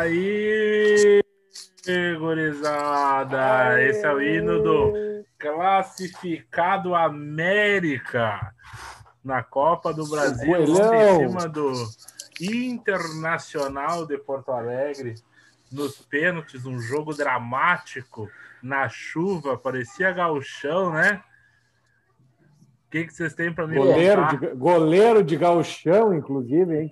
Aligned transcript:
Aí, 0.00 1.20
gurizada, 2.18 3.82
esse 3.82 4.02
é 4.02 4.14
o 4.14 4.22
hino 4.22 4.62
do 4.62 4.94
classificado 5.38 6.94
América 6.94 8.54
na 9.22 9.42
Copa 9.42 9.92
do 9.92 10.08
Brasil, 10.08 10.56
em 10.56 11.28
cima 11.28 11.46
do 11.46 11.74
Internacional 12.40 14.06
de 14.06 14.16
Porto 14.16 14.52
Alegre, 14.52 15.16
nos 15.70 15.98
pênaltis, 15.98 16.64
um 16.64 16.78
jogo 16.78 17.12
dramático, 17.12 18.26
na 18.62 18.88
chuva, 18.88 19.58
parecia 19.58 20.12
gauchão, 20.12 20.94
né? 20.94 21.22
O 22.86 22.90
que, 22.90 23.04
que 23.04 23.12
vocês 23.12 23.34
têm 23.34 23.52
para 23.52 23.66
me 23.66 23.76
Goleiro 23.76 24.22
contar? 24.22 24.38
de, 24.38 24.46
goleiro 24.54 25.22
de 25.22 25.36
gauchão, 25.36 26.14
inclusive, 26.14 26.74
hein? 26.74 26.90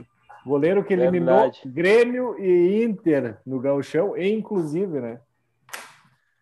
Goleiro 0.49 0.83
que 0.83 0.95
eliminou 0.95 1.43
Verdade. 1.43 1.61
Grêmio 1.67 2.39
e 2.39 2.83
Inter 2.83 3.37
no 3.45 3.61
gauchão, 3.61 4.17
inclusive, 4.17 4.99
né? 4.99 5.21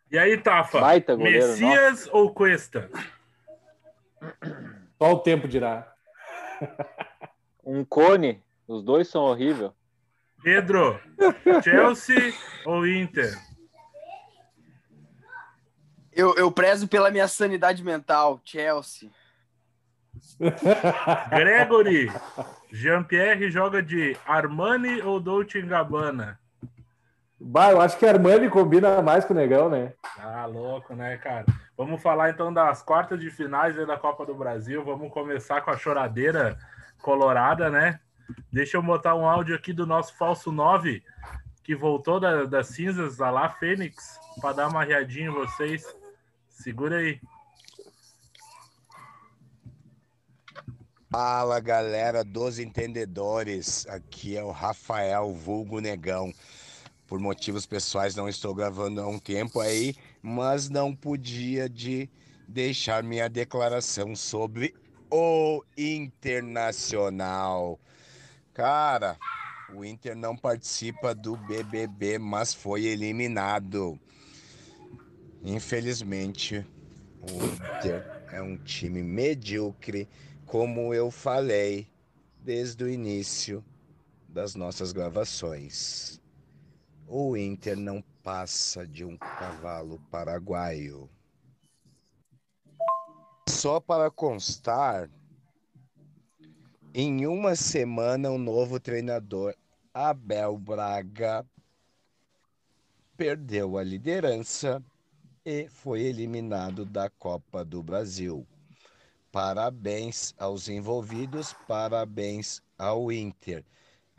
E 0.09 0.17
aí, 0.17 0.39
Tafa? 0.39 0.81
Baita 0.81 1.17
goleiro, 1.17 1.49
Messias 1.49 2.09
ou 2.13 2.33
Cuesta? 2.33 2.89
Só 4.97 5.13
o 5.13 5.19
tempo 5.19 5.49
dirá. 5.49 5.93
Um 7.65 7.85
cone, 7.85 8.41
os 8.69 8.81
dois 8.81 9.09
são 9.09 9.25
horríveis. 9.25 9.73
Pedro, 10.41 11.01
Chelsea 11.65 12.33
ou 12.65 12.87
Inter? 12.87 13.37
Eu, 16.13 16.33
eu 16.37 16.53
prezo 16.53 16.87
pela 16.87 17.11
minha 17.11 17.27
sanidade 17.27 17.83
mental. 17.83 18.41
Chelsea. 18.45 19.11
Gregory, 21.31 22.09
Jean-Pierre 22.71 23.51
joga 23.51 23.83
de 23.83 24.17
Armani 24.27 25.01
ou 25.03 25.21
Dolce 25.21 25.61
Gabbana? 25.63 26.39
Bah, 27.39 27.71
eu 27.71 27.81
acho 27.81 27.99
que 27.99 28.07
Armani 28.07 28.49
combina 28.49 29.03
mais 29.03 29.25
com 29.25 29.35
o 29.35 29.37
Negão, 29.37 29.69
né? 29.69 29.93
Ah, 30.19 30.47
louco, 30.47 30.95
né, 30.95 31.17
cara? 31.19 31.45
Vamos 31.77 32.03
falar 32.03 32.31
então 32.31 32.53
das 32.53 32.83
quartas 32.83 33.21
de 33.21 33.31
finais 33.31 33.77
da 33.87 33.97
Copa 33.99 34.25
do 34.25 34.35
Brasil. 34.35 34.83
Vamos 34.83 35.13
começar 35.13 35.61
com 35.61 35.71
a 35.71 35.77
choradeira 35.77 36.59
colorada, 37.03 37.71
né? 37.71 38.01
Deixa 38.51 38.77
eu 38.79 38.83
botar 38.83 39.15
um 39.15 39.29
áudio 39.29 39.55
aqui 39.55 39.73
do 39.73 39.87
nosso 39.87 40.17
falso 40.17 40.51
9, 40.51 41.03
que 41.63 41.77
voltou 41.77 42.19
da- 42.19 42.45
das 42.45 42.69
cinzas 42.69 43.19
da 43.19 43.31
lá, 43.31 43.49
Fênix, 43.51 44.19
para 44.41 44.55
dar 44.55 44.69
uma 44.69 44.83
riadinha 44.83 45.27
em 45.29 45.33
vocês. 45.33 45.85
Segura 46.49 46.97
aí. 46.97 47.21
Fala 51.19 51.59
galera 51.61 52.23
dos 52.23 52.59
entendedores, 52.59 53.87
aqui 53.89 54.37
é 54.37 54.45
o 54.45 54.51
Rafael 54.51 55.33
Vulgo 55.33 55.81
Negão. 55.81 56.31
Por 57.07 57.19
motivos 57.19 57.65
pessoais 57.65 58.15
não 58.15 58.29
estou 58.29 58.55
gravando 58.55 59.01
há 59.01 59.09
um 59.09 59.19
tempo 59.19 59.59
aí, 59.59 59.95
mas 60.21 60.69
não 60.69 60.95
podia 60.95 61.71
de 61.71 62.11
deixar 62.47 63.03
minha 63.03 63.31
declaração 63.31 64.15
sobre 64.15 64.75
o 65.11 65.65
Internacional. 65.75 67.81
Cara, 68.53 69.17
o 69.75 69.87
Inter 69.87 70.15
não 70.15 70.37
participa 70.37 71.15
do 71.15 71.35
BBB, 71.35 72.19
mas 72.19 72.53
foi 72.53 72.85
eliminado. 72.85 73.99
Infelizmente, 75.43 76.63
o 77.23 77.43
Inter 77.43 78.05
é 78.31 78.43
um 78.43 78.59
time 78.59 79.03
medíocre 79.03 80.07
como 80.47 80.95
eu 80.95 81.11
falei 81.11 81.89
desde 82.39 82.85
o 82.85 82.89
início 82.89 83.65
das 84.29 84.55
nossas 84.55 84.93
gravações. 84.93 86.21
O 87.09 87.37
Inter 87.37 87.77
não 87.77 88.03
passa 88.23 88.87
de 88.87 89.05
um 89.05 89.17
cavalo 89.17 90.01
paraguaio. 90.11 91.11
Só 93.49 93.81
para 93.81 94.11
constar, 94.11 95.11
em 96.95 97.27
uma 97.27 97.57
semana 97.57 98.31
o 98.31 98.39
novo 98.39 98.79
treinador 98.79 99.55
Abel 99.93 100.57
Braga 100.59 101.45
perdeu 103.17 103.79
a 103.79 103.83
liderança 103.83 104.83
e 105.45 105.69
foi 105.69 106.03
eliminado 106.03 106.85
da 106.85 107.11
Copa 107.11 107.65
do 107.65 107.83
Brasil. 107.83 108.47
Parabéns 109.37 110.35
aos 110.39 110.67
envolvidos, 110.67 111.55
parabéns 111.69 112.63
ao 112.79 113.13
Inter. 113.13 113.63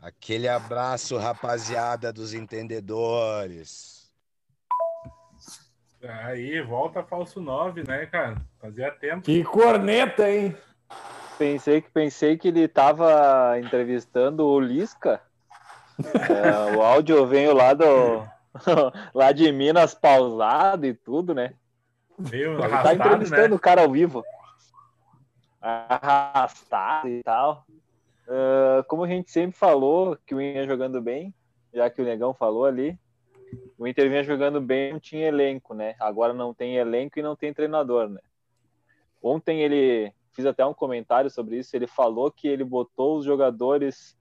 Aquele 0.00 0.46
abraço, 0.46 1.16
rapaziada 1.16 2.12
dos 2.12 2.32
entendedores. 2.32 4.12
Aí, 6.00 6.62
volta 6.62 7.02
falso 7.02 7.40
9, 7.40 7.82
né, 7.82 8.06
cara? 8.06 8.36
Fazia 8.60 8.92
tempo. 8.92 9.22
Que 9.22 9.42
corneta, 9.42 10.30
hein? 10.30 10.56
Pensei 11.36 11.80
que 11.80 11.90
pensei 11.90 12.38
que 12.38 12.46
ele 12.46 12.68
tava 12.68 13.58
entrevistando 13.58 14.46
o 14.46 14.60
Lisca. 14.60 15.20
É, 16.14 16.76
o 16.76 16.80
áudio 16.80 17.26
veio 17.26 17.52
lá 17.54 17.74
do 17.74 18.22
lá 19.12 19.32
de 19.32 19.50
Minas 19.50 19.94
pausado 19.94 20.86
e 20.86 20.94
tudo, 20.94 21.34
né? 21.34 21.54
Meio 22.16 22.52
Ele 22.52 22.60
tá 22.60 22.66
arrastado, 22.66 23.00
entrevistando 23.00 23.48
né? 23.48 23.56
o 23.56 23.58
cara 23.58 23.82
ao 23.82 23.90
vivo. 23.90 24.24
Arrastado 25.60 27.08
e 27.08 27.22
tal. 27.22 27.66
Ah, 28.28 28.84
como 28.86 29.04
a 29.04 29.08
gente 29.08 29.30
sempre 29.30 29.56
falou 29.56 30.16
que 30.26 30.34
o 30.34 30.40
Inter 30.40 30.66
jogando 30.66 31.00
bem, 31.00 31.34
já 31.72 31.88
que 31.88 32.02
o 32.02 32.04
Negão 32.04 32.34
falou 32.34 32.66
ali, 32.66 32.98
o 33.78 33.86
Inter 33.86 34.10
vinha 34.10 34.22
jogando 34.22 34.60
bem, 34.60 34.92
não 34.92 35.00
tinha 35.00 35.26
elenco, 35.26 35.72
né? 35.72 35.94
Agora 35.98 36.34
não 36.34 36.52
tem 36.52 36.76
elenco 36.76 37.18
e 37.18 37.22
não 37.22 37.34
tem 37.34 37.54
treinador, 37.54 38.08
né? 38.08 38.20
Ontem 39.22 39.62
ele 39.62 40.12
fiz 40.32 40.44
até 40.44 40.64
um 40.64 40.74
comentário 40.74 41.30
sobre 41.30 41.58
isso. 41.58 41.74
Ele 41.74 41.86
falou 41.86 42.30
que 42.30 42.46
ele 42.46 42.62
botou 42.62 43.16
os 43.16 43.24
jogadores 43.24 44.16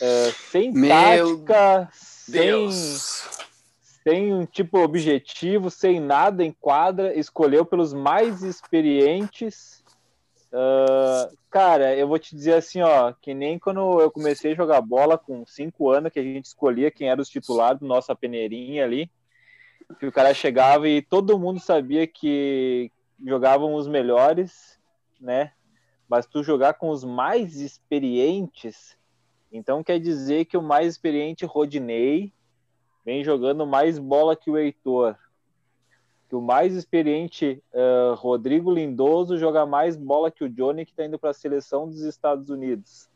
eh, 0.00 0.32
sem 0.50 0.72
Meu 0.72 1.44
tática, 1.44 1.88
sem 1.92 2.46
Deus. 2.46 3.28
sem 4.02 4.34
um 4.34 4.46
tipo 4.46 4.78
objetivo, 4.78 5.70
sem 5.70 6.00
nada 6.00 6.42
em 6.42 6.52
quadra, 6.52 7.16
escolheu 7.16 7.64
pelos 7.64 7.92
mais 7.92 8.42
experientes. 8.42 9.84
Ah, 10.58 11.28
cara, 11.50 11.94
eu 11.94 12.08
vou 12.08 12.18
te 12.18 12.34
dizer 12.34 12.54
assim, 12.54 12.80
ó, 12.80 13.12
que 13.12 13.34
nem 13.34 13.58
quando 13.58 14.00
eu 14.00 14.10
comecei 14.10 14.52
a 14.52 14.56
jogar 14.56 14.80
bola 14.80 15.18
com 15.18 15.44
cinco 15.44 15.90
anos, 15.90 16.10
que 16.10 16.18
a 16.18 16.22
gente 16.22 16.46
escolhia 16.46 16.90
quem 16.90 17.10
era 17.10 17.20
os 17.20 17.28
titulares 17.28 17.78
do 17.78 17.86
nossa 17.86 18.16
peneirinha 18.16 18.82
ali, 18.82 19.10
que 20.00 20.06
o 20.06 20.12
cara 20.12 20.32
chegava 20.32 20.88
e 20.88 21.02
todo 21.02 21.38
mundo 21.38 21.60
sabia 21.60 22.06
que 22.06 22.90
jogavam 23.22 23.74
os 23.74 23.86
melhores, 23.86 24.80
né? 25.20 25.52
Mas 26.08 26.24
tu 26.24 26.42
jogar 26.42 26.72
com 26.74 26.88
os 26.88 27.04
mais 27.04 27.60
experientes, 27.60 28.96
então 29.52 29.84
quer 29.84 30.00
dizer 30.00 30.46
que 30.46 30.56
o 30.56 30.62
mais 30.62 30.86
experiente 30.86 31.44
Rodinei 31.44 32.32
vem 33.04 33.22
jogando 33.22 33.66
mais 33.66 33.98
bola 33.98 34.34
que 34.34 34.50
o 34.50 34.56
Heitor. 34.56 35.18
Que 36.28 36.34
o 36.34 36.40
mais 36.40 36.74
experiente 36.74 37.62
eh, 37.72 38.14
Rodrigo 38.16 38.72
Lindoso 38.72 39.38
joga 39.38 39.64
mais 39.64 39.96
bola 39.96 40.30
que 40.30 40.42
o 40.42 40.48
Johnny, 40.48 40.84
que 40.84 40.90
está 40.90 41.04
indo 41.04 41.18
para 41.18 41.30
a 41.30 41.34
seleção 41.34 41.86
dos 41.88 42.00
Estados 42.00 42.50
Unidos. 42.50 43.08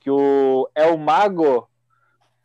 Que 0.00 0.10
o 0.10 0.68
El 0.74 0.98
Mago 0.98 1.68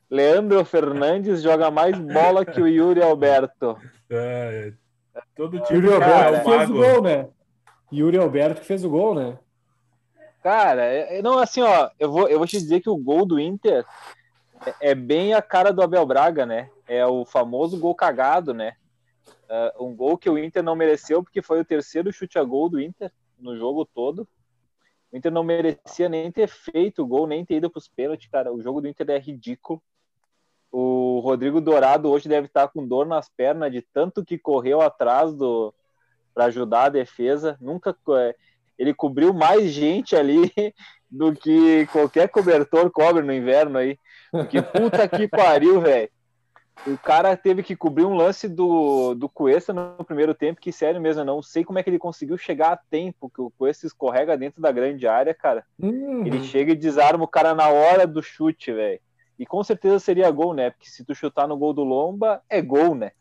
Leandro 0.10 0.64
Fernandes 0.64 1.42
joga 1.42 1.70
mais 1.70 1.98
bola 2.00 2.46
que 2.46 2.62
o 2.62 2.68
Yuri 2.68 3.02
Alberto. 3.02 3.78
É, 4.16 4.72
todo 5.36 5.60
time 5.62 5.80
Yuri 5.80 6.00
cara, 6.00 6.26
Alberto 6.28 6.36
é 6.36 6.40
que 6.40 6.58
fez 6.58 6.70
o 6.70 6.74
gol, 6.74 7.02
né? 7.02 7.28
Yuri 7.92 8.18
Alberto 8.20 8.62
que 8.62 8.68
fez 8.68 8.86
o 8.86 8.90
gol, 8.90 9.16
né? 9.16 9.40
Cara, 10.44 10.84
é- 10.86 11.18
é- 11.18 11.22
não, 11.24 11.40
assim, 11.40 11.62
ó, 11.64 11.90
eu 11.98 12.12
vou, 12.12 12.28
eu 12.28 12.38
vou 12.38 12.46
te 12.46 12.60
dizer 12.60 12.82
que 12.82 12.90
o 12.90 12.98
gol 12.98 13.26
do 13.26 13.40
Inter 13.40 13.84
é, 14.68 14.92
é 14.92 14.96
bem 14.96 15.34
a 15.34 15.42
cara 15.42 15.74
do 15.74 15.82
Abel 15.82 16.06
Braga, 16.06 16.46
né? 16.46 16.70
É 16.88 17.04
o 17.08 17.26
famoso 17.26 17.80
gol 17.80 17.96
cagado, 17.96 18.54
né? 18.54 18.74
É, 19.54 19.72
um 19.80 19.96
gol 19.96 20.18
que 20.18 20.28
o 20.28 20.36
Inter 20.36 20.64
não 20.64 20.76
mereceu, 20.76 21.22
porque 21.22 21.40
foi 21.40 21.60
o 21.60 21.66
terceiro 21.66 22.12
chute 22.12 22.40
a 22.40 22.44
gol 22.44 22.68
do 22.68 22.82
Inter 22.82 23.12
no 23.38 23.56
jogo 23.56 23.86
todo. 23.86 24.28
O 25.12 25.16
Inter 25.16 25.32
não 25.32 25.44
merecia 25.44 26.10
nem 26.10 26.32
ter 26.32 26.48
feito 26.48 27.04
o 27.04 27.06
gol, 27.06 27.28
nem 27.28 27.46
ter 27.46 27.58
ido 27.58 27.70
para 27.70 27.78
os 27.78 27.88
pênaltis, 27.88 28.28
cara. 28.32 28.52
O 28.52 28.64
jogo 28.64 28.82
do 28.82 28.88
Inter 28.88 29.12
é 29.12 29.20
ridículo. 29.20 29.80
O 30.72 31.20
Rodrigo 31.20 31.62
Dourado 31.62 32.10
hoje 32.10 32.28
deve 32.28 32.48
estar 32.48 32.68
com 32.70 32.88
dor 32.88 33.06
nas 33.06 33.30
pernas 33.30 33.72
de 33.72 33.84
tanto 33.84 34.26
que 34.26 34.40
correu 34.40 34.82
atrás 34.82 35.32
do 35.36 35.72
para 36.34 36.46
ajudar 36.46 36.86
a 36.86 36.90
defesa. 36.90 37.56
Nunca 37.62 37.96
é, 38.18 38.36
ele 38.76 38.92
cobriu 38.92 39.36
mais 39.36 39.70
gente 39.70 40.16
ali 40.16 40.52
do 41.08 41.32
que 41.32 41.86
qualquer 41.92 42.28
cobertor 42.28 42.90
cobre 42.90 43.22
no 43.22 43.32
inverno 43.32 43.78
aí. 43.78 44.00
Porque 44.32 44.64
puta 44.64 45.08
que 45.08 45.28
pariu, 45.28 45.80
velho. 45.80 46.10
O 46.86 46.98
cara 46.98 47.38
teve 47.38 47.64
que 47.64 47.76
cobrir 47.76 48.04
um 48.04 48.16
lance 48.16 48.48
do, 48.50 49.14
do 49.14 49.30
Cuesta 49.30 49.72
no 49.72 50.04
primeiro 50.04 50.34
tempo, 50.34 50.60
que 50.60 50.72
sério 50.72 51.00
mesmo, 51.00 51.22
eu 51.22 51.26
não 51.26 51.42
sei 51.42 51.64
como 51.64 51.80
é 51.80 51.84
que 51.84 51.90
ele 51.90 52.00
conseguiu 52.00 52.38
chegar 52.38 52.74
a 52.74 52.78
tempo, 52.78 53.30
que 53.30 53.42
o 53.42 53.52
Cuesta 53.52 53.88
escorrega 53.88 54.38
dentro 54.38 54.62
da 54.62 54.72
grande 54.72 55.08
área, 55.08 55.34
cara. 55.34 55.66
Uhum. 55.80 56.26
Ele 56.26 56.44
chega 56.44 56.74
e 56.74 56.76
desarma 56.76 57.24
o 57.24 57.28
cara 57.28 57.54
na 57.54 57.70
hora 57.70 58.06
do 58.06 58.22
chute, 58.22 58.74
velho. 58.74 59.00
E 59.40 59.46
com 59.46 59.64
certeza 59.64 60.00
seria 60.00 60.30
gol, 60.30 60.54
né? 60.54 60.72
Porque 60.72 60.90
se 60.90 61.06
tu 61.06 61.16
chutar 61.16 61.48
no 61.48 61.58
gol 61.58 61.74
do 61.74 61.84
Lomba, 61.84 62.42
é 62.50 62.62
gol, 62.62 62.96
né? 62.96 63.12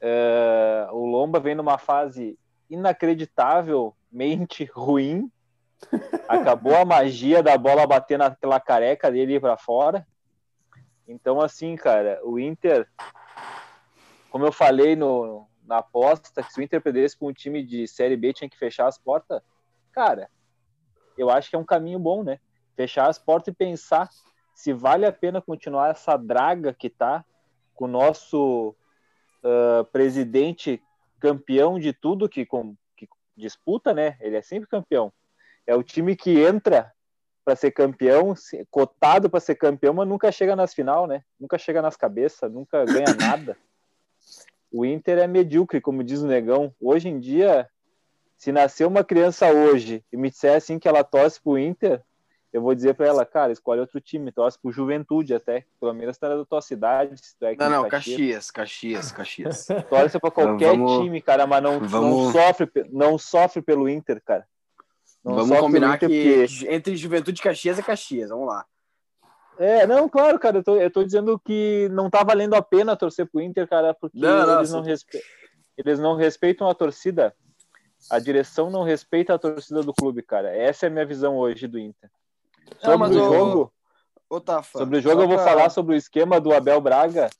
É, 0.00 0.88
o 0.92 1.04
Lomba 1.04 1.38
vem 1.38 1.54
numa 1.54 1.78
fase 1.78 2.38
inacreditavelmente 2.70 4.64
ruim. 4.72 5.30
Acabou 6.26 6.74
a 6.74 6.84
magia 6.84 7.42
da 7.42 7.56
bola 7.58 7.86
bater 7.86 8.18
naquela 8.18 8.58
careca 8.58 9.10
dele 9.10 9.38
para 9.38 9.56
fora. 9.56 10.06
Então, 11.06 11.40
assim, 11.40 11.76
cara, 11.76 12.20
o 12.24 12.38
Inter, 12.38 12.88
como 14.30 14.44
eu 14.44 14.52
falei 14.52 14.96
no, 14.96 15.46
na 15.64 15.78
aposta, 15.78 16.42
que 16.42 16.52
se 16.52 16.60
o 16.60 16.62
Inter 16.62 16.80
perdesse 16.80 17.16
com 17.16 17.28
um 17.28 17.32
time 17.32 17.62
de 17.62 17.86
Série 17.86 18.16
B 18.16 18.32
tinha 18.32 18.50
que 18.50 18.58
fechar 18.58 18.86
as 18.86 18.98
portas, 18.98 19.40
cara, 19.92 20.28
eu 21.16 21.30
acho 21.30 21.48
que 21.48 21.56
é 21.56 21.58
um 21.58 21.64
caminho 21.64 21.98
bom, 21.98 22.22
né? 22.22 22.40
Fechar 22.74 23.08
as 23.08 23.18
portas 23.18 23.52
e 23.52 23.56
pensar 23.56 24.08
se 24.54 24.72
vale 24.72 25.06
a 25.06 25.12
pena 25.12 25.40
continuar 25.40 25.90
essa 25.90 26.16
draga 26.16 26.72
que 26.72 26.88
tá 26.88 27.24
com 27.74 27.84
o 27.84 27.88
nosso 27.88 28.74
uh, 29.44 29.84
presidente 29.92 30.82
campeão 31.20 31.78
de 31.78 31.92
tudo 31.92 32.28
que, 32.28 32.44
com, 32.44 32.74
que 32.96 33.08
disputa, 33.36 33.92
né? 33.92 34.16
Ele 34.20 34.36
é 34.36 34.42
sempre 34.42 34.68
campeão. 34.68 35.12
É 35.66 35.74
o 35.74 35.82
time 35.82 36.16
que 36.16 36.40
entra 36.40 36.92
para 37.46 37.54
ser 37.54 37.70
campeão, 37.70 38.34
cotado 38.72 39.30
para 39.30 39.38
ser 39.38 39.54
campeão, 39.54 39.94
mas 39.94 40.08
nunca 40.08 40.32
chega 40.32 40.56
nas 40.56 40.74
final, 40.74 41.06
né? 41.06 41.22
Nunca 41.38 41.56
chega 41.56 41.80
nas 41.80 41.96
cabeças, 41.96 42.50
nunca 42.52 42.84
ganha 42.84 43.06
nada. 43.16 43.56
O 44.72 44.84
Inter 44.84 45.18
é 45.18 45.28
medíocre, 45.28 45.80
como 45.80 46.02
diz 46.02 46.20
o 46.22 46.26
Negão. 46.26 46.74
Hoje 46.80 47.08
em 47.08 47.20
dia, 47.20 47.68
se 48.36 48.50
nascer 48.50 48.84
uma 48.84 49.04
criança 49.04 49.46
hoje 49.48 50.04
e 50.12 50.16
me 50.16 50.28
disser 50.28 50.56
assim 50.56 50.76
que 50.76 50.88
ela 50.88 51.04
torce 51.04 51.40
pro 51.40 51.56
Inter, 51.56 52.02
eu 52.52 52.60
vou 52.60 52.74
dizer 52.74 52.94
para 52.94 53.06
ela, 53.06 53.24
cara, 53.24 53.52
escolhe 53.52 53.80
outro 53.80 54.00
time, 54.00 54.32
torce 54.32 54.58
pro 54.58 54.72
Juventude 54.72 55.32
até, 55.32 55.64
pelo 55.78 55.94
menos 55.94 56.18
tá 56.18 56.28
da 56.28 56.44
tua 56.44 56.60
cidade. 56.60 57.14
É 57.42 57.54
Não, 57.54 57.70
não, 57.70 57.88
Caxias, 57.88 58.50
Caxias, 58.50 59.12
Caxias. 59.12 59.68
Torce 59.88 60.18
para 60.18 60.30
qualquer 60.32 60.70
Vamos- 60.70 60.98
time, 61.04 61.22
cara, 61.22 61.46
mas 61.46 61.62
não, 61.62 61.78
não, 61.78 61.88
vamos- 61.88 62.32
sofre, 62.32 62.66
pe- 62.66 62.88
não 62.90 63.16
sofre 63.16 63.62
pelo 63.62 63.88
Inter, 63.88 64.20
cara. 64.20 64.44
Não 65.26 65.34
Vamos 65.34 65.58
combinar 65.58 65.98
que 65.98 66.06
porque- 66.06 66.68
entre 66.72 66.96
Juventude 66.96 67.40
e 67.40 67.42
Caxias 67.42 67.78
é 67.80 67.82
Caxias, 67.82 68.30
vamos 68.30 68.46
lá. 68.46 68.64
É, 69.58 69.84
não, 69.86 70.08
claro, 70.08 70.38
cara, 70.38 70.58
eu 70.58 70.62
tô, 70.62 70.76
eu 70.76 70.90
tô 70.90 71.02
dizendo 71.02 71.36
que 71.38 71.88
não 71.90 72.08
tá 72.08 72.22
valendo 72.22 72.54
a 72.54 72.62
pena 72.62 72.94
torcer 72.96 73.26
pro 73.26 73.40
Inter, 73.40 73.66
cara, 73.66 73.92
porque 73.92 74.16
Não, 74.18 74.58
eles, 74.58 74.70
não 74.70 74.82
respe... 74.82 75.20
eles 75.76 75.98
não 75.98 76.14
respeitam 76.14 76.68
a 76.68 76.74
torcida. 76.74 77.34
A 78.08 78.20
direção 78.20 78.70
não 78.70 78.84
respeita 78.84 79.34
a 79.34 79.38
torcida 79.38 79.82
do 79.82 79.92
clube, 79.92 80.22
cara. 80.22 80.54
Essa 80.54 80.86
é 80.86 80.88
a 80.88 80.90
minha 80.92 81.06
visão 81.06 81.36
hoje 81.36 81.66
do 81.66 81.78
Inter. 81.78 82.08
Sobre 82.80 83.08
Não, 83.08 83.10
o 83.10 83.34
jogo, 83.34 83.72
Ô, 84.28 84.40
Tafa, 84.40 84.78
sobre 84.78 84.98
o 84.98 85.00
jogo 85.00 85.22
eu 85.22 85.28
vou 85.28 85.38
falar 85.38 85.70
sobre 85.70 85.94
o 85.94 85.98
esquema 85.98 86.38
do 86.40 86.52
Abel 86.52 86.80
Braga. 86.80 87.30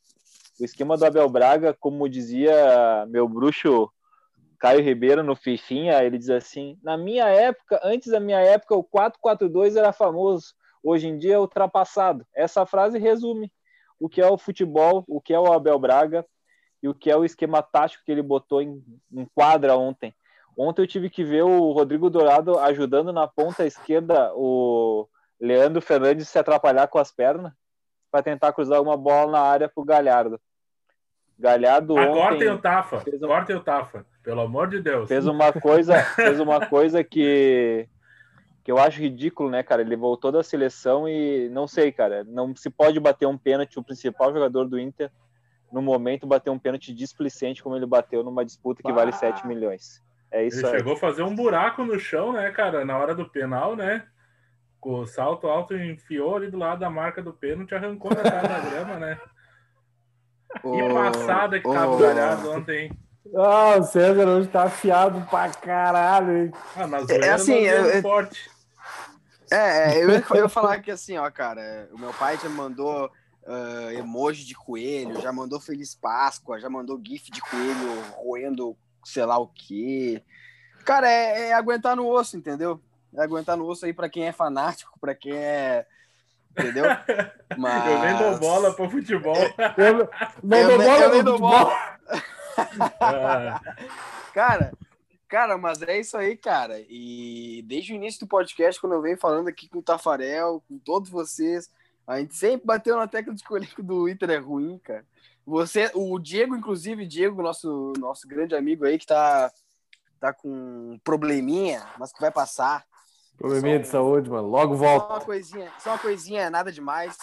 O 0.59 0.65
esquema 0.65 0.97
do 0.97 1.05
Abel 1.05 1.29
Braga, 1.29 1.75
como 1.79 2.09
dizia 2.09 3.07
meu 3.09 3.29
bruxo 3.29 3.93
Caio 4.59 4.83
Ribeiro 4.83 5.23
no 5.23 5.37
Fifinha, 5.37 6.03
ele 6.03 6.19
diz 6.19 6.31
assim: 6.31 6.79
na 6.83 6.97
minha 6.97 7.27
época, 7.29 7.81
antes 7.85 8.11
da 8.11 8.19
minha 8.21 8.41
época, 8.41 8.75
o 8.75 8.83
4-4-2 8.85 9.77
era 9.77 9.93
famoso. 9.93 10.55
Hoje 10.83 11.09
em 11.09 11.19
dia 11.19 11.35
é 11.35 11.39
ultrapassado. 11.39 12.25
Essa 12.35 12.65
frase 12.65 12.99
resume 12.99 13.53
o 13.99 14.09
que 14.09 14.21
é 14.21 14.27
o 14.29 14.39
futebol, 14.39 15.05
o 15.09 15.21
que 15.21 15.33
é 15.35 15.39
o 15.41 15.53
Abel 15.53 15.79
Braga 15.79 16.25
e 16.83 16.89
o 16.89 16.95
que 16.95 17.11
é 17.11 17.17
o 17.17 17.25
esquema 17.25 17.63
tático 17.63 18.05
que 18.05 18.13
ele 18.13 18.23
botou 18.23 18.61
em, 18.63 18.83
em 19.13 19.27
quadra 19.35 19.77
ontem. 19.77 20.15
Ontem 20.57 20.83
eu 20.83 20.87
tive 20.87 21.11
que 21.11 21.25
ver 21.25 21.43
o 21.43 21.73
Rodrigo 21.73 22.09
Dourado 22.09 22.59
ajudando 22.59 23.13
na 23.13 23.27
ponta 23.27 23.67
esquerda 23.67 24.33
o 24.35 25.09
Leandro 25.41 25.83
Fernandes 25.83 26.29
se 26.29 26.39
atrapalhar 26.39 26.87
com 26.89 26.99
as 26.99 27.11
pernas 27.11 27.53
para 28.11 28.23
tentar 28.23 28.53
cruzar 28.53 28.81
uma 28.81 28.97
bola 28.97 29.33
na 29.33 29.41
área 29.41 29.69
pro 29.69 29.85
Galhardo. 29.85 30.41
Galhardo 31.39 31.97
Ah, 31.99 32.03
ontem 32.03 32.21
cortem 32.21 32.49
o 32.51 32.59
Tafa. 32.59 32.97
um- 32.97 33.19
Cortem 33.27 33.57
o 33.57 33.61
Tafa. 33.63 34.07
Pelo 34.27 34.41
amor 34.41 34.67
de 34.69 34.81
Deus. 34.81 35.07
fez 35.09 35.25
uma 35.25 35.53
coisa, 35.53 36.03
fez 36.03 36.41
uma 36.41 36.67
coisa 36.67 37.05
que 37.05 37.89
que 38.65 38.73
eu 38.73 38.79
acho 38.79 39.01
ridículo, 39.01 39.49
né, 39.49 39.63
cara? 39.63 39.83
Ele 39.83 39.95
voltou 39.95 40.33
da 40.33 40.43
seleção 40.43 41.09
e 41.09 41.49
não 41.51 41.69
sei, 41.69 41.93
cara, 41.93 42.25
não 42.25 42.53
se 42.57 42.69
pode 42.69 42.99
bater 42.99 43.25
um 43.29 43.39
pênalti 43.39 43.79
o 43.79 43.85
principal 43.85 44.33
jogador 44.33 44.65
do 44.65 44.81
Inter 44.81 45.13
no 45.71 45.81
momento 45.81 46.27
bater 46.27 46.51
um 46.51 46.59
pênalti 46.59 46.93
displicente 46.93 47.63
como 47.63 47.77
ele 47.77 47.87
bateu 47.87 48.25
numa 48.25 48.45
disputa 48.45 48.83
que 48.83 48.93
vale 48.93 49.13
Bah. 49.13 49.17
7 49.19 49.47
milhões. 49.47 50.03
É 50.33 50.45
isso 50.45 50.59
Ele 50.59 50.67
aí. 50.67 50.79
chegou 50.79 50.95
a 50.95 50.97
fazer 50.97 51.23
um 51.23 51.33
buraco 51.33 51.85
no 51.85 51.97
chão, 52.01 52.33
né, 52.33 52.51
cara? 52.51 52.85
Na 52.85 52.99
hora 52.99 53.15
do 53.15 53.29
penal, 53.31 53.77
né? 53.77 54.05
Com 54.81 54.99
o 54.99 55.07
salto 55.07 55.47
alto, 55.47 55.77
enfiou 55.77 56.35
ali 56.35 56.51
do 56.51 56.59
lado 56.59 56.81
da 56.81 56.91
marca 56.91 57.23
do 57.23 57.33
pênalti, 57.33 57.77
arrancou 57.77 58.13
da 58.13 58.25
cara 58.25 58.49
da 58.49 58.59
grama, 58.59 58.97
né? 58.99 59.21
Que 60.61 60.93
passada 60.93 61.61
que 61.61 61.71
tava 61.71 61.95
o 61.95 61.99
Galhardo 61.99 62.51
ontem, 62.51 62.87
hein? 62.87 62.93
Ah, 63.35 63.77
o 63.79 63.83
César 63.85 64.27
hoje 64.29 64.49
tá 64.49 64.65
afiado 64.65 65.21
pra 65.31 65.49
caralho, 65.51 66.37
hein? 66.45 66.53
Ah, 66.77 66.87
mas 66.87 67.09
É 67.09 67.31
assim, 67.31 67.55
eu- 67.55 67.87
eu- 67.87 68.03
forte. 68.03 68.51
É, 69.51 69.95
é, 69.99 70.05
eu, 70.05 70.11
ia- 70.11 70.25
eu 70.31 70.37
ia 70.37 70.49
falar 70.49 70.81
que 70.81 70.91
assim, 70.91 71.17
ó, 71.17 71.31
cara, 71.31 71.89
o 71.93 71.99
meu 71.99 72.13
pai 72.13 72.37
já 72.43 72.49
mandou 72.49 73.11
ah, 73.47 73.93
emoji 73.95 74.45
de 74.45 74.55
coelho, 74.55 75.21
já 75.21 75.33
mandou 75.33 75.61
Feliz 75.61 75.95
Páscoa, 75.95 76.59
já 76.61 76.69
mandou 76.69 77.01
GIF 77.05 77.31
de 77.31 77.41
coelho 77.41 78.03
roendo 78.17 78.77
sei 79.05 79.25
lá 79.25 79.39
o 79.39 79.47
quê. 79.47 80.21
Cara, 80.85 81.09
é, 81.09 81.49
é 81.51 81.53
aguentar 81.53 81.95
no 81.95 82.09
osso, 82.09 82.37
entendeu? 82.37 82.81
É 83.15 83.23
aguentar 83.23 83.57
no 83.57 83.67
osso 83.67 83.87
aí 83.87 83.93
pra 83.93 84.09
quem 84.09 84.27
é 84.27 84.33
fanático, 84.33 84.99
pra 85.01 85.15
quem 85.15 85.33
é. 85.37 85.87
Entendeu? 86.51 86.85
Mas. 87.57 87.87
Eu 87.87 87.99
nem 88.01 88.17
dou 88.19 88.39
bola 88.39 88.73
pro 88.75 88.91
futebol. 88.91 89.37
Eu, 89.77 90.09
não 90.43 90.59
Eu 90.59 90.79
bola 90.79 90.99
eu 91.01 91.09
no 91.09 91.15
nem 91.15 91.23
dou 91.25 91.35
futebol. 91.39 91.65
bola. 91.65 91.97
Cara, 94.33 94.73
cara, 95.29 95.59
mas 95.59 95.81
é 95.83 95.99
isso 95.99 96.17
aí, 96.17 96.37
cara. 96.37 96.79
E 96.89 97.63
desde 97.67 97.93
o 97.93 97.97
início 97.97 98.21
do 98.21 98.29
podcast, 98.29 98.81
quando 98.81 98.93
eu 98.95 99.03
venho 99.03 99.19
falando 99.19 99.49
aqui 99.49 99.69
com 99.69 99.79
o 99.79 99.83
Tafarel, 99.83 100.63
com 100.69 100.79
todos 100.79 101.09
vocês, 101.11 101.71
a 102.07 102.19
gente 102.19 102.35
sempre 102.37 102.67
bateu 102.67 102.97
na 102.97 103.07
tecla 103.09 103.35
de 103.35 103.43
que 103.43 103.53
o 103.53 103.57
elenco 103.57 103.83
do 103.83 104.09
Inter 104.09 104.31
é 104.31 104.37
ruim, 104.37 104.79
cara. 104.79 105.05
Você, 105.47 105.91
o 105.95 106.19
Diego, 106.19 106.55
inclusive, 106.57 107.07
Diego, 107.07 107.41
nosso, 107.43 107.93
nosso 107.99 108.27
grande 108.29 108.55
amigo 108.55 108.85
aí, 108.85 108.99
que 108.99 109.07
tá, 109.07 109.51
tá 110.21 110.33
com 110.33 110.49
um 110.51 110.99
probleminha, 111.03 111.87
mas 111.99 112.13
que 112.13 112.21
vai 112.21 112.31
passar. 112.31 112.85
Probleminha 113.39 113.79
de 113.79 113.87
saúde, 113.89 114.29
mano. 114.29 114.49
Logo 114.49 114.77
Só 114.77 114.83
uma 114.85 114.99
volta. 114.99 115.25
coisinha, 115.25 115.73
só 115.79 115.91
uma 115.91 115.99
coisinha, 115.99 116.51
nada 116.51 116.71
demais. 116.73 117.17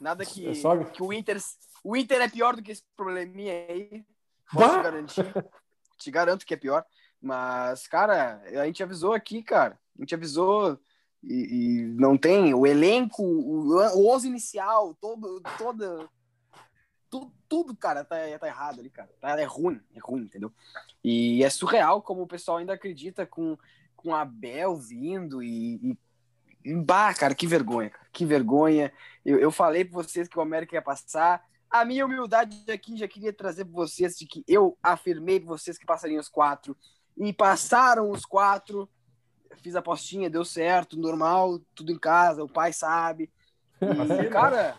Nada 0.00 0.24
que, 0.24 0.48
É 0.48 0.54
só- 0.54 0.76
que 0.84 1.02
o 1.02 1.12
Inter. 1.12 1.38
O 1.82 1.96
Inter 1.96 2.20
é 2.20 2.28
pior 2.28 2.54
do 2.56 2.62
que 2.62 2.72
esse 2.72 2.82
probleminha 2.96 3.52
aí. 3.68 4.04
Posso 4.52 4.68
Bah! 4.68 4.76
te 4.76 4.82
garantir. 4.82 5.34
te 5.98 6.10
garanto 6.10 6.46
que 6.46 6.54
é 6.54 6.56
pior. 6.56 6.84
Mas, 7.20 7.86
cara, 7.86 8.42
a 8.44 8.66
gente 8.66 8.82
avisou 8.82 9.12
aqui, 9.14 9.42
cara. 9.42 9.78
A 9.98 10.02
gente 10.02 10.14
avisou 10.14 10.78
e, 11.22 11.80
e 11.80 11.82
não 11.98 12.16
tem. 12.18 12.52
O 12.54 12.66
elenco, 12.66 13.22
o, 13.22 13.76
o 13.96 14.14
11 14.14 14.28
inicial, 14.28 14.94
todo, 15.00 15.40
toda. 15.56 16.08
Tudo, 17.08 17.32
tudo, 17.48 17.76
cara, 17.76 18.04
tá, 18.04 18.16
tá 18.38 18.46
errado 18.46 18.80
ali, 18.80 18.90
cara. 18.90 19.08
Tá, 19.20 19.40
é 19.40 19.44
ruim, 19.44 19.80
é 19.94 20.00
ruim, 20.00 20.22
entendeu? 20.22 20.52
E 21.02 21.44
é 21.44 21.48
surreal 21.48 22.02
como 22.02 22.22
o 22.22 22.26
pessoal 22.26 22.58
ainda 22.58 22.72
acredita 22.72 23.24
com, 23.24 23.56
com 23.94 24.12
a 24.12 24.22
Abel 24.22 24.76
vindo 24.76 25.40
e, 25.40 25.96
e 26.64 26.74
Bah, 26.74 27.14
cara, 27.14 27.34
que 27.34 27.46
vergonha, 27.46 27.90
cara. 27.90 28.06
Que 28.12 28.24
vergonha. 28.24 28.92
Eu, 29.24 29.38
eu 29.38 29.50
falei 29.52 29.84
pra 29.84 30.02
vocês 30.02 30.26
que 30.26 30.38
o 30.38 30.42
América 30.42 30.74
ia 30.74 30.82
passar. 30.82 31.44
A 31.74 31.84
minha 31.84 32.06
humildade 32.06 32.70
aqui 32.70 32.96
já 32.96 33.08
queria 33.08 33.32
trazer 33.32 33.64
pra 33.64 33.74
vocês 33.74 34.16
de 34.16 34.24
que 34.26 34.44
eu 34.46 34.78
afirmei 34.80 35.40
pra 35.40 35.48
vocês 35.48 35.76
que 35.76 35.84
passariam 35.84 36.20
os 36.20 36.28
quatro. 36.28 36.76
E 37.16 37.32
passaram 37.32 38.12
os 38.12 38.24
quatro. 38.24 38.88
Fiz 39.60 39.74
a 39.74 39.80
apostinha, 39.80 40.30
deu 40.30 40.44
certo, 40.44 40.96
normal, 40.96 41.58
tudo 41.74 41.90
em 41.90 41.98
casa, 41.98 42.44
o 42.44 42.48
pai 42.48 42.72
sabe. 42.72 43.28
E, 43.82 44.28
cara, 44.30 44.76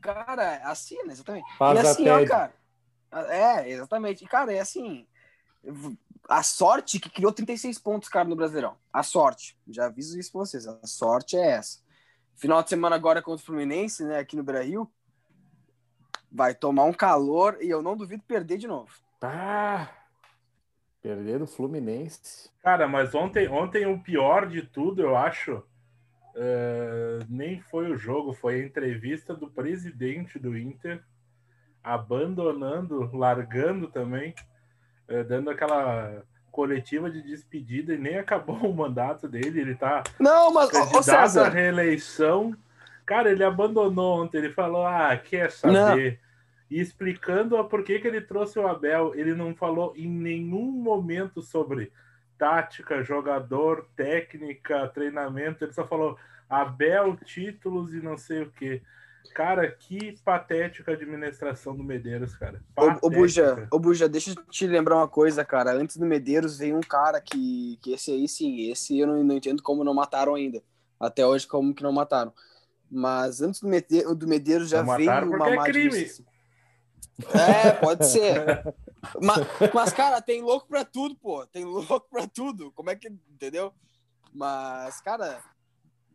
cara, 0.00 0.58
assina, 0.58 1.10
exatamente. 1.10 1.52
Faz 1.56 1.76
e 1.76 1.88
assim, 1.88 2.08
ó, 2.08 2.24
cara. 2.24 2.54
É, 3.28 3.68
exatamente. 3.68 4.24
E, 4.24 4.28
cara, 4.28 4.52
é 4.52 4.60
assim. 4.60 5.08
A 6.28 6.44
sorte 6.44 7.00
que 7.00 7.10
criou 7.10 7.32
36 7.32 7.80
pontos, 7.80 8.08
cara, 8.08 8.28
no 8.28 8.36
Brasileirão. 8.36 8.76
A 8.92 9.02
sorte. 9.02 9.58
Já 9.66 9.86
aviso 9.86 10.20
isso 10.20 10.30
pra 10.30 10.42
vocês. 10.42 10.68
A 10.68 10.86
sorte 10.86 11.36
é 11.36 11.50
essa. 11.50 11.80
Final 12.36 12.62
de 12.62 12.68
semana 12.68 12.94
agora 12.94 13.20
contra 13.20 13.42
o 13.42 13.44
Fluminense, 13.44 14.04
né, 14.04 14.20
aqui 14.20 14.36
no 14.36 14.44
Brasil. 14.44 14.88
Vai 16.30 16.54
tomar 16.54 16.84
um 16.84 16.92
calor 16.92 17.58
e 17.60 17.68
eu 17.68 17.82
não 17.82 17.96
duvido 17.96 18.22
perder 18.26 18.58
de 18.58 18.66
novo. 18.66 18.92
Ah, 19.20 19.88
perder 21.02 21.38
do 21.38 21.46
Fluminense. 21.46 22.50
Cara, 22.62 22.86
mas 22.86 23.14
ontem, 23.14 23.48
ontem 23.48 23.86
o 23.86 23.98
pior 23.98 24.46
de 24.46 24.62
tudo, 24.62 25.00
eu 25.02 25.16
acho, 25.16 25.62
eh, 26.36 27.18
nem 27.28 27.60
foi 27.62 27.90
o 27.90 27.96
jogo, 27.96 28.32
foi 28.32 28.56
a 28.56 28.64
entrevista 28.64 29.34
do 29.34 29.48
presidente 29.48 30.38
do 30.38 30.56
Inter, 30.56 31.02
abandonando, 31.82 33.10
largando 33.16 33.88
também, 33.88 34.34
eh, 35.08 35.24
dando 35.24 35.50
aquela 35.50 36.22
coletiva 36.50 37.10
de 37.10 37.22
despedida 37.22 37.94
e 37.94 37.98
nem 37.98 38.18
acabou 38.18 38.56
o 38.68 38.74
mandato 38.74 39.28
dele. 39.28 39.60
Ele 39.60 39.74
tá 39.74 40.02
Não, 40.18 40.52
mas, 40.52 40.70
ô, 40.72 40.78
ô 40.78 40.84
candidato 40.84 40.98
à 40.98 41.02
César, 41.02 41.48
reeleição. 41.48 42.54
Cara, 43.08 43.30
ele 43.30 43.42
abandonou 43.42 44.20
ontem. 44.20 44.36
Ele 44.36 44.52
falou: 44.52 44.86
Ah, 44.86 45.16
quer 45.16 45.50
saber? 45.50 46.20
E 46.70 46.78
explicando 46.78 47.56
a 47.56 47.64
por 47.64 47.82
que, 47.82 47.98
que 47.98 48.06
ele 48.06 48.20
trouxe 48.20 48.58
o 48.58 48.68
Abel. 48.68 49.14
Ele 49.14 49.34
não 49.34 49.54
falou 49.54 49.94
em 49.96 50.06
nenhum 50.06 50.70
momento 50.70 51.40
sobre 51.40 51.90
tática, 52.36 53.02
jogador, 53.02 53.88
técnica, 53.96 54.86
treinamento. 54.88 55.64
Ele 55.64 55.72
só 55.72 55.86
falou 55.86 56.18
Abel, 56.50 57.16
títulos 57.24 57.94
e 57.94 58.02
não 58.02 58.18
sei 58.18 58.42
o 58.42 58.50
que. 58.50 58.82
Cara, 59.34 59.70
que 59.70 60.18
patética 60.22 60.92
administração 60.92 61.74
do 61.74 61.82
Medeiros, 61.82 62.36
cara. 62.36 62.62
Ô, 62.76 63.06
ô, 63.06 63.10
Buja, 63.10 63.54
Patética. 63.54 63.68
ô 63.74 63.78
Buja, 63.78 64.06
deixa 64.06 64.32
eu 64.32 64.36
te 64.50 64.66
lembrar 64.66 64.96
uma 64.96 65.08
coisa, 65.08 65.42
cara. 65.46 65.72
Antes 65.72 65.96
do 65.96 66.04
Medeiros 66.04 66.58
veio 66.58 66.76
um 66.76 66.82
cara 66.82 67.22
que, 67.22 67.78
que 67.80 67.94
esse 67.94 68.10
aí 68.10 68.28
sim, 68.28 68.70
esse 68.70 68.98
eu 68.98 69.06
não, 69.06 69.24
não 69.24 69.36
entendo 69.36 69.62
como 69.62 69.82
não 69.82 69.94
mataram 69.94 70.34
ainda. 70.34 70.62
Até 71.00 71.26
hoje, 71.26 71.46
como 71.46 71.74
que 71.74 71.82
não 71.82 71.92
mataram. 71.92 72.34
Mas 72.90 73.42
antes 73.42 73.60
do, 73.60 73.68
Mede, 73.68 74.02
do 74.14 74.26
Medeiros 74.26 74.70
já 74.70 74.82
veio 74.82 75.10
uma 75.26 75.48
é 75.48 75.56
má 75.56 75.64
crime. 75.64 75.88
administração. 75.88 76.26
É, 77.34 77.72
pode 77.72 78.06
ser. 78.06 78.44
mas, 79.20 79.46
mas, 79.74 79.92
cara, 79.92 80.20
tem 80.20 80.40
louco 80.40 80.68
pra 80.68 80.84
tudo, 80.84 81.16
pô. 81.16 81.46
Tem 81.46 81.64
louco 81.64 82.08
pra 82.08 82.26
tudo. 82.26 82.72
Como 82.72 82.90
é 82.90 82.96
que. 82.96 83.08
Entendeu? 83.08 83.72
Mas, 84.32 85.00
cara, 85.00 85.42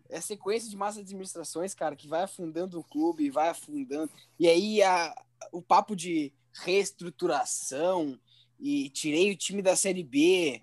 é 0.09 0.21
sequência 0.21 0.69
de 0.69 0.77
massa 0.77 0.99
de 0.99 1.05
administrações, 1.05 1.73
cara, 1.73 1.95
que 1.95 2.07
vai 2.07 2.23
afundando 2.23 2.79
o 2.79 2.83
clube, 2.83 3.29
vai 3.29 3.49
afundando. 3.49 4.11
E 4.39 4.47
aí 4.47 4.81
a, 4.81 5.13
o 5.51 5.61
papo 5.61 5.95
de 5.95 6.31
reestruturação 6.53 8.19
e 8.59 8.89
tirei 8.89 9.31
o 9.31 9.37
time 9.37 9.61
da 9.61 9.75
Série 9.75 10.03
B. 10.03 10.61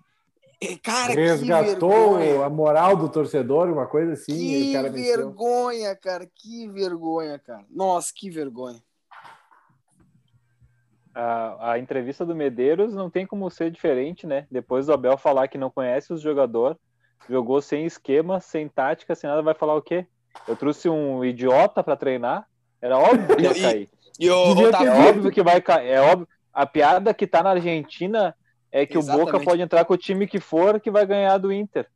E, 0.61 0.77
Cara, 0.77 1.13
Resgatou 1.13 1.89
que 1.89 2.17
vergonha. 2.19 2.45
a 2.45 2.49
moral 2.49 2.95
do 2.95 3.09
torcedor, 3.09 3.67
uma 3.67 3.87
coisa 3.87 4.13
assim. 4.13 4.31
e 4.33 4.63
Que 4.65 4.69
o 4.69 4.73
cara 4.73 4.89
venceu. 4.91 5.17
vergonha, 5.17 5.95
cara. 5.95 6.27
Que 6.35 6.67
vergonha, 6.69 7.39
cara. 7.39 7.65
Nossa, 7.71 8.11
que 8.15 8.29
vergonha. 8.29 8.79
A, 11.13 11.71
a 11.73 11.79
entrevista 11.79 12.25
do 12.25 12.35
Medeiros 12.35 12.93
não 12.93 13.09
tem 13.09 13.25
como 13.25 13.49
ser 13.49 13.69
diferente, 13.71 14.25
né? 14.25 14.47
Depois 14.49 14.85
do 14.85 14.93
Abel 14.93 15.17
falar 15.17 15.47
que 15.47 15.57
não 15.57 15.69
conhece 15.69 16.13
os 16.13 16.21
jogadores, 16.21 16.77
jogou 17.29 17.61
sem 17.61 17.85
esquema, 17.85 18.39
sem 18.39 18.69
tática, 18.69 19.13
sem 19.13 19.29
nada, 19.29 19.41
vai 19.41 19.53
falar 19.53 19.75
o 19.75 19.81
quê? 19.81 20.05
Eu 20.47 20.55
trouxe 20.55 20.87
um 20.87 21.25
idiota 21.25 21.83
para 21.83 21.97
treinar. 21.97 22.47
Era 22.81 22.97
óbvio 22.97 23.35
que 23.35 23.43
ia 23.43 23.51
E- 23.51 23.61
cair. 23.61 23.89
E 24.19 24.29
o 24.29 24.49
Devia 24.53 24.69
Otávio, 24.69 24.91
ter 24.91 24.97
É 24.97 25.09
óbvio 25.09 25.31
que 25.31 25.43
vai 25.43 25.59
cair. 25.61 25.87
É 25.89 26.01
óbvio. 26.01 26.27
A 26.53 26.65
piada 26.65 27.13
que 27.13 27.25
tá 27.27 27.41
na 27.43 27.51
Argentina 27.51 28.35
é 28.71 28.85
que 28.85 28.97
o 28.97 29.01
Boca 29.01 29.13
Exatamente. 29.23 29.45
pode 29.45 29.61
entrar 29.61 29.85
com 29.85 29.93
o 29.93 29.97
time 29.97 30.27
que 30.27 30.39
for 30.39 30.79
que 30.79 30.89
vai 30.91 31.05
ganhar 31.05 31.37
do 31.37 31.51
Inter. 31.51 31.87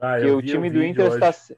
Ah, 0.00 0.18
que 0.18 0.26
o 0.26 0.40
vi 0.40 0.48
time 0.48 0.70
do 0.70 0.82
Inter 0.84 1.06
hoje. 1.06 1.14
está 1.14 1.32
se- 1.32 1.56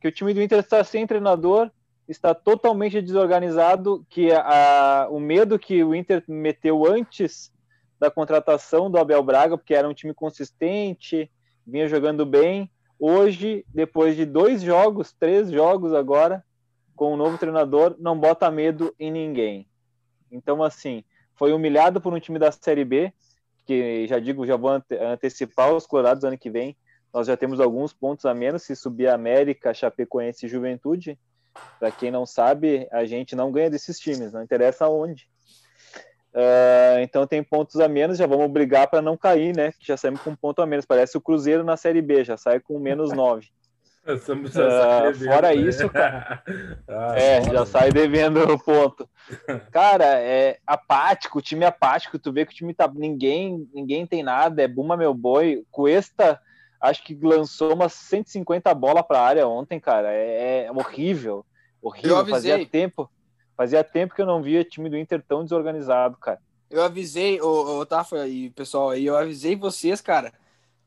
que 0.00 0.08
o 0.08 0.12
time 0.12 0.32
do 0.32 0.42
Inter 0.42 0.58
está 0.60 0.82
sem 0.82 1.06
treinador, 1.06 1.70
está 2.08 2.34
totalmente 2.34 3.00
desorganizado, 3.00 4.04
que 4.08 4.32
a, 4.32 5.06
o 5.10 5.20
medo 5.20 5.58
que 5.58 5.84
o 5.84 5.94
Inter 5.94 6.24
meteu 6.26 6.86
antes 6.90 7.52
da 7.98 8.10
contratação 8.10 8.90
do 8.90 8.98
Abel 8.98 9.22
Braga, 9.22 9.58
porque 9.58 9.74
era 9.74 9.86
um 9.88 9.92
time 9.94 10.14
consistente, 10.14 11.30
vinha 11.66 11.86
jogando 11.86 12.24
bem, 12.24 12.70
hoje, 12.98 13.64
depois 13.68 14.16
de 14.16 14.24
dois 14.24 14.62
jogos, 14.62 15.12
três 15.12 15.50
jogos 15.50 15.92
agora, 15.92 16.42
com 16.96 17.12
o 17.12 17.16
novo 17.16 17.36
treinador, 17.38 17.94
não 17.98 18.18
bota 18.18 18.50
medo 18.50 18.94
em 18.98 19.10
ninguém. 19.10 19.68
Então, 20.32 20.62
assim, 20.62 21.04
foi 21.34 21.52
humilhado 21.52 22.00
por 22.00 22.12
um 22.12 22.18
time 22.20 22.38
da 22.38 22.50
Série 22.50 22.84
B, 22.84 23.12
que 23.66 24.06
já 24.06 24.18
digo, 24.18 24.46
já 24.46 24.56
vou 24.56 24.70
ante 24.70 24.94
antecipar 24.94 25.74
os 25.74 25.86
Colorados 25.86 26.24
ano 26.24 26.38
que 26.38 26.50
vem. 26.50 26.76
Nós 27.12 27.26
já 27.26 27.36
temos 27.36 27.60
alguns 27.60 27.92
pontos 27.92 28.24
a 28.24 28.34
menos 28.34 28.62
se 28.62 28.76
subir 28.76 29.08
a 29.08 29.14
América, 29.14 29.74
Chapecoense 29.74 30.46
e 30.46 30.48
Juventude. 30.48 31.18
Para 31.78 31.90
quem 31.90 32.10
não 32.10 32.24
sabe, 32.24 32.88
a 32.92 33.04
gente 33.04 33.34
não 33.34 33.50
ganha 33.50 33.70
desses 33.70 33.98
times, 33.98 34.32
não 34.32 34.42
interessa 34.42 34.88
onde. 34.88 35.28
Uh, 36.32 37.00
então 37.02 37.26
tem 37.26 37.42
pontos 37.42 37.80
a 37.80 37.88
menos, 37.88 38.16
já 38.16 38.26
vamos 38.26 38.48
brigar 38.50 38.88
para 38.88 39.02
não 39.02 39.16
cair, 39.16 39.54
né? 39.54 39.72
Já 39.80 39.96
saímos 39.96 40.20
com 40.20 40.30
um 40.30 40.36
ponto 40.36 40.62
a 40.62 40.66
menos. 40.66 40.86
Parece 40.86 41.16
o 41.16 41.20
Cruzeiro 41.20 41.64
na 41.64 41.76
Série 41.76 42.00
B, 42.00 42.22
já 42.22 42.36
sai 42.36 42.60
com 42.60 42.78
menos 42.78 43.10
nove 43.14 43.48
Uh, 44.10 45.14
fora 45.14 45.54
isso, 45.54 45.88
cara. 45.90 46.42
ah, 46.88 47.14
é, 47.16 47.42
já 47.44 47.66
sai 47.66 47.92
devendo 47.92 48.40
o 48.40 48.58
ponto. 48.58 49.08
Cara, 49.70 50.18
é 50.18 50.58
apático, 50.66 51.38
o 51.38 51.42
time 51.42 51.64
é 51.64 51.68
apático. 51.68 52.18
Tu 52.18 52.32
vê 52.32 52.46
que 52.46 52.52
o 52.52 52.54
time 52.54 52.72
tá. 52.72 52.90
Ninguém, 52.92 53.68
ninguém 53.74 54.06
tem 54.06 54.22
nada, 54.22 54.62
é 54.62 54.68
Buma 54.68 54.96
meu 54.96 55.12
boi. 55.12 55.64
Cuesta, 55.70 56.40
acho 56.80 57.04
que 57.04 57.18
lançou 57.22 57.74
umas 57.74 57.92
150 57.92 58.72
bola 58.74 59.02
pra 59.02 59.20
área 59.20 59.46
ontem, 59.46 59.78
cara. 59.78 60.10
É, 60.10 60.64
é 60.64 60.72
horrível. 60.72 61.44
Horrível. 61.82 62.26
Fazia 62.26 62.66
tempo. 62.66 63.10
Fazia 63.56 63.84
tempo 63.84 64.14
que 64.14 64.22
eu 64.22 64.26
não 64.26 64.42
via 64.42 64.64
time 64.64 64.88
do 64.88 64.96
Inter 64.96 65.22
tão 65.22 65.44
desorganizado, 65.44 66.16
cara. 66.16 66.40
Eu 66.70 66.82
avisei, 66.82 67.40
o 67.40 67.84
Tafa 67.84 68.26
e 68.26 68.48
pessoal 68.50 68.90
aí, 68.90 69.04
eu 69.04 69.16
avisei 69.16 69.56
vocês, 69.56 70.00
cara 70.00 70.32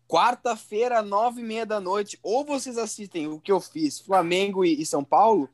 Quarta-feira, 0.08 1.02
nove 1.02 1.42
e 1.42 1.44
meia 1.44 1.66
da 1.66 1.80
noite, 1.80 2.20
ou 2.22 2.46
vocês 2.46 2.78
assistem 2.78 3.28
o 3.28 3.40
que 3.40 3.52
eu 3.52 3.60
fiz, 3.60 4.00
Flamengo 4.00 4.64
e, 4.64 4.82
e 4.82 4.86
São 4.86 5.04
Paulo, 5.04 5.50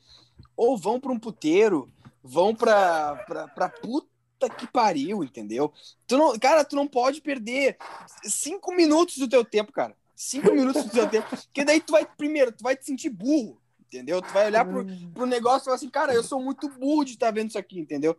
ou 0.56 0.78
vão 0.78 1.00
para 1.00 1.12
um 1.12 1.20
puteiro, 1.20 1.90
vão 2.24 2.54
pra, 2.54 3.16
pra, 3.28 3.48
pra 3.48 3.70
puta 3.70 4.50
que 4.58 4.68
pariu, 4.68 5.24
entendeu? 5.24 5.72
Tu 6.08 6.18
não, 6.18 6.38
cara, 6.38 6.66
tu 6.66 6.76
não 6.76 6.88
pode 6.88 7.22
perder 7.22 7.78
cinco 8.24 8.74
minutos 8.74 9.18
do 9.18 9.28
teu 9.28 9.44
tempo, 9.46 9.72
cara. 9.72 9.96
Cinco 10.16 10.52
minutos 10.52 10.84
do 10.84 10.92
teu 10.92 11.10
tempo. 11.10 11.30
Porque 11.30 11.64
daí 11.64 11.80
tu 11.80 11.92
vai, 11.92 12.06
primeiro, 12.06 12.52
tu 12.52 12.64
vai 12.64 12.76
te 12.76 12.86
sentir 12.86 13.10
burro, 13.10 13.58
entendeu? 13.80 14.22
Tu 14.22 14.32
vai 14.34 14.48
olhar 14.48 14.66
pro, 14.66 14.86
pro 15.14 15.26
negócio 15.26 15.62
e 15.62 15.66
falar 15.66 15.76
assim, 15.78 15.90
cara, 15.90 16.14
eu 16.14 16.24
sou 16.24 16.42
muito 16.42 16.68
burro 16.70 17.06
de 17.06 17.14
estar 17.14 17.32
vendo 17.32 17.50
isso 17.50 17.58
aqui, 17.58 17.80
entendeu? 17.80 18.18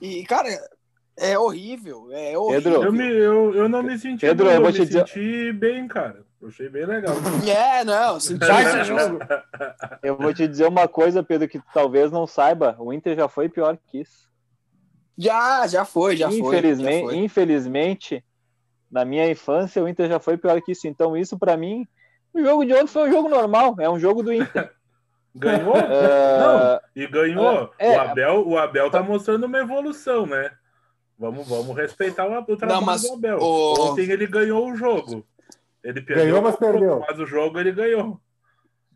E, 0.00 0.24
cara, 0.24 0.48
é 1.16 1.38
horrível, 1.38 2.08
é 2.12 2.36
horrível. 2.36 2.62
Pedro, 2.72 2.84
Eu, 2.84 2.92
me, 2.92 3.08
eu, 3.08 3.54
eu 3.54 3.68
não 3.68 3.82
me 3.82 3.98
senti 3.98 4.20
Pedro, 4.26 4.46
mal, 4.46 4.54
eu 4.54 4.60
vou 4.60 4.70
me 4.70 4.74
te 4.76 4.86
dizer- 4.86 5.06
senti 5.06 5.52
bem, 5.52 5.86
cara. 5.88 6.24
Eu 6.40 6.48
achei 6.48 6.68
bem 6.68 6.84
legal. 6.86 7.14
É, 7.48 7.84
não, 7.84 8.18
senti 8.20 8.44
esse 8.44 8.84
jogo. 8.84 9.18
Eu 10.02 10.16
vou 10.16 10.34
te 10.34 10.48
dizer 10.48 10.66
uma 10.66 10.88
coisa, 10.88 11.22
Pedro, 11.22 11.48
que 11.48 11.60
talvez 11.72 12.10
não 12.10 12.26
saiba. 12.26 12.74
O 12.78 12.92
Inter 12.92 13.16
já 13.16 13.28
foi 13.28 13.48
pior 13.48 13.76
que 13.86 14.00
isso. 14.00 14.28
Já, 15.16 15.66
já 15.66 15.84
foi, 15.84 16.16
já 16.16 16.28
foi. 16.28 16.38
infelizmente, 16.38 17.00
já 17.02 17.06
foi. 17.10 17.16
infelizmente, 17.16 18.24
na 18.90 19.04
minha 19.04 19.30
infância, 19.30 19.82
o 19.82 19.88
Inter 19.88 20.08
já 20.08 20.18
foi 20.18 20.36
pior 20.36 20.60
que 20.62 20.72
isso. 20.72 20.88
Então, 20.88 21.16
isso 21.16 21.38
pra 21.38 21.56
mim, 21.56 21.86
o 22.32 22.42
jogo 22.42 22.64
de 22.64 22.72
ontem 22.74 22.86
foi 22.88 23.08
um 23.08 23.12
jogo 23.12 23.28
normal, 23.28 23.76
é 23.78 23.88
um 23.88 23.98
jogo 24.00 24.22
do 24.22 24.32
Inter. 24.32 24.72
Ganhou? 25.36 25.74
Ah, 25.76 26.80
E 26.94 27.06
ganhou. 27.06 27.70
É, 27.78 27.96
o, 27.96 28.00
Abel, 28.00 28.48
o 28.48 28.58
Abel 28.58 28.90
tá 28.90 29.02
mostrando 29.02 29.44
uma 29.44 29.58
evolução, 29.60 30.26
né? 30.26 30.50
Vamos, 31.22 31.46
vamos 31.46 31.76
respeitar 31.76 32.26
o, 32.26 32.52
o 32.52 32.56
trabalho 32.56 32.80
Não, 32.80 32.82
mas 32.84 33.02
do 33.02 33.12
Abel. 33.12 33.38
o- 33.38 33.80
Ontem 33.80 34.10
ele 34.10 34.26
ganhou 34.26 34.68
o 34.68 34.74
jogo. 34.74 35.24
Ele 35.84 36.02
perdeu, 36.02 36.24
Ganhou, 36.24 36.42
mas 36.42 36.56
perdeu. 36.56 36.98
Mas 36.98 37.16
o 37.16 37.24
jogo 37.24 37.60
ele 37.60 37.70
ganhou. 37.70 38.20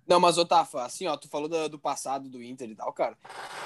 Não, 0.08 0.18
mas, 0.18 0.36
ô 0.36 0.44
Tafa, 0.44 0.84
assim, 0.84 1.06
ó, 1.06 1.16
tu 1.16 1.28
falou 1.28 1.48
do, 1.48 1.68
do 1.68 1.78
passado 1.78 2.28
do 2.28 2.42
Inter 2.42 2.68
e 2.68 2.74
tal, 2.74 2.92
cara. 2.92 3.16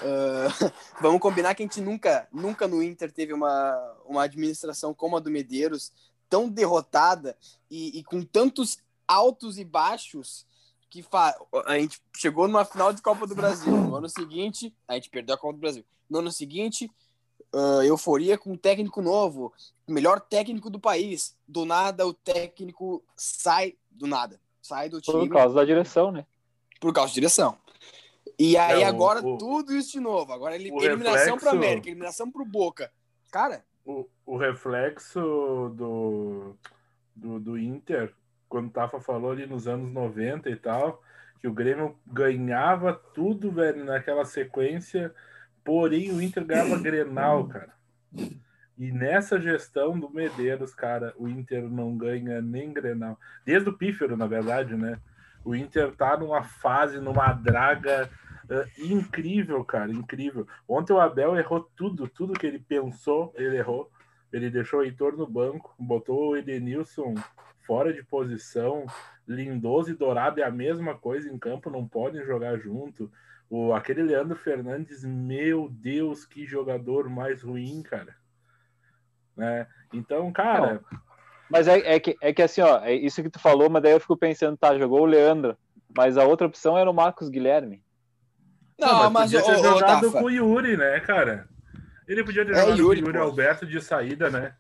Ah, 0.03 0.73
vamos 1.01 1.23
combinar 1.23 1.55
que 1.55 1.63
a 1.63 1.67
gente 1.67 1.81
nunca, 1.81 2.29
nunca 2.31 2.69
no 2.69 2.83
Inter 2.83 3.11
teve 3.11 3.33
uma, 3.33 3.97
uma 4.05 4.25
administração 4.25 4.93
como 4.93 5.17
a 5.17 5.21
do 5.21 5.31
Medeiros, 5.31 5.91
tão 6.29 6.47
derrotada 6.47 7.35
e, 7.71 7.99
e 7.99 8.05
com 8.05 8.23
tantos 8.23 8.79
altos 9.09 9.59
e 9.59 9.65
baixos 9.65 10.47
que 10.91 11.03
fa... 11.03 11.35
a 11.65 11.79
gente 11.79 11.99
chegou 12.15 12.47
numa 12.47 12.67
final 12.67 12.93
de 12.93 13.01
Copa 13.01 13.27
do 13.27 13.35
Brasil. 13.35 13.73
No 13.73 13.97
ano 13.97 14.09
seguinte, 14.09 14.75
a 14.87 14.95
gente 14.95 15.09
perdeu 15.09 15.35
a 15.35 15.39
Copa 15.39 15.55
do 15.55 15.61
Brasil. 15.61 15.85
No 16.11 16.19
ano 16.19 16.31
seguinte, 16.31 16.91
ah, 17.53 17.85
euforia 17.85 18.37
com 18.39 18.53
um 18.53 18.57
técnico 18.57 19.01
novo, 19.03 19.53
o 19.87 19.93
melhor 19.93 20.21
técnico 20.21 20.71
do 20.71 20.79
país. 20.81 21.37
Do 21.47 21.65
nada, 21.65 22.07
o 22.07 22.13
técnico 22.15 23.03
sai 23.17 23.75
do 23.91 24.07
nada. 24.07 24.41
Sai 24.63 24.89
do 24.89 25.01
time 25.01 25.29
por 25.29 25.35
causa 25.35 25.55
da 25.55 25.65
direção, 25.65 26.13
né? 26.13 26.25
por 26.81 26.93
causa 26.95 27.09
de 27.11 27.15
direção. 27.15 27.59
E 28.39 28.57
aí 28.57 28.83
É, 28.83 28.87
o- 28.87 28.89
agora 28.89 29.21
o- 29.27 29.37
tudo 29.37 29.73
isso 29.75 29.93
de 29.93 30.01
novo. 30.01 30.33
Agora 30.33 30.55
ele, 30.55 30.71
o 30.71 30.83
eliminação 30.83 31.37
para 31.37 31.51
América, 31.51 31.89
eliminação 31.89 32.31
pro 32.31 32.45
Boca. 32.45 32.91
Cara, 33.31 33.65
O, 33.85 34.07
o 34.27 34.37
reflexo 34.37 35.21
do, 35.75 36.55
do, 37.17 37.41
do 37.41 37.59
Inter, 37.59 38.15
quando 38.49 38.69
o 38.69 38.71
Tafa 38.71 39.01
falou 39.01 39.31
ali 39.33 39.47
nos 39.47 39.67
anos 39.67 39.91
90 39.93 40.49
e 40.51 40.57
tal, 40.57 41.03
que 41.41 41.49
o 41.49 41.53
Grêmio 41.53 41.99
ganhava 42.07 42.93
tudo, 42.93 43.51
velho, 43.51 43.85
naquela 43.85 44.25
sequência, 44.25 45.15
porém 45.65 46.11
o 46.13 46.21
Inter 46.21 46.45
ganhava 46.45 46.79
Grenal, 46.79 47.47
cara. 47.49 47.73
E 48.79 48.91
nessa 48.91 49.39
gestão 49.39 49.99
do 49.99 50.09
Medeiros, 50.09 50.75
cara, 50.75 51.13
o 51.19 51.29
Inter 51.29 51.69
não 51.69 51.97
ganha 51.97 52.41
nem 52.41 52.73
Grenal. 52.73 53.19
Desde 53.45 53.69
o 53.69 53.77
Pífero, 53.77 54.17
na 54.17 54.27
verdade, 54.27 54.75
né? 54.75 54.99
O 55.45 55.55
Inter 55.55 55.95
tá 55.95 56.17
numa 56.17 56.43
fase, 56.43 56.99
numa 56.99 57.33
draga 57.33 58.09
uh, 58.45 58.83
incrível, 58.83 59.63
cara, 59.65 59.93
incrível. 59.93 60.47
Ontem 60.69 60.93
o 60.93 61.01
Abel 61.01 61.37
errou 61.37 61.71
tudo, 61.77 62.09
tudo 62.09 62.39
que 62.39 62.47
ele 62.47 62.59
pensou, 62.59 63.33
ele 63.37 63.57
errou. 63.57 63.91
Ele 64.33 64.49
deixou 64.49 64.81
o 64.81 64.83
Heitor 64.83 65.17
no 65.17 65.27
banco, 65.27 65.75
botou 65.79 66.31
o 66.31 66.37
Edenilson 66.37 67.15
fora 67.67 67.93
de 67.93 68.03
posição. 68.03 68.87
Lindoso 69.27 69.91
e 69.91 69.95
Dourado 69.95 70.41
é 70.41 70.45
a 70.45 70.51
mesma 70.51 70.95
coisa 70.95 71.29
em 71.29 71.39
campo, 71.39 71.71
não 71.71 71.87
podem 71.87 72.25
jogar 72.25 72.57
junto. 72.59 73.11
O, 73.51 73.75
aquele 73.75 74.03
Leandro 74.03 74.37
Fernandes, 74.37 75.05
meu 75.05 75.69
Deus, 75.69 76.25
que 76.25 76.47
jogador 76.47 77.11
mais 77.11 77.43
ruim, 77.43 77.83
cara. 77.83 78.15
Né? 79.37 79.67
Então, 79.93 80.33
cara. 80.33 80.75
Não, 80.75 81.01
mas 81.51 81.67
é, 81.67 81.79
é, 81.97 81.99
que, 81.99 82.17
é 82.21 82.33
que 82.33 82.43
assim, 82.43 82.61
ó, 82.61 82.79
é 82.85 82.95
isso 82.95 83.23
que 83.23 83.29
tu 83.29 83.41
falou, 83.41 83.69
mas 83.69 83.83
daí 83.83 83.93
eu 83.93 84.01
fico 84.01 84.17
pensando, 84.17 84.57
tá, 84.57 84.79
jogou 84.79 85.01
o 85.01 85.07
Leandro, 85.07 85.59
mas 85.97 86.17
a 86.17 86.25
outra 86.25 86.47
opção 86.47 86.79
era 86.79 86.89
o 86.89 86.95
Marcos 86.95 87.29
Guilherme. 87.29 87.83
Não, 88.79 89.11
mas, 89.11 89.33
mas 89.33 89.33
podia 89.33 89.57
ter 89.57 89.63
jogado 89.63 90.13
com 90.13 90.23
o 90.23 90.31
Yuri, 90.31 90.77
né, 90.77 91.01
cara? 91.01 91.49
Ele 92.07 92.23
podia 92.23 92.47
ter 92.47 92.53
é, 92.53 92.55
jogado 92.55 92.79
Yuri, 92.79 93.01
com 93.01 93.07
o 93.07 93.11
Yuri 93.11 93.19
Alberto 93.19 93.67
de 93.67 93.81
saída, 93.83 94.31
né? 94.31 94.55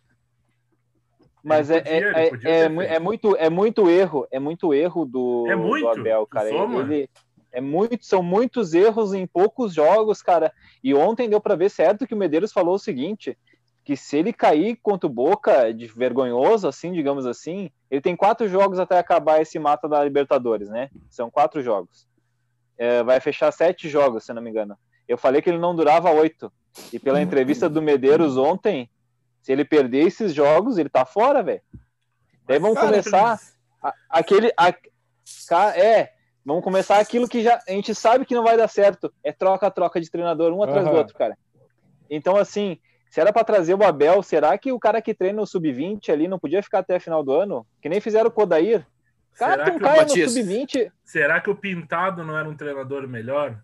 Mas 1.42 1.70
é, 1.70 1.80
podia, 1.80 2.44
é, 2.44 2.64
é, 2.64 2.94
é, 2.94 2.98
muito, 2.98 3.36
é 3.36 3.48
muito 3.48 3.88
erro, 3.88 4.26
é 4.30 4.38
muito 4.38 4.74
erro 4.74 5.06
do, 5.06 5.46
é 5.48 5.54
muito, 5.56 5.84
do 5.84 6.00
Abel, 6.00 6.26
cara. 6.26 6.50
Ele, 6.50 7.08
é 7.52 7.60
muito, 7.60 8.04
são 8.04 8.22
muitos 8.22 8.74
erros 8.74 9.12
em 9.12 9.26
poucos 9.26 9.74
jogos, 9.74 10.22
cara. 10.22 10.52
E 10.82 10.94
ontem 10.94 11.28
deu 11.28 11.40
para 11.40 11.56
ver 11.56 11.70
certo 11.70 12.06
que 12.06 12.14
o 12.14 12.16
Medeiros 12.16 12.52
falou 12.52 12.74
o 12.74 12.78
seguinte: 12.78 13.36
que 13.84 13.96
se 13.96 14.16
ele 14.16 14.32
cair 14.32 14.76
contra 14.82 15.06
o 15.06 15.12
Boca 15.12 15.72
de 15.72 15.86
vergonhoso, 15.86 16.68
assim, 16.68 16.92
digamos 16.92 17.26
assim, 17.26 17.70
ele 17.90 18.00
tem 18.00 18.14
quatro 18.14 18.48
jogos 18.48 18.78
até 18.78 18.98
acabar 18.98 19.40
esse 19.40 19.58
mata 19.58 19.88
da 19.88 20.04
Libertadores, 20.04 20.68
né? 20.68 20.90
São 21.08 21.30
quatro 21.30 21.62
jogos. 21.62 22.06
É, 22.78 23.02
vai 23.02 23.20
fechar 23.20 23.52
sete 23.52 23.88
jogos, 23.88 24.24
se 24.24 24.32
não 24.32 24.42
me 24.42 24.50
engano. 24.50 24.76
Eu 25.08 25.18
falei 25.18 25.42
que 25.42 25.50
ele 25.50 25.58
não 25.58 25.74
durava 25.74 26.10
oito. 26.10 26.52
E 26.92 26.98
pela 26.98 27.20
entrevista 27.20 27.68
do 27.68 27.82
Medeiros 27.82 28.36
ontem, 28.36 28.88
se 29.42 29.50
ele 29.50 29.64
perder 29.64 30.06
esses 30.06 30.32
jogos, 30.32 30.78
ele 30.78 30.88
tá 30.88 31.04
fora, 31.04 31.42
velho. 31.42 31.60
Daí 32.46 32.58
vamos 32.58 32.76
cara, 32.76 32.90
começar 32.90 33.40
aquele. 34.08 34.52
A, 34.56 34.72
é, 35.76 36.12
vamos 36.44 36.64
começar 36.64 36.98
aquilo 36.98 37.28
que 37.28 37.42
já 37.42 37.60
a 37.66 37.72
gente 37.72 37.94
sabe 37.94 38.24
que 38.24 38.34
não 38.34 38.44
vai 38.44 38.56
dar 38.56 38.68
certo. 38.68 39.12
É 39.22 39.32
troca-troca 39.32 40.00
de 40.00 40.10
treinador, 40.10 40.52
um 40.52 40.62
atrás 40.62 40.86
uhum. 40.86 40.92
do 40.92 40.98
outro, 40.98 41.16
cara. 41.16 41.36
Então, 42.08 42.36
assim, 42.36 42.78
se 43.08 43.20
era 43.20 43.32
para 43.32 43.44
trazer 43.44 43.74
o 43.74 43.84
Abel, 43.84 44.22
será 44.22 44.56
que 44.56 44.72
o 44.72 44.78
cara 44.78 45.02
que 45.02 45.14
treina 45.14 45.40
o 45.40 45.46
sub-20 45.46 46.10
ali 46.10 46.28
não 46.28 46.38
podia 46.38 46.62
ficar 46.62 46.80
até 46.80 46.96
a 46.96 47.00
final 47.00 47.22
do 47.22 47.32
ano? 47.32 47.66
Que 47.80 47.88
nem 47.88 48.00
fizeram 48.00 48.28
o 48.28 48.32
Kodair. 48.32 48.86
Cara, 49.38 49.64
será 49.64 49.76
um 49.76 49.78
cara 49.78 50.02
no 50.02 50.08
sub-20. 50.08 50.92
Será 51.04 51.40
que 51.40 51.50
o 51.50 51.54
Pintado 51.54 52.24
não 52.24 52.36
era 52.36 52.48
um 52.48 52.56
treinador 52.56 53.06
melhor? 53.08 53.58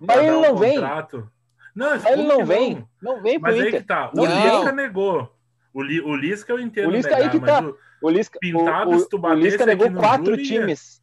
Mas 0.00 0.18
ele 0.18 0.30
não 0.30 0.54
um 0.54 0.56
vem. 0.56 0.74
Contrato? 0.74 1.30
Não, 1.74 1.94
ele 1.94 2.22
não 2.24 2.44
vem. 2.44 2.86
Não, 3.00 3.14
não 3.14 3.22
vem 3.22 3.38
pro 3.38 3.50
mas 3.50 3.56
Inter. 3.60 3.74
Aí 3.74 3.80
que 3.80 3.86
tá. 3.86 4.10
O 4.14 4.24
Lisca 4.24 4.72
negou. 4.72 5.34
O, 5.72 5.82
Li, 5.82 6.00
o 6.00 6.16
Lisca 6.16 6.52
eu 6.52 6.58
entendo. 6.58 6.88
O 6.88 6.90
Lisca 6.90 7.14
negar, 7.14 7.24
aí 7.24 7.30
que 7.30 7.46
tá. 7.46 7.62
O, 8.02 8.10
Lisca, 8.10 8.38
Pintado, 8.40 8.90
o, 8.90 8.94
o, 8.94 9.26
o 9.26 9.34
Lisca 9.34 9.66
negou 9.66 9.92
quatro 9.92 10.36
times. 10.36 10.97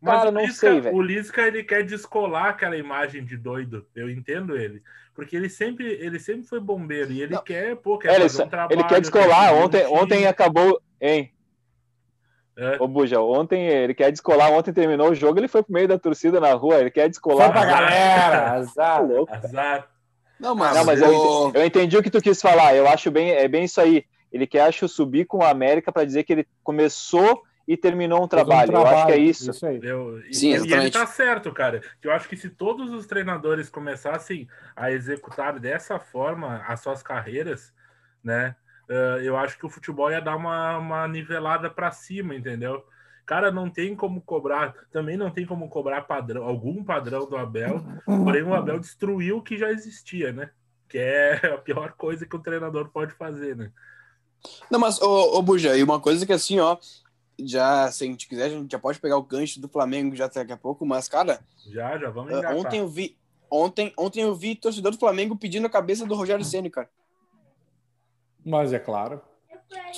Mas 0.00 0.18
Cara, 0.18 0.30
não 0.30 0.42
Lisca, 0.42 0.70
sei, 0.70 0.80
velho. 0.80 0.96
O 0.96 1.02
Lisca 1.02 1.42
ele 1.42 1.62
quer 1.62 1.84
descolar 1.84 2.46
aquela 2.46 2.76
imagem 2.76 3.24
de 3.24 3.36
doido. 3.36 3.86
Eu 3.94 4.08
entendo 4.08 4.56
ele. 4.56 4.82
Porque 5.14 5.36
ele 5.36 5.48
sempre, 5.48 5.86
ele 6.00 6.18
sempre 6.18 6.46
foi 6.46 6.58
bombeiro 6.58 7.12
e 7.12 7.22
ele 7.22 7.34
não. 7.34 7.42
quer, 7.42 7.76
pô, 7.76 7.98
quer 7.98 8.12
é, 8.12 8.20
fazer 8.20 8.44
um 8.44 8.48
trabalho. 8.48 8.80
Ele 8.80 8.88
quer 8.88 9.00
descolar. 9.00 9.54
Ontem, 9.54 9.86
ontem 9.86 10.26
acabou. 10.26 10.80
Hein? 11.00 11.32
É. 12.56 12.76
Ô, 12.80 12.86
Buja, 12.86 13.20
ontem 13.20 13.66
ele 13.66 13.94
quer 13.94 14.10
descolar, 14.10 14.50
ontem 14.52 14.72
terminou 14.72 15.10
o 15.10 15.14
jogo, 15.14 15.38
ele 15.38 15.48
foi 15.48 15.62
pro 15.62 15.72
meio 15.72 15.88
da 15.88 15.98
torcida 15.98 16.38
na 16.38 16.52
rua, 16.52 16.80
ele 16.80 16.90
quer 16.90 17.08
descolar. 17.08 17.50
Foi 17.50 17.60
pra 17.60 17.64
galera! 17.64 18.52
Azar. 18.60 18.74
Tá 18.74 18.98
louco, 19.00 19.34
Azar. 19.34 19.88
Não, 20.38 20.54
mas, 20.54 20.76
não, 20.76 20.84
mas 20.84 21.00
eu, 21.00 21.52
eu, 21.54 21.64
entendi 21.64 21.96
o 21.96 22.02
que 22.02 22.10
tu 22.10 22.20
quis 22.20 22.42
falar. 22.42 22.74
Eu 22.74 22.88
acho 22.88 23.10
bem, 23.10 23.30
é 23.30 23.46
bem 23.46 23.64
isso 23.64 23.80
aí. 23.80 24.04
Ele 24.30 24.46
quer, 24.46 24.62
acho, 24.62 24.88
subir 24.88 25.24
com 25.24 25.38
o 25.38 25.44
América 25.44 25.92
para 25.92 26.04
dizer 26.04 26.24
que 26.24 26.32
ele 26.32 26.46
começou 26.64 27.42
e 27.66 27.76
terminou 27.76 28.24
um 28.24 28.28
trabalho. 28.28 28.70
um 28.70 28.72
trabalho. 28.72 28.94
Eu 28.94 28.96
acho 28.96 29.06
que 29.06 29.12
é 29.12 29.18
isso. 29.18 29.50
isso 29.50 29.66
eu, 29.66 30.22
Sim, 30.32 30.54
e, 30.54 30.68
e 30.68 30.72
ele 30.72 30.90
tá 30.90 31.06
certo, 31.06 31.52
cara. 31.52 31.80
Eu 32.02 32.12
acho 32.12 32.28
que 32.28 32.36
se 32.36 32.50
todos 32.50 32.90
os 32.90 33.06
treinadores 33.06 33.68
começassem 33.68 34.48
a 34.74 34.90
executar 34.90 35.58
dessa 35.58 35.98
forma 35.98 36.62
as 36.66 36.80
suas 36.80 37.02
carreiras, 37.02 37.72
né? 38.22 38.56
uh, 38.88 39.20
eu 39.20 39.36
acho 39.36 39.58
que 39.58 39.66
o 39.66 39.70
futebol 39.70 40.10
ia 40.10 40.20
dar 40.20 40.36
uma, 40.36 40.78
uma 40.78 41.08
nivelada 41.08 41.70
para 41.70 41.90
cima, 41.90 42.34
entendeu? 42.34 42.84
Cara, 43.24 43.50
não 43.50 43.70
tem 43.70 43.94
como 43.94 44.20
cobrar, 44.20 44.74
também 44.90 45.16
não 45.16 45.30
tem 45.30 45.46
como 45.46 45.68
cobrar 45.68 46.02
padrão, 46.02 46.44
algum 46.44 46.82
padrão 46.84 47.28
do 47.28 47.36
Abel, 47.36 47.82
porém 48.04 48.42
o 48.42 48.54
Abel 48.54 48.80
destruiu 48.80 49.38
o 49.38 49.42
que 49.42 49.56
já 49.56 49.70
existia, 49.70 50.32
né? 50.32 50.50
Que 50.88 50.98
é 50.98 51.54
a 51.54 51.58
pior 51.58 51.92
coisa 51.92 52.26
que 52.26 52.36
o 52.36 52.42
treinador 52.42 52.90
pode 52.90 53.14
fazer, 53.14 53.56
né? 53.56 53.70
Não, 54.68 54.80
mas, 54.80 55.00
ô, 55.00 55.38
ô 55.38 55.42
Buja, 55.42 55.76
e 55.76 55.82
uma 55.84 56.00
coisa 56.00 56.26
que 56.26 56.32
assim, 56.32 56.58
ó, 56.58 56.76
já, 57.44 57.90
se 57.90 58.04
a 58.04 58.06
gente 58.06 58.28
quiser, 58.28 58.44
a 58.44 58.48
gente 58.48 58.70
já 58.70 58.78
pode 58.78 59.00
pegar 59.00 59.16
o 59.16 59.22
gancho 59.22 59.60
do 59.60 59.68
Flamengo 59.68 60.14
já 60.14 60.26
daqui 60.26 60.52
a 60.52 60.56
pouco, 60.56 60.84
mas, 60.86 61.08
cara. 61.08 61.40
Já, 61.66 61.98
já 61.98 62.10
vamos 62.10 62.32
uh, 62.32 62.56
Ontem 62.56 62.80
eu 62.80 62.88
vi. 62.88 63.16
Ontem, 63.50 63.92
ontem 63.98 64.22
eu 64.22 64.34
vi 64.34 64.54
torcedor 64.54 64.92
do 64.92 64.98
Flamengo 64.98 65.36
pedindo 65.36 65.66
a 65.66 65.70
cabeça 65.70 66.06
do 66.06 66.14
Rogério 66.14 66.44
Ceni, 66.44 66.70
cara. 66.70 66.88
Mas 68.44 68.72
é 68.72 68.78
claro. 68.78 69.20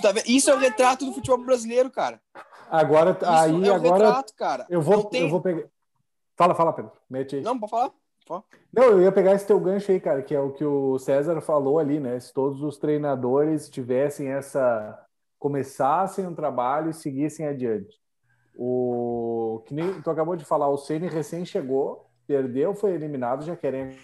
Tá 0.02 0.12
Isso 0.26 0.50
é 0.50 0.54
o 0.54 0.59
retrato 0.59 1.04
do 1.04 1.12
futebol 1.12 1.38
brasileiro, 1.38 1.90
cara. 1.90 2.20
Agora, 2.70 3.11
Isso 3.11 3.30
aí, 3.30 3.68
é 3.68 3.72
agora. 3.72 4.07
Retrato, 4.07 4.35
cara. 4.35 4.66
Eu 4.68 4.80
vou, 4.80 5.04
tem... 5.04 5.22
eu 5.22 5.28
vou 5.28 5.40
pegar. 5.40 5.64
Fala, 6.37 6.54
fala, 6.54 6.72
Pedro. 6.72 6.92
Mete 7.09 7.37
aí. 7.37 7.42
Não, 7.42 7.59
pode 7.59 7.70
falar. 7.70 7.92
Não, 8.72 8.85
eu 8.85 9.02
ia 9.02 9.12
pegar 9.12 9.35
esse 9.35 9.46
teu 9.46 9.61
gancho 9.61 9.92
aí, 9.92 10.00
cara, 10.00 10.22
que 10.22 10.35
é 10.35 10.40
o 10.40 10.50
que 10.50 10.64
o 10.64 10.98
César 10.98 11.40
falou 11.40 11.78
ali, 11.78 12.00
né? 12.00 12.18
Se 12.18 12.33
todos 12.33 12.62
os 12.62 12.78
treinadores 12.78 13.68
tivessem 13.68 14.28
essa. 14.28 15.03
Começassem 15.44 16.26
um 16.26 16.35
trabalho 16.35 16.88
e 16.88 16.94
seguissem 16.94 17.46
adiante. 17.46 18.00
O 18.57 19.62
que 19.66 19.74
nem 19.74 20.00
tu 20.00 20.09
acabou 20.09 20.37
de 20.37 20.44
falar, 20.44 20.70
o 20.70 20.78
Ceni 20.78 21.07
recém 21.07 21.44
chegou, 21.44 22.11
perdeu, 22.26 22.74
foi 22.74 22.94
eliminado, 22.94 23.44
já 23.44 23.54
querem 23.54 23.94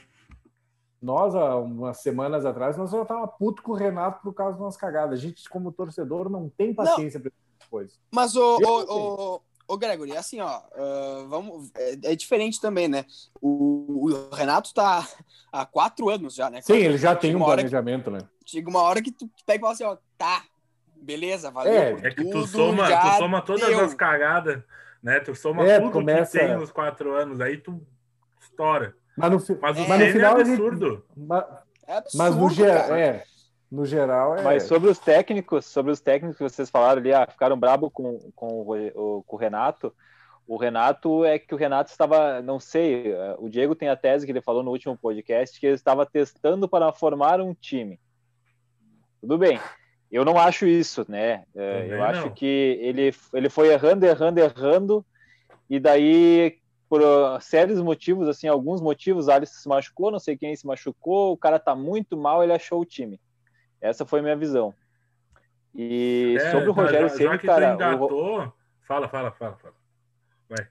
nós, 1.00 1.34
há 1.34 1.56
umas 1.56 2.02
semanas 2.02 2.44
atrás, 2.44 2.76
nós 2.76 2.90
já 2.90 3.06
tava 3.06 3.26
puto 3.26 3.62
com 3.62 3.72
o 3.72 3.74
Renato 3.74 4.20
por 4.22 4.34
causa 4.34 4.52
das 4.52 4.60
nossas 4.60 4.78
cagadas. 4.78 5.18
A 5.18 5.22
gente, 5.22 5.48
como 5.48 5.72
torcedor, 5.72 6.28
não 6.28 6.50
tem 6.50 6.74
paciência 6.74 7.18
para 7.18 7.30
essas 7.30 7.70
coisas. 7.70 7.98
Mas, 8.12 8.36
o, 8.36 8.58
o, 8.58 9.36
o, 9.36 9.40
o 9.66 9.78
Gregory, 9.78 10.14
assim, 10.14 10.42
ó, 10.42 10.58
uh, 10.58 11.26
vamos, 11.26 11.70
é, 11.74 12.12
é, 12.12 12.14
diferente 12.14 12.60
também, 12.60 12.86
né? 12.86 13.06
O, 13.40 14.10
o, 14.10 14.34
Renato 14.34 14.74
tá 14.74 15.08
há 15.50 15.64
quatro 15.64 16.10
anos 16.10 16.34
já, 16.34 16.50
né? 16.50 16.60
Sim, 16.60 16.74
ele 16.74 16.98
já 16.98 17.16
tem 17.16 17.34
um 17.34 17.42
planejamento, 17.42 18.10
que, 18.10 18.18
né? 18.18 18.28
Chega 18.44 18.68
uma 18.68 18.82
hora 18.82 19.00
que 19.00 19.10
tu 19.10 19.26
pega 19.46 19.56
e 19.56 19.60
fala 19.62 19.72
assim, 19.72 19.84
ó, 19.84 19.96
tá, 20.18 20.44
beleza, 21.00 21.50
valeu. 21.50 21.72
É, 21.72 21.90
é 22.02 22.10
que 22.10 22.24
tu 22.24 22.46
soma, 22.46 22.84
tu 22.86 23.18
soma 23.18 23.42
todas 23.42 23.68
deu. 23.68 23.80
as 23.80 23.94
cagadas, 23.94 24.62
né? 25.02 25.20
Tu 25.20 25.34
soma 25.34 25.66
é, 25.66 25.80
tudo 25.80 25.92
começa... 25.92 26.38
que 26.38 26.44
tem 26.44 26.56
nos 26.56 26.70
quatro 26.70 27.14
anos, 27.14 27.40
aí 27.40 27.56
tu 27.56 27.80
estoura. 28.40 28.94
Mas 29.16 29.30
no, 29.30 29.58
mas 29.60 29.78
o 29.78 29.88
mas 29.88 30.00
no 30.00 30.06
final 30.12 30.38
é 30.38 30.40
absurdo. 30.40 31.04
Mas, 31.16 31.44
é 31.86 31.96
absurdo, 31.96 32.18
mas 32.24 32.36
no, 32.36 32.50
geral, 32.50 32.94
é, 32.94 33.24
no 33.70 33.86
geral 33.86 34.36
é. 34.36 34.42
Mas 34.42 34.62
sobre 34.64 34.90
os 34.90 34.98
técnicos, 34.98 35.66
sobre 35.66 35.92
os 35.92 36.00
técnicos 36.00 36.36
que 36.36 36.42
vocês 36.42 36.70
falaram 36.70 37.00
ali, 37.00 37.12
ah, 37.12 37.26
ficaram 37.30 37.58
brabo 37.58 37.90
com, 37.90 38.18
com 38.34 38.62
o, 38.62 39.22
com 39.24 39.36
o 39.36 39.38
Renato. 39.38 39.94
O 40.46 40.56
Renato 40.56 41.24
é 41.24 41.38
que 41.38 41.54
o 41.54 41.58
Renato 41.58 41.92
estava, 41.92 42.42
não 42.42 42.58
sei, 42.58 43.14
o 43.38 43.48
Diego 43.48 43.76
tem 43.76 43.88
a 43.88 43.94
tese 43.94 44.26
que 44.26 44.32
ele 44.32 44.40
falou 44.40 44.64
no 44.64 44.72
último 44.72 44.98
podcast 44.98 45.60
que 45.60 45.66
ele 45.66 45.76
estava 45.76 46.04
testando 46.04 46.68
para 46.68 46.92
formar 46.92 47.40
um 47.40 47.54
time. 47.54 48.00
Tudo 49.20 49.38
bem. 49.38 49.60
Eu 50.10 50.24
não 50.24 50.38
acho 50.38 50.66
isso, 50.66 51.06
né? 51.08 51.44
É, 51.54 51.86
eu 51.88 51.98
não. 51.98 52.04
acho 52.04 52.30
que 52.32 52.78
ele, 52.80 53.14
ele 53.32 53.48
foi 53.48 53.68
errando, 53.68 54.04
errando, 54.04 54.40
errando, 54.40 55.06
e 55.68 55.78
daí 55.78 56.58
por 56.88 57.00
uh, 57.00 57.40
sérios 57.40 57.80
motivos, 57.80 58.26
assim, 58.26 58.48
alguns 58.48 58.80
motivos, 58.80 59.28
Alisson 59.28 59.60
se 59.60 59.68
machucou, 59.68 60.10
não 60.10 60.18
sei 60.18 60.36
quem 60.36 60.56
se 60.56 60.66
machucou, 60.66 61.32
o 61.32 61.36
cara 61.36 61.60
tá 61.60 61.72
muito 61.76 62.16
mal, 62.16 62.42
ele 62.42 62.52
achou 62.52 62.80
o 62.80 62.84
time. 62.84 63.20
Essa 63.80 64.04
foi 64.04 64.18
a 64.18 64.22
minha 64.24 64.36
visão. 64.36 64.74
E 65.72 66.36
é, 66.40 66.50
sobre 66.50 66.68
o 66.68 66.72
Rogério 66.72 67.08
já, 67.08 67.14
Ceni, 67.14 67.38
cara, 67.38 67.74
engatou... 67.74 68.40
o... 68.40 68.52
fala, 68.88 69.08
fala, 69.08 69.30
fala, 69.30 69.56
fala. 69.58 69.74
Vai. 70.48 70.66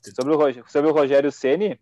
Sobre 0.00 0.32
o, 0.32 0.68
sobre 0.68 0.90
o 0.92 0.94
Rogério 0.94 1.32
Ceni, 1.32 1.72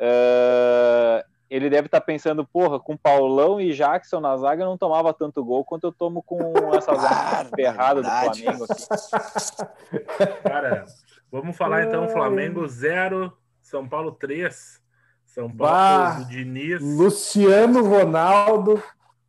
uh, 0.00 1.22
ele 1.48 1.70
deve 1.70 1.86
estar 1.86 2.00
tá 2.00 2.06
pensando, 2.06 2.44
porra, 2.44 2.78
com 2.80 2.96
Paulão 2.96 3.60
e 3.60 3.72
Jackson 3.72 4.20
na 4.20 4.36
zaga 4.36 4.62
eu 4.62 4.66
não 4.66 4.78
tomava 4.78 5.12
tanto 5.14 5.44
gol 5.44 5.64
quanto 5.64 5.86
eu 5.86 5.92
tomo 5.92 6.22
com 6.22 6.40
essa 6.74 6.94
zaga 6.94 7.50
ferrada 7.54 8.02
do 8.02 8.08
Flamengo. 8.08 8.64
Aqui. 8.64 10.42
Cara, 10.42 10.86
Vamos 11.30 11.56
falar 11.56 11.84
então 11.84 12.08
Flamengo 12.08 12.66
0, 12.66 13.32
São 13.60 13.86
Paulo 13.86 14.12
3. 14.12 14.80
São 15.26 15.50
Paulo 15.50 15.72
bah, 15.72 16.26
Diniz. 16.30 16.80
Luciano 16.80 17.86
Ronaldo, 17.86 18.82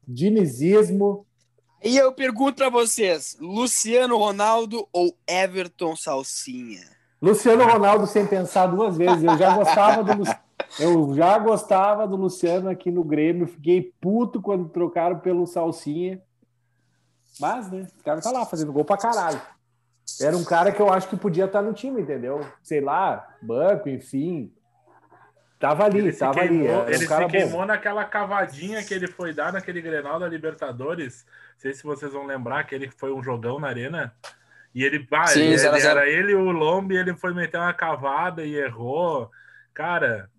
dinizismo. 0.08 1.26
E 1.84 1.98
eu 1.98 2.14
pergunto 2.14 2.56
pra 2.56 2.70
vocês: 2.70 3.36
Luciano 3.42 4.18
Ronaldo 4.18 4.88
ou 4.94 5.18
Everton 5.28 5.96
Salsinha? 5.96 6.86
Luciano 7.22 7.66
Ronaldo 7.66 8.06
sem 8.06 8.26
pensar 8.26 8.68
duas 8.68 8.96
vezes. 8.96 9.24
Eu 9.24 9.38
já 9.38 9.56
gostava 9.56 10.04
do 10.04 10.24
Lu- 10.24 10.36
eu 10.80 11.14
já 11.16 11.38
gostava 11.40 12.08
do 12.08 12.16
Luciano 12.16 12.70
aqui 12.70 12.92
no 12.92 13.04
Grêmio. 13.04 13.48
Fiquei 13.48 13.94
puto 14.02 14.42
quando 14.42 14.70
trocaram 14.70 15.20
pelo 15.20 15.46
Salsinha. 15.48 16.22
Mas, 17.40 17.72
né? 17.72 17.88
O 18.00 18.04
cara 18.04 18.22
tá 18.22 18.32
lá 18.32 18.46
fazendo 18.46 18.74
gol 18.74 18.86
pra 18.86 18.98
caralho. 18.98 19.40
Era 20.22 20.36
um 20.38 20.44
cara 20.44 20.72
que 20.72 20.80
eu 20.82 20.92
acho 20.92 21.08
que 21.10 21.16
podia 21.18 21.46
estar 21.46 21.62
no 21.62 21.74
time, 21.74 22.02
entendeu? 22.02 22.40
Sei 22.64 22.80
lá, 22.82 23.28
banco, 23.42 23.90
enfim. 23.90 24.52
Tava 25.60 25.86
ali, 25.86 26.00
Ele 26.00 26.14
tava 26.14 26.40
ali. 26.40 26.50
queimou, 26.60 26.88
ele 26.88 27.06
um 27.06 27.08
cara 27.08 27.26
se 27.26 27.32
queimou 27.32 27.60
bom. 27.62 27.66
naquela 27.66 28.06
cavadinha 28.06 28.84
que 28.84 28.94
ele 28.94 29.08
foi 29.08 29.34
dar 29.34 29.52
naquele 29.52 29.82
Grenal 29.82 30.20
da 30.20 30.28
Libertadores. 30.28 31.26
Não 31.54 31.60
sei 31.60 31.74
se 31.74 31.84
vocês 31.84 32.14
vão 32.14 32.26
lembrar 32.26 32.64
que 32.64 32.76
ele 32.76 32.90
foi 32.96 33.12
um 33.12 33.24
jogão 33.24 33.60
na 33.60 33.68
arena. 33.68 34.14
E 34.74 34.84
ele, 34.84 35.08
ah, 35.12 35.26
Sim, 35.28 35.40
ele- 35.42 35.48
ele- 35.50 35.58
zero. 35.58 35.78
era 36.00 36.08
ele 36.08 36.32
e 36.32 36.36
o 36.36 36.52
Lombi, 36.52 36.96
ele 36.96 37.16
foi 37.16 37.34
meter 37.34 37.58
uma 37.58 37.74
cavada 37.74 38.46
e 38.46 38.56
errou. 38.56 39.32
Cara, 39.74 40.30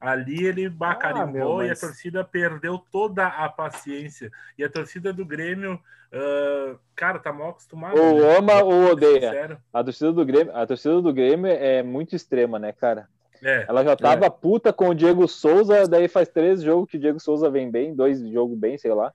ali 0.00 0.44
ele 0.44 0.68
bah, 0.68 0.98
Ah, 1.02 1.64
e 1.64 1.70
a 1.70 1.76
torcida 1.76 2.24
perdeu 2.24 2.78
toda 2.90 3.26
a 3.26 3.48
paciência. 3.48 4.30
E 4.56 4.64
a 4.64 4.68
torcida 4.68 5.12
do 5.12 5.24
Grêmio, 5.24 5.80
ah, 6.12 6.76
cara, 6.94 7.18
tá 7.18 7.32
mal 7.32 7.50
acostumada. 7.50 8.00
Ou 8.00 8.20
né? 8.20 8.36
ama 8.36 8.62
ou 8.62 8.92
odeia. 8.92 9.30
Sincero. 9.30 9.58
A 9.72 9.84
torcida 9.84 10.12
do 10.12 10.24
Grêmio, 10.24 10.56
a 10.56 10.66
torcida 10.66 11.02
do 11.02 11.12
Grêmio 11.12 11.50
é 11.50 11.82
muito 11.82 12.14
extrema, 12.14 12.58
né, 12.58 12.72
cara? 12.72 13.08
É, 13.42 13.66
Ela 13.68 13.84
já 13.84 13.96
tava 13.96 14.28
puta 14.30 14.72
com 14.72 14.88
o 14.88 14.94
Diego 14.94 15.28
Souza, 15.28 15.86
daí 15.86 16.08
faz 16.08 16.28
três 16.28 16.60
jogos 16.60 16.90
que 16.90 16.96
o 16.96 17.00
Diego 17.00 17.20
Souza 17.20 17.48
vem 17.48 17.70
bem, 17.70 17.94
dois 17.94 18.20
jogos 18.28 18.58
bem, 18.58 18.76
sei 18.76 18.92
lá. 18.92 19.12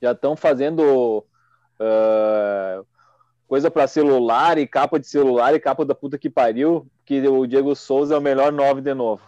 Já 0.00 0.12
estão 0.12 0.36
fazendo 0.36 1.24
ah, 1.80 2.82
coisa 3.48 3.70
pra 3.70 3.86
celular 3.86 4.58
e 4.58 4.66
capa 4.66 4.98
de 4.98 5.06
celular 5.06 5.54
e 5.54 5.60
capa 5.60 5.84
da 5.84 5.94
puta 5.94 6.18
que 6.18 6.30
pariu, 6.30 6.86
que 7.04 7.26
o 7.26 7.46
Diego 7.46 7.74
Souza 7.74 8.14
é 8.14 8.18
o 8.18 8.22
melhor 8.22 8.52
nove 8.52 8.80
de 8.80 8.94
novo. 8.94 9.22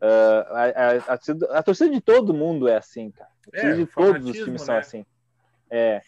Ah, 0.00 0.46
a, 0.50 0.62
a- 0.62 0.96
a 1.14 1.16
torcida- 1.18 1.48
a 1.58 1.62
torcida 1.62 1.90
de 1.90 2.00
todo 2.00 2.32
mundo 2.34 2.68
é 2.68 2.76
assim, 2.76 3.10
cara. 3.10 3.30
A 3.46 3.50
torcida 3.50 3.72
É, 3.72 3.76
de 3.76 3.86
todos 3.86 4.26
os 4.26 4.36
times 4.36 4.62
são 4.62 4.74
né? 4.74 4.80
assim. 4.80 5.04
É. 5.70 6.02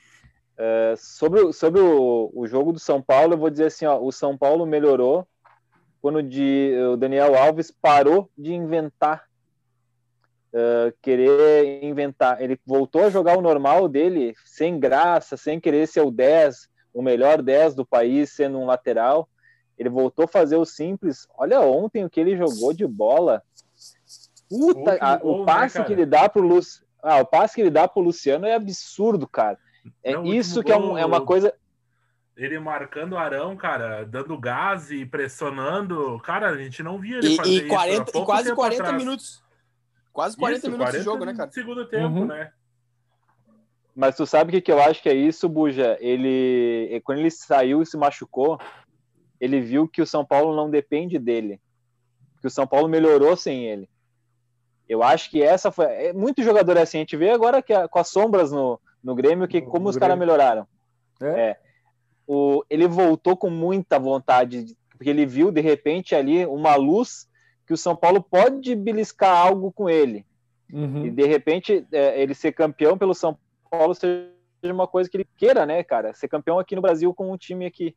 Ah, 0.59 0.95
sobre 0.97 1.41
o- 1.41 1.53
sobre 1.53 1.81
o, 1.81 2.31
o 2.35 2.47
jogo 2.47 2.73
do 2.73 2.79
São 2.79 3.01
Paulo, 3.03 3.35
eu 3.35 3.39
vou 3.39 3.51
dizer 3.51 3.67
assim, 3.67 3.87
ó, 3.87 3.99
o 4.01 4.13
São 4.13 4.37
Paulo 4.39 4.65
melhorou 4.67 5.27
quando 6.03 6.23
de, 6.23 6.73
o 6.93 6.97
Daniel 6.97 7.35
Alves 7.37 7.71
parou 7.71 8.31
de 8.39 8.55
inventar, 8.55 9.27
ah, 10.55 10.93
querer 11.03 11.83
inventar. 11.85 12.41
Ele 12.43 12.59
voltou 12.67 13.05
a 13.05 13.11
jogar 13.11 13.37
o 13.39 13.43
normal 13.43 13.89
dele, 13.89 14.35
sem 14.45 14.79
graça, 14.79 15.37
sem 15.37 15.59
querer 15.61 15.87
ser 15.87 16.01
o 16.03 16.11
10, 16.11 16.69
o 16.93 17.03
melhor 17.03 17.43
10 17.43 17.75
do 17.75 17.85
país, 17.87 18.31
sendo 18.33 18.59
um 18.59 18.67
lateral. 18.67 19.29
Ele 19.79 19.89
voltou 19.89 20.25
a 20.27 20.29
fazer 20.29 20.57
o 20.57 20.65
simples. 20.65 21.27
Olha 21.35 21.61
ontem 21.63 22.05
o 22.05 22.11
que 22.11 22.21
ele 22.21 22.37
jogou 22.37 22.73
de 22.73 22.87
bola. 22.87 23.43
Puta, 24.51 24.99
a- 25.01 25.21
o 25.23 25.39
né, 25.41 25.47
passe 25.47 25.75
cara? 25.75 25.85
que 25.87 25.93
ele 25.93 26.05
dá 26.05 26.29
pro 26.29 26.43
Lu... 26.43 26.61
ah, 27.03 27.21
o 27.21 27.25
passe 27.25 27.55
que 27.55 27.61
ele 27.61 27.71
dá 27.71 27.87
pro 27.89 28.03
Luciano 28.03 28.45
é 28.47 28.55
absurdo, 28.55 29.27
cara. 29.29 29.57
É 30.03 30.13
Não, 30.13 30.25
isso 30.27 30.63
que 30.63 30.73
é, 30.73 30.77
um- 30.77 30.99
é 30.99 31.07
uma 31.07 31.25
coisa. 31.25 31.55
ele 32.37 32.59
marcando 32.59 33.13
o 33.13 33.19
Arão, 33.19 33.57
cara, 33.57 34.05
dando 34.05 34.37
gás 34.39 34.91
e 34.91 35.07
pressionando. 35.07 36.19
Cara, 36.25 36.51
a 36.51 36.57
gente 36.57 36.83
não 36.83 36.99
via 36.99 37.19
ele 37.19 37.29
E, 37.35 37.37
fazer 37.37 37.51
e, 37.51 37.55
isso. 37.59 37.67
há 37.67 37.69
40, 37.69 38.11
e 38.11 38.13
pouco 38.13 38.27
quase 38.27 38.45
tempo 38.45 38.57
40 38.57 38.83
atrás. 38.83 39.03
minutos. 39.05 39.45
Quase 40.13 40.37
40 40.37 40.59
Isso, 40.59 40.67
minutos 40.67 40.85
40 40.91 40.99
de 40.99 41.05
jogo, 41.05 41.25
né, 41.25 41.35
cara? 41.35 41.51
Segundo 41.53 41.87
tempo, 41.87 42.19
Uhum. 42.19 42.27
né? 42.27 42.53
Mas 43.95 44.17
tu 44.17 44.25
sabe 44.27 44.49
o 44.51 44.53
que, 44.53 44.61
que 44.61 44.73
eu 44.73 44.81
acho 44.81 45.03
que 45.03 45.09
é 45.09 45.15
isso, 45.15 45.49
Buja? 45.49 45.97
Ele, 46.01 47.01
quando 47.05 47.19
ele 47.19 47.31
saiu 47.31 47.83
e 47.83 47.87
se 47.87 47.97
machucou, 47.97 48.59
ele 49.41 49.61
viu 49.61 49.87
que 49.89 50.01
o 50.01 50.07
São 50.07 50.25
Paulo 50.25 50.55
não 50.55 50.71
depende 50.71 51.19
dele. 51.19 51.61
Que 52.41 52.47
o 52.47 52.51
São 52.51 52.67
Paulo 52.67 52.89
melhorou 52.89 53.37
sem 53.37 53.67
ele. 53.67 53.90
Eu 54.91 55.05
acho 55.05 55.31
que 55.31 55.41
essa 55.41 55.71
foi. 55.71 55.85
É, 55.87 56.13
muito 56.13 56.43
jogador 56.43 56.77
é 56.77 56.83
assim. 56.83 56.99
A 56.99 57.01
gente 57.03 57.17
vê 57.17 57.31
agora 57.31 57.63
que 57.63 57.73
a- 57.73 57.87
com 57.87 58.01
as 58.01 58.09
sombras 58.09 58.51
no, 58.51 58.81
no 59.05 59.15
Grêmio, 59.15 59.47
que 59.47 59.61
No 59.61 59.69
como 59.69 59.89
os 59.89 59.95
Grêmio. 59.97 60.01
caras 60.01 60.19
melhoraram. 60.19 60.67
É. 61.23 61.57
O, 62.27 62.65
ele 62.69 62.89
voltou 62.89 63.37
com 63.37 63.49
muita 63.49 63.99
vontade, 64.01 64.65
de- 64.65 64.77
porque 64.97 65.09
ele 65.09 65.25
viu 65.25 65.53
de 65.53 65.61
repente 65.61 66.15
ali 66.15 66.45
uma 66.45 66.75
luz 66.75 67.29
que 67.67 67.73
o 67.73 67.77
São 67.77 67.95
Paulo 67.95 68.21
pode 68.21 68.75
beliscar 68.75 69.37
algo 69.37 69.71
com 69.71 69.89
ele. 69.89 70.27
Uhum. 70.73 71.07
E 71.07 71.11
de 71.11 71.25
repente 71.25 71.87
é, 71.93 72.21
ele 72.21 72.35
ser 72.35 72.51
campeão 72.53 72.99
pelo 72.99 73.15
São 73.15 73.39
Paulo 73.71 73.95
seja 73.95 74.29
uma 74.65 74.89
coisa 74.89 75.09
que 75.09 75.17
ele 75.17 75.29
queira, 75.37 75.65
né, 75.67 75.85
cara? 75.85 76.13
Ser 76.15 76.27
campeão 76.27 76.59
aqui 76.59 76.75
no 76.75 76.83
Brasil 76.83 77.15
com 77.15 77.31
um 77.33 77.37
time 77.37 77.65
aqui. 77.65 77.95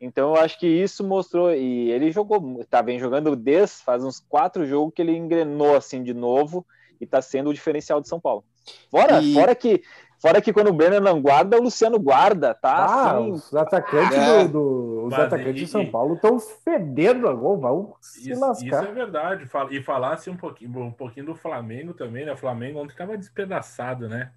Então 0.00 0.34
eu 0.34 0.40
acho 0.40 0.58
que 0.58 0.66
isso 0.66 1.02
mostrou. 1.02 1.52
E 1.54 1.90
ele 1.90 2.10
jogou, 2.12 2.64
tá 2.68 2.82
vem 2.82 2.98
jogando 2.98 3.34
desde 3.34 3.76
faz 3.76 4.04
uns 4.04 4.20
quatro 4.20 4.66
jogos 4.66 4.92
que 4.94 5.00
ele 5.02 5.16
engrenou 5.16 5.74
assim 5.74 6.02
de 6.02 6.12
novo 6.12 6.66
e 7.00 7.06
tá 7.06 7.22
sendo 7.22 7.50
o 7.50 7.54
diferencial 7.54 8.00
de 8.00 8.08
São 8.08 8.20
Paulo. 8.20 8.44
Fora, 8.90 9.20
E- 9.20 9.34
fora 9.34 9.54
que. 9.54 9.82
Fora 10.18 10.40
que 10.40 10.50
quando 10.50 10.68
o 10.68 10.72
Brenner 10.72 11.00
não 11.00 11.20
guarda, 11.20 11.58
o 11.58 11.62
Luciano 11.62 12.00
guarda, 12.00 12.54
tá? 12.54 12.74
Ah, 12.74 13.10
assim, 13.18 13.30
os 13.32 13.54
atacantes, 13.54 14.16
É. 14.16 14.44
do, 14.44 14.48
do- 14.48 15.04
os 15.04 15.10
Mas 15.10 15.26
atacantes 15.26 15.60
e- 15.60 15.64
de 15.66 15.70
São 15.70 15.86
Paulo 15.90 16.14
estão 16.14 16.40
fedendo 16.40 17.28
a 17.28 17.34
gol, 17.34 17.58
vão 17.58 17.94
se 18.00 18.20
Isso, 18.20 18.30
isso 18.32 18.40
lascar. 18.40 18.88
é 18.88 18.92
verdade. 18.92 19.48
E 19.72 19.82
falasse 19.82 20.30
um 20.30 20.36
pouquinho, 20.36 20.80
um 20.80 20.90
pouquinho 20.90 21.26
do 21.26 21.34
Flamengo 21.34 21.92
também, 21.92 22.24
né? 22.24 22.32
O 22.32 22.36
Flamengo 22.36 22.78
ontem 22.80 22.96
tava 22.96 23.16
despedaçado, 23.16 24.08
né? 24.08 24.32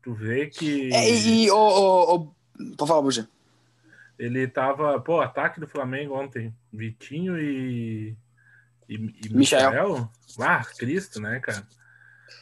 Tu 0.00 0.14
vê 0.14 0.46
que 0.46 0.90
É, 0.94 1.10
e, 1.10 1.44
e 1.46 1.50
o, 1.50 1.56
o, 1.56 2.14
o... 2.14 2.34
Pode 2.76 2.88
falar, 2.88 3.02
Buja. 3.02 3.28
Ele 4.20 4.46
tava. 4.46 5.00
Pô, 5.00 5.20
ataque 5.20 5.58
do 5.58 5.66
Flamengo 5.66 6.14
ontem. 6.14 6.54
Vitinho 6.70 7.38
e. 7.38 8.14
E, 8.86 8.94
e 8.94 9.34
Michael. 9.34 9.70
Michael. 9.70 10.10
Ah, 10.40 10.62
Cristo, 10.78 11.20
né, 11.20 11.40
cara? 11.40 11.66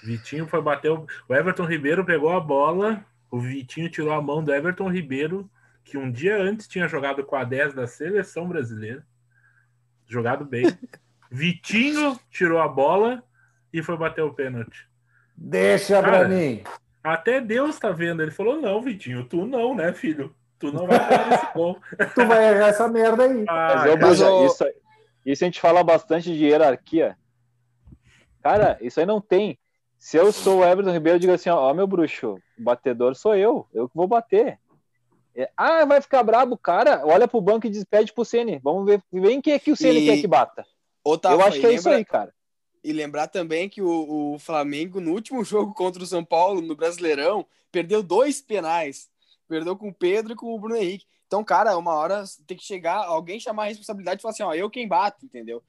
Vitinho 0.03 0.47
foi 0.49 0.61
bater. 0.61 0.91
O 0.91 1.07
o 1.29 1.35
Everton 1.35 1.65
Ribeiro 1.65 2.05
pegou 2.05 2.31
a 2.31 2.41
bola. 2.41 3.05
O 3.31 3.39
Vitinho 3.39 3.89
tirou 3.89 4.13
a 4.13 4.21
mão 4.21 4.43
do 4.43 4.53
Everton 4.53 4.91
Ribeiro, 4.91 5.49
que 5.85 5.97
um 5.97 6.11
dia 6.11 6.37
antes 6.37 6.67
tinha 6.67 6.89
jogado 6.89 7.23
com 7.25 7.37
a 7.37 7.45
10 7.45 7.75
da 7.75 7.87
seleção 7.87 8.49
brasileira. 8.49 9.07
Jogado 10.07 10.45
bem. 10.45 10.65
Vitinho 11.31 12.19
tirou 12.31 12.59
a 12.59 12.67
bola 12.67 13.23
e 13.73 13.83
foi 13.83 13.97
bater 13.97 14.23
o 14.23 14.33
pênalti. 14.33 14.89
Deixa 15.37 16.01
Cara, 16.03 16.21
pra 16.21 16.29
mim. 16.29 16.65
Até 17.05 17.41
Deus 17.41 17.79
tá 17.79 17.93
vendo. 17.93 18.21
Ele 18.21 18.33
falou: 18.33 18.61
não, 18.61 18.83
Vitinho, 18.83 19.25
tu 19.25 19.47
não, 19.47 19.77
né, 19.77 19.93
filho? 19.93 20.35
Tu 20.59 20.73
não 20.73 20.87
vai 20.87 20.99
fazer 20.99 21.35
esse 21.35 21.53
gol. 21.55 21.77
Tu 22.15 22.27
vai 22.27 22.49
errar 22.55 22.69
essa 22.69 22.89
merda 22.89 23.25
aí. 23.25 23.45
Ah, 23.49 23.75
Mas, 23.77 23.85
cara, 23.85 23.97
Buja, 23.97 24.31
o- 24.33 24.47
isso, 24.47 24.65
isso 25.25 25.45
a 25.45 25.47
gente 25.47 25.61
fala 25.61 25.83
bastante 25.85 26.33
de 26.37 26.45
hierarquia. 26.45 27.17
Cara, 28.43 28.79
isso 28.81 29.01
aí 29.01 29.07
não 29.07 29.21
tem. 29.21 29.59
Se 29.99 30.17
eu 30.17 30.33
sou 30.33 30.61
o 30.61 30.65
Everton 30.65 30.93
Ribeiro, 30.93 31.17
eu 31.17 31.21
digo 31.21 31.33
assim, 31.33 31.51
ó, 31.51 31.71
ó, 31.71 31.75
meu 31.75 31.87
bruxo, 31.87 32.35
o 32.59 32.63
batedor 32.63 33.15
sou 33.17 33.35
eu, 33.35 33.67
eu 33.75 33.89
que 33.89 33.97
vou 33.97 34.07
bater. 34.07 34.59
É, 35.35 35.51
ah, 35.57 35.85
vai 35.85 36.01
ficar 36.01 36.23
brabo, 36.23 36.57
cara, 36.57 37.03
olha 37.05 37.27
pro 37.29 37.41
banco 37.41 37.67
e 37.67 37.71
despede 37.71 38.13
pro 38.13 38.25
Ceni. 38.25 38.61
Vamos 38.63 38.85
ver, 38.87 39.03
vem 39.13 39.41
quem 39.41 39.55
é 39.55 39.59
que 39.59 39.73
o 39.73 39.77
Ceni 39.77 40.01
E- 40.01 40.07
quer 40.07 40.21
que 40.21 40.27
bata. 40.27 40.65
Otávio, 41.05 41.41
eu 41.41 41.47
acho 41.47 41.61
que 41.61 41.67
é 41.67 41.73
isso 41.73 41.89
lembra- 41.89 41.99
aí, 41.99 42.05
cara. 42.05 42.35
E 42.85 42.93
lembrar 42.93 43.27
também 43.27 43.69
que 43.69 43.83
o, 43.83 44.35
o 44.35 44.39
Flamengo, 44.39 45.01
no 45.01 45.13
último 45.13 45.43
jogo 45.45 45.75
contra 45.75 46.03
o 46.03 46.07
São 46.07 46.25
Paulo, 46.25 46.61
no 46.61 46.77
Brasileirão, 46.77 47.45
perdeu 47.73 48.03
dois 48.03 48.41
penais. 48.41 49.09
Perdeu 49.49 49.77
com 49.77 49.89
o 49.89 49.95
Pedro 49.95 50.33
e 50.33 50.37
com 50.37 50.55
o 50.55 50.59
Bruno 50.59 50.77
Henrique. 50.77 51.07
Então, 51.27 51.43
cara, 51.45 51.77
uma 51.77 51.93
hora 51.95 52.25
tem 52.47 52.57
que 52.57 52.65
chegar, 52.65 53.05
alguém 53.05 53.39
chamar 53.41 53.65
a 53.65 53.67
responsabilidade 53.67 54.21
e 54.21 54.23
falar 54.23 54.33
assim, 54.33 54.43
ó, 54.43 54.55
eu 54.55 54.71
quem 54.71 54.87
bato, 54.89 55.25
entendeu? 55.27 55.63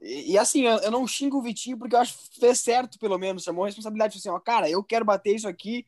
E, 0.00 0.32
e 0.32 0.38
assim, 0.38 0.62
eu, 0.66 0.78
eu 0.78 0.90
não 0.90 1.06
xingo 1.06 1.38
o 1.38 1.42
Vitinho 1.42 1.78
porque 1.78 1.94
eu 1.94 2.00
acho 2.00 2.16
que 2.30 2.40
fez 2.40 2.58
certo, 2.60 2.98
pelo 2.98 3.18
menos. 3.18 3.42
Chamou 3.42 3.64
a 3.64 3.68
responsabilidade, 3.68 4.12
falou 4.20 4.20
assim, 4.36 4.40
ó, 4.40 4.44
cara, 4.44 4.68
eu 4.68 4.82
quero 4.82 5.04
bater 5.04 5.34
isso 5.34 5.48
aqui 5.48 5.86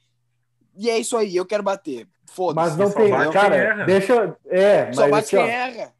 e 0.76 0.88
é 0.88 0.98
isso 0.98 1.16
aí, 1.16 1.36
eu 1.36 1.44
quero 1.46 1.62
bater. 1.62 2.08
Foda-se. 2.30 2.54
Mas 2.56 2.76
não 2.76 2.90
só 2.90 2.98
tem. 2.98 3.10
bate 3.10 3.24
quem 3.24 3.32
Cara, 3.32 3.56
erra. 3.56 3.84
deixa. 3.84 4.36
É, 4.46 4.92
Só 4.92 5.02
mas 5.02 5.10
bate 5.10 5.36
assim, 5.36 5.36
quem 5.36 5.44
ó, 5.44 5.48
erra. 5.48 5.94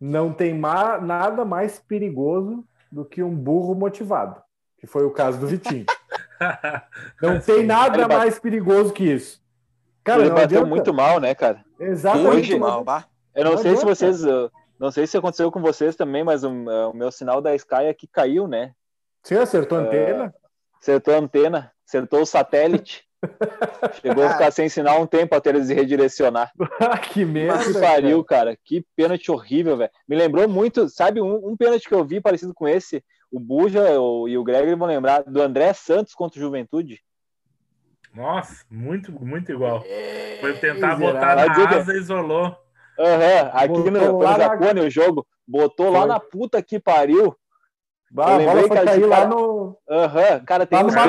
não 0.00 0.32
tem 0.32 0.54
ma- 0.54 0.98
nada 0.98 1.44
mais 1.44 1.78
perigoso 1.78 2.64
do 2.90 3.04
que 3.04 3.22
um 3.22 3.34
burro 3.34 3.74
motivado, 3.74 4.42
que 4.78 4.86
foi 4.86 5.04
o 5.04 5.10
caso 5.10 5.38
do 5.38 5.46
Vitinho. 5.46 5.86
Não 7.20 7.40
tem 7.40 7.64
nada 7.66 8.06
mais 8.06 8.38
perigoso 8.38 8.92
que 8.92 9.04
isso. 9.04 9.42
Cara, 10.08 10.20
Ele 10.22 10.30
bateu 10.30 10.44
adianta. 10.44 10.66
muito 10.66 10.94
mal, 10.94 11.20
né, 11.20 11.34
cara? 11.34 11.64
Exatamente. 11.78 12.50
Muito 12.50 12.52
não 12.52 12.58
mal, 12.58 12.84
pá. 12.84 13.06
Eu 13.34 13.44
não, 13.44 13.52
Não 13.52 13.58
sei 13.58 13.70
se 13.76 13.82
adianta. 13.82 13.94
vocês. 13.94 14.24
uh, 14.24 14.50
Não 14.78 14.90
sei 14.90 15.06
se 15.06 15.16
aconteceu 15.16 15.50
com 15.52 15.60
vocês 15.60 15.96
também, 15.96 16.22
mas 16.24 16.44
o, 16.44 16.50
uh, 16.50 16.90
o 16.90 16.94
meu 16.96 17.10
sinal 17.10 17.40
da 17.40 17.54
Sky 17.54 17.86
aqui 17.90 18.06
caiu, 18.06 18.46
né? 18.48 18.72
Você 19.22 19.34
acertou 19.36 19.78
a 19.78 19.82
antena? 19.82 20.34
Acertou 20.80 21.14
a 21.14 21.18
antena, 21.18 21.72
acertou 21.86 22.20
o 22.22 22.26
satélite. 22.26 23.04
Chegou 24.00 24.24
a 24.24 24.30
ficar 24.32 24.50
sem 24.52 24.68
sinal 24.68 25.02
um 25.02 25.06
tempo 25.06 25.34
até 25.34 25.50
eles 25.50 25.68
redirecionar. 25.68 26.52
Ah, 26.80 26.96
que 26.98 27.24
merda. 27.24 27.64
que 27.64 27.72
pariu, 27.80 28.22
cara. 28.24 28.56
Que 28.64 28.84
pênalti 28.96 29.30
horrível, 29.30 29.76
velho. 29.76 29.90
Me 30.08 30.14
lembrou 30.16 30.48
muito, 30.48 30.88
sabe, 30.88 31.20
um, 31.20 31.48
um 31.48 31.56
pênalti 31.56 31.88
que 31.88 31.94
eu 31.94 32.04
vi 32.04 32.20
parecido 32.20 32.54
com 32.54 32.68
esse, 32.68 33.02
o 33.30 33.40
Buja 33.40 34.00
o- 34.00 34.28
e 34.28 34.38
o 34.38 34.44
Gregory 34.44 34.74
vão 34.76 34.86
lembrar, 34.86 35.24
do 35.24 35.42
André 35.42 35.72
Santos 35.72 36.14
contra 36.14 36.38
o 36.38 36.42
Juventude. 36.42 37.00
Nossa, 38.14 38.64
muito, 38.70 39.12
muito 39.12 39.52
igual. 39.52 39.84
Foi 40.40 40.54
tentar 40.54 40.96
botar 40.96 41.36
miserável. 41.36 41.64
na 41.64 41.68
que- 41.68 41.74
asa 41.74 41.92
e 41.92 41.96
isolou. 41.98 42.56
Aham, 42.98 43.50
aqui 43.52 43.68
Botou 43.68 43.90
no 43.92 44.18
lá 44.18 44.56
pelo 44.58 44.74
na- 44.74 44.82
o 44.82 44.90
jogo, 44.90 45.26
botou 45.46 45.90
lá 45.90 46.00
Foi. 46.00 46.08
na 46.08 46.20
puta 46.20 46.62
que 46.62 46.80
pariu. 46.80 47.36
Bah, 48.10 48.30
Eu 48.30 48.34
a 48.34 48.36
lembrei 48.38 48.62
que 48.64 48.74
cair 48.74 48.88
esse 48.98 49.06
lá 49.06 49.16
cara- 49.18 49.28
no, 49.28 49.78
Aham, 49.88 50.44
cara, 50.44 50.66
tem 50.66 50.78
lá 50.78 50.84
no 50.84 50.92
Mato 50.92 51.08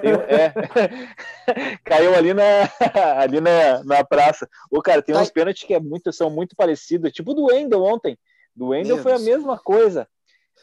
tem- 0.00 0.12
é. 0.12 0.52
Caiu 1.84 2.14
ali 2.14 2.34
na, 2.34 2.42
ali 3.20 3.40
na, 3.40 3.84
na 3.84 4.04
praça. 4.04 4.48
O 4.70 4.80
cara, 4.82 5.02
tem 5.02 5.14
Cai- 5.14 5.22
uns 5.22 5.30
pênaltis 5.30 5.62
que 5.64 5.74
é 5.74 5.80
muito, 5.80 6.12
são 6.12 6.30
muito 6.30 6.56
parecidos, 6.56 7.12
tipo 7.12 7.34
do 7.34 7.46
Wendel 7.46 7.82
ontem. 7.82 8.18
Do 8.54 8.68
Wendel 8.68 8.96
Meu 8.96 9.02
foi 9.02 9.12
a 9.12 9.18
mesma 9.18 9.58
coisa. 9.58 10.08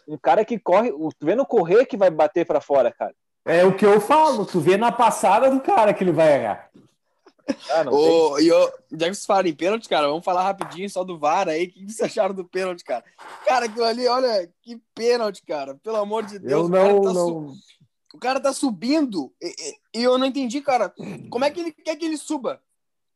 Um 0.07 0.17
cara 0.17 0.43
que 0.43 0.59
corre, 0.59 0.91
o- 0.91 1.09
tu 1.17 1.25
vê 1.25 1.35
no 1.35 1.45
correr 1.45 1.85
que 1.85 1.97
vai 1.97 2.09
bater 2.09 2.45
pra 2.45 2.59
fora, 2.61 2.91
cara. 2.91 3.13
É 3.45 3.65
o 3.65 3.75
que 3.75 3.85
eu 3.85 3.99
falo, 4.01 4.45
tu 4.45 4.59
vê 4.59 4.77
na 4.77 4.91
passada 4.91 5.49
do 5.49 5.59
cara 5.61 5.93
que 5.93 6.03
ele 6.03 6.11
vai 6.11 6.33
errar. 6.43 6.69
Ah, 7.71 7.83
não 7.83 7.91
tem. 7.91 7.99
Ô, 8.11 8.39
e 8.39 8.51
ô, 8.51 8.59
já 8.91 9.07
que 9.07 9.15
vocês 9.15 9.25
falaram 9.25 9.47
em 9.47 9.55
pênalti, 9.55 9.89
cara, 9.89 10.07
vamos 10.07 10.23
falar 10.23 10.43
rapidinho 10.43 10.87
só 10.89 11.03
do 11.03 11.17
VAR 11.17 11.47
aí. 11.47 11.65
O 11.65 11.69
que 11.71 11.83
vocês 11.91 12.01
acharam 12.11 12.35
do 12.35 12.45
pênalti, 12.45 12.83
cara? 12.83 13.03
Cara, 13.45 13.65
aquilo 13.65 13.85
ali, 13.85 14.07
olha, 14.07 14.47
que 14.61 14.79
pênalti, 14.93 15.41
cara. 15.43 15.73
Pelo 15.83 15.95
amor 15.97 16.23
de 16.23 16.37
Deus. 16.37 16.51
Eu 16.51 16.65
o, 16.65 16.69
cara 16.71 16.93
não, 16.93 17.01
tá 17.01 17.09
su- 17.09 17.15
não. 17.15 17.53
o 18.13 18.19
cara 18.19 18.39
tá 18.39 18.53
subindo 18.53 19.33
e, 19.41 19.47
e- 19.47 19.99
e 19.99 20.03
eu 20.03 20.15
não 20.19 20.27
entendi, 20.27 20.61
cara. 20.61 20.93
Como 21.31 21.43
é 21.43 21.49
que 21.49 21.59
ele 21.59 21.71
quer 21.71 21.95
que 21.95 22.05
ele 22.05 22.17
suba? 22.17 22.61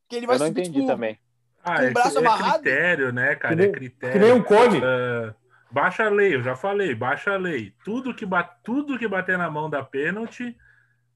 Que 0.09 0.15
ele 0.15 0.25
vai 0.25 0.37
Eu 0.37 0.39
não 0.39 0.47
subir, 0.47 0.61
entendi 0.61 0.79
tipo, 0.79 0.87
também. 0.87 1.19
Ah, 1.63 1.75
Com 1.77 1.81
o 1.83 1.85
é, 1.85 1.91
braço 1.91 2.17
é 2.17 2.19
amarrado? 2.19 2.63
critério, 2.63 3.13
né, 3.13 3.35
cara? 3.35 3.55
Que 3.55 3.61
nem- 3.61 3.69
é 3.69 3.71
critério. 3.71 4.13
Que 4.13 4.19
nem 4.19 4.33
um 4.33 4.43
cone. 4.43 4.81
Ah, 4.83 5.35
baixa 5.73 6.05
a 6.05 6.09
lei, 6.09 6.35
eu 6.35 6.43
já 6.43 6.55
falei, 6.55 6.93
baixa 6.95 7.33
a 7.33 7.37
lei. 7.37 7.73
Tudo 7.83 8.13
que, 8.15 8.25
ba- 8.25 8.43
tudo 8.63 8.97
que 8.97 9.07
bater 9.07 9.37
na 9.37 9.49
mão 9.49 9.69
da 9.69 9.83
pênalti, 9.83 10.55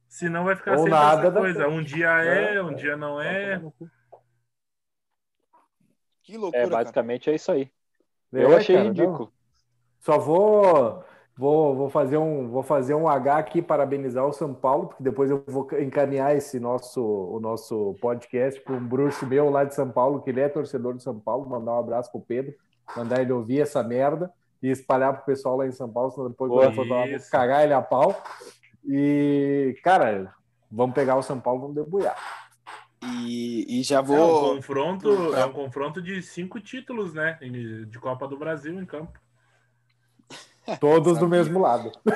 senão 0.08 0.44
vai 0.46 0.56
ficar 0.56 0.72
Ou 0.74 0.78
sempre 0.80 0.92
nada 0.92 1.22
essa 1.28 1.32
coisa. 1.32 1.60
pênalti. 1.60 1.76
Um 1.80 1.84
dia 1.84 2.24
é, 2.24 2.56
É, 2.56 2.64
um 2.64 2.72
é. 2.72 2.74
dia 2.74 2.98
não 2.98 3.22
é. 3.22 3.62
Que 6.24 6.38
loucura, 6.38 6.64
É, 6.64 6.70
cara. 6.70 6.84
basicamente 6.84 7.30
é 7.30 7.36
isso 7.36 7.52
aí. 7.52 7.72
É, 8.34 8.44
Eu 8.44 8.56
achei 8.58 8.76
cara, 8.76 8.92
não. 8.94 8.94
ridículo. 8.94 9.34
Só 10.00 10.18
vou, 10.20 11.04
vou, 11.38 11.76
vou, 11.76 11.90
fazer 11.90 12.18
um, 12.18 12.50
vou 12.50 12.64
fazer 12.64 12.94
um 12.96 13.08
H 13.08 13.38
aqui 13.38 13.62
parabenizar 13.62 14.26
o 14.26 14.34
São 14.34 14.54
Paulo, 14.54 14.88
porque 14.88 15.04
depois 15.04 15.30
eu 15.30 15.44
vou 15.48 15.68
encaminhar 15.80 16.36
esse 16.36 16.60
nosso, 16.60 17.02
o 17.02 17.40
nosso 17.40 17.96
podcast 18.02 18.60
para 18.62 18.74
um 18.76 18.86
bruxo 18.86 19.26
meu 19.26 19.50
lá 19.50 19.64
de 19.64 19.74
São 19.74 19.90
Paulo, 19.90 20.22
que 20.22 20.30
ele 20.30 20.42
é 20.42 20.50
torcedor 20.50 20.96
de 20.96 21.04
São 21.04 21.20
Paulo, 21.20 21.48
mandar 21.50 21.74
um 21.76 21.80
abraço 21.80 22.12
pro 22.12 22.22
Pedro, 22.22 22.54
mandar 22.96 23.22
ele 23.22 23.32
ouvir 23.32 23.62
essa 23.62 23.82
merda 23.84 24.32
e 24.62 24.70
espalhar 24.70 25.14
pro 25.14 25.26
pessoal 25.26 25.58
lá 25.58 25.68
em 25.68 25.72
São 25.72 25.90
Paulo, 25.90 26.12
senão 26.12 26.30
depois 26.30 26.52
quando 26.52 26.64
eu 26.64 26.74
for 26.74 26.88
lá, 26.88 27.06
vou 27.06 27.20
cagar 27.32 27.64
ele 27.64 27.74
a 27.74 27.82
pau. 27.82 28.22
E, 28.86 29.78
cara, 29.84 30.34
vamos 30.72 30.96
pegar 30.96 31.16
o 31.16 31.24
São 31.24 31.40
Paulo, 31.40 31.62
vamos 31.62 31.76
debulhar. 31.76 32.16
E, 33.04 33.80
e 33.80 33.84
já 33.84 33.98
É 33.98 34.02
um 34.02 34.04
vou. 34.04 34.56
confronto, 34.56 35.36
é 35.36 35.46
um 35.46 35.52
confronto 35.52 36.02
de 36.02 36.22
cinco 36.22 36.60
títulos, 36.60 37.14
né? 37.14 37.38
De 37.88 38.00
Copa 38.00 38.28
do 38.28 38.38
Brasil 38.38 38.80
em 38.82 38.86
campo. 38.86 39.20
Todos 40.80 41.18
do 41.20 41.28
mesmo 41.28 41.60
lado. 41.60 41.92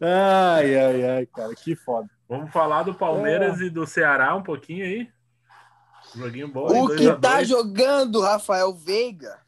ai, 0.00 0.76
ai, 0.76 1.04
ai, 1.10 1.26
cara, 1.26 1.54
que 1.54 1.74
foda. 1.74 2.08
Vamos 2.28 2.52
falar 2.52 2.82
do 2.84 2.94
Palmeiras 2.94 3.60
É. 3.60 3.64
e 3.64 3.70
do 3.70 3.86
Ceará 3.86 4.34
um 4.34 4.42
pouquinho 4.42 4.84
aí. 4.84 5.08
Joguinho 6.14 6.48
bom. 6.48 6.66
O 6.66 6.88
que 6.96 7.06
tá 7.16 7.36
dois. 7.36 7.48
jogando, 7.48 8.20
Rafael 8.20 8.72
Veiga? 8.74 9.38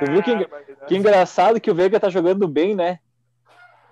Tu 0.00 0.10
viu 0.10 0.22
que, 0.22 0.86
que 0.86 0.96
engraçado 0.96 1.60
que 1.60 1.70
o 1.70 1.74
Veiga 1.74 1.98
tá 1.98 2.08
jogando 2.10 2.46
bem, 2.46 2.74
né? 2.74 2.98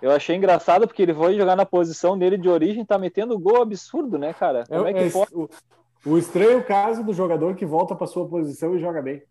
Eu 0.01 0.11
achei 0.11 0.35
engraçado 0.35 0.87
porque 0.87 1.01
ele 1.01 1.13
foi 1.13 1.35
jogar 1.35 1.55
na 1.55 1.65
posição 1.65 2.17
dele 2.17 2.37
de 2.37 2.47
origem, 2.49 2.85
tá 2.85 2.97
metendo 2.97 3.39
gol 3.39 3.61
absurdo, 3.61 4.17
né, 4.19 4.33
cara? 4.33 4.63
Como 4.67 4.85
é, 4.87 4.93
que 4.93 4.99
É- 4.99 5.09
pode? 5.09 5.31
o, 5.33 5.49
o 6.05 6.17
estranho 6.17 6.63
caso 6.63 7.03
do 7.03 7.13
jogador 7.13 7.55
que 7.55 7.65
volta 7.65 7.95
para 7.95 8.05
sua 8.05 8.27
posição 8.27 8.75
e 8.75 8.79
joga 8.79 9.01
bem. 9.01 9.23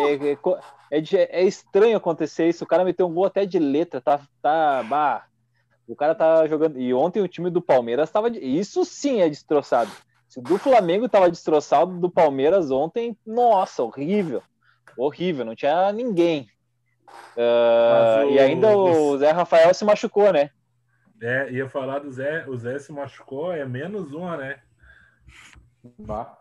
É, 0.00 0.32
é 0.32 0.38
é 0.90 1.40
é 1.40 1.44
estranho 1.44 1.96
acontecer 1.96 2.48
isso. 2.48 2.64
O 2.64 2.66
cara 2.66 2.84
meteu 2.84 3.06
um 3.06 3.12
gol 3.12 3.26
até 3.26 3.44
de 3.44 3.58
letra, 3.58 4.00
tá, 4.00 4.20
tá, 4.40 4.82
bah. 4.84 5.24
O 5.86 5.94
cara 5.94 6.14
tá 6.14 6.46
jogando. 6.46 6.80
E 6.80 6.94
ontem 6.94 7.20
o 7.20 7.28
time 7.28 7.50
do 7.50 7.60
Palmeiras 7.60 8.10
tava. 8.10 8.30
de- 8.30 8.38
Isso 8.38 8.84
sim 8.84 9.20
é 9.20 9.28
destroçado. 9.28 9.90
Se 10.36 10.40
o 10.40 10.42
do 10.42 10.58
Flamengo 10.58 11.08
tava 11.08 11.30
destroçado, 11.30 11.98
do 11.98 12.10
Palmeiras 12.10 12.70
ontem, 12.70 13.16
nossa, 13.26 13.82
horrível. 13.82 14.42
Horrível, 14.94 15.46
não 15.46 15.54
tinha 15.54 15.90
ninguém. 15.92 16.46
Mas 17.34 18.26
o- 18.26 18.30
E 18.32 18.38
ainda 18.38 18.76
o 18.76 19.16
Zé 19.16 19.30
Rafael 19.30 19.72
se 19.72 19.82
machucou, 19.84 20.30
né? 20.32 20.50
É, 21.22 21.50
ia 21.50 21.66
falar 21.70 22.00
do 22.00 22.12
Zé. 22.12 22.44
O 22.46 22.54
Zé 22.54 22.78
se 22.78 22.92
machucou, 22.92 23.50
é 23.50 23.64
menos 23.64 24.12
uma, 24.12 24.36
né? 24.36 24.60
Vá. 25.98 26.36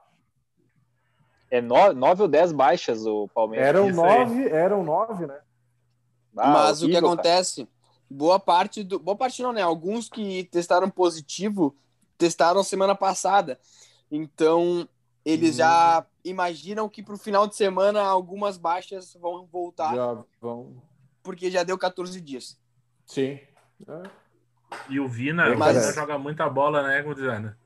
É 1.50 1.62
no- 1.62 1.94
nove 1.94 2.24
ou 2.24 2.28
dez 2.28 2.52
baixas 2.52 3.06
o 3.06 3.30
Palmeiras. 3.30 3.70
Eram 3.70 3.90
Isso 3.90 4.04
aí. 4.04 4.20
nove, 4.20 4.50
eram 4.50 4.84
nove, 4.84 5.26
né? 5.26 5.40
Ah, 6.38 6.50
Mas 6.50 6.80
o 6.82 6.88
que 6.88 6.92
horrível, 6.92 7.02
cara. 7.04 7.14
acontece? 7.14 7.70
Boa 8.10 8.38
parte 8.40 8.84
do. 8.84 9.00
Boa 9.00 9.16
parte 9.16 9.42
não, 9.42 9.54
né? 9.54 9.62
Alguns 9.62 10.10
que 10.10 10.44
testaram 10.52 10.90
positivo 10.90 11.74
testaram 12.18 12.64
semana 12.64 12.96
passada. 12.96 13.60
Então, 14.12 14.88
eles 15.24 15.56
Hum. 15.56 15.58
já 15.58 16.06
imaginam 16.24 16.88
que 16.90 17.02
pro 17.04 17.18
final 17.18 17.48
de 17.48 17.56
semana 17.56 18.02
algumas 18.02 18.58
baixas 18.58 19.14
vão 19.20 19.46
voltar, 19.46 19.96
Já 19.96 20.24
vão. 20.42 20.82
porque 21.24 21.50
já 21.52 21.64
deu 21.64 21.78
14 21.78 22.20
dias. 22.22 22.58
Sim. 23.06 23.40
É. 23.88 24.04
E 24.90 25.00
o 25.00 25.08
Vina, 25.08 25.54
o 25.54 25.58
Mas- 25.58 25.78
Vina 25.78 25.94
joga 25.94 26.18
muita 26.18 26.50
bola, 26.50 26.84
né, 26.84 27.02
Gudizana? 27.02 27.58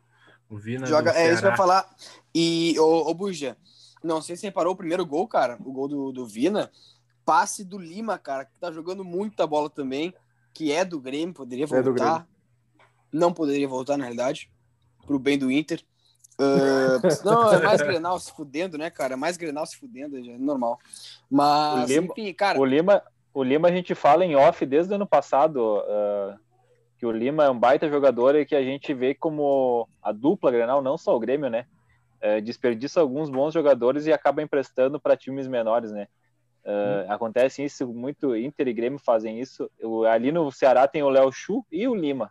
O 0.49 0.57
Vina. 0.57 0.85
Joga, 0.85 1.11
é 1.11 1.31
isso 1.31 1.41
que 1.41 1.47
eu 1.47 1.51
ia 1.51 1.57
falar. 1.57 1.87
E, 2.33 2.75
ô, 2.79 3.09
ô 3.09 3.13
Buja, 3.13 3.55
não 4.03 4.21
sei 4.21 4.35
se 4.35 4.41
você 4.41 4.47
reparou 4.47 4.73
o 4.73 4.77
primeiro 4.77 5.05
gol, 5.05 5.27
cara, 5.27 5.57
o 5.63 5.71
gol 5.71 5.87
do, 5.87 6.11
do 6.11 6.25
Vina, 6.25 6.71
passe 7.23 7.63
do 7.63 7.77
Lima, 7.77 8.17
cara, 8.17 8.45
que 8.45 8.57
tá 8.59 8.71
jogando 8.71 9.03
muita 9.05 9.45
bola 9.45 9.69
também, 9.69 10.13
que 10.53 10.71
é 10.71 10.83
do 10.83 10.99
Grêmio, 10.99 11.33
poderia 11.33 11.65
É 11.65 11.67
do 11.81 11.93
voltar. 11.93 12.27
Não 13.11 13.31
poderia 13.33 13.67
voltar, 13.67 13.97
na 13.97 14.03
realidade, 14.05 14.51
pro 15.05 15.19
bem 15.19 15.37
do 15.37 15.51
Inter. 15.51 15.83
Ah, 16.39 16.99
não, 17.25 17.53
é 17.53 17.61
mais 17.61 17.81
Grenal 17.81 18.19
se 18.19 18.31
fudendo, 18.31 18.77
né, 18.77 18.89
cara? 18.89 19.13
É 19.13 19.17
mais 19.17 19.35
Grenal 19.37 19.65
se 19.65 19.77
fudendo, 19.77 20.17
é 20.17 20.37
normal. 20.37 20.79
Mas, 21.29 21.83
O 21.89 21.93
Lima- 21.93 22.13
enfim, 22.13 22.33
cara, 22.33 22.59
O 22.59 22.65
Lima, 22.65 23.03
o 23.33 23.43
Lima 23.43 23.67
a 23.67 23.71
gente 23.71 23.93
fala 23.93 24.25
em 24.25 24.35
off 24.35 24.65
desde 24.65 24.91
o 24.93 24.95
ano 24.95 25.05
passado 25.07 25.83
ah, 25.87 26.37
que 26.97 27.05
o 27.05 27.11
Lima 27.11 27.43
é 27.45 27.49
um 27.49 27.57
baita 27.59 27.89
jogador 27.89 28.35
e 28.35 28.45
que 28.45 28.55
a 28.55 28.63
gente 28.63 28.93
vê 28.93 29.13
como 29.13 29.87
a 30.01 30.11
dupla 30.11 30.51
Grenal, 30.51 30.81
não 30.81 30.97
só 30.97 31.15
o 31.15 31.19
Grêmio, 31.19 31.49
né? 31.49 31.65
eh, 32.21 32.41
desperdiça 32.41 32.99
alguns 32.99 33.29
bons 33.29 33.53
jogadores 33.53 34.05
e 34.05 34.11
acaba 34.11 34.41
emprestando 34.41 34.99
para 34.99 35.15
times 35.15 35.47
menores, 35.47 35.91
né? 35.93 36.07
Ah, 36.65 37.13
Acontece 37.15 37.63
isso 37.63 37.87
muito, 37.87 38.35
Inter 38.35 38.67
e 38.67 38.73
Grêmio 38.73 38.99
fazem 38.99 39.39
isso. 39.39 39.71
O- 39.81 40.03
ali 40.03 40.29
no 40.29 40.51
Ceará 40.51 40.85
tem 40.85 41.01
o 41.01 41.09
Léo 41.09 41.31
Chu 41.31 41.65
e 41.71 41.87
o 41.87 41.95
Lima. 41.95 42.29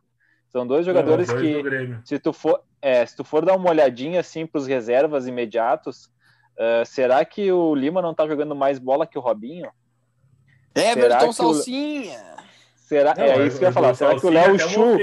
São 0.49 0.67
dois 0.67 0.85
jogadores 0.87 1.31
que 1.33 1.63
se 2.05 2.19
tu 2.19 2.33
for, 2.33 2.63
é, 2.81 3.05
se 3.05 3.15
tu 3.17 3.23
for 3.25 3.45
dar 3.45 3.55
uma 3.57 3.69
olhadinha 3.71 4.21
assim 4.21 4.47
para 4.47 4.59
os 4.59 4.67
reservas 4.67 5.27
imediatos, 5.27 6.11
ah, 6.59 6.85
será 6.85 7.25
que 7.25 7.53
o 7.53 7.75
Lima 7.75 8.01
não 8.03 8.15
tá 8.15 8.27
jogando 8.27 8.55
mais 8.57 8.79
bola 8.79 9.07
que 9.07 9.19
o 9.19 9.21
Robinho? 9.21 9.71
Everton 10.75 11.25
que 11.25 11.43
o- 11.43 11.53
Salsinha. 11.55 12.37
Será? 12.77 13.15
Não, 13.15 13.25
é 13.25 13.47
isso 13.47 13.59
que 13.59 13.65
eu 13.65 13.69
ia 13.69 13.73
falar. 13.73 13.95
Será 13.95 14.19
que 14.19 14.27
o 14.27 14.31
Léo 14.31 14.59
Chu, 14.59 14.97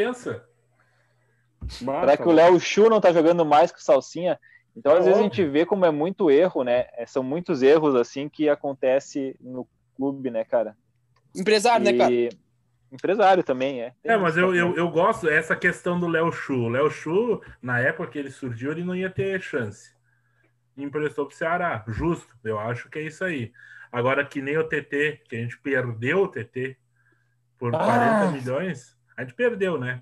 será 1.68 2.18
que 2.18 2.28
o 2.28 2.32
Léo 2.32 2.60
Chu 2.60 2.90
não 2.90 3.00
tá 3.00 3.14
jogando 3.14 3.46
mais 3.46 3.72
que 3.72 3.80
o 3.80 3.84
Salsinha? 3.84 4.40
Então, 4.76 4.94
às 4.94 5.00
É 5.00 5.02
vezes 5.04 5.20
a 5.20 5.24
óbvio. 5.24 5.36
gente 5.44 5.50
vê 5.52 5.66
como 5.66 5.86
é 5.86 5.92
muito 5.92 6.30
erro, 6.32 6.64
né? 6.64 6.88
É, 6.94 7.06
São 7.06 7.24
muitos 7.24 7.62
erros 7.62 7.96
assim 7.96 8.28
que 8.28 8.50
acontece 8.50 9.36
no 9.40 9.68
clube, 9.96 10.30
né, 10.32 10.44
cara? 10.44 10.76
Empresário, 11.36 11.86
né, 11.86 11.94
cara? 11.94 12.12
Empresário 12.96 13.44
também, 13.44 13.82
é. 13.82 13.94
Tem 14.02 14.12
É, 14.14 14.18
mas 14.18 14.36
isso 14.36 14.40
eu, 14.40 14.48
também. 14.48 14.60
eu, 14.62 14.76
eu 14.76 14.90
gosto 14.90 15.28
essa 15.30 15.56
questão 15.56 16.00
do 16.00 16.08
Léo 16.08 16.32
Chu. 16.32 16.56
O 16.64 16.70
Léo 16.70 16.90
Chu, 16.90 17.42
na 17.62 17.80
época 17.80 18.10
que 18.10 18.18
ele 18.20 18.32
surgiu, 18.32 18.72
ele 18.72 18.84
não 18.84 18.96
ia 18.96 19.10
ter 19.10 19.40
chance. 19.42 19.94
Emprestou 20.78 21.26
pro 21.26 21.36
Ceará. 21.36 21.84
Justo. 21.88 22.34
Eu 22.44 22.60
acho 22.60 22.90
que 22.90 23.00
é 23.00 23.04
isso 23.04 23.24
aí. 23.24 23.52
Agora, 23.92 24.26
que 24.26 24.42
nem 24.42 24.58
o 24.58 24.64
TT, 24.64 25.22
que 25.30 25.36
a 25.36 25.40
gente 25.40 25.58
perdeu 25.60 26.24
o 26.24 26.28
TT 26.28 26.78
por 27.58 27.74
Ah! 27.74 27.78
40 27.86 28.32
milhões, 28.32 28.98
a 29.16 29.22
gente 29.22 29.34
perdeu, 29.34 29.80
né? 29.80 30.02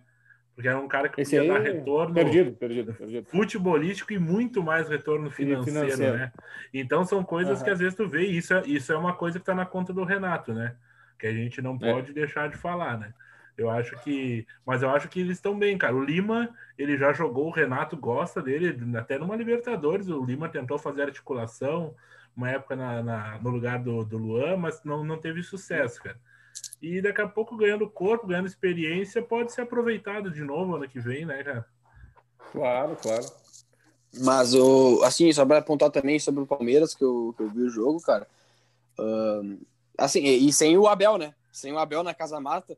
Porque 0.56 0.68
era 0.68 0.80
um 0.80 0.88
cara 0.88 1.10
que 1.10 1.20
Esse 1.22 1.36
podia 1.36 1.52
dar 1.54 1.60
retorno 1.62 2.14
Perdido, 2.14 2.52
perdido, 2.54 2.94
perdido. 2.94 3.26
futebolístico 3.28 4.14
e 4.14 4.20
muito 4.20 4.62
mais 4.62 4.88
retorno 4.88 5.30
financeiro, 5.32 5.82
financeiro. 5.82 6.18
né? 6.18 6.32
Então 6.74 7.04
são 7.04 7.24
coisas 7.24 7.58
Aham. 7.58 7.64
que 7.64 7.70
às 7.72 7.80
vezes 7.80 7.96
tu 7.96 8.08
vê, 8.08 8.28
e 8.28 8.38
isso 8.38 8.54
é, 8.54 8.62
isso 8.68 8.94
é 8.94 8.98
uma 8.98 9.14
coisa 9.14 9.40
que 9.40 9.46
tá 9.46 9.56
na 9.56 9.66
conta 9.66 9.92
do 9.92 10.04
Renato, 10.04 10.54
né? 10.54 10.76
Que 11.18 11.28
a 11.28 11.34
gente 11.34 11.62
não 11.62 11.78
É. 11.82 11.92
pode 11.92 12.14
deixar 12.14 12.50
de 12.50 12.58
falar, 12.58 12.98
né? 12.98 13.14
Eu 13.58 13.70
acho 13.70 13.96
que. 14.04 14.48
Mas 14.66 14.82
eu 14.82 14.90
acho 14.90 15.08
que 15.08 15.20
eles 15.20 15.38
estão 15.38 15.58
bem, 15.58 15.78
cara. 15.78 15.96
O 15.96 16.04
Lima, 16.04 16.50
ele 16.78 16.98
já 16.98 17.14
jogou, 17.14 17.48
o 17.48 17.52
Renato 17.52 17.96
gosta 17.96 18.42
dele, 18.42 18.76
até 18.98 19.18
numa 19.20 19.36
Libertadores. 19.36 20.08
O 20.08 20.26
Lima 20.26 20.50
tentou 20.50 20.80
fazer 20.80 21.04
articulação, 21.04 21.94
uma 22.36 22.50
época 22.50 22.76
na, 22.76 23.04
na- 23.04 23.40
no 23.40 23.50
lugar 23.52 23.78
do, 23.80 24.04
do 24.04 24.18
Luan, 24.18 24.58
mas 24.58 24.84
não, 24.84 25.04
não 25.04 25.18
teve 25.20 25.44
sucesso, 25.44 26.02
cara. 26.02 26.18
E 26.82 27.00
daqui 27.02 27.22
a 27.22 27.28
pouco, 27.28 27.56
ganhando 27.56 27.90
corpo, 27.90 28.28
ganhando 28.28 28.48
experiência, 28.48 29.22
pode 29.22 29.52
ser 29.54 29.62
aproveitado 29.62 30.32
de 30.32 30.44
novo 30.44 30.76
ano 30.76 30.88
que 30.90 31.00
vem, 31.00 31.26
né, 31.26 31.44
cara? 31.44 31.66
Claro, 32.52 32.96
claro. 33.02 33.26
Mas, 34.22 34.54
o, 34.54 35.02
assim, 35.04 35.32
só 35.32 35.46
para 35.46 35.58
apontar 35.60 35.90
também 35.90 36.20
sobre 36.20 36.44
o 36.44 36.48
Palmeiras, 36.48 36.94
que 36.94 37.04
eu, 37.04 37.34
que 37.38 37.44
eu 37.44 37.50
vi 37.50 37.62
o 37.62 37.70
jogo, 37.70 38.00
cara. 38.02 38.28
ahn, 39.00 39.58
assim, 39.98 40.20
e, 40.22 40.48
e 40.48 40.54
sem 40.54 40.78
o 40.78 40.88
Abel, 40.88 41.18
né? 41.18 41.34
Sem 41.52 41.72
o 41.74 41.80
Abel 41.80 42.04
na 42.04 42.14
Casa 42.14 42.40
Mata, 42.40 42.78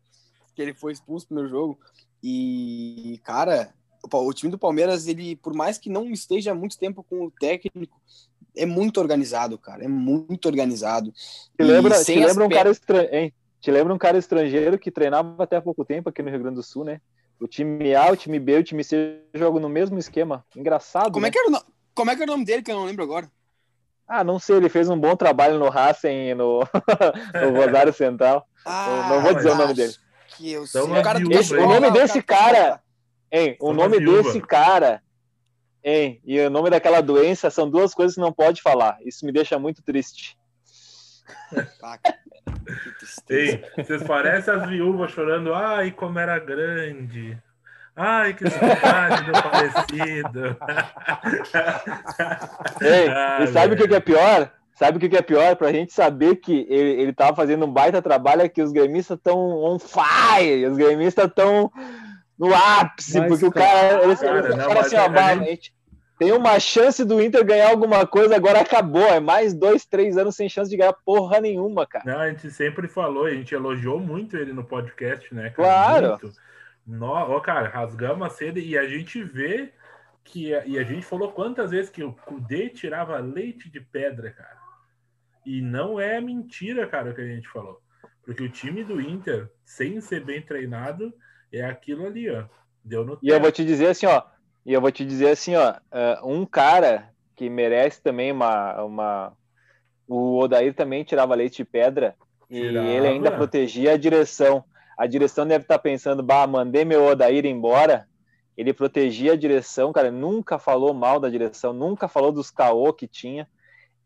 que 0.56 0.62
ele 0.62 0.74
foi 0.74 0.94
expulso 0.94 1.28
no 1.30 1.42
meu 1.42 1.50
jogo. 1.50 1.80
E, 2.22 3.20
cara, 3.24 3.74
o, 4.04 4.18
o 4.18 4.34
time 4.34 4.52
do 4.52 4.58
Palmeiras, 4.58 5.08
ele, 5.08 5.36
por 5.36 5.54
mais 5.54 5.78
que 5.78 5.90
não 5.90 6.10
esteja 6.10 6.52
há 6.52 6.56
muito 6.56 6.78
tempo 6.78 7.04
com 7.04 7.26
o 7.26 7.32
técnico, 7.32 8.00
é 8.56 8.66
muito 8.66 9.00
organizado, 9.00 9.58
cara. 9.58 9.84
É 9.84 9.88
muito 9.88 10.46
organizado. 10.48 11.12
Te 11.12 11.64
lembra, 11.64 12.04
te 12.04 12.24
as 12.24 12.28
lembra 12.28 12.46
um 12.46 12.50
cara 12.50 12.70
estranho, 12.70 13.14
hein? 13.14 13.34
Te 13.60 13.72
lembra 13.72 13.94
um 13.94 13.98
cara 13.98 14.18
estrangeiro 14.18 14.78
que 14.78 14.92
treinava 14.92 15.44
até 15.44 15.58
há 15.58 15.62
pouco 15.62 15.84
tempo 15.84 16.10
aqui 16.10 16.22
no 16.22 16.30
Rio 16.30 16.40
Grande 16.40 16.56
do 16.56 16.64
Sul, 16.64 16.86
né? 16.86 17.02
O 17.40 17.48
time 17.48 17.94
A, 17.94 18.12
o 18.12 18.16
time 18.16 18.40
B, 18.40 18.58
o 18.58 18.64
time 18.64 18.84
C 18.84 19.22
jogam 19.34 19.60
no 19.60 19.68
mesmo 19.68 19.98
esquema. 19.98 20.46
Engraçado. 20.56 21.12
Como 21.12 21.24
né? 21.24 21.30
é, 21.30 21.32
que 21.32 21.40
era 21.40 21.48
o, 21.50 21.52
no- 21.52 21.64
como 21.94 22.12
é 22.12 22.16
que 22.16 22.22
era 22.22 22.32
o 22.32 22.34
nome 22.34 22.46
dele, 22.46 22.64
que 22.64 22.72
eu 22.72 22.76
não 22.76 22.86
lembro 22.86 23.04
agora? 23.04 23.30
Ah, 24.08 24.24
não 24.24 24.38
sei, 24.40 24.58
ele 24.58 24.70
fez 24.70 24.88
um 24.90 25.00
bom 25.00 25.16
trabalho 25.16 25.58
no 25.58 25.70
Racing 25.70 26.30
e 26.30 26.36
no, 26.36 26.60
no 27.42 27.60
Rosário 27.60 27.92
Central. 27.94 28.48
Ah, 28.66 29.08
não 29.10 29.22
vou 29.22 29.34
dizer 29.34 29.50
o 29.52 29.56
nome 29.56 29.74
dele. 29.74 29.94
Que 30.30 30.52
eu 30.52 30.64
Então, 30.66 30.86
sei. 30.88 31.00
O 31.00 31.04
cara 31.04 31.20
viúva? 31.20 31.56
O 31.62 31.68
nome 31.68 31.92
desse 31.92 32.22
cara. 32.22 32.82
Hein, 33.32 33.58
o 33.60 33.74
nome 33.74 34.00
viúva. 34.00 34.24
desse 34.24 34.40
cara, 34.40 35.02
hein, 35.84 36.22
e 36.24 36.40
o 36.40 36.50
nome 36.50 36.70
daquela 36.70 37.02
doença 37.02 37.50
são 37.50 37.70
duas 37.70 37.94
coisas 37.94 38.16
que 38.16 38.22
não 38.22 38.32
pode 38.32 38.62
falar. 38.62 38.98
Isso 39.04 39.26
me 39.26 39.32
deixa 39.32 39.58
muito 39.60 39.82
triste. 39.82 40.38
Ah, 41.82 41.98
que 41.98 42.14
tristeza. 43.00 43.62
Ei, 43.78 43.84
vocês 43.84 44.04
parecem 44.04 44.54
as 44.54 44.70
viúvas 44.70 45.12
chorando. 45.12 45.54
Ai, 45.54 45.92
como 45.92 46.18
era 46.20 46.38
grande. 46.40 47.38
Ai, 47.96 48.34
que 48.34 48.50
saudade 48.50 49.32
do 49.32 49.38
falecido. 49.42 50.58
Ei, 52.82 53.08
Ah, 53.10 53.40
e 53.44 53.48
sabe 53.48 53.74
o 53.74 53.78
que, 53.88 53.94
é 53.96 54.00
pior? 54.00 54.52
Sabe 54.74 54.98
o 54.98 55.00
que, 55.10 55.16
é 55.16 55.22
pior? 55.22 55.56
Pra 55.56 55.72
gente 55.72 55.94
saber 55.94 56.36
que 56.38 56.66
ele, 56.70 57.02
ele 57.02 57.14
tava 57.14 57.36
fazendo 57.36 57.66
um 57.66 57.72
baita 57.72 58.02
trabalho 58.02 58.42
é 58.42 58.50
que 58.50 58.62
os 58.62 58.72
gremistas 58.74 59.18
estão 59.18 59.38
on 59.38 59.80
fire, 59.80 60.66
os 60.66 60.76
gremistas 60.78 61.28
estão 61.28 61.72
no 62.38 62.54
ápice, 62.54 63.20
Mas, 63.20 63.30
porque 63.30 63.46
o 63.46 63.52
cara, 63.52 63.90
cara, 63.90 64.04
eles, 64.04 64.20
cara, 64.20 64.40
eles 64.40 64.56
não, 64.58 64.72
assim, 64.78 64.96
ó, 64.98 65.06
a 65.06 65.10
"Bah, 65.10 65.34
gente- 65.36 65.44
a 65.44 65.46
gente 65.52 65.74
tem 66.20 66.32
uma 66.34 66.60
chance 66.60 67.06
do 67.06 67.22
Inter 67.22 67.46
ganhar 67.46 67.70
alguma 67.70 68.06
coisa, 68.06 68.36
agora 68.36 68.60
acabou, 68.60 69.08
é 69.08 69.22
mais 69.22 69.54
dois, 69.54 69.86
três 69.86 70.18
anos 70.18 70.36
sem 70.36 70.50
chance 70.50 70.70
de 70.70 70.76
ganhar 70.76 70.94
porra 71.06 71.40
nenhuma, 71.40 71.88
cara. 71.88 72.04
Não, 72.06 72.20
a 72.20 72.30
gente 72.30 72.52
sempre 72.52 72.90
falou, 72.90 73.26
a 73.26 73.32
gente 73.32 73.56
elogiou 73.56 74.02
muito 74.02 74.36
ele 74.36 74.52
no 74.52 74.66
podcast, 74.66 75.34
né? 75.34 75.52
cara? 75.52 75.54
Claro. 75.54 76.08
Muito. 76.22 76.45
No, 76.86 77.08
ó, 77.08 77.40
cara, 77.40 77.68
rasgamos 77.68 78.28
a 78.28 78.30
seda 78.30 78.60
e 78.60 78.78
a 78.78 78.88
gente 78.88 79.24
vê 79.24 79.74
que. 80.24 80.50
E 80.66 80.78
a 80.78 80.84
gente 80.84 81.06
falou 81.06 81.32
quantas 81.32 81.72
vezes 81.72 81.90
que 81.90 82.04
o 82.04 82.14
Kudê 82.14 82.70
tirava 82.70 83.18
leite 83.18 83.70
de 83.70 83.80
pedra, 83.80 84.32
cara. 84.32 84.58
E 85.46 85.62
não 85.62 86.00
é 86.00 86.20
mentira, 86.20 86.88
cara, 86.88 87.12
o 87.12 87.16
que 87.16 87.22
a 87.22 87.28
gente 87.28 87.48
falou. 87.48 87.82
Porque 88.24 88.44
o 88.44 88.50
time 88.50 88.84
do 88.84 89.00
Inter, 89.00 89.50
sem 89.64 90.02
ser 90.02 90.26
bem 90.26 90.42
treinado, 90.42 91.14
é 91.52 91.64
aquilo 91.64 92.06
ali, 92.06 92.30
ó. 92.30 92.46
Deu 92.84 93.06
no 93.06 93.18
E 93.22 93.30
eu 93.30 93.40
vou 93.40 93.52
te 93.52 93.64
dizer 93.64 93.88
assim, 93.88 94.08
ó, 94.08 94.24
e 94.66 94.74
eu 94.74 94.82
vou 94.82 94.92
te 94.92 95.06
dizer 95.06 95.30
assim, 95.30 95.56
ó, 95.56 95.76
eh, 95.92 96.20
um 96.24 96.46
cara 96.46 97.10
que 97.36 97.50
merece 97.50 98.02
também 98.02 98.32
uma, 98.32 98.84
uma... 98.84 99.34
O 100.08 100.40
Odair 100.40 100.74
também 100.74 101.04
tirava 101.04 101.36
leite 101.36 101.58
de 101.58 101.66
pedra 101.66 102.16
e 102.50 102.62
Tirava. 102.62 102.88
ele 102.88 103.08
ainda 103.08 103.32
protegia 103.32 103.94
a 103.94 103.98
direção. 103.98 104.64
A 104.98 105.06
direção 105.08 105.46
deve 105.46 105.64
estar 105.64 105.80
pensando, 105.80 106.24
bah, 106.24 106.48
mandei 106.48 106.86
meu 106.86 107.04
Odair 107.06 107.46
embora. 107.46 108.08
Ele 108.58 108.74
protegia 108.74 109.34
a 109.34 109.36
direção, 109.36 109.92
cara, 109.92 110.10
nunca 110.12 110.58
falou 110.58 110.94
mal 110.94 111.20
da 111.20 111.30
direção, 111.30 111.74
nunca 111.74 112.08
falou 112.08 112.32
dos 112.32 112.50
caô 112.50 112.94
que 112.94 113.06
tinha. 113.08 113.48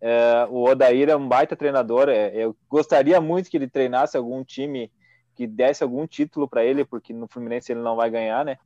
Eh, 0.01 0.47
o 0.49 0.63
Odair 0.67 1.09
é 1.09 1.15
um 1.15 1.27
baita 1.27 1.55
treinador. 1.55 2.09
eh, 2.09 2.31
eu 2.33 2.55
gostaria 2.67 3.21
muito 3.21 3.49
que 3.49 3.57
ele 3.57 3.67
treinasse 3.69 4.17
algum 4.17 4.43
time 4.43 4.91
que 5.35 5.45
desse 5.45 5.83
algum 5.83 6.07
título 6.07 6.47
para 6.49 6.63
ele, 6.63 6.83
porque 6.83 7.13
no 7.13 7.27
Fluminense 7.27 7.71
ele 7.71 7.81
não 7.81 7.95
vai 7.95 8.09
ganhar, 8.09 8.43
né? 8.43 8.57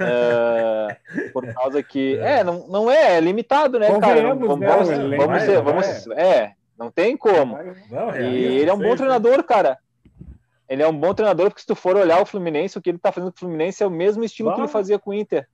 Eh, 0.00 0.96
por 1.32 1.46
causa 1.54 1.82
que 1.82 2.18
é, 2.18 2.42
não, 2.42 2.66
não 2.66 2.90
é, 2.90 3.16
é 3.16 3.20
limitado, 3.20 3.78
né, 3.78 3.88
cara? 4.00 4.22
Não- 4.22 4.38
vamos, 4.48 4.58
né, 4.60 4.66
vamos, 4.68 4.88
elenco 4.90 5.26
vamos 5.26 5.42
ser, 5.42 5.62
vamos, 5.62 6.06
é, 6.08 6.52
não 6.76 6.90
tem 6.90 7.16
como. 7.16 7.56
Não, 7.90 8.16
E 8.20 8.46
é, 8.46 8.50
ele 8.60 8.70
é 8.70 8.74
um 8.74 8.78
bom 8.78 8.96
treinador, 8.96 9.44
cara. 9.44 9.78
Ele 10.68 10.82
é 10.82 10.88
um 10.88 10.96
bom 10.96 11.14
treinador, 11.14 11.48
porque 11.48 11.62
se 11.62 11.66
tu 11.66 11.74
for 11.74 11.96
olhar 11.96 12.20
o 12.20 12.26
Fluminense, 12.26 12.76
o 12.76 12.82
que 12.82 12.90
ele 12.90 12.98
tá 12.98 13.10
fazendo 13.10 13.30
com 13.30 13.36
o 13.36 13.40
Fluminense 13.40 13.82
é 13.82 13.86
o 13.86 13.90
mesmo 13.90 14.22
estilo 14.22 14.54
que 14.54 14.60
ele 14.60 14.68
fazia 14.68 14.98
com 14.98 15.10
o 15.10 15.14
Inter. 15.14 15.48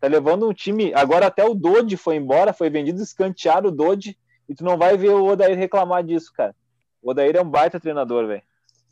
Tá 0.00 0.08
levando 0.08 0.48
um 0.48 0.52
time. 0.52 0.92
Agora 0.94 1.26
até 1.26 1.44
o 1.44 1.54
Dodge 1.54 1.96
foi 1.96 2.16
embora, 2.16 2.52
foi 2.52 2.68
vendido, 2.68 3.00
escantearam 3.02 3.68
o 3.68 3.72
Dodge, 3.72 4.18
e 4.48 4.54
tu 4.54 4.64
não 4.64 4.76
vai 4.76 4.96
ver 4.96 5.10
o 5.10 5.24
Odair 5.24 5.56
reclamar 5.56 6.02
disso, 6.02 6.32
cara. 6.32 6.54
O 7.00 7.10
Odair 7.10 7.36
é 7.36 7.40
um 7.40 7.48
baita 7.48 7.78
treinador, 7.78 8.26
velho. 8.26 8.42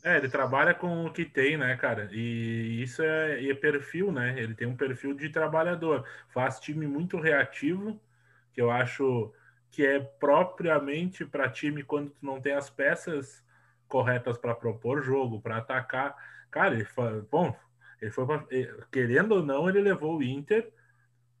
É, 0.01 0.15
ele 0.15 0.29
trabalha 0.29 0.73
com 0.73 1.05
o 1.05 1.11
que 1.11 1.25
tem, 1.25 1.57
né, 1.57 1.75
cara? 1.75 2.07
E 2.13 2.81
isso 2.81 3.01
é, 3.03 3.45
é 3.45 3.53
perfil, 3.53 4.11
né? 4.13 4.35
Ele 4.37 4.53
tem 4.53 4.65
um 4.65 4.77
perfil 4.77 5.13
de 5.13 5.27
trabalhador. 5.27 6.05
Faz 6.29 6.57
time 6.59 6.87
muito 6.87 7.19
reativo, 7.19 7.99
que 8.53 8.61
eu 8.61 8.71
acho 8.71 9.33
que 9.69 9.85
é 9.85 9.99
propriamente 9.99 11.25
para 11.25 11.49
time 11.49 11.83
quando 11.83 12.11
tu 12.11 12.25
não 12.25 12.39
tem 12.39 12.53
as 12.53 12.69
peças 12.69 13.43
corretas 13.89 14.37
para 14.37 14.55
propor 14.55 15.03
jogo, 15.03 15.41
para 15.41 15.57
atacar. 15.57 16.15
Cara, 16.49 16.75
ele 16.75 16.85
foi, 16.85 17.21
bom, 17.23 17.53
ele 18.01 18.11
foi 18.11 18.25
pra- 18.25 18.45
querendo 18.91 19.33
ou 19.33 19.43
não, 19.43 19.67
ele 19.67 19.81
levou 19.81 20.17
o 20.17 20.23
Inter 20.23 20.71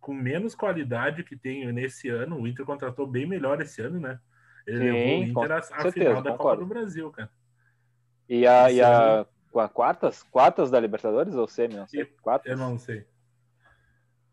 com 0.01 0.13
menos 0.13 0.53
qualidade 0.55 1.23
que 1.23 1.37
tem 1.37 1.71
nesse 1.71 2.09
ano. 2.09 2.37
O 2.39 2.47
Inter 2.47 2.65
contratou 2.65 3.07
bem 3.07 3.25
melhor 3.25 3.61
esse 3.61 3.81
ano, 3.81 3.99
né? 3.99 4.19
Ele 4.67 4.77
Sim, 4.79 4.83
levou 4.83 5.01
o 5.01 5.23
Inter 5.23 5.51
à, 5.57 5.91
final 5.91 6.21
da 6.21 6.33
Copa 6.35 6.57
do 6.57 6.65
Brasil, 6.65 7.09
cara. 7.11 7.31
E 8.27 8.45
a, 8.45 8.71
e 8.71 8.81
a, 8.81 9.25
a 9.55 9.69
quartas? 9.69 10.23
Quartas 10.23 10.69
da 10.69 10.79
Libertadores 10.79 11.35
ou 11.35 11.47
semi? 11.47 11.75
Não 11.75 11.87
sei. 11.87 12.01
Eu- 12.01 12.07
Quartas? 12.21 12.51
Eu 12.51 12.57
não 12.57 12.77
sei. 12.77 13.05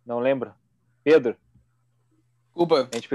Não 0.05 0.19
lembro. 0.19 0.53
Pedro, 1.03 1.37
Desculpa, 2.57 2.89
a 2.91 2.97
gente, 2.97 3.09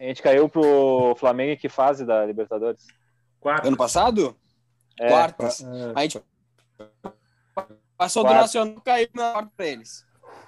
a 0.00 0.02
gente 0.02 0.20
caiu 0.20 0.48
pro 0.48 1.14
Flamengo 1.16 1.52
em 1.52 1.56
que 1.56 1.68
fase 1.68 2.04
da 2.04 2.26
Libertadores? 2.26 2.88
Quatro. 3.38 3.68
ano 3.68 3.76
passado? 3.76 4.36
É, 5.02 5.08
Quartas. 5.08 5.60
É, 5.62 5.92
A 5.94 6.02
gente 6.02 6.22
passou 7.96 8.22
do 8.22 8.26
Quartas. 8.28 8.42
Nacional 8.54 8.80
caiu 8.82 9.08
na 9.14 9.32
quarta 9.32 9.52
pra 9.56 9.66
eles. 9.66 10.06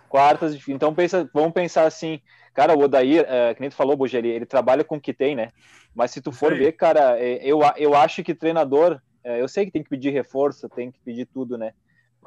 quartas, 0.08 0.68
então 0.68 0.94
pensa, 0.94 1.28
vamos 1.32 1.52
pensar 1.52 1.86
assim, 1.86 2.20
cara, 2.52 2.76
o 2.76 2.82
Odair, 2.82 3.24
é, 3.26 3.54
que 3.54 3.60
nem 3.62 3.70
tu 3.70 3.76
falou, 3.76 3.96
Bugeli, 3.96 4.28
ele 4.28 4.44
trabalha 4.44 4.84
com 4.84 4.96
o 4.96 5.00
que 5.00 5.14
tem, 5.14 5.34
né? 5.34 5.50
Mas 5.94 6.10
se 6.10 6.20
tu 6.20 6.30
for 6.30 6.52
aí. 6.52 6.58
ver, 6.58 6.72
cara, 6.72 7.18
é, 7.18 7.38
eu, 7.42 7.60
eu 7.76 7.94
acho 7.94 8.22
que 8.22 8.34
treinador, 8.34 9.00
é, 9.24 9.40
eu 9.40 9.48
sei 9.48 9.64
que 9.64 9.70
tem 9.72 9.82
que 9.82 9.88
pedir 9.90 10.10
reforço, 10.10 10.68
tem 10.68 10.90
que 10.92 11.00
pedir 11.00 11.24
tudo, 11.26 11.56
né? 11.56 11.72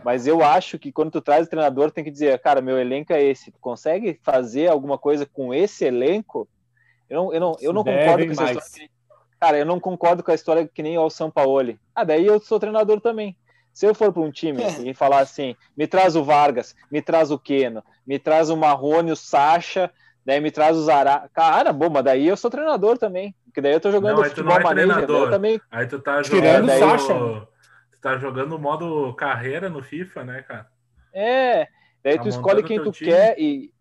Mas 0.04 0.26
eu 0.28 0.44
acho 0.44 0.78
que 0.80 0.92
quando 0.92 1.12
tu 1.12 1.22
traz 1.22 1.46
o 1.48 1.50
treinador, 1.50 1.90
tem 1.92 2.04
que 2.04 2.12
dizer, 2.12 2.38
cara, 2.40 2.60
meu 2.62 2.78
elenco 2.78 3.14
é 3.14 3.24
esse. 3.24 3.52
Tu 3.52 3.60
consegue 3.60 4.20
fazer 4.24 4.68
alguma 4.68 4.98
coisa 4.98 5.26
com 5.26 5.54
esse 5.54 5.86
elenco? 5.86 6.50
Eu 7.10 7.18
não, 7.24 7.34
eu 7.34 7.40
não, 7.40 7.56
eu 7.62 7.72
não 7.74 7.84
Devem 7.84 8.00
concordo 8.06 8.26
com 8.26 8.32
essa 8.34 8.42
mais. 8.44 8.58
história. 8.58 8.88
que- 8.90 8.95
Cara, 9.46 9.60
eu 9.60 9.66
não 9.66 9.80
concordo 9.80 10.24
com 10.24 10.32
a 10.32 10.34
história 10.34 10.68
que 10.68 10.82
nem 10.82 10.98
o 10.98 11.08
São 11.08 11.30
Paulo. 11.30 11.78
Ah, 11.94 12.04
daí 12.04 12.26
eu 12.26 12.40
sou 12.40 12.60
treinador 12.60 13.00
também. 13.00 13.38
Se 13.72 13.86
eu 13.86 13.94
for 13.94 14.12
para 14.12 14.24
um 14.24 14.32
time 14.32 14.64
e 14.84 14.92
falar 14.96 15.20
assim, 15.20 15.56
me 15.78 15.86
traz 15.86 16.16
o 16.16 16.24
Vargas, 16.24 16.76
me 16.90 17.00
traz 17.00 17.30
o 17.30 17.38
Keno, 17.38 17.84
me 18.08 18.18
traz 18.18 18.50
o 18.50 18.58
Marrone, 18.58 19.12
o 19.12 19.16
Sacha, 19.16 19.92
daí 20.26 20.42
me 20.42 20.50
traz 20.50 20.76
o 20.76 20.82
Zará. 20.84 21.30
Cara, 21.32 21.72
bom, 21.72 21.92
mas 21.92 22.04
daí 22.04 22.28
eu 22.28 22.36
sou 22.36 22.50
treinador 22.50 22.98
também. 22.98 23.36
Porque 23.46 23.62
daí 23.62 23.74
eu 23.74 23.80
tô 23.80 23.92
jogando 23.92 24.16
Não, 24.18 24.24
aí 24.24 24.30
tu 24.32 24.36
futebol 24.38 24.60
não 24.60 24.68
é 24.72 24.74
treinador. 24.74 25.26
eu 25.26 25.30
também. 25.30 25.62
Aí 25.70 25.86
tu 25.86 26.00
tá 26.00 26.24
Tirando 26.24 26.68
jogando. 26.68 26.96
o 26.96 26.98
Sacha. 27.00 27.14
Tu 27.92 28.00
tá 28.02 28.18
jogando 28.18 28.56
o 28.56 28.60
modo 28.60 29.14
carreira 29.14 29.70
no 29.70 29.84
FIFA, 29.84 30.24
né, 30.24 30.42
cara? 30.42 30.68
É, 31.14 31.68
daí 32.04 32.16
Tá 32.18 32.24
tu 32.24 32.30
escolhe 32.30 32.64
quem 32.64 32.82
tu 32.82 32.92
time. 32.92 33.12
quer 33.12 33.40
e. 33.40 33.72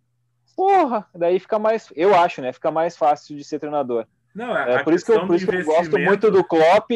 Porra, 0.54 1.06
daí 1.14 1.38
fica 1.40 1.58
mais. 1.58 1.90
Eu 1.96 2.14
acho, 2.14 2.42
né? 2.42 2.52
Fica 2.52 2.70
mais 2.70 2.98
fácil 2.98 3.34
de 3.34 3.42
ser 3.44 3.58
treinador. 3.58 4.06
Não, 4.34 4.56
É 4.56 4.82
por 4.82 4.92
isso 4.92 5.04
que 5.04 5.12
eu, 5.12 5.26
por 5.26 5.36
isso 5.36 5.46
que 5.46 5.54
eu 5.54 5.64
gosto 5.64 5.98
muito 5.98 6.30
do 6.30 6.42
Klopp. 6.42 6.90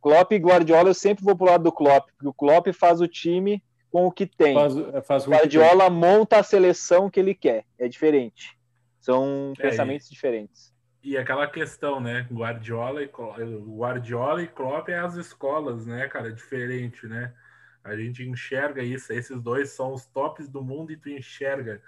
Klopp 0.00 0.32
e 0.32 0.36
Guardiola, 0.36 0.90
eu 0.90 0.94
sempre 0.94 1.24
vou 1.24 1.34
pro 1.34 1.46
lado 1.46 1.64
do 1.64 1.72
Klopp, 1.72 2.10
porque 2.12 2.28
o 2.28 2.34
Klopp 2.34 2.66
faz 2.74 3.00
o 3.00 3.08
time 3.08 3.62
com 3.90 4.06
o 4.06 4.12
que 4.12 4.26
tem. 4.26 4.54
faz, 4.54 4.76
é, 4.76 5.00
faz 5.00 5.26
O 5.26 5.30
Guardiola 5.30 5.88
monta 5.88 6.38
a 6.38 6.42
seleção 6.42 7.08
que 7.08 7.18
ele 7.18 7.34
quer. 7.34 7.64
É 7.78 7.88
diferente. 7.88 8.58
São 9.00 9.54
É, 9.58 9.62
pensamentos 9.62 10.10
diferentes. 10.10 10.74
E 11.02 11.16
aquela 11.16 11.46
questão, 11.46 12.00
né? 12.00 12.26
Guardiola 12.32 13.02
e 13.02 13.06
Guardiola 13.06 14.42
e 14.42 14.46
Klopp 14.48 14.88
é 14.88 14.98
as 14.98 15.14
escolas, 15.16 15.86
né, 15.86 16.08
cara? 16.08 16.32
Diferente, 16.32 17.06
né? 17.06 17.32
A 17.82 17.94
gente 17.94 18.22
enxerga 18.22 18.82
isso. 18.82 19.12
Esses 19.12 19.40
dois 19.40 19.70
são 19.70 19.92
os 19.92 20.06
tops 20.06 20.48
do 20.48 20.62
mundo 20.62 20.90
e 20.92 20.96
tu 20.96 21.10
enxerga 21.10 21.82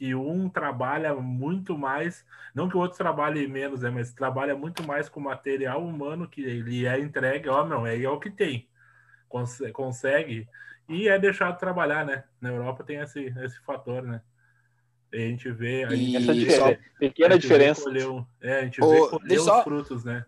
que 0.00 0.14
um 0.14 0.48
trabalha 0.48 1.14
muito 1.14 1.76
mais, 1.76 2.24
não 2.54 2.70
que 2.70 2.74
o 2.76 2.80
outro 2.80 2.96
trabalhe 2.96 3.46
menos, 3.46 3.82
né, 3.82 3.90
mas 3.90 4.14
trabalha 4.14 4.56
muito 4.56 4.82
mais 4.82 5.10
com 5.10 5.20
material 5.20 5.84
humano 5.84 6.26
que 6.26 6.40
ele 6.40 6.86
é 6.86 6.98
entregue, 6.98 7.50
ó, 7.50 7.66
não, 7.66 7.86
é, 7.86 8.00
é 8.02 8.08
o 8.08 8.18
que 8.18 8.30
tem, 8.30 8.66
Cons 9.28 9.58
consegue, 9.74 10.48
e 10.88 11.06
é 11.06 11.18
deixado 11.18 11.58
trabalhar, 11.58 12.06
né? 12.06 12.24
Na 12.40 12.48
Europa 12.48 12.82
tem 12.82 12.96
esse, 12.96 13.26
esse 13.44 13.60
fator, 13.60 14.02
né? 14.02 14.22
A 15.12 15.16
gente 15.18 15.50
vê. 15.52 15.84
A 15.84 15.94
gente 15.94 16.16
Essa 16.16 16.34
diferença, 16.34 16.82
pequena 16.98 17.34
a 17.34 17.38
diferença. 17.38 17.82
colher 17.82 18.06
o- 18.06 18.26
é, 18.40 18.60
a 18.60 18.64
gente 18.64 18.80
Ô, 18.80 19.18
vê 19.22 19.36
os 19.38 19.44
só- 19.44 19.62
frutos, 19.62 20.02
né? 20.02 20.24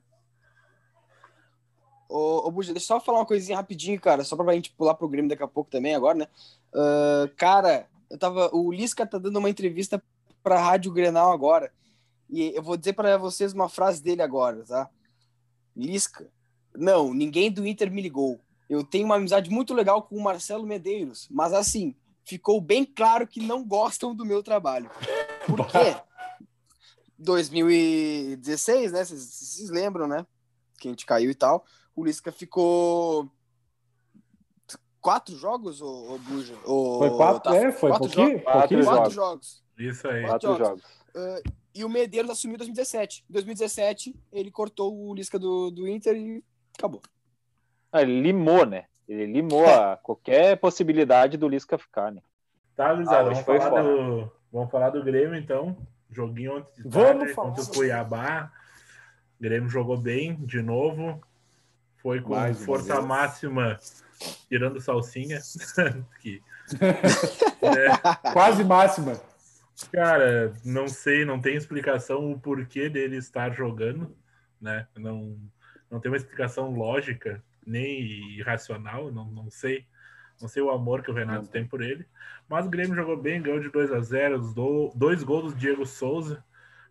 Ô, 2.10 2.46
ô 2.46 2.50
Buja, 2.50 2.74
deixa 2.74 2.92
eu 2.92 2.98
só 2.98 3.00
falar 3.00 3.20
uma 3.20 3.26
coisinha 3.26 3.56
rapidinho, 3.56 3.98
cara, 3.98 4.22
só 4.22 4.36
pra 4.36 4.52
gente 4.52 4.70
pular 4.72 4.94
pro 4.94 5.08
Grêmio 5.08 5.30
daqui 5.30 5.42
a 5.42 5.48
pouco 5.48 5.70
também, 5.70 5.94
agora, 5.94 6.18
né? 6.18 6.28
Ah, 6.74 7.28
cara, 7.38 7.86
eu 8.12 8.18
tava. 8.18 8.54
O 8.54 8.70
Lisca 8.70 9.06
tá 9.06 9.16
dando 9.16 9.38
uma 9.38 9.48
entrevista 9.48 10.00
pra 10.42 10.60
Rádio 10.60 10.92
Grenal 10.92 11.32
agora. 11.32 11.72
E 12.28 12.54
eu 12.54 12.62
vou 12.62 12.76
dizer 12.76 12.92
pra 12.92 13.16
vocês 13.16 13.54
uma 13.54 13.70
frase 13.70 14.02
dele 14.02 14.20
agora, 14.20 14.62
tá? 14.64 14.90
Lisca, 15.74 16.30
não, 16.76 17.14
ninguém 17.14 17.50
do 17.50 17.66
Inter 17.66 17.90
me 17.90 18.02
ligou. 18.02 18.38
Eu 18.68 18.84
tenho 18.84 19.06
uma 19.06 19.16
amizade 19.16 19.50
muito 19.50 19.72
legal 19.72 20.02
com 20.02 20.16
o 20.16 20.22
Marcelo 20.22 20.66
Medeiros, 20.66 21.26
mas 21.30 21.54
assim, 21.54 21.94
ficou 22.22 22.60
bem 22.60 22.84
claro 22.84 23.26
que 23.26 23.40
não 23.40 23.64
gostam 23.64 24.14
do 24.14 24.26
meu 24.26 24.42
trabalho. 24.42 24.90
Por 25.46 25.66
quê? 25.66 25.96
2016, 27.18 28.92
né? 28.92 29.04
Vocês 29.04 29.70
lembram, 29.70 30.06
né? 30.06 30.26
Que 30.78 30.88
a 30.88 30.90
gente 30.90 31.06
caiu 31.06 31.30
e 31.30 31.34
tal. 31.34 31.64
O 31.96 32.04
Lisca 32.04 32.30
ficou 32.30 33.30
quatro 35.02 35.36
jogos, 35.36 35.82
ô, 35.82 36.14
ô 36.14 36.18
Buja? 36.18 36.54
Ô, 36.64 36.98
Foi 37.00 37.10
quatro, 37.10 37.42
tá- 37.42 37.56
é, 37.56 37.72
foi 37.72 37.90
quatro 37.90 38.06
pouquinho, 38.08 38.38
jogos. 38.38 38.42
Quatro. 38.44 38.58
Quatro 38.60 38.82
jogos. 38.84 39.14
jogos. 39.14 39.64
Isso 39.78 40.08
aí. 40.08 40.22
Quatro 40.22 40.48
Quatro 40.48 40.64
jogos. 40.64 40.82
jogos. 41.14 41.42
E 41.74 41.84
o 41.84 41.88
Medeiros 41.88 42.30
assumiu 42.30 42.54
em 42.54 42.58
2017. 42.58 43.24
Em 43.28 43.32
2017, 43.32 44.14
ele 44.32 44.50
cortou 44.50 44.94
o 45.08 45.14
Lisca 45.14 45.38
do, 45.38 45.70
do 45.70 45.88
Inter 45.88 46.14
e 46.16 46.44
acabou. 46.78 47.00
Ah, 47.90 48.02
ele 48.02 48.20
limou, 48.20 48.64
né? 48.64 48.84
Ele 49.08 49.26
limou 49.26 49.66
a 49.66 49.96
qualquer 50.02 50.56
possibilidade 50.58 51.36
do 51.36 51.48
Lisca 51.48 51.76
ficar, 51.78 52.12
né? 52.12 52.22
Tá, 52.76 52.92
Luizada, 52.92 53.30
Ah, 53.30 53.34
vamos, 53.34 53.40
falar 53.64 53.82
do, 53.82 54.32
vamos 54.52 54.70
falar 54.70 54.90
do 54.90 55.02
Grêmio, 55.02 55.34
então. 55.36 55.76
Joguinho 56.10 56.58
ontem 56.58 56.82
de 56.82 56.88
Vamos 56.88 57.18
tarde 57.20 57.34
falar. 57.34 57.48
contra 57.48 57.64
o 57.64 57.74
Cuiabá. 57.74 58.52
O 59.38 59.42
Grêmio 59.42 59.68
jogou 59.68 59.96
bem 59.96 60.36
de 60.44 60.60
novo. 60.62 61.20
Foi 62.02 62.20
com 62.20 62.30
Mais 62.30 62.64
força 62.64 63.00
máxima, 63.00 63.78
tirando 64.48 64.80
salsinha. 64.80 65.40
que, 66.20 66.42
é, 67.62 68.32
Quase 68.32 68.64
máxima. 68.64 69.20
Cara, 69.92 70.52
não 70.64 70.88
sei, 70.88 71.24
não 71.24 71.40
tem 71.40 71.56
explicação 71.56 72.30
o 72.32 72.38
porquê 72.38 72.88
dele 72.88 73.16
estar 73.16 73.52
jogando, 73.52 74.14
né? 74.60 74.86
Não, 74.96 75.38
não 75.90 76.00
tem 76.00 76.10
uma 76.10 76.16
explicação 76.16 76.70
lógica, 76.72 77.42
nem 77.66 78.02
irracional, 78.36 79.10
não, 79.10 79.26
não 79.26 79.50
sei. 79.50 79.86
Não 80.40 80.48
sei 80.48 80.62
o 80.62 80.70
amor 80.70 81.02
que 81.02 81.10
o 81.10 81.14
Renato 81.14 81.48
tem 81.48 81.64
por 81.64 81.80
ele. 81.80 82.04
Mas 82.48 82.66
o 82.66 82.70
Grêmio 82.70 82.96
jogou 82.96 83.16
bem, 83.16 83.40
ganhou 83.40 83.60
de 83.60 83.70
2 83.70 83.92
a 83.92 84.00
0 84.00 84.40
os 84.40 84.52
do- 84.52 84.90
dois 84.94 85.22
gols 85.22 85.52
do 85.52 85.58
Diego 85.58 85.86
Souza, 85.86 86.44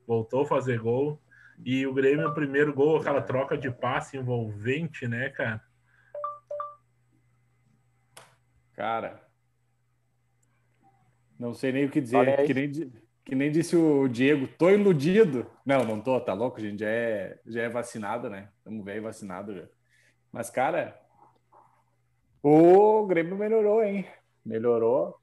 voltou 0.08 0.44
a 0.44 0.48
fazer 0.48 0.80
gol. 0.80 1.20
E 1.64 1.86
o 1.86 1.94
Grêmio, 1.94 2.28
o 2.28 2.34
primeiro 2.34 2.74
gol, 2.74 2.98
aquela 2.98 3.22
troca 3.22 3.58
de 3.58 3.70
passe 3.70 4.18
envolvente, 4.18 5.08
né, 5.08 5.30
cara? 5.30 5.62
Cara, 8.74 9.22
não 11.40 11.54
sei 11.54 11.72
nem 11.72 11.86
o 11.86 11.90
que 11.90 12.02
dizer. 12.02 12.46
Que 12.46 12.54
nem, 12.54 12.72
que 13.26 13.36
nem 13.36 13.52
disse 13.52 13.76
o 13.76 14.08
Diego, 14.08 14.48
tô 14.48 14.70
iludido. 14.70 15.46
Não, 15.66 15.84
não 15.84 16.02
tô, 16.02 16.20
tá 16.20 16.34
louco, 16.34 16.60
gente. 16.60 16.80
Já 16.80 16.90
é, 16.90 17.40
já 17.46 17.62
é 17.64 17.70
vacinado, 17.70 18.30
né? 18.30 18.50
Estamos 18.58 18.84
velho 18.84 19.04
vacinado 19.04 19.56
já. 19.56 19.68
Mas, 20.32 20.50
cara, 20.50 21.00
o 22.42 23.06
Grêmio 23.06 23.38
melhorou, 23.38 23.84
hein? 23.84 24.06
Melhorou. 24.46 25.16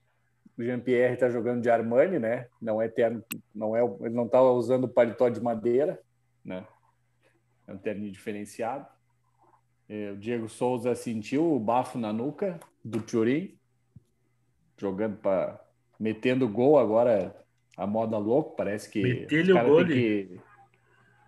O 0.57 0.63
Jean-Pierre 0.63 1.17
tá 1.17 1.31
jogando 1.31 1.63
de 1.63 1.71
Armani, 1.71 2.19
né? 2.19 2.49
Não 2.61 2.83
é 2.83 2.89
terno, 2.89 3.25
não 3.55 3.77
é, 3.77 3.83
ele 4.01 4.15
não 4.15 4.29
tá 4.29 4.43
usando 4.43 4.89
paletó 4.89 5.29
de 5.29 5.41
madeira, 5.41 6.01
né? 6.45 6.67
É 7.67 7.73
um 7.73 7.79
terninho 7.79 8.13
diferenciado. 8.13 8.87
É, 9.89 10.13
O 10.13 10.17
Diego 10.17 10.49
Souza 10.49 10.95
sentiu 10.95 11.55
o 11.55 11.61
bafo 11.61 11.99
na 11.99 12.13
nuca 12.13 12.59
do 12.85 13.01
Turim, 13.03 13.59
jogando 14.77 15.17
para 15.17 15.61
metendo 15.99 16.49
gol 16.49 16.79
agora 16.79 17.35
a 17.77 17.87
moda 17.87 18.19
louco, 18.19 18.57
parece 18.57 18.91
que 18.91 19.27
o 19.53 19.67
gol 19.67 19.87
que 19.87 20.41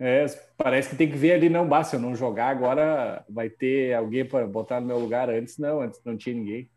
é, 0.01 0.25
parece 0.57 0.91
que 0.91 0.97
tem 0.97 1.11
que 1.11 1.17
ver 1.17 1.33
ali 1.33 1.51
não, 1.51 1.69
se 1.85 1.95
eu 1.95 2.01
não 2.01 2.15
jogar 2.15 2.49
agora 2.49 3.23
vai 3.29 3.51
ter 3.51 3.93
alguém 3.93 4.25
para 4.25 4.47
botar 4.47 4.81
no 4.81 4.87
meu 4.87 4.99
lugar 4.99 5.29
antes 5.29 5.59
não, 5.59 5.83
antes 5.83 6.01
não 6.05 6.17
tinha 6.17 6.35
ninguém. 6.35 6.71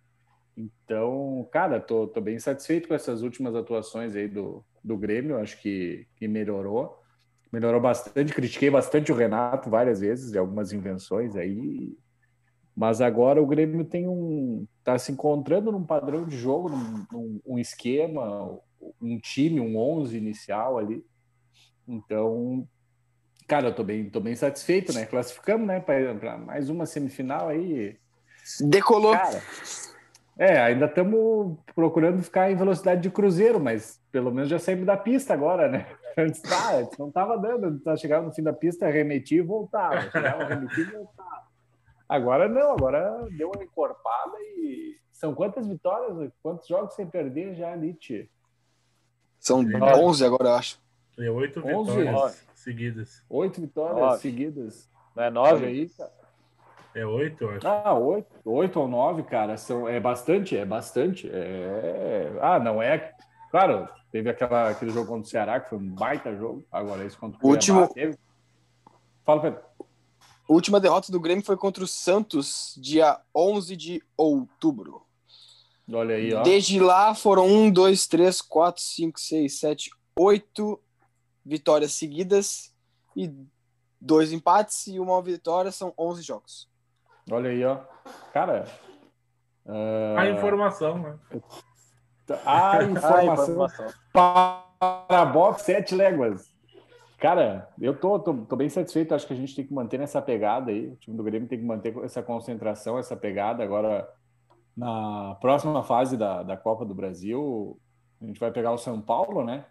Então, 0.58 1.48
cara, 1.52 1.80
tô, 1.80 2.06
tô 2.06 2.20
bem 2.20 2.38
satisfeito 2.38 2.88
com 2.88 2.94
essas 2.94 3.22
últimas 3.22 3.56
atuações 3.56 4.16
aí 4.16 4.28
do, 4.28 4.64
do 4.84 4.98
Grêmio, 4.98 5.40
acho 5.40 5.60
que, 5.62 6.06
que 6.18 6.28
melhorou. 6.28 7.02
Melhorou 7.54 7.80
bastante, 7.80 8.34
critiquei 8.34 8.72
bastante 8.72 9.12
o 9.12 9.16
Renato 9.16 9.70
várias 9.70 10.00
vezes, 10.00 10.32
de 10.32 10.40
algumas 10.40 10.74
invenções 10.74 11.36
aí. 11.36 11.96
Mas 12.76 13.00
agora 13.00 13.40
o 13.40 13.46
Grêmio 13.46 13.86
tem 13.86 14.08
um. 14.08 14.66
tá 14.84 14.98
se 14.98 15.12
encontrando 15.12 15.72
num 15.72 15.84
padrão 15.84 16.26
de 16.26 16.36
jogo, 16.36 16.70
num, 16.70 17.06
num- 17.12 17.42
um 17.46 17.60
esquema, 17.60 18.58
um 19.00 19.20
time, 19.20 19.60
um 19.60 19.78
11 19.78 20.18
inicial 20.18 20.80
ali. 20.80 21.06
Então, 21.88 22.68
cara, 23.48 23.68
eu 23.68 23.76
tô 23.76 23.84
bem, 23.84 24.10
tô 24.10 24.20
bem 24.20 24.36
satisfeito, 24.36 24.92
né? 24.92 25.06
Classificamos, 25.06 25.68
né, 25.68 25.80
para 25.80 26.36
mais 26.40 26.72
uma 26.72 26.88
semifinal 26.88 27.50
aí. 27.50 28.00
Decolou. 28.62 29.12
Cara, 29.12 29.44
é, 30.40 30.60
ainda 30.60 30.88
estamos 30.88 31.56
procurando 31.76 32.24
ficar 32.24 32.50
em 32.50 32.56
velocidade 32.56 33.02
de 33.02 33.12
cruzeiro, 33.12 33.60
mas 33.60 34.02
pelo 34.12 34.32
menos 34.32 34.50
já 34.50 34.58
saímos 34.58 34.88
da 34.88 34.98
pista 34.98 35.36
agora, 35.36 35.70
né? 35.70 35.86
Antes, 36.18 36.42
tá, 36.42 36.76
antes 36.76 36.98
não 36.98 37.08
estava 37.08 37.38
dando, 37.38 37.80
tá, 37.80 37.96
chegava 37.96 38.26
no 38.26 38.34
fim 38.34 38.44
da 38.44 38.54
pista, 38.54 38.88
remetia 38.88 39.40
e 39.40 39.42
voltava, 39.42 40.02
chegava, 40.12 40.46
remetia 40.46 40.84
e 40.84 40.92
voltava. 40.92 41.44
Agora 42.08 42.48
não, 42.48 42.72
agora 42.72 43.28
deu 43.32 43.52
uma 43.54 43.64
encorpada 43.64 44.38
e 44.40 44.98
são 45.12 45.34
quantas 45.34 45.68
vitórias, 45.68 46.32
quantos 46.42 46.68
jogos 46.68 46.94
sem 46.94 47.08
perder 47.08 47.56
já 47.56 47.72
ali, 47.72 47.94
Tchê? 47.96 48.30
São 49.40 49.64
Nove. 49.64 50.00
11 50.00 50.26
agora, 50.26 50.50
eu 50.50 50.54
acho. 50.56 50.82
Oito 51.18 51.60
Onze. 51.66 51.92
vitórias 51.92 52.12
Nove. 52.14 52.38
seguidas. 52.54 53.26
Oito 53.30 53.62
vitórias 53.62 54.00
Nove. 54.00 54.20
seguidas. 54.20 54.90
Não 55.16 55.24
é 55.24 55.30
nove? 55.30 55.66
aí, 55.66 55.90
cara. 55.90 56.12
É 56.96 57.06
oito, 57.06 57.44
eu 57.44 57.50
acho. 57.52 57.68
Ah, 57.68 57.94
oito, 57.94 58.28
oito 58.46 58.80
ou 58.80 58.88
nove, 58.88 59.24
cara, 59.24 59.58
são, 59.58 59.88
é 59.88 60.00
bastante, 60.00 60.56
é 60.56 60.66
bastante. 60.66 61.30
É... 61.32 62.32
Ah, 62.40 62.60
não 62.60 62.82
é. 62.82 63.14
Claro, 63.50 63.90
teve 64.14 64.30
aquela, 64.30 64.70
aquele 64.70 64.92
jogo 64.92 65.08
contra 65.08 65.28
o 65.28 65.30
Ceará, 65.30 65.60
que 65.60 65.70
foi 65.70 65.80
um 65.80 65.90
baita 65.90 66.34
jogo. 66.36 66.64
Agora, 66.72 67.04
esse 67.04 67.18
contra 67.18 67.40
o 67.44 67.50
Último- 67.50 67.80
Cuiabá 67.90 67.94
teve. 67.94 68.18
Fala, 69.26 69.42
Pedro. 69.42 69.60
A 69.80 70.54
última 70.54 70.80
derrota 70.80 71.12
do 71.12 71.20
Grêmio 71.20 71.44
foi 71.44 71.58
contra 71.58 71.84
o 71.84 71.88
Santos, 71.88 72.76
dia 72.80 73.20
11 73.36 73.76
de 73.76 74.04
outubro. 74.16 75.02
Olha 75.92 76.16
aí, 76.16 76.32
ó. 76.34 76.44
Desde 76.44 76.80
lá 76.80 77.16
foram 77.16 77.48
1, 77.48 77.72
2, 77.72 78.06
3, 78.08 78.40
4, 78.42 78.82
5, 78.84 79.20
6, 79.20 79.60
7, 79.60 79.90
8 80.18 80.80
vitórias 81.44 81.94
seguidas 81.94 82.72
e 83.16 83.34
dois 84.00 84.32
empates 84.32 84.86
e 84.88 85.00
uma 85.00 85.22
vitória, 85.22 85.72
são 85.72 85.92
11 85.98 86.22
jogos. 86.22 86.70
Olha 87.32 87.50
aí, 87.50 87.64
ó. 87.66 87.78
Cara. 88.32 88.66
ah, 89.66 90.16
A 90.22 90.30
informação, 90.30 91.00
né? 91.00 91.18
A 92.46 92.78
Ah, 92.78 92.84
informação. 92.86 93.68
para 94.12 95.26
box 95.26 95.64
sete 95.64 95.96
léguas. 95.96 96.52
Cara, 97.20 97.70
eu 97.80 97.98
tô, 97.98 98.20
tô, 98.20 98.34
tô 98.34 98.56
bem 98.56 98.70
satisfeito. 98.70 99.16
Acho 99.16 99.26
que 99.26 99.34
a 99.34 99.38
gente 99.38 99.56
tem 99.56 99.66
que 99.66 99.74
manter 99.74 100.00
essa 100.02 100.22
pegada 100.22 100.72
aí. 100.72 100.88
O 100.88 100.96
time 100.98 101.16
do 101.16 101.24
Grêmio 101.24 101.48
tem 101.48 101.58
que 101.60 101.66
manter 101.66 101.96
essa 102.04 102.22
concentração, 102.22 102.98
essa 102.98 103.16
pegada. 103.16 103.64
Agora, 103.64 104.10
na 104.76 105.36
próxima 105.40 105.82
fase 105.84 106.18
da, 106.18 106.44
da 106.44 106.58
Copa 106.58 106.84
do 106.86 106.94
Brasil, 106.94 107.80
a 108.22 108.26
gente 108.26 108.40
vai 108.40 108.52
pegar 108.52 108.72
o 108.74 108.78
São 108.78 109.00
Paulo, 109.00 109.44
né? 109.46 109.66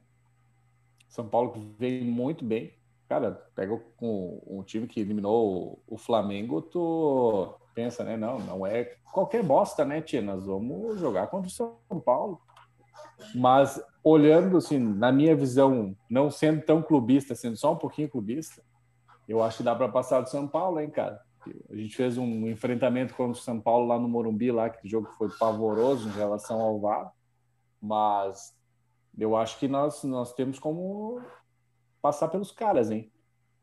São 1.09 1.28
Paulo 1.28 1.53
que 1.53 1.61
vem 1.78 2.03
muito 2.05 2.42
bem. 2.42 2.72
Cara, 3.07 3.32
pega 3.55 3.78
com 3.98 4.42
o 4.46 4.62
time 4.64 4.86
que 4.86 4.98
eliminou 5.00 5.78
o, 5.86 5.94
o 5.94 5.98
Flamengo, 5.98 6.62
tu 6.62 7.55
pensa, 7.75 8.05
né? 8.05 8.16
Não, 8.16 8.39
não 8.39 8.66
é 8.66 8.85
qualquer 9.12 9.43
bosta, 9.43 9.85
né, 9.85 10.01
Tia? 10.01 10.23
Nós 10.23 10.47
vamos 10.47 10.99
jogar 10.99 11.27
contra 11.29 11.49
o 11.49 11.51
São 11.51 11.77
Paulo. 12.05 12.41
Mas 13.35 13.81
olhando 14.03 14.57
assim, 14.57 14.79
na 14.79 15.12
minha 15.12 15.35
visão, 15.37 15.97
não 16.11 16.31
sendo 16.31 16.62
tão 16.62 16.83
clubista, 16.83 17.35
sendo 17.35 17.57
só 17.57 17.73
um 17.73 17.77
pouquinho 17.77 18.09
clubista, 18.09 18.62
eu 19.29 19.43
acho 19.43 19.59
que 19.59 19.62
dá 19.62 19.75
para 19.75 19.89
passar 19.89 20.20
do 20.20 20.29
São 20.29 20.47
Paulo, 20.49 20.81
hein, 20.81 20.91
cara? 20.91 21.20
A 21.70 21.75
gente 21.75 21.97
fez 21.97 22.18
um 22.18 22.49
enfrentamento 22.49 23.14
contra 23.14 23.33
o 23.33 23.43
São 23.43 23.61
Paulo 23.61 23.87
lá 23.87 23.99
no 23.99 24.09
Morumbi, 24.09 24.51
lá 24.51 24.70
que 24.70 24.87
o 24.87 24.91
jogo 24.91 25.09
foi 25.18 25.29
pavoroso 25.39 26.09
em 26.09 26.12
relação 26.12 26.61
ao 26.61 26.81
VAR, 26.81 27.12
mas 27.81 28.55
eu 29.18 29.37
acho 29.37 29.59
que 29.59 29.68
nós, 29.68 30.03
nós 30.05 30.33
temos 30.35 30.59
como 30.59 31.20
passar 32.01 32.29
pelos 32.29 32.53
caras, 32.53 32.91
hein? 32.91 33.11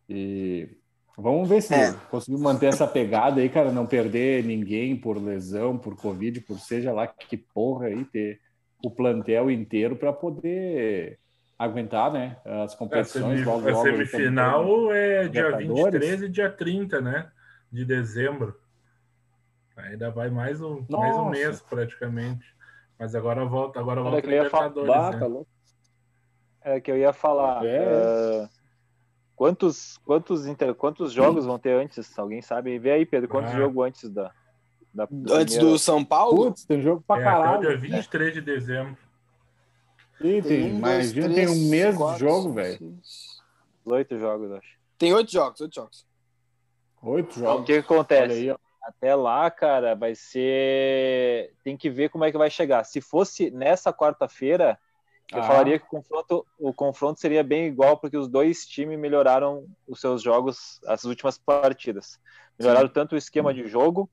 E 0.08 0.78
vamos 1.20 1.48
ver 1.50 1.62
se 1.62 1.74
É. 1.74 1.94
conseguimos 2.10 2.42
manter 2.42 2.68
essa 2.68 2.88
pegada 2.88 3.42
aí, 3.42 3.50
cara, 3.50 3.72
não 3.72 3.86
perder 3.86 4.44
ninguém 4.44 4.96
por 4.96 5.18
lesão, 5.22 5.78
por 5.78 5.96
Covid, 5.96 6.42
por 6.42 6.60
seja 6.60 6.92
lá 6.92 7.06
que 7.08 7.38
porra 7.38 7.88
aí, 7.88 8.04
ter 8.06 8.40
o 8.84 8.90
plantel 8.90 9.52
inteiro 9.52 9.96
para 9.96 10.14
poder 10.14 11.20
aguentar, 11.58 12.12
né? 12.12 12.38
As 12.64 12.74
A, 12.74 12.78
competições 12.78 13.46
logo, 13.46 13.68
a 13.68 13.72
logo. 13.72 13.84
semifinal 13.84 14.92
é 14.94 15.28
dia 15.28 15.50
Libertadores. 15.50 15.94
23 16.00 16.22
e 16.24 16.30
dia 16.30 16.50
30, 16.50 17.02
né? 17.02 17.30
De 17.72 17.84
dezembro. 17.86 18.56
Ainda 19.76 20.10
vai 20.12 20.30
mais 20.30 20.62
um, 20.62 20.84
mais 20.90 21.16
um 21.16 21.30
mês, 21.30 21.62
praticamente. 21.62 22.46
Mas 22.98 23.16
agora 23.16 23.46
volta, 23.46 23.80
agora 23.80 24.02
volta 24.02 24.22
que 24.22 24.28
eu 24.28 24.32
ia 24.44 24.50
falar. 24.50 24.68
Libertadores, 24.70 25.02
Bah, 25.04 25.12
né? 25.12 25.20
tá 25.20 25.26
louco. 25.26 25.48
É 26.62 26.80
que 26.82 26.92
eu 26.92 26.98
ia 26.98 27.14
falar. 27.14 27.66
É. 27.66 28.44
ah, 28.44 28.50
quantos, 29.40 29.98
quantos, 30.06 30.46
inter- 30.46 30.76
quantos 30.76 31.14
jogos 31.14 31.46
vão 31.46 31.58
ter 31.58 31.72
antes? 31.72 32.20
Alguém 32.20 32.42
sabe? 32.42 32.78
Vê 32.78 32.92
aí, 32.92 33.06
Pedro, 33.06 33.30
quantos 33.30 33.54
Ah. 33.54 33.58
jogos 33.58 33.86
antes 33.86 34.10
da. 34.10 34.34
da 34.94 35.04
Antes 35.06 35.56
primeira- 35.56 35.64
do 35.66 35.80
São 35.80 36.04
Paulo, 36.04 36.48
Putz, 36.48 36.66
tem 36.66 36.82
jogo 36.82 37.02
pra 37.08 37.16
É, 37.18 37.24
até 37.24 37.30
o 37.30 37.42
caralho. 37.44 37.62
dia 37.62 37.78
23 37.78 38.34
de 38.34 38.42
dezembro. 38.42 38.98
Ih, 40.20 40.42
tem, 40.42 40.66
um, 40.74 40.82
dois, 40.82 41.12
imagina, 41.14 41.30
três, 41.34 41.36
tem 41.52 41.58
um 41.66 41.70
mês 41.70 41.96
quatro, 41.96 42.14
de 42.16 42.20
jogo, 42.20 42.54
velho. 42.54 43.00
Oito 43.86 44.20
jogos, 44.20 44.52
acho. 44.52 44.78
Tem 44.98 45.14
oito 45.14 45.32
jogos, 45.32 45.62
oito 45.62 45.74
jogos. 45.76 46.06
Oito 47.02 47.30
Então, 47.40 47.44
o 47.44 47.46
jogos. 47.54 47.66
que, 47.66 47.74
que 47.74 47.80
acontece? 47.80 48.34
Aí. 48.52 48.56
Até 48.84 49.16
lá, 49.16 49.50
cara, 49.52 49.96
vai 49.96 50.16
ser. 50.16 51.54
Tem 51.64 51.78
que 51.78 51.90
ver 51.90 52.10
como 52.10 52.26
é 52.26 52.32
que 52.32 52.38
vai 52.38 52.50
chegar. 52.50 52.84
Se 52.84 53.00
fosse 53.00 53.50
nessa 53.52 53.94
quarta-feira, 53.94 54.78
eu 55.34 55.40
Ah. 55.42 55.44
falaria 55.44 55.78
que 55.80 55.86
o 55.86 55.90
confronto, 55.90 56.46
o 56.60 56.74
confronto 56.74 57.20
seria 57.20 57.44
bem 57.44 57.68
igual, 57.68 57.98
porque 57.98 58.18
os 58.18 58.28
dois 58.28 58.66
times 58.66 58.98
melhoraram 59.00 59.66
os 59.88 60.00
seus 60.02 60.22
jogos, 60.22 60.80
as 60.88 61.04
últimas 61.04 61.38
partidas. 61.38 62.20
Melhoraram 62.58 62.90
tanto 62.90 63.14
o 63.14 63.18
esquema 63.18 63.54
de 63.54 63.68
jogo 63.68 64.10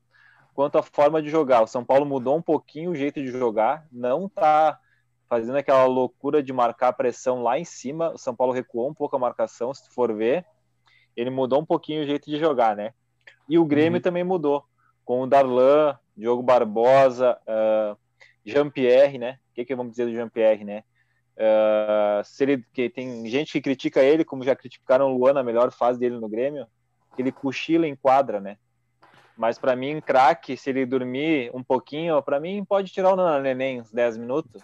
quanto 0.54 0.78
a 0.78 0.82
forma 0.82 1.20
de 1.22 1.28
jogar. 1.28 1.62
O 1.62 1.66
São 1.66 1.84
Paulo 1.84 2.06
mudou 2.06 2.36
um 2.36 2.42
pouquinho 2.42 2.90
o 2.90 2.94
jeito 2.94 3.20
de 3.20 3.28
jogar, 3.28 3.86
não 3.90 4.28
tá 4.28 4.78
fazendo 5.28 5.56
aquela 5.56 5.84
loucura 5.86 6.42
de 6.42 6.52
marcar 6.52 6.92
pressão 6.92 7.42
lá 7.42 7.58
em 7.58 7.64
cima. 7.64 8.12
O 8.12 8.18
São 8.18 8.34
Paulo 8.36 8.52
recuou 8.52 8.88
um 8.88 8.94
pouco 8.94 9.16
a 9.16 9.18
marcação, 9.18 9.74
se 9.74 9.90
for 9.90 10.14
ver. 10.14 10.44
Ele 11.16 11.30
mudou 11.30 11.60
um 11.60 11.64
pouquinho 11.66 12.02
o 12.02 12.06
jeito 12.06 12.30
de 12.30 12.38
jogar, 12.38 12.76
né? 12.76 12.92
E 13.48 13.58
o 13.58 13.64
Grêmio 13.64 13.96
Uhum. 13.98 14.02
também 14.02 14.22
mudou, 14.22 14.64
com 15.04 15.22
o 15.22 15.26
Darlan, 15.26 15.98
Diogo 16.16 16.42
Barbosa, 16.42 17.36
ah, 17.46 17.96
Jean-Pierre, 18.44 19.18
né? 19.18 19.38
O 19.50 19.54
que, 19.54 19.64
que 19.64 19.74
vamos 19.74 19.92
dizer 19.92 20.06
do 20.06 20.12
Jean-Pierre, 20.12 20.64
né? 20.64 20.84
Ah, 21.38 22.22
se 22.24 22.44
ele, 22.44 22.64
que 22.72 22.88
tem 22.88 23.26
gente 23.26 23.52
que 23.52 23.60
critica 23.60 24.02
ele, 24.02 24.24
como 24.24 24.44
já 24.44 24.56
criticaram 24.56 25.12
o 25.12 25.18
Luan 25.18 25.34
na 25.34 25.42
melhor 25.42 25.70
fase 25.70 25.98
dele 25.98 26.18
no 26.18 26.28
Grêmio, 26.28 26.66
ele 27.18 27.32
cochila 27.32 27.86
em 27.86 27.96
quadra, 27.96 28.40
né? 28.40 28.56
Mas 29.36 29.58
para 29.58 29.76
mim, 29.76 30.00
craque, 30.00 30.56
se 30.56 30.70
ele 30.70 30.86
dormir 30.86 31.50
um 31.52 31.62
pouquinho, 31.62 32.22
para 32.22 32.40
mim 32.40 32.64
pode 32.64 32.90
tirar 32.90 33.12
o 33.12 33.40
neném 33.40 33.82
uns 33.82 33.92
10 33.92 34.16
minutos 34.16 34.62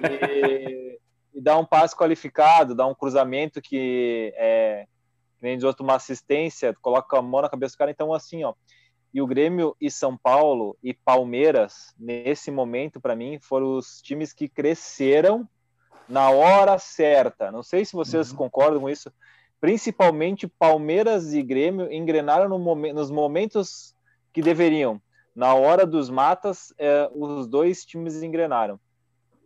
e, 0.00 1.00
e 1.34 1.40
dar 1.40 1.58
um 1.58 1.64
passe 1.64 1.96
qualificado, 1.96 2.76
dar 2.76 2.86
um 2.86 2.94
cruzamento 2.94 3.60
que 3.60 4.32
é 4.36 4.86
nem 5.40 5.56
diz 5.56 5.64
outro, 5.64 5.82
uma 5.82 5.96
assistência, 5.96 6.74
coloca 6.80 7.18
a 7.18 7.22
mão 7.22 7.42
na 7.42 7.48
cabeça 7.48 7.74
do 7.74 7.78
cara. 7.78 7.90
Então, 7.90 8.14
assim, 8.14 8.44
ó. 8.44 8.54
E 9.12 9.20
o 9.20 9.26
Grêmio 9.26 9.76
e 9.80 9.90
São 9.90 10.16
Paulo 10.16 10.78
e 10.82 10.94
Palmeiras, 10.94 11.92
nesse 11.98 12.50
momento, 12.50 13.00
para 13.00 13.16
mim, 13.16 13.38
foram 13.40 13.76
os 13.76 14.00
times 14.00 14.32
que 14.32 14.48
cresceram 14.48 15.46
na 16.12 16.30
hora 16.30 16.78
certa. 16.78 17.50
Não 17.50 17.62
sei 17.62 17.84
se 17.86 17.94
vocês 17.94 18.30
Uhum. 18.30 18.36
concordam 18.36 18.80
com 18.82 18.90
isso. 18.90 19.10
Principalmente 19.58 20.46
Palmeiras 20.46 21.32
e 21.32 21.42
Grêmio 21.42 21.90
engrenaram 21.90 22.48
no 22.48 22.58
momen- 22.58 22.92
nos 22.92 23.10
momentos 23.10 23.94
que 24.32 24.42
deveriam. 24.42 25.00
Na 25.34 25.54
hora 25.54 25.86
dos 25.86 26.10
matas, 26.10 26.74
eh, 26.78 27.08
os 27.14 27.46
dois 27.46 27.84
times 27.86 28.22
engrenaram. 28.22 28.78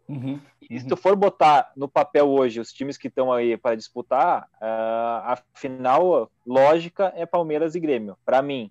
Uhum. 0.09 0.41
E 0.69 0.81
se 0.81 0.87
tu 0.87 0.97
for 0.97 1.15
botar 1.15 1.71
no 1.77 1.89
papel 1.89 2.29
hoje 2.29 2.59
os 2.61 2.73
times 2.73 2.97
que 2.99 3.07
estão 3.09 3.33
aí 3.33 3.57
para 3.57 3.77
disputar, 3.77 4.49
ah, 4.61 5.35
a 5.35 5.39
final 5.59 6.31
lógica 6.45 7.13
é 7.15 7.25
Palmeiras 7.27 7.75
e 7.77 7.81
Grêmio, 7.81 8.17
para 8.25 8.43
mim. 8.43 8.71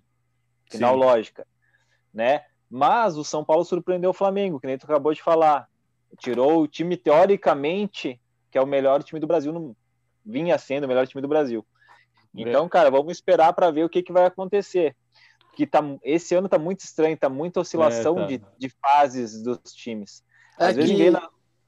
Final 0.70 0.94
Sim. 0.94 1.00
lógica, 1.00 1.46
né? 2.12 2.44
Mas 2.68 3.16
o 3.16 3.24
São 3.24 3.44
Paulo 3.44 3.64
surpreendeu 3.64 4.10
o 4.10 4.14
Flamengo, 4.14 4.58
que 4.60 4.66
nem 4.66 4.76
tu 4.76 4.84
acabou 4.84 5.14
de 5.14 5.22
falar. 5.22 5.68
Tirou 6.18 6.62
o 6.62 6.68
time 6.68 6.96
teoricamente 6.96 8.20
que 8.50 8.58
é 8.58 8.62
o 8.62 8.66
melhor 8.66 9.02
time 9.02 9.20
do 9.20 9.26
Brasil, 9.26 9.52
no- 9.52 9.76
vinha 10.24 10.56
sendo 10.56 10.84
o 10.84 10.88
melhor 10.88 11.06
time 11.06 11.20
do 11.20 11.28
Brasil. 11.28 11.66
Então, 12.34 12.68
cara, 12.68 12.90
vamos 12.90 13.12
esperar 13.12 13.52
para 13.52 13.70
ver 13.70 13.84
o 13.84 13.88
que, 13.88 14.02
que 14.02 14.12
vai 14.12 14.24
acontecer. 14.26 14.94
Que 15.54 15.66
tá, 15.66 15.80
esse 16.02 16.34
ano 16.34 16.48
tá 16.48 16.58
muito 16.58 16.80
estranho, 16.80 17.16
tá 17.16 17.28
muita 17.28 17.60
oscilação 17.60 18.18
É, 18.18 18.20
tá. 18.20 18.26
de, 18.26 18.42
de 18.58 18.68
fases 18.80 19.42
dos 19.42 19.58
times. 19.74 20.22
É 20.58 20.66
Às 20.66 20.76
vezes 20.76 20.96
que- 20.96 21.12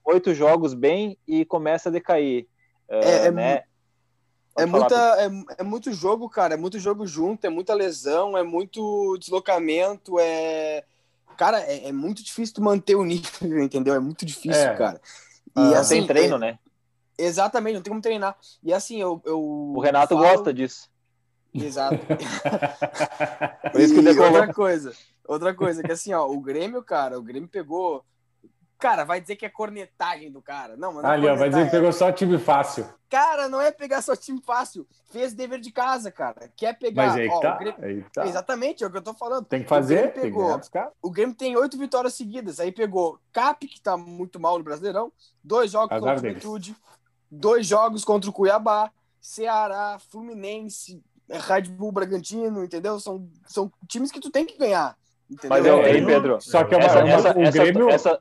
oito 0.04 0.34
jogos 0.34 0.72
bem 0.74 1.18
e 1.26 1.44
começa 1.44 1.88
a 1.88 1.92
decair. 1.92 2.46
É- 2.88 2.98
Ah, 2.98 3.08
é 3.26 3.30
né? 3.30 3.62
É, 4.56 4.66
muita, 4.66 4.94
é, 5.22 5.28
é 5.58 5.62
muito 5.62 5.92
jogo, 5.92 6.28
cara. 6.28 6.54
É 6.54 6.56
muito 6.56 6.78
jogo 6.78 7.06
junto, 7.06 7.44
é 7.46 7.48
muita 7.50 7.74
lesão, 7.74 8.36
é 8.36 8.42
muito 8.42 9.16
deslocamento, 9.18 10.18
é. 10.18 10.84
Cara, 11.38 11.60
é, 11.60 11.88
é 11.88 11.92
muito 11.92 12.22
difícil 12.22 12.56
tu 12.56 12.62
manter 12.62 12.96
o 12.96 13.04
nível, 13.04 13.30
entendeu? 13.62 13.94
É 13.94 13.98
muito 14.00 14.26
difícil, 14.26 14.60
É. 14.60 14.76
cara. 14.76 15.00
E 15.56 15.74
Ah, 15.74 15.80
assim, 15.80 15.98
tem 16.00 16.06
treino, 16.08 16.34
é- 16.36 16.38
né? 16.38 16.58
Exatamente, 17.16 17.74
não 17.76 17.82
tem 17.82 17.90
como 17.90 18.02
treinar. 18.02 18.36
E 18.62 18.72
assim, 18.74 19.00
eu. 19.00 19.20
eu 19.24 19.40
O 19.40 19.80
Renato 19.80 20.14
falo- 20.14 20.28
gosta 20.28 20.52
disso. 20.52 20.88
Exato. 21.54 21.98
Por 23.72 23.80
isso 23.80 23.94
que 23.94 24.00
E 24.00 24.18
outra 24.20 24.52
coisa, 24.52 24.92
outra 25.26 25.54
coisa, 25.54 25.82
que 25.82 25.90
assim, 25.90 26.12
ó, 26.12 26.26
o 26.28 26.40
Grêmio, 26.40 26.82
cara, 26.82 27.18
o 27.18 27.22
Grêmio 27.22 27.48
pegou. 27.48 28.04
Cara, 28.78 29.02
vai 29.04 29.20
dizer 29.20 29.34
que 29.34 29.44
é 29.44 29.48
cornetagem 29.48 30.30
do 30.30 30.40
cara. 30.40 30.76
Não, 30.76 30.92
mas 30.92 31.02
não 31.02 31.10
é 31.10 31.14
Ali, 31.14 31.26
ó, 31.26 31.34
vai 31.34 31.48
dizer 31.48 31.64
que 31.64 31.70
pegou 31.72 31.92
só 31.92 32.12
time 32.12 32.38
fácil. 32.38 32.86
Cara, 33.10 33.48
não 33.48 33.60
é 33.60 33.72
pegar 33.72 34.00
só 34.02 34.14
time 34.14 34.40
fácil. 34.40 34.86
Fez 35.10 35.34
dever 35.34 35.58
de 35.58 35.72
casa, 35.72 36.12
cara. 36.12 36.48
Quer 36.56 36.78
pegar. 36.78 37.06
Mas 37.08 37.16
aí 37.16 37.28
ó, 37.28 37.34
que 37.34 37.40
tá, 37.42 37.54
o 37.54 37.58
Grêmio- 37.58 37.84
aí 37.84 38.02
que 38.04 38.10
tá. 38.12 38.26
Exatamente, 38.26 38.84
é 38.84 38.86
o 38.86 38.90
que 38.90 38.96
eu 38.98 39.02
tô 39.02 39.14
falando. 39.14 39.46
Tem 39.46 39.60
que 39.60 39.66
O 39.66 39.68
fazer, 39.68 40.12
tem 40.12 40.12
que 40.12 40.20
pegou. 40.20 40.56
dos 40.56 40.68
caras. 40.68 40.92
O 41.02 41.10
Grêmio 41.10 41.34
tem 41.34 41.56
oito 41.56 41.76
vitórias 41.76 42.14
seguidas. 42.14 42.60
Aí 42.60 42.70
pegou 42.70 43.18
Cap, 43.32 43.66
que 43.66 43.80
tá 43.80 43.96
muito 43.96 44.38
mal 44.38 44.58
no 44.58 44.64
Brasileirão, 44.64 45.10
dois 45.42 45.72
jogos 45.72 45.90
Azar 45.90 46.00
contra 46.14 46.14
o. 46.14 46.28
Juventude, 46.28 46.76
dois 47.30 47.66
jogos 47.66 48.04
contra 48.04 48.30
o 48.30 48.32
Cuiabá, 48.32 48.92
Ceará, 49.20 49.98
Fluminense, 50.10 51.02
Red 51.28 51.62
Bull 51.62 51.90
Bragantino, 51.92 52.62
entendeu? 52.64 53.00
São, 53.00 53.28
são 53.46 53.72
times 53.88 54.12
que 54.12 54.20
tu 54.20 54.30
tem 54.30 54.46
que 54.46 54.56
ganhar. 54.56 54.96
Entendeu? 55.30 55.50
Mas 55.50 55.66
É, 55.66 55.70
eu, 55.70 55.80
aí, 55.82 56.06
Pedro, 56.06 56.40
Só 56.40 56.64
que 56.64 56.74
é 56.74 56.78
uma- 56.78 56.86
essa, 56.86 56.98
é 57.00 57.04
uma- 57.04 57.12
essa, 57.14 57.36
o 57.36 57.42
essa, 57.42 57.58
Grêmio, 57.58 57.90
essa- 57.90 58.20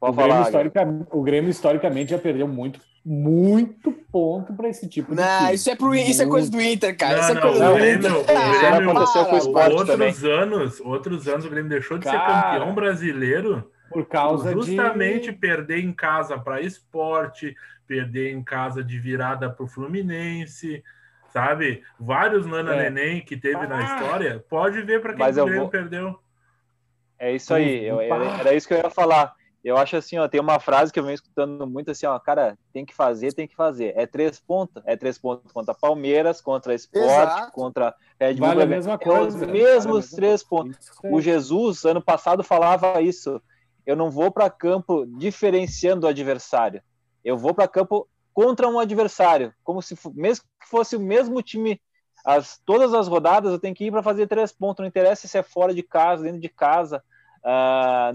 o, 0.00 0.06
Pode 0.06 0.16
Grêmio 0.16 0.32
falar, 0.32 0.42
historica- 0.46 1.06
o 1.10 1.22
Grêmio 1.22 1.50
historicamente 1.50 2.10
já 2.10 2.18
perdeu 2.18 2.48
muito, 2.48 2.80
muito 3.04 3.92
ponto 4.10 4.52
para 4.54 4.68
esse 4.68 4.88
tipo 4.88 5.14
de 5.14 5.20
Não, 5.20 5.52
isso 5.52 5.70
é, 5.70 5.76
pro, 5.76 5.94
isso 5.94 6.22
é 6.22 6.26
coisa 6.26 6.50
do 6.50 6.60
Inter, 6.60 6.96
cara. 6.96 7.14
Não, 7.16 7.20
isso 7.22 7.30
é 7.30 7.34
não, 7.34 7.40
coisa 7.42 7.64
o 7.64 7.68
do 7.68 7.74
Grêmio- 7.74 7.98
Inter. 7.98 8.12
o 8.16 8.20
Ah, 8.20 8.70
Grêmio- 8.70 8.90
aconteceu 8.90 9.24
com 9.26 9.36
o 9.36 9.58
outros 9.58 9.86
também. 9.86 10.14
anos, 10.24 10.80
outros 10.80 11.28
anos 11.28 11.44
o 11.44 11.50
Grêmio 11.50 11.68
deixou 11.70 11.98
de 11.98 12.04
ser 12.04 12.12
Cara. 12.12 12.42
campeão 12.58 12.74
brasileiro 12.74 13.70
Por 13.90 14.06
causa 14.06 14.52
justamente 14.52 15.30
de... 15.30 15.32
perder 15.32 15.84
em 15.84 15.92
casa 15.92 16.38
para 16.38 16.60
esporte, 16.60 17.54
perder 17.86 18.32
em 18.32 18.42
casa 18.42 18.82
de 18.84 18.98
virada 18.98 19.50
para 19.50 19.64
o 19.64 19.68
Fluminense, 19.68 20.82
sabe? 21.32 21.82
Vários 21.98 22.46
Nana 22.46 22.74
É. 22.74 22.88
Neném 22.90 23.20
que 23.20 23.36
teve 23.36 23.66
na 23.66 23.78
Ah. 23.78 23.82
história, 23.96 24.44
pode 24.48 24.80
ver 24.82 25.00
para 25.02 25.12
quem 25.14 25.24
o 25.26 25.28
eu 25.28 25.44
Grêmio 25.44 25.60
vou- 25.62 25.68
perdeu. 25.70 26.18
É 27.18 27.32
isso 27.34 27.52
aí, 27.52 27.84
eu- 27.86 28.00
era, 28.00 28.24
era 28.40 28.54
isso 28.54 28.66
que 28.66 28.72
eu 28.74 28.78
ia 28.78 28.90
falar. 28.90 29.34
Eu 29.62 29.76
acho 29.76 29.94
assim, 29.96 30.16
ó, 30.18 30.26
tem 30.26 30.40
uma 30.40 30.58
frase 30.58 30.90
que 30.90 30.98
eu 30.98 31.04
venho 31.04 31.14
escutando 31.14 31.66
muito 31.66 31.90
assim, 31.90 32.06
ó, 32.06 32.18
cara, 32.18 32.58
tem 32.72 32.84
que 32.86 32.94
fazer, 32.94 33.34
tem 33.34 33.46
que 33.46 33.54
fazer. 33.54 33.92
É 33.94 34.06
três 34.06 34.40
pontos, 34.40 34.82
é 34.86 34.96
três 34.96 35.18
pontos 35.18 35.52
contra 35.52 35.74
Palmeiras, 35.74 36.40
contra 36.40 36.74
Sport, 36.74 37.04
Exato. 37.04 37.52
contra 37.52 37.94
Red 38.18 38.34
Bull. 38.34 38.48
Vale 38.48 38.62
a 38.62 38.66
Bragantino. 38.66 38.76
mesma 38.76 38.94
É 38.94 38.98
coisa. 38.98 39.28
os 39.28 39.34
Vale 39.34 39.52
mesmos 39.52 39.96
mesma 40.06 40.16
três 40.16 40.42
pontos. 40.42 40.78
O 41.04 41.20
Jesus, 41.20 41.84
ano 41.84 42.00
passado, 42.00 42.42
falava 42.42 43.02
isso. 43.02 43.40
Eu 43.84 43.96
não 43.96 44.10
vou 44.10 44.30
para 44.30 44.48
campo 44.48 45.04
diferenciando 45.18 46.06
o 46.06 46.08
adversário. 46.08 46.82
Eu 47.22 47.36
vou 47.36 47.52
para 47.52 47.68
campo 47.68 48.08
contra 48.32 48.66
um 48.66 48.78
adversário. 48.78 49.52
Como 49.62 49.82
se 49.82 49.94
mesmo 50.14 50.44
que 50.58 50.68
fosse 50.68 50.96
o 50.96 51.00
mesmo 51.00 51.42
time, 51.42 51.78
as, 52.24 52.58
todas 52.64 52.94
as 52.94 53.08
rodadas 53.08 53.52
eu 53.52 53.58
tenho 53.58 53.74
que 53.74 53.84
ir 53.84 53.90
para 53.90 54.02
fazer 54.02 54.26
três 54.26 54.52
pontos. 54.52 54.80
Não 54.82 54.88
interessa 54.88 55.28
se 55.28 55.36
é 55.36 55.42
fora 55.42 55.74
de 55.74 55.82
casa, 55.82 56.22
dentro 56.22 56.40
de 56.40 56.48
casa, 56.48 57.02
ah, 57.44 58.12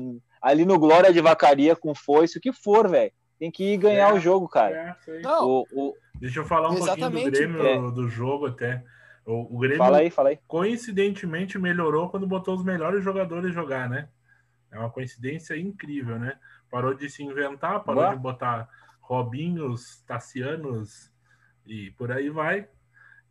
ali 0.51 0.63
no 0.65 0.77
Glória 0.79 1.11
de 1.11 1.19
Vacaria 1.21 1.75
com 1.75 1.95
foice, 1.95 2.37
o 2.37 2.41
que 2.41 2.53
for, 2.53 2.87
velho. 2.89 3.11
Tem 3.39 3.51
que 3.51 3.73
ir 3.73 3.77
ganhar 3.77 4.09
É. 4.11 4.13
o 4.13 4.19
jogo, 4.19 4.47
cara. 4.47 4.95
É. 5.07 5.19
Não, 5.21 5.47
O, 5.47 5.65
o- 5.73 5.93
Deixa 6.19 6.39
eu 6.39 6.45
falar 6.45 6.69
um 6.69 6.75
pouquinho 6.77 6.95
do 6.95 6.99
Exatamente, 7.01 7.31
Grêmio, 7.31 7.65
é. 7.67 7.91
do 7.91 8.07
jogo 8.07 8.45
até. 8.47 8.83
O, 9.25 9.55
o 9.55 9.59
Grêmio 9.59 9.77
fala 9.79 9.97
aí, 9.97 10.09
fala 10.09 10.29
aí. 10.29 10.39
coincidentemente 10.47 11.57
melhorou 11.57 12.09
quando 12.09 12.25
botou 12.27 12.55
os 12.55 12.63
melhores 12.63 13.03
jogadores 13.03 13.53
jogar, 13.53 13.89
né? 13.89 14.07
É 14.71 14.77
uma 14.79 14.89
coincidência 14.89 15.57
incrível, 15.57 16.17
né? 16.19 16.37
Parou 16.71 16.93
de 16.93 17.09
se 17.09 17.23
inventar, 17.23 17.83
parou 17.83 18.03
Ué? 18.03 18.11
de 18.11 18.17
botar 18.21 18.69
Robinhos, 19.01 20.01
Tassianos 20.07 21.11
e 21.65 21.91
por 21.91 22.11
aí 22.11 22.29
vai. 22.29 22.67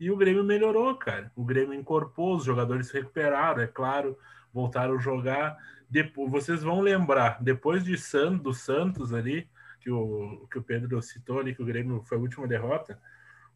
E 0.01 0.11
o 0.11 0.17
Grêmio 0.17 0.43
melhorou, 0.45 0.95
cara. 0.97 1.31
O 1.37 1.45
Grêmio 1.45 1.73
incorporou, 1.75 2.37
os 2.37 2.45
jogadores 2.45 2.89
se 2.89 2.95
recuperaram, 2.95 3.63
é 3.63 3.67
claro, 3.67 4.19
voltaram 4.53 4.95
a 4.97 4.99
jogar. 5.01 5.57
Depois, 5.95 6.29
vocês 6.29 6.61
vão 6.61 6.81
lembrar, 6.81 7.41
depois 7.41 7.85
de 7.85 7.97
San, 7.97 8.37
do 8.37 8.53
Santos 8.53 9.15
ali, 9.15 9.49
que 9.79 9.89
o, 9.89 10.45
que 10.51 10.59
o 10.59 10.63
Pedro 10.63 11.01
citou 11.01 11.39
ali, 11.39 11.55
que 11.55 11.63
o 11.63 11.65
Grêmio 11.65 12.03
foi 12.03 12.19
a 12.19 12.21
última 12.21 12.49
derrota, 12.49 13.01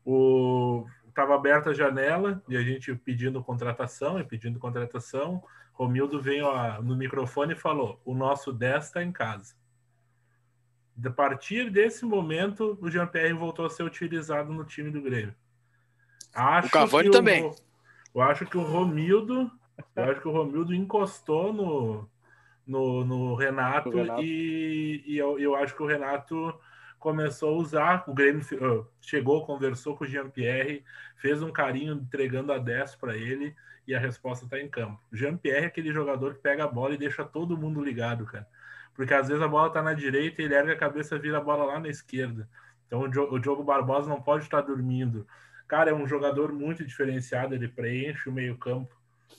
o, 0.04 0.86
tava 1.12 1.34
aberta 1.34 1.70
a 1.70 1.74
janela 1.74 2.40
e 2.48 2.56
a 2.56 2.62
gente 2.62 2.94
pedindo 2.94 3.42
contratação 3.42 4.20
e 4.20 4.24
pedindo 4.24 4.60
contratação. 4.60 5.42
Romildo 5.72 6.22
veio 6.22 6.46
ó, 6.46 6.80
no 6.80 6.94
microfone 6.94 7.54
e 7.54 7.56
falou: 7.56 8.00
o 8.04 8.14
nosso 8.14 8.52
10 8.52 8.84
está 8.84 9.02
em 9.02 9.10
casa. 9.10 9.56
A 11.04 11.10
partir 11.10 11.70
desse 11.72 12.04
momento, 12.04 12.78
o 12.80 12.88
Jean-Pierre 12.88 13.32
voltou 13.32 13.66
a 13.66 13.70
ser 13.70 13.82
utilizado 13.82 14.52
no 14.52 14.64
time 14.64 14.92
do 14.92 15.02
Grêmio. 15.02 15.34
Acho 16.32 16.68
O 16.68 16.70
Cavani 16.70 17.10
que 17.10 17.16
também. 17.16 17.52
eu 18.14 18.22
acho 18.22 18.46
que 18.46 18.56
o 18.56 18.62
Romildo, 18.62 19.50
eu 19.96 20.04
acho 20.04 20.20
que 20.20 20.28
o 20.28 20.32
Romildo 20.32 20.72
encostou 20.72 21.52
no, 21.52 22.08
no, 22.68 23.04
no 23.04 23.34
Renato, 23.34 23.90
Renato. 23.90 24.22
e, 24.22 25.02
e 25.06 25.18
eu, 25.18 25.38
eu 25.38 25.56
acho 25.56 25.74
que 25.74 25.82
o 25.82 25.86
Renato 25.86 26.54
começou 26.98 27.54
a 27.54 27.58
usar. 27.58 28.04
O 28.08 28.14
Grêmio 28.14 28.42
chegou, 29.00 29.44
conversou 29.46 29.96
com 29.96 30.04
o 30.04 30.06
Jean-Pierre, 30.06 30.84
fez 31.16 31.42
um 31.42 31.52
carinho 31.52 31.94
entregando 31.94 32.52
a 32.52 32.58
10 32.58 32.96
para 32.96 33.16
ele 33.16 33.54
e 33.86 33.94
a 33.94 33.98
resposta 33.98 34.44
está 34.44 34.60
em 34.60 34.68
campo. 34.68 35.00
Jean-Pierre 35.12 35.64
é 35.64 35.66
aquele 35.68 35.92
jogador 35.92 36.34
que 36.34 36.40
pega 36.40 36.64
a 36.64 36.68
bola 36.68 36.94
e 36.94 36.98
deixa 36.98 37.24
todo 37.24 37.56
mundo 37.56 37.82
ligado, 37.82 38.26
cara. 38.26 38.46
Porque 38.94 39.14
às 39.14 39.28
vezes 39.28 39.42
a 39.42 39.48
bola 39.48 39.70
tá 39.72 39.82
na 39.82 39.94
direita 39.94 40.42
e 40.42 40.44
ele 40.44 40.54
ergue 40.54 40.72
a 40.72 40.76
cabeça 40.76 41.16
e 41.16 41.18
vira 41.18 41.38
a 41.38 41.40
bola 41.40 41.64
lá 41.64 41.80
na 41.80 41.88
esquerda. 41.88 42.48
Então 42.86 43.00
o, 43.02 43.08
Diogo- 43.08 43.36
o 43.36 43.38
Diogo 43.38 43.62
Barbosa 43.64 44.08
não 44.08 44.20
pode 44.20 44.44
estar 44.44 44.60
dormindo. 44.60 45.26
Cara, 45.66 45.90
é 45.90 45.94
um 45.94 46.06
jogador 46.06 46.52
muito 46.52 46.84
diferenciado, 46.84 47.54
ele 47.54 47.68
preenche 47.68 48.28
o 48.28 48.32
meio-campo 48.32 48.94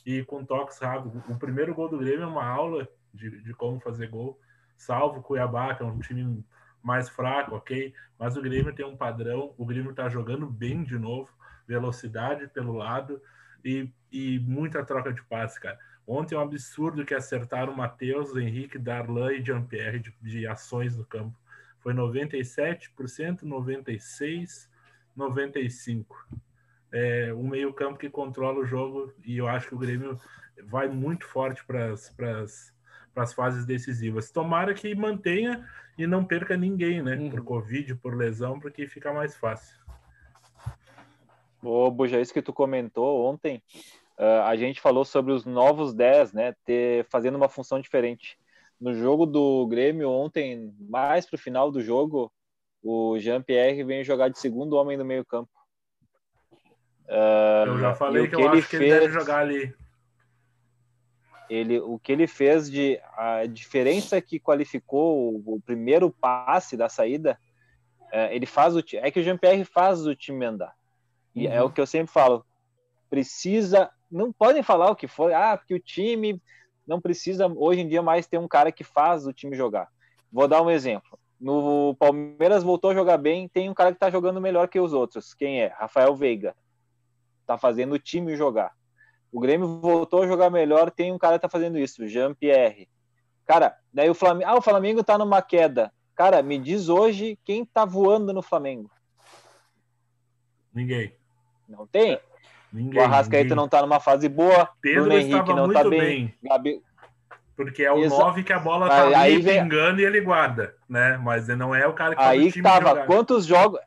e 0.05 0.23
com 0.23 0.45
toques 0.45 0.79
rápidos. 0.79 1.21
O 1.27 1.37
primeiro 1.37 1.73
gol 1.75 1.89
do 1.89 1.97
Grêmio 1.97 2.23
é 2.23 2.27
uma 2.27 2.45
aula 2.45 2.87
de, 3.13 3.41
de 3.41 3.53
como 3.53 3.79
fazer 3.79 4.07
gol, 4.07 4.39
salvo 4.77 5.19
o 5.19 5.23
Cuiabá, 5.23 5.75
que 5.75 5.83
é 5.83 5.85
um 5.85 5.99
time 5.99 6.43
mais 6.81 7.09
fraco, 7.09 7.55
ok? 7.55 7.93
Mas 8.17 8.37
o 8.37 8.41
Grêmio 8.41 8.73
tem 8.73 8.85
um 8.85 8.97
padrão, 8.97 9.53
o 9.57 9.65
Grêmio 9.65 9.93
tá 9.93 10.09
jogando 10.09 10.47
bem 10.47 10.83
de 10.83 10.97
novo, 10.97 11.29
velocidade 11.67 12.47
pelo 12.47 12.73
lado 12.73 13.21
e, 13.63 13.91
e 14.11 14.39
muita 14.39 14.83
troca 14.83 15.13
de 15.13 15.21
passe, 15.23 15.59
cara. 15.59 15.77
Ontem 16.07 16.33
é 16.33 16.37
um 16.39 16.41
absurdo 16.41 17.05
que 17.05 17.13
acertaram 17.13 17.73
o 17.73 17.77
Matheus, 17.77 18.35
Henrique, 18.35 18.79
Darlan 18.79 19.33
e 19.33 19.45
Jean-Pierre 19.45 19.99
de, 19.99 20.15
de 20.21 20.47
ações 20.47 20.95
no 20.95 21.05
campo. 21.05 21.37
Foi 21.79 21.93
97%, 21.93 23.43
96%, 23.43 24.67
95%. 25.15 26.05
É 26.91 27.31
um 27.33 27.47
meio-campo 27.47 27.99
que 27.99 28.09
controla 28.09 28.59
o 28.59 28.65
jogo 28.65 29.13
e 29.23 29.37
eu 29.37 29.47
acho 29.47 29.67
que 29.67 29.75
o 29.75 29.77
Grêmio 29.77 30.19
vai 30.63 30.87
muito 30.87 31.25
forte 31.27 31.63
para 31.63 31.91
as 31.91 32.73
fases 33.33 33.65
decisivas. 33.65 34.31
Tomara 34.31 34.73
que 34.73 34.93
mantenha 34.95 35.67
e 35.97 36.07
não 36.07 36.23
perca 36.23 36.55
ninguém, 36.55 37.01
né? 37.01 37.15
Uhum. 37.15 37.29
Por 37.29 37.43
Covid, 37.43 37.95
por 37.95 38.15
lesão, 38.15 38.59
porque 38.59 38.87
fica 38.87 39.13
mais 39.13 39.35
fácil. 39.35 39.77
Ô, 41.61 41.91
Buja, 41.91 42.21
isso 42.21 42.33
que 42.33 42.41
tu 42.41 42.53
comentou 42.53 43.25
ontem, 43.25 43.61
ah, 44.17 44.47
a 44.47 44.55
gente 44.55 44.79
falou 44.79 45.03
sobre 45.03 45.33
os 45.33 45.45
novos 45.45 45.93
10, 45.93 46.33
né? 46.33 46.55
Ter, 46.65 47.05
fazendo 47.09 47.35
uma 47.35 47.49
função 47.49 47.79
diferente. 47.79 48.37
No 48.79 48.93
jogo 48.93 49.25
do 49.25 49.67
Grêmio 49.67 50.09
ontem, 50.09 50.73
mais 50.79 51.25
pro 51.25 51.37
final 51.37 51.69
do 51.69 51.81
jogo, 51.81 52.31
o 52.81 53.19
Jean-Pierre 53.19 53.83
veio 53.83 54.05
jogar 54.05 54.29
de 54.29 54.39
segundo 54.39 54.77
homem 54.77 54.97
no 54.97 55.03
meio-campo. 55.03 55.51
Ah, 57.09 57.65
Eu 57.67 57.79
já 57.79 57.95
falei 57.95 58.23
o 58.23 58.29
que, 58.29 58.35
eu 58.35 58.49
acho 58.49 58.69
que 58.69 58.75
ele 58.77 58.89
deve 58.89 59.09
jogar 59.09 59.39
ali. 59.39 59.73
Ele, 61.49 61.79
o 61.79 61.97
que 61.97 62.11
ele 62.11 62.27
fez 62.27 62.69
de 62.69 62.99
a 63.17 63.45
diferença 63.45 64.21
que 64.21 64.39
qualificou 64.39 65.33
o, 65.33 65.55
o 65.55 65.61
primeiro 65.61 66.11
passe 66.11 66.77
da 66.77 66.87
saída, 66.87 67.39
é, 68.11 68.33
ele 68.35 68.45
faz 68.45 68.75
o 68.75 68.83
é 68.93 69.09
que 69.09 69.19
o 69.19 69.23
Jean-Pierre 69.23 69.65
faz 69.65 70.05
o 70.05 70.15
time 70.15 70.45
andar. 70.45 70.73
E 71.35 71.47
é 71.47 71.61
Uhum. 71.61 71.67
o 71.67 71.71
que 71.71 71.81
eu 71.81 71.87
sempre 71.87 72.11
falo, 72.11 72.45
precisa, 73.09 73.89
não 74.11 74.31
podem 74.31 74.61
falar 74.61 74.91
o 74.91 74.95
que 74.95 75.07
for, 75.07 75.33
ah, 75.33 75.57
porque 75.57 75.73
o 75.73 75.79
time 75.79 76.41
não 76.85 76.99
precisa 76.99 77.47
hoje 77.47 77.81
em 77.81 77.87
dia 77.87 78.01
mais 78.01 78.27
ter 78.27 78.37
um 78.37 78.47
cara 78.47 78.71
que 78.71 78.83
faz 78.83 79.25
o 79.25 79.33
time 79.33 79.55
jogar. 79.55 79.87
Vou 80.31 80.47
dar 80.47 80.61
um 80.61 80.69
exemplo. 80.69 81.17
No 81.39 81.95
Palmeiras 81.95 82.63
voltou 82.63 82.91
a 82.91 82.93
jogar 82.93 83.17
bem, 83.17 83.47
tem 83.47 83.69
um 83.69 83.73
cara 83.73 83.91
que 83.91 83.95
está 83.95 84.09
jogando 84.09 84.41
melhor 84.41 84.67
que 84.67 84.79
os 84.79 84.91
outros. 84.91 85.33
Quem 85.33 85.61
é? 85.61 85.67
Rafael 85.67 86.15
Veiga. 86.15 86.55
Tá 87.45 87.57
fazendo 87.57 87.93
o 87.93 87.99
time 87.99 88.35
jogar. 88.35 88.75
O 89.31 89.39
Grêmio 89.39 89.79
voltou 89.79 90.23
a 90.23 90.27
jogar 90.27 90.49
melhor, 90.49 90.89
tem 90.89 91.11
um 91.11 91.17
cara 91.17 91.35
que 91.37 91.41
tá 91.43 91.49
fazendo 91.49 91.77
isso, 91.77 92.07
Jean-Pierre. 92.07 92.89
Cara, 93.45 93.75
daí 93.93 94.09
o 94.09 94.15
Flamengo, 94.15 94.49
ah, 94.49 94.55
o 94.57 94.61
Flamengo 94.61 95.03
tá 95.03 95.17
numa 95.17 95.41
queda. 95.41 95.91
Cara, 96.15 96.41
me 96.41 96.57
diz 96.57 96.89
hoje 96.89 97.37
quem 97.45 97.63
tá 97.65 97.85
voando 97.85 98.33
no 98.33 98.41
Flamengo. 98.41 98.89
Ninguém. 100.73 101.13
Não 101.67 101.85
tem? 101.87 102.19
Ninguém. 102.71 103.01
O 103.01 103.03
Arrascaeta 103.03 103.43
ninguém. 103.43 103.55
não 103.57 103.67
tá 103.67 103.81
numa 103.81 103.99
fase 103.99 104.27
boa, 104.29 104.69
Pedro 104.81 105.03
Bruno 105.03 105.17
Henrique 105.19 105.49
não 105.53 105.65
muito 105.65 105.73
tá 105.81 105.89
bem. 105.89 105.99
bem. 105.99 106.33
Gabi... 106.43 106.81
Porque 107.55 107.83
é 107.83 107.91
o 107.91 107.97
Exa- 107.97 108.17
9 108.17 108.43
que 108.43 108.53
a 108.53 108.59
bola 108.59 108.87
tá 108.87 109.07
Aí- 109.07 109.33
ali 109.35 109.41
vem- 109.41 109.67
e 109.67 110.03
ele 110.05 110.21
guarda, 110.21 110.75
né? 110.87 111.17
Mas 111.17 111.49
ele 111.49 111.57
não 111.57 111.75
é 111.75 111.85
o 111.85 111.93
cara 111.93 112.15
que 112.15 112.21
o 112.21 112.25
Aí 112.25 112.61
tava, 112.61 113.03
quantos 113.05 113.45
jogos. 113.45 113.81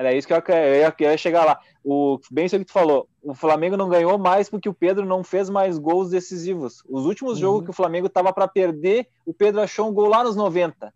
Era 0.00 0.14
isso 0.14 0.26
que 0.26 0.32
eu, 0.32 0.42
eu 0.48 0.74
ia, 0.76 0.94
eu 0.98 1.10
ia 1.10 1.18
chegar 1.18 1.44
lá. 1.44 1.60
O, 1.84 2.18
bem 2.30 2.46
isso 2.46 2.58
que 2.58 2.64
tu 2.64 2.72
falou. 2.72 3.06
O 3.22 3.34
Flamengo 3.34 3.76
não 3.76 3.86
ganhou 3.86 4.16
mais 4.16 4.48
porque 4.48 4.66
o 4.66 4.72
Pedro 4.72 5.04
não 5.04 5.22
fez 5.22 5.50
mais 5.50 5.76
gols 5.78 6.08
decisivos. 6.08 6.82
Os 6.88 7.04
últimos 7.04 7.34
Uhum. 7.34 7.40
jogos 7.40 7.64
que 7.64 7.70
o 7.70 7.74
Flamengo 7.74 8.08
tava 8.08 8.32
para 8.32 8.48
perder, 8.48 9.06
o 9.26 9.34
Pedro 9.34 9.60
achou 9.60 9.90
um 9.90 9.92
gol 9.92 10.08
lá 10.08 10.24
nos 10.24 10.34
90. 10.34 10.90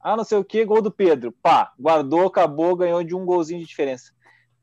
Ah, 0.00 0.16
não 0.16 0.24
sei 0.24 0.38
o 0.38 0.44
que, 0.44 0.64
gol 0.64 0.80
do 0.80 0.90
Pedro. 0.90 1.30
Pá, 1.42 1.72
guardou, 1.78 2.26
acabou, 2.26 2.74
ganhou 2.74 3.04
de 3.04 3.14
um 3.14 3.26
golzinho 3.26 3.60
de 3.60 3.66
diferença. 3.66 4.12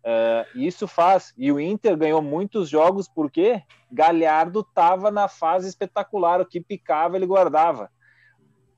É, 0.04 0.48
isso 0.56 0.88
faz. 0.88 1.32
E 1.38 1.52
o 1.52 1.60
Inter 1.60 1.96
ganhou 1.96 2.24
muitos 2.24 2.68
jogos 2.68 3.08
porque 3.08 3.62
Galhardo 3.92 4.64
tava 4.64 5.12
na 5.12 5.28
fase 5.28 5.70
espetacular. 5.70 6.42
O 6.42 6.46
que 6.48 6.60
picava, 6.60 7.18
ele 7.18 7.28
guardava. 7.28 7.92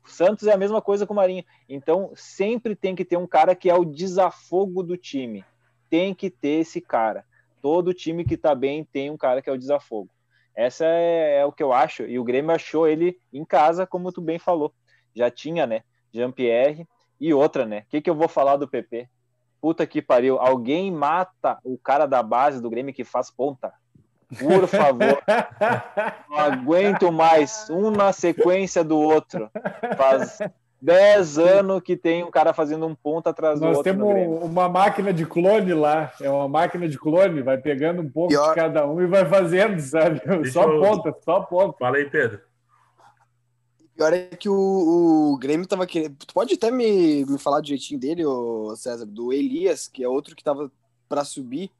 O 0.08 0.10
Santos 0.10 0.48
é 0.48 0.54
a 0.54 0.58
mesma 0.58 0.82
coisa 0.82 1.06
com 1.06 1.14
o 1.14 1.16
Marinho. 1.18 1.44
Então, 1.68 2.12
sempre 2.16 2.76
tem 2.76 2.96
que 2.96 3.04
ter 3.04 3.18
um 3.18 3.28
cara 3.28 3.54
que 3.54 3.70
é 3.70 3.76
o 3.76 3.84
desafogo 3.84 4.82
do 4.82 4.96
time. 4.96 5.44
Tem 5.90 6.16
que 6.16 6.30
ter 6.30 6.62
esse 6.62 6.80
cara. 6.80 7.26
Todo 7.62 7.94
time 7.94 8.24
que 8.24 8.38
tá 8.38 8.56
bem 8.56 8.86
tem 8.86 9.12
um 9.12 9.18
cara 9.18 9.42
que 9.42 9.50
é 9.50 9.54
o 9.54 9.58
desafogo. 9.58 10.10
Essa 10.56 10.86
é, 10.86 11.40
é 11.40 11.46
o 11.46 11.52
que 11.52 11.62
eu 11.62 11.74
acho. 11.74 12.04
E 12.04 12.18
o 12.18 12.24
Grêmio 12.24 12.56
achou 12.56 12.88
ele 12.88 13.20
em 13.34 13.44
casa, 13.44 13.86
como 13.86 14.12
tu 14.12 14.22
bem 14.22 14.40
falou. 14.40 14.74
Já 15.14 15.30
tinha, 15.30 15.68
né? 15.68 15.84
Jean-Pierre. 16.14 16.88
E 17.20 17.34
outra, 17.34 17.66
né? 17.66 17.80
O 17.80 17.90
que, 17.90 18.02
que 18.02 18.10
eu 18.10 18.16
vou 18.16 18.28
falar 18.28 18.56
do 18.56 18.68
PP? 18.68 19.10
Puta 19.60 19.86
que 19.86 20.02
pariu. 20.02 20.40
Alguém 20.40 20.92
mata 20.92 21.60
o 21.64 21.78
cara 21.78 22.06
da 22.06 22.24
base 22.24 22.62
do 22.62 22.70
Grêmio 22.70 22.94
que 22.94 23.04
faz 23.04 23.30
ponta. 23.30 23.74
Por 24.40 24.68
favor. 24.68 25.22
Não 26.30 26.38
aguento 26.38 27.12
mais. 27.12 27.70
Um 27.70 27.90
na 27.92 28.12
sequência 28.12 28.84
do 28.84 28.98
outro. 28.98 29.50
Faz 29.98 30.40
10 30.82 31.38
anos 31.40 31.82
que 31.82 31.96
tem 31.96 32.24
um 32.24 32.30
cara 32.32 32.54
fazendo 32.54 32.86
um 32.86 32.94
ponto 32.94 33.28
atrás 33.30 33.60
do 33.60 33.66
Nós 33.66 33.78
outro 33.78 33.94
no 33.94 34.06
temos 34.14 34.44
uma 34.44 34.68
máquina 34.68 35.14
de 35.14 35.26
clone 35.26 35.74
lá. 35.74 36.12
É 36.22 36.30
uma 36.30 36.48
máquina 36.48 36.88
de 36.90 36.98
clone, 37.00 37.42
vai 37.42 37.58
pegando 37.58 38.02
um 38.02 38.10
pouco 38.10 38.30
Pior- 38.30 38.50
de 38.50 38.56
cada 38.56 38.86
um 38.86 39.02
e 39.02 39.08
vai 39.08 39.26
fazendo, 39.26 39.80
sabe? 39.80 40.22
Só 40.52 40.64
eu- 40.64 40.82
ponta, 40.82 41.16
só 41.24 41.40
ponta. 41.42 41.78
Fala 41.80 41.98
aí, 41.98 42.10
Pedro. 42.10 42.42
Pior 43.96 44.14
é 44.14 44.28
que 44.28 44.48
o, 44.48 45.32
o 45.34 45.38
Grêmio 45.40 45.66
tava 45.66 45.88
querendo. 45.88 46.16
Tu 46.18 46.32
pode 46.34 46.54
até 46.54 46.70
me, 46.70 47.26
me 47.26 47.40
falar 47.40 47.62
do 47.62 47.68
jeitinho 47.68 48.00
dele, 48.00 48.24
ô 48.26 48.76
César, 48.76 49.06
do 49.08 49.34
Elias, 49.34 49.88
que 49.88 50.04
é 50.04 50.08
outro 50.08 50.36
que 50.36 50.44
tava 50.44 50.72
pra 51.10 51.24
subir. 51.24 51.72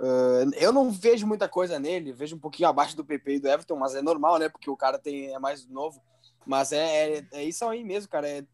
Ah, 0.00 0.44
eu 0.56 0.72
não 0.72 0.90
vejo 0.90 1.26
muita 1.26 1.48
coisa 1.48 1.78
nele, 1.78 2.12
vejo 2.12 2.36
um 2.36 2.40
pouquinho 2.40 2.68
abaixo 2.68 2.96
do 2.96 3.04
PP 3.04 3.34
e 3.34 3.40
do 3.40 3.48
Everton, 3.48 3.76
mas 3.76 3.94
é 3.94 4.02
normal, 4.02 4.38
né? 4.38 4.48
Porque 4.48 4.70
o 4.70 4.76
cara 4.76 4.98
tem, 4.98 5.34
é 5.34 5.38
mais 5.38 5.66
novo. 5.66 6.02
Mas 6.46 6.72
é, 6.72 7.18
é, 7.18 7.26
é 7.32 7.44
isso 7.44 7.64
aí 7.66 7.84
mesmo, 7.84 8.08
cara. 8.08 8.28
É, 8.28 8.44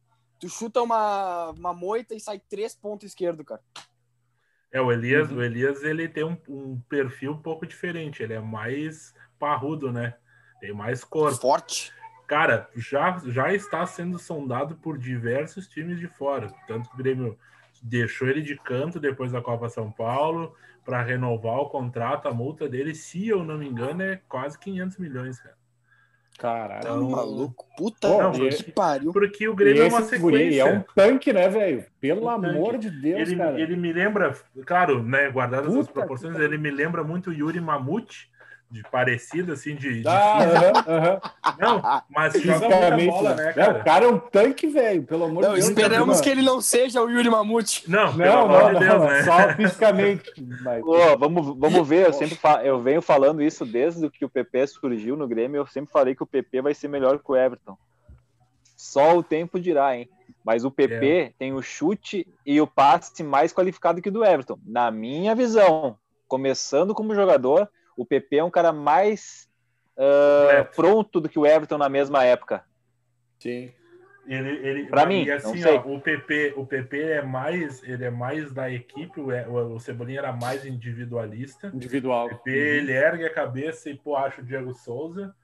tu 0.40 0.48
chuta 0.48 0.82
uma, 0.82 1.50
uma 1.50 1.72
moita 1.72 2.14
e 2.14 2.20
sai 2.20 2.40
três 2.40 2.74
pontos 2.74 3.06
esquerdo, 3.08 3.44
cara. 3.44 3.60
É, 4.72 4.80
o 4.80 4.90
Elias, 4.90 5.30
Uhum. 5.30 5.38
o 5.38 5.42
Elias 5.42 5.84
ele 5.84 6.08
tem 6.08 6.24
um, 6.24 6.36
um 6.48 6.80
perfil 6.88 7.32
um 7.32 7.40
pouco 7.40 7.64
diferente. 7.64 8.22
Ele 8.22 8.32
é 8.32 8.40
mais 8.40 9.14
parrudo, 9.38 9.92
né? 9.92 10.14
Tem 10.60 10.72
mais 10.72 11.04
corpo. 11.04 11.36
Forte. 11.36 11.92
Cara, 12.26 12.68
já, 12.74 13.18
já 13.26 13.52
está 13.52 13.86
sendo 13.86 14.18
sondado 14.18 14.74
por 14.76 14.98
diversos 14.98 15.68
times 15.68 16.00
de 16.00 16.08
fora. 16.08 16.52
Tanto 16.66 16.88
que 16.88 16.94
o 16.94 16.98
Grêmio 16.98 17.38
deixou 17.82 18.26
ele 18.26 18.40
de 18.42 18.56
canto 18.56 18.98
depois 18.98 19.30
da 19.30 19.42
Copa 19.42 19.68
São 19.68 19.92
Paulo 19.92 20.56
para 20.84 21.02
renovar 21.02 21.58
o 21.58 21.68
contrato. 21.68 22.28
A 22.28 22.34
multa 22.34 22.68
dele, 22.68 22.94
se 22.94 23.28
eu 23.28 23.42
não 23.44 23.58
me 23.58 23.66
engano, 23.68 24.02
é 24.02 24.20
quase 24.28 24.58
500 24.58 24.98
milhões, 24.98 25.40
cara. 25.40 25.54
Caralho. 26.36 26.82
Tá 26.82 26.88
Então- 26.90 27.10
maluco? 27.10 27.64
Puta 27.76 28.08
Pô, 28.08 28.30
que 28.32 28.48
e- 28.48 28.72
pariu. 28.72 29.12
Porque 29.12 29.48
o 29.48 29.54
Grêmio 29.54 29.84
é 29.84 29.88
uma 29.88 30.00
guri 30.00 30.08
sequência. 30.10 30.60
é 30.62 30.64
um 30.64 30.82
tanque, 30.94 31.32
né, 31.32 31.48
velho? 31.48 31.84
Pelo 32.00 32.24
Um 32.24 32.28
amor 32.28 32.72
tanque. 32.72 32.90
de 32.90 33.00
Deus, 33.00 33.20
ele, 33.28 33.36
cara. 33.36 33.60
ele 33.60 33.76
me 33.76 33.92
lembra, 33.92 34.36
claro, 34.66 35.00
né, 35.02 35.30
guardadas 35.30 35.74
as 35.76 35.86
proporções, 35.88 36.36
que 36.36 36.42
ele 36.42 36.58
me 36.58 36.70
lembra 36.72 37.04
muito 37.04 37.30
o 37.30 37.32
Yuri 37.32 37.60
Mamute, 37.60 38.28
de 38.74 38.82
parecido, 38.90 39.52
assim, 39.52 39.76
de. 39.76 40.02
de 40.02 40.08
Ah, 40.08 40.38
aham, 40.42 40.72
aham. 40.88 41.20
Não, 41.60 41.82
mas 42.10 42.32
joga 42.42 42.90
muita 42.90 43.12
bola, 43.12 43.34
né? 43.36 43.44
né, 43.44 43.50
É, 43.50 43.52
cara? 43.54 43.78
o 43.78 43.84
cara 43.84 44.04
é 44.04 44.08
um 44.08 44.18
tanque, 44.18 44.66
velho. 44.66 45.04
Pelo 45.04 45.24
amor 45.26 45.42
Não, 45.44 45.50
de 45.50 45.60
Deus. 45.60 45.68
esperamos 45.68 46.16
Não, 46.16 46.24
que 46.24 46.28
ele 46.30 46.42
não 46.42 46.60
seja 46.60 47.00
o 47.00 47.08
Yuri 47.08 47.30
Mamute. 47.30 47.88
Não, 47.88 48.16
pelo 48.16 48.32
Não, 48.32 48.40
amor 48.46 48.72
não, 48.72 48.80
de 48.80 48.86
Deus, 48.86 49.00
não, 49.00 49.06
né? 49.08 49.22
só 49.22 49.48
fisicamente. 49.54 50.32
Mas... 50.62 50.82
Pô, 50.82 51.16
vamos, 51.16 51.56
vamos 51.56 51.88
ver, 51.88 52.06
eu 52.08 52.12
sempre 52.12 52.34
fa- 52.34 52.64
eu 52.64 52.80
venho 52.82 53.00
falando 53.00 53.40
isso 53.40 53.64
desde 53.64 54.10
que 54.10 54.24
o 54.24 54.28
PP 54.28 54.66
surgiu 54.66 55.16
no 55.16 55.28
Grêmio, 55.28 55.58
eu 55.60 55.66
sempre 55.66 55.92
falei 55.92 56.16
que 56.16 56.22
o 56.22 56.26
PP 56.26 56.60
vai 56.62 56.74
ser 56.74 56.88
melhor 56.88 57.18
que 57.20 57.30
o 57.30 57.36
Everton. 57.36 57.78
Só 58.76 59.16
o 59.16 59.22
tempo 59.22 59.60
dirá, 59.60 59.96
hein? 59.96 60.08
Mas 60.44 60.64
o 60.64 60.70
PP 60.70 61.06
É. 61.06 61.32
tem 61.38 61.54
o 61.54 61.62
chute 61.62 62.26
e 62.44 62.60
o 62.60 62.66
passe 62.66 63.22
mais 63.22 63.52
qualificado 63.52 64.02
que 64.02 64.08
o 64.08 64.12
do 64.12 64.24
Everton. 64.24 64.58
Na 64.66 64.90
minha 64.90 65.32
visão, 65.34 65.96
começando 66.26 66.92
como 66.94 67.14
jogador, 67.14 67.68
o 67.96 68.04
PP 68.04 68.36
é 68.36 68.44
um 68.44 68.50
cara 68.50 68.72
mais 68.72 69.48
Completo. 69.96 70.76
pronto 70.76 71.20
do 71.20 71.28
que 71.28 71.38
o 71.38 71.46
Everton 71.46 71.78
na 71.78 71.88
mesma 71.88 72.24
época. 72.24 72.64
Sim. 73.38 73.72
Ele, 74.26 74.48
ele, 74.66 74.86
Pra 74.86 75.02
e 75.02 75.06
mim, 75.06 75.30
assim, 75.30 75.48
não 75.48 75.56
sei. 75.62 75.76
ó, 75.76 75.80
o 75.86 76.00
PP, 76.00 76.54
o 76.56 76.66
PP 76.66 76.98
é 76.98 77.22
mais, 77.22 77.82
ele 77.82 78.04
é 78.06 78.10
mais 78.10 78.50
da 78.52 78.70
equipe, 78.70 79.20
o, 79.20 79.28
o, 79.74 79.78
Cebolinha 79.78 80.20
era 80.20 80.32
mais 80.32 80.64
individualista. 80.64 81.70
Individual. 81.74 82.26
O 82.26 82.28
PP, 82.30 82.50
ele 82.50 82.92
ergue 82.92 83.26
a 83.26 83.32
cabeça 83.34 83.90
e 83.90 83.94
pô, 83.94 84.16
acha 84.16 84.40
o 84.40 84.44
Diego 84.44 84.72
Souza, 84.72 85.34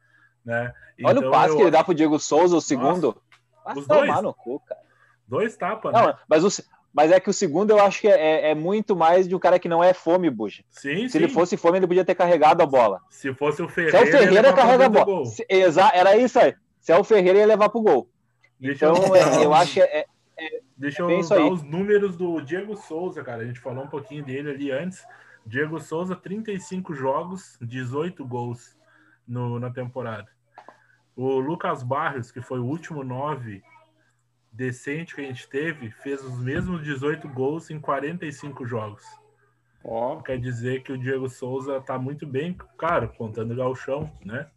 né? 0.43 0.73
Olha 1.05 1.19
Então, 1.19 1.29
o 1.29 1.31
passe 1.31 1.51
eu- 1.51 1.57
que 1.57 1.63
ele 1.63 1.71
dá 1.71 1.85
pro 1.85 1.95
Diego 1.95 2.19
Souza, 2.19 2.57
o 2.57 2.61
segundo. 2.61 3.21
Vai 3.63 3.77
Os 3.77 3.87
dois? 3.87 4.23
no 4.23 4.33
cu, 4.33 4.59
cara. 4.61 4.81
Dois 5.29 5.55
tapas, 5.59 5.93
né? 5.93 6.01
Não, 6.01 6.17
mas, 6.27 6.43
o, 6.43 6.49
mas 6.93 7.11
é 7.13 7.21
que 7.21 7.31
o 7.31 7.33
segundo 7.33 7.71
eu 7.71 7.81
acho 7.81 8.01
que 8.01 8.09
é, 8.09 8.51
é 8.51 8.55
muito 8.55 8.97
mais 8.97 9.29
de 9.29 9.35
um 9.35 9.39
cara 9.39 9.59
que 9.59 9.69
não 9.69 9.83
é 9.83 9.95
fome, 9.95 10.29
Buja. 10.31 10.63
Sim, 10.71 11.03
Se 11.07 11.11
sim. 11.11 11.19
ele 11.19 11.29
fosse 11.29 11.57
fome, 11.57 11.79
ele 11.79 11.87
podia 11.87 12.05
ter 12.05 12.15
carregado 12.15 12.63
a 12.63 12.67
bola. 12.67 13.01
Se 13.11 13.33
fosse 13.35 13.63
o 13.63 13.69
Se 13.69 13.75
Ferreira, 13.75 13.99
é 13.99 14.03
o 14.03 14.07
Ferreira, 14.07 14.53
carrega 14.53 14.87
a 14.87 14.89
bola. 14.89 15.27
Se- 15.27 15.47
exa- 15.49 15.93
era 15.95 16.17
isso 16.17 16.39
aí. 16.39 16.55
Se 16.81 16.93
é 16.93 16.99
o 16.99 17.05
Ferreira, 17.05 17.39
ia 17.39 17.47
levar 17.47 17.69
pro 17.69 17.81
gol. 17.83 18.09
Deixa 18.59 18.87
Então, 18.91 19.15
é, 19.17 19.45
eu 19.45 19.55
acho 19.55 19.75
que 19.75 19.81
é, 19.81 20.05
Deixa 20.77 21.03
É 21.03 21.05
eu 21.05 21.07
bem 21.09 21.21
isso 21.21 21.29
dar 21.29 21.45
os 21.45 21.63
números 21.63 22.17
do 22.17 22.41
Diego 22.41 22.75
Souza, 22.75 23.23
cara. 23.23 23.43
A 23.43 23.47
gente 23.47 23.61
falou 23.61 23.85
um 23.85 23.89
pouquinho 23.89 24.25
dele 24.25 24.51
ali 24.51 24.71
antes. 24.71 25.05
Diego 25.45 25.79
Souza, 25.79 26.17
35 26.17 26.95
jogos, 26.95 27.59
18 27.61 28.25
gols 28.27 28.77
no, 29.29 29.61
na 29.61 29.71
temporada. 29.71 30.27
O 31.15 31.39
Lucas 31.39 31.83
Barrios, 31.83 32.31
que 32.33 32.41
foi 32.41 32.59
o 32.59 32.65
último 32.65 33.05
9 33.05 33.63
decente 34.61 35.15
que 35.15 35.23
a 35.23 35.25
gente 35.25 35.49
teve, 35.49 35.91
fez 35.91 36.23
os 36.23 36.39
mesmos 36.39 36.85
18 36.85 37.27
gols 37.31 37.71
em 37.71 37.81
45 37.81 38.67
jogos. 38.67 39.03
Ó, 39.83 40.21
Quer 40.21 40.39
dizer 40.39 40.83
que 40.83 40.93
o 40.93 40.99
Diego 40.99 41.31
Souza 41.31 41.81
tá 41.81 41.99
muito 41.99 42.27
bem, 42.27 42.55
claro, 42.77 43.11
contando 43.17 43.53
o 43.53 43.57
galchão, 43.57 44.13
né? 44.23 44.49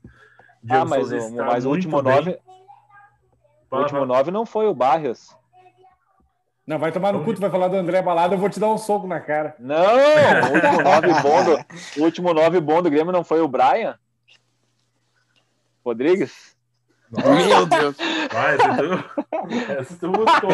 Diego 0.62 0.84
ah, 0.84 0.86
mas, 0.86 1.08
Souza 1.08 1.28
o, 1.28 1.46
mas 1.46 1.66
o 1.66 1.70
último 1.70 2.04
bem. 2.04 2.16
nove, 2.16 2.32
o 2.32 3.70
Fala, 3.70 3.82
último 3.84 4.00
fala. 4.02 4.14
nove 4.14 4.30
não 4.30 4.46
foi 4.46 4.68
o 4.68 4.76
Barrios. 4.76 5.34
Não, 6.68 6.78
vai 6.78 6.92
tomar 6.92 7.14
no 7.14 7.24
cu, 7.24 7.34
tu 7.34 7.40
vai 7.42 7.50
falar 7.50 7.70
do 7.70 7.78
André 7.78 8.02
Balada, 8.02 8.36
eu 8.36 8.40
vou 8.40 8.50
te 8.50 8.60
dar 8.60 8.70
um 8.70 8.78
soco 8.78 9.08
na 9.08 9.22
cara. 9.22 9.56
Não, 9.58 9.96
o 9.96 10.54
último 10.54 10.82
nove 10.82 11.22
bom 11.22 11.44
do, 11.46 12.02
o 12.02 12.04
último 12.04 12.34
nove 12.34 12.60
bom 12.60 12.82
do 12.82 12.90
Grêmio 12.92 13.14
não 13.14 13.24
foi 13.24 13.40
o 13.40 13.48
Brian? 13.48 13.98
Rodrigues? 15.86 16.53
Meu 17.18 17.66
Deus. 17.68 17.96
Vai, 18.32 18.58
tu, 18.58 19.96
tu 20.00 20.12
buscou. 20.12 20.50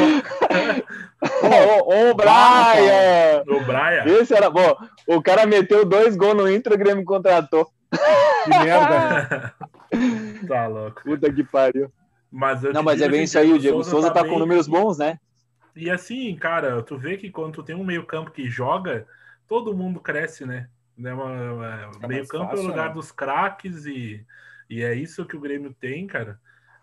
Ô, 1.43 2.09
ô, 2.11 2.13
Brian! 2.15 3.43
O 3.47 3.63
Brian. 3.65 4.03
Esse 4.19 4.33
era 4.33 4.49
bom. 4.49 4.75
O 5.07 5.21
cara 5.21 5.45
meteu 5.45 5.85
dois 5.85 6.15
gols 6.15 6.35
no 6.35 6.51
Inter, 6.51 6.73
o 6.73 6.77
Grêmio 6.77 7.05
contratou. 7.05 7.65
Que 8.43 8.49
merda. 8.49 9.53
Tá 10.47 10.67
louco. 10.67 11.01
Puta 11.03 11.33
que 11.33 11.43
pariu. 11.43 11.91
Mas 12.31 12.63
eu 12.63 12.71
Não, 12.71 12.83
mas 12.83 13.01
é 13.01 13.09
bem 13.09 13.21
que 13.21 13.25
isso 13.25 13.39
aí. 13.39 13.51
O 13.51 13.57
Diego 13.57 13.83
Souza 13.83 14.11
tá 14.11 14.21
bem. 14.21 14.31
com 14.31 14.37
números 14.37 14.67
bons, 14.67 14.99
né? 14.99 15.17
E 15.75 15.89
assim, 15.89 16.35
cara, 16.35 16.83
tu 16.83 16.95
vê 16.95 17.17
que 17.17 17.31
quando 17.31 17.53
tu 17.55 17.63
tem 17.63 17.75
um 17.75 17.83
meio-campo 17.83 18.29
que 18.29 18.47
joga, 18.49 19.07
todo 19.47 19.73
mundo 19.75 19.99
cresce, 19.99 20.45
né? 20.45 20.67
né, 20.95 21.13
uma- 21.13 21.53
uma- 21.53 21.93
Fica 21.93 22.07
meio-campo 22.07 22.55
é 22.55 22.59
o 22.59 22.63
lugar 22.63 22.89
né? 22.89 22.93
dos 22.93 23.11
craques 23.11 23.85
e, 23.85 24.23
e 24.69 24.83
é 24.83 24.93
isso 24.93 25.25
que 25.25 25.35
o 25.35 25.39
Grêmio 25.39 25.73
tem, 25.79 26.05
cara. 26.05 26.39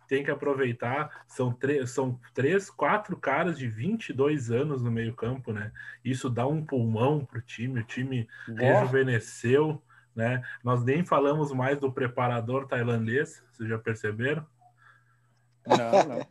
Tem 0.09 0.22
que 0.24 0.30
aproveitar. 0.30 1.24
São, 1.26 1.52
três 1.52 1.90
são 1.90 2.18
três, 2.32 2.70
quatro 2.70 3.16
caras 3.16 3.59
de 3.59 3.68
22 3.68 4.50
anos 4.50 4.82
no 4.82 4.90
meio-campo, 4.90 5.52
né? 5.52 5.72
Isso 6.04 6.30
dá 6.30 6.46
um 6.46 6.64
pulmão 6.64 7.24
pro 7.24 7.40
time. 7.42 7.80
O 7.80 7.84
time 7.84 8.28
Ó, 8.48 8.52
rejuvenesceu, 8.54 9.82
né? 10.14 10.42
Nós 10.62 10.84
nem 10.84 11.04
falamos 11.04 11.52
mais 11.52 11.78
do 11.78 11.90
preparador 11.92 12.66
tailandês, 12.66 13.42
vocês 13.52 13.68
já 13.68 13.78
perceberam? 13.78 14.46
Não, 15.66 16.07
não. 16.07 16.26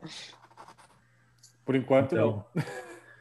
Por 1.65 1.75
enquanto, 1.75 2.13
Então, 2.13 2.45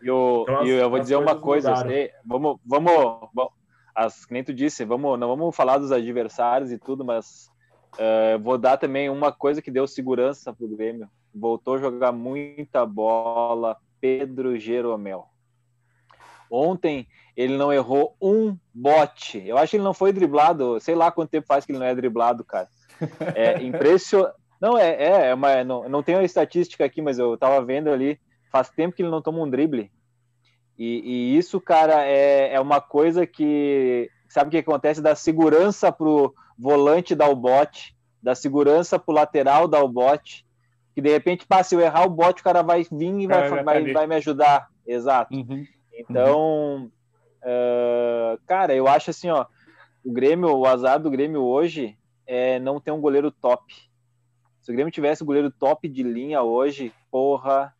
E, 0.02 0.10
o, 0.10 0.42
Então, 0.42 0.60
as- 0.60 0.68
e 0.68 0.70
eu 0.70 0.90
vou 0.90 1.00
dizer 1.00 1.16
uma 1.16 1.38
coisa, 1.40 1.72
assim, 1.72 2.08
vamos, 2.24 2.58
vamos, 2.64 3.28
bom, 3.32 3.50
as, 3.94 4.24
que 4.26 4.32
nem 4.32 4.44
tu 4.44 4.52
disse, 4.52 4.84
vamos, 4.84 5.18
não 5.18 5.28
vamos 5.28 5.56
falar 5.56 5.78
dos 5.78 5.90
adversários 5.92 6.70
e 6.70 6.78
tudo, 6.78 7.04
mas 7.04 7.50
eh, 7.98 8.38
vou 8.38 8.58
dar 8.58 8.76
também 8.76 9.08
uma 9.08 9.32
coisa 9.32 9.62
que 9.62 9.70
deu 9.70 9.86
segurança 9.86 10.52
pro 10.52 10.68
Grêmio. 10.68 11.08
Voltou 11.34 11.74
a 11.74 11.78
jogar 11.78 12.12
muita 12.12 12.84
bola, 12.86 13.76
Pedro 14.00 14.58
Jeromel. 14.58 15.26
Ontem 16.50 17.08
ele 17.36 17.56
não 17.56 17.72
errou 17.72 18.16
um 18.20 18.56
bote. 18.72 19.42
Eu 19.46 19.58
acho 19.58 19.70
que 19.70 19.76
ele 19.76 19.84
não 19.84 19.94
foi 19.94 20.12
driblado, 20.12 20.78
sei 20.80 20.94
lá 20.94 21.10
quanto 21.10 21.30
tempo 21.30 21.46
faz 21.46 21.64
que 21.64 21.72
ele 21.72 21.78
não 21.78 21.86
é 21.86 21.94
driblado, 21.94 22.44
cara. 22.44 22.68
É 23.34 23.62
impressionante. 23.62 24.34
Não, 24.60 24.78
é, 24.78 24.94
é, 24.94 25.26
é 25.28 25.34
uma, 25.34 25.64
não, 25.64 25.88
não 25.88 26.02
tenho 26.02 26.20
a 26.20 26.24
estatística 26.24 26.84
aqui, 26.84 27.02
mas 27.02 27.18
eu 27.18 27.36
tava 27.36 27.62
vendo 27.64 27.90
ali, 27.90 28.18
faz 28.50 28.70
tempo 28.70 28.94
que 28.94 29.02
ele 29.02 29.10
não 29.10 29.20
toma 29.20 29.42
um 29.42 29.50
drible. 29.50 29.90
E, 30.78 31.02
e 31.04 31.36
isso, 31.36 31.60
cara, 31.60 32.06
é, 32.06 32.54
é 32.54 32.60
uma 32.60 32.80
coisa 32.80 33.26
que. 33.26 34.08
Sabe 34.34 34.48
o 34.48 34.50
que 34.50 34.58
acontece? 34.58 35.00
Dá 35.00 35.14
segurança 35.14 35.92
pro 35.92 36.34
volante 36.58 37.14
dar 37.14 37.28
o 37.28 37.36
bote, 37.36 37.96
dá 38.20 38.34
segurança 38.34 38.98
pro 38.98 39.14
lateral 39.14 39.68
dar 39.68 39.80
o 39.84 39.88
bote. 39.88 40.44
Que 40.92 41.00
de 41.00 41.08
repente, 41.08 41.46
pá, 41.46 41.62
se 41.62 41.76
eu 41.76 41.80
errar 41.80 42.04
o 42.04 42.10
bote, 42.10 42.40
o 42.40 42.44
cara 42.44 42.60
vai 42.60 42.82
vir 42.82 43.20
e 43.20 43.28
vai, 43.28 43.62
vai, 43.62 43.76
ali. 43.76 43.92
vai 43.92 44.08
me 44.08 44.16
ajudar. 44.16 44.68
Exato. 44.84 45.32
Uhum. 45.32 45.64
Então, 45.96 46.90
eh, 47.44 48.36
cara, 48.44 48.74
eu 48.74 48.88
acho 48.88 49.10
assim, 49.10 49.30
ó, 49.30 49.46
o 50.04 50.12
Grêmio, 50.12 50.52
o 50.52 50.66
azar 50.66 50.98
do 50.98 51.12
Grêmio 51.12 51.40
hoje 51.40 51.96
é 52.26 52.58
não 52.58 52.80
ter 52.80 52.90
um 52.90 53.00
goleiro 53.00 53.30
top. 53.30 53.72
Se 54.60 54.72
o 54.72 54.74
Grêmio 54.74 54.90
tivesse 54.90 55.22
um 55.22 55.26
goleiro 55.26 55.52
top 55.52 55.88
de 55.88 56.02
linha 56.02 56.42
hoje, 56.42 56.92
porra, 57.08 57.72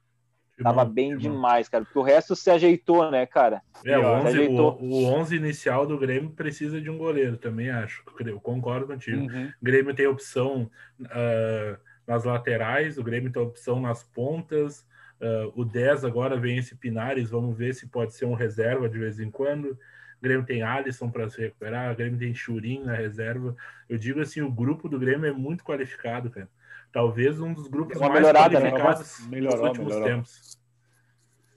tava 0.62 0.84
bem 0.84 1.16
demais, 1.16 1.68
cara. 1.68 1.84
Porque 1.84 1.98
o 1.98 2.02
resto 2.02 2.36
se 2.36 2.50
ajeitou, 2.50 3.10
né, 3.10 3.26
cara? 3.26 3.62
É, 3.84 3.98
o 3.98 4.02
Se 4.02 4.06
11, 4.06 4.28
ajeitou. 4.28 4.78
o, 4.80 4.90
o 4.90 5.04
11 5.06 5.36
inicial 5.36 5.86
do 5.86 5.98
Grêmio 5.98 6.30
precisa 6.30 6.80
de 6.80 6.88
um 6.90 6.98
goleiro, 6.98 7.36
também 7.36 7.70
acho. 7.70 8.02
Eu 8.24 8.40
concordo 8.40 8.86
contigo. 8.86 9.22
Uhum. 9.22 9.46
O 9.60 9.64
Grêmio 9.64 9.94
tem 9.94 10.06
opção 10.06 10.70
ah, 11.06 11.78
nas 12.06 12.24
laterais, 12.24 12.98
o 12.98 13.02
Grêmio 13.02 13.32
tem 13.32 13.42
opção 13.42 13.80
nas 13.80 14.02
pontas. 14.02 14.86
ah, 15.20 15.50
o 15.54 15.64
10 15.64 16.04
agora 16.04 16.36
vem 16.36 16.58
esse 16.58 16.76
Pinares, 16.76 17.30
vamos 17.30 17.56
ver 17.56 17.74
se 17.74 17.88
pode 17.88 18.14
ser 18.14 18.26
um 18.26 18.34
reserva 18.34 18.88
de 18.88 18.98
vez 18.98 19.18
em 19.18 19.30
quando. 19.30 19.78
O 20.18 20.22
Grêmio 20.22 20.46
tem 20.46 20.62
Alisson 20.62 21.10
para 21.10 21.28
se 21.28 21.40
recuperar, 21.40 21.92
o 21.92 21.96
Grêmio 21.96 22.18
tem 22.18 22.34
Churin 22.34 22.84
na 22.84 22.94
reserva. 22.94 23.54
Eu 23.88 23.98
digo 23.98 24.20
assim, 24.20 24.40
o 24.40 24.50
grupo 24.50 24.88
do 24.88 24.98
Grêmio 24.98 25.26
é 25.26 25.32
muito 25.32 25.64
qualificado, 25.64 26.30
cara. 26.30 26.48
Talvez 26.94 27.40
um 27.40 27.52
dos 27.52 27.66
grupos 27.66 27.96
Uma 27.98 28.08
mais 28.08 28.20
melhorada, 28.20 28.60
né? 28.60 28.70
qualificados 28.70 29.26
Melhorou, 29.26 29.58
dos 29.58 29.66
últimos 29.68 29.88
melhorou. 29.94 30.08
tempos. 30.16 30.58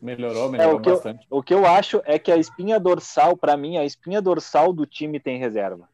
Melhorou, 0.02 0.50
melhorou 0.52 0.74
É, 0.74 0.76
o 0.76 0.82
que 0.82 0.90
eu- 0.90 0.94
bastante. 0.96 1.28
O 1.30 1.44
que 1.44 1.54
eu 1.54 1.66
acho 1.66 2.02
é 2.06 2.20
que 2.20 2.32
a 2.32 2.38
espinha 2.38 2.80
dorsal, 2.80 3.38
pra 3.38 3.56
mim, 3.56 3.78
a 3.78 3.86
espinha 3.86 4.22
dorsal 4.22 4.74
do 4.74 4.86
time 4.86 5.20
tem 5.20 5.38
reserva. 5.38 5.88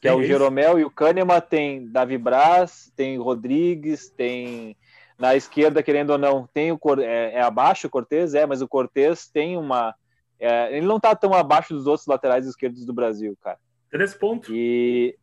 Que 0.00 0.08
é 0.08 0.12
o 0.12 0.18
é 0.18 0.20
esse? 0.20 0.28
Jeromel 0.28 0.78
e 0.78 0.84
o 0.84 0.90
Kahneman, 0.90 1.40
tem 1.40 1.86
Davi 1.90 2.16
Braz, 2.16 2.90
tem 2.96 3.18
Rodrigues, 3.18 4.08
tem 4.08 4.76
na 5.18 5.36
esquerda, 5.36 5.82
querendo 5.82 6.10
ou 6.10 6.18
não, 6.18 6.48
tem 6.54 6.72
o 6.72 6.78
Cor- 6.78 7.00
é, 7.00 7.34
é 7.34 7.42
abaixo 7.42 7.86
o 7.86 7.90
Cortez, 7.90 8.34
é, 8.34 8.46
mas 8.46 8.62
o 8.62 8.68
Cortez 8.68 9.28
tem 9.28 9.56
uma. 9.56 9.94
é, 10.38 10.74
ele 10.76 10.86
não 10.86 10.98
tá 10.98 11.14
tão 11.14 11.34
abaixo 11.34 11.74
dos 11.74 11.86
outros 11.86 12.06
laterais 12.06 12.46
esquerdos 12.46 12.86
do 12.86 12.94
Brasil, 12.94 13.36
cara. 13.42 13.58
Três 13.90 14.14
pontos. 14.14 14.48
E 14.50 15.14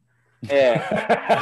é, 0.50 0.76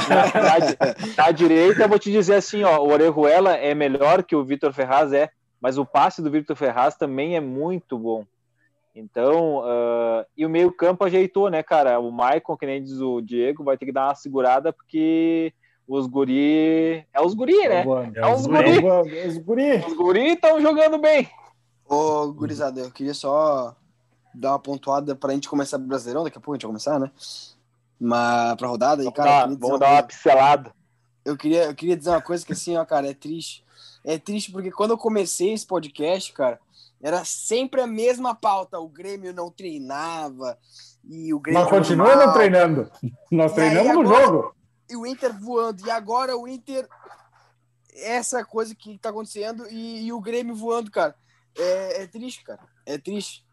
na, 0.09 0.41
na 0.41 0.59
di- 0.59 1.15
na 1.17 1.31
direita, 1.31 1.83
eu 1.83 1.89
vou 1.89 1.99
te 1.99 2.11
dizer 2.11 2.35
assim, 2.35 2.63
ó, 2.63 2.79
o 2.79 2.91
Orejuela 2.91 3.55
é 3.55 3.73
melhor 3.73 4.23
que 4.23 4.35
o 4.35 4.43
Vitor 4.43 4.71
Ferraz, 4.73 5.11
é, 5.13 5.29
mas 5.59 5.77
o 5.77 5.85
passe 5.85 6.21
do 6.21 6.31
Vitor 6.31 6.55
Ferraz 6.55 6.95
também 6.95 7.35
é 7.35 7.39
muito 7.39 7.97
bom. 7.97 8.25
Então, 8.95 9.61
ah, 9.65 10.25
e 10.37 10.45
o 10.45 10.49
meio-campo 10.49 11.03
ajeitou, 11.03 11.49
né, 11.49 11.61
cara? 11.61 11.99
O 11.99 12.11
Maicon, 12.11 12.55
que 12.55 12.65
nem 12.65 12.81
diz 12.81 13.01
o 13.01 13.19
Diego, 13.19 13.63
vai 13.63 13.77
ter 13.77 13.85
que 13.85 13.91
dar 13.91 14.07
uma 14.07 14.15
segurada 14.15 14.71
porque 14.71 15.51
os 15.85 16.07
guri. 16.07 17.05
É 17.13 17.21
os 17.21 17.33
guri, 17.33 17.67
né? 17.67 17.83
Voando. 17.83 18.17
É 18.17 18.25
os 18.33 18.41
os 18.41 18.47
guri. 18.47 18.79
Voando. 18.79 19.09
Os 19.27 19.37
guri. 19.37 19.75
Os 19.85 19.93
guri 19.93 20.27
estão 20.29 20.61
jogando 20.61 20.97
bem. 20.97 21.29
Ô, 21.87 22.31
gurizada, 22.31 22.79
eu 22.79 22.89
queria 22.91 23.13
só 23.13 23.75
dar 24.33 24.51
uma 24.51 24.59
pontuada 24.59 25.13
pra 25.13 25.33
gente 25.33 25.49
começar 25.49 25.77
o 25.77 25.81
Brasileirão, 25.81 26.23
daqui 26.23 26.37
a 26.37 26.41
pouco 26.41 26.53
a 26.53 26.55
gente 26.55 26.63
vai 26.63 26.69
começar, 26.69 26.97
né? 26.99 27.11
Mas 28.05 28.55
pra 28.55 28.67
rodada, 28.67 29.03
e 29.03 29.11
cara, 29.11 29.29
eu 29.29 29.33
dar, 29.33 29.41
queria, 29.41 29.55
dizer 29.55 29.59
vamos 29.59 29.73
uma 29.73 29.79
dar 29.79 29.85
uma 29.87 30.03
coisa, 30.03 30.07
pincelada. 30.07 30.75
eu, 31.25 31.37
queria, 31.37 31.63
eu 31.65 31.75
queria 31.75 31.97
dizer 31.97 32.09
uma 32.11 32.21
coisa 32.21 32.45
que 32.45 32.53
assim, 32.53 32.77
ó, 32.77 32.85
cara, 32.85 33.09
é 33.09 33.13
triste. 33.13 33.63
É 34.03 34.17
triste 34.19 34.51
porque 34.51 34.71
quando 34.71 34.91
eu 34.91 34.97
comecei 34.97 35.53
esse 35.53 35.65
podcast, 35.65 36.31
cara, 36.33 36.59
era 37.01 37.25
sempre 37.25 37.81
a 37.81 37.87
mesma 37.87 38.35
pauta. 38.35 38.79
O 38.79 38.87
Grêmio 38.87 39.33
não 39.33 39.49
treinava 39.49 40.57
e 41.03 41.33
o 41.33 41.39
Grêmio. 41.39 41.67
Continuamos 41.69 42.15
mal, 42.15 42.27
não 42.27 42.33
treinando. 42.33 42.91
Nós 43.31 43.55
E 43.57 43.61
aí, 43.61 43.69
treinamos 43.71 44.03
no 44.09 44.15
agora- 44.15 44.25
jogo. 44.25 44.55
E 44.89 44.95
o 44.95 45.05
Inter 45.07 45.33
voando. 45.39 45.85
E 45.85 45.89
agora 45.89 46.37
o 46.37 46.47
Inter. 46.47 46.87
Essa 48.03 48.43
coisa 48.43 48.75
que 48.75 48.97
tá 48.97 49.09
acontecendo 49.09 49.65
e, 49.69 50.05
e 50.07 50.11
o 50.13 50.19
Grêmio 50.19 50.53
voando, 50.53 50.91
cara. 50.91 51.15
É, 51.57 52.03
é 52.03 52.07
triste, 52.07 52.43
cara. 52.43 52.59
É 52.85 52.97
triste. 52.97 53.44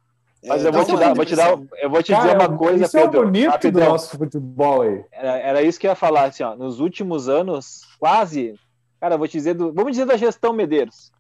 Mas 0.45 0.65
É, 0.65 0.69
eu 0.69 0.73
vou 0.73 0.81
dá 0.81 0.87
te 0.87 0.91
uma 0.93 1.01
dar, 1.01 1.15
vou 1.15 1.25
te 1.25 1.37
dar, 1.37 1.59
eu 1.81 1.91
vou 1.91 2.03
te 2.03 2.13
Cara, 2.13 2.25
dizer 2.35 2.37
uma 2.49 2.59
coisa, 2.59 2.85
isso 2.85 2.99
é 2.99 3.03
Pedro. 3.03 3.25
bonito 3.25 3.45
do 3.47 3.51
rapidão. 3.53 3.89
nosso 3.91 4.19
futebol 4.19 4.83
aí. 4.83 5.05
Era, 5.13 5.39
era 5.39 5.63
isso 5.63 5.79
que 5.79 5.87
eu 5.87 5.91
ia 5.91 5.95
falar, 5.95 6.25
assim, 6.25 6.43
ó, 6.43 6.57
nos 6.57 6.81
últimos 6.81 7.29
anos, 7.29 7.83
quase, 7.99 8.55
cara, 9.01 9.17
vou 9.17 9.29
te 9.29 9.37
dizer, 9.37 9.55
do, 9.55 9.73
vamos 9.73 9.93
dizer 9.93 10.05
da 10.05 10.17
gestão 10.17 10.53
Medeiros. 10.53 11.13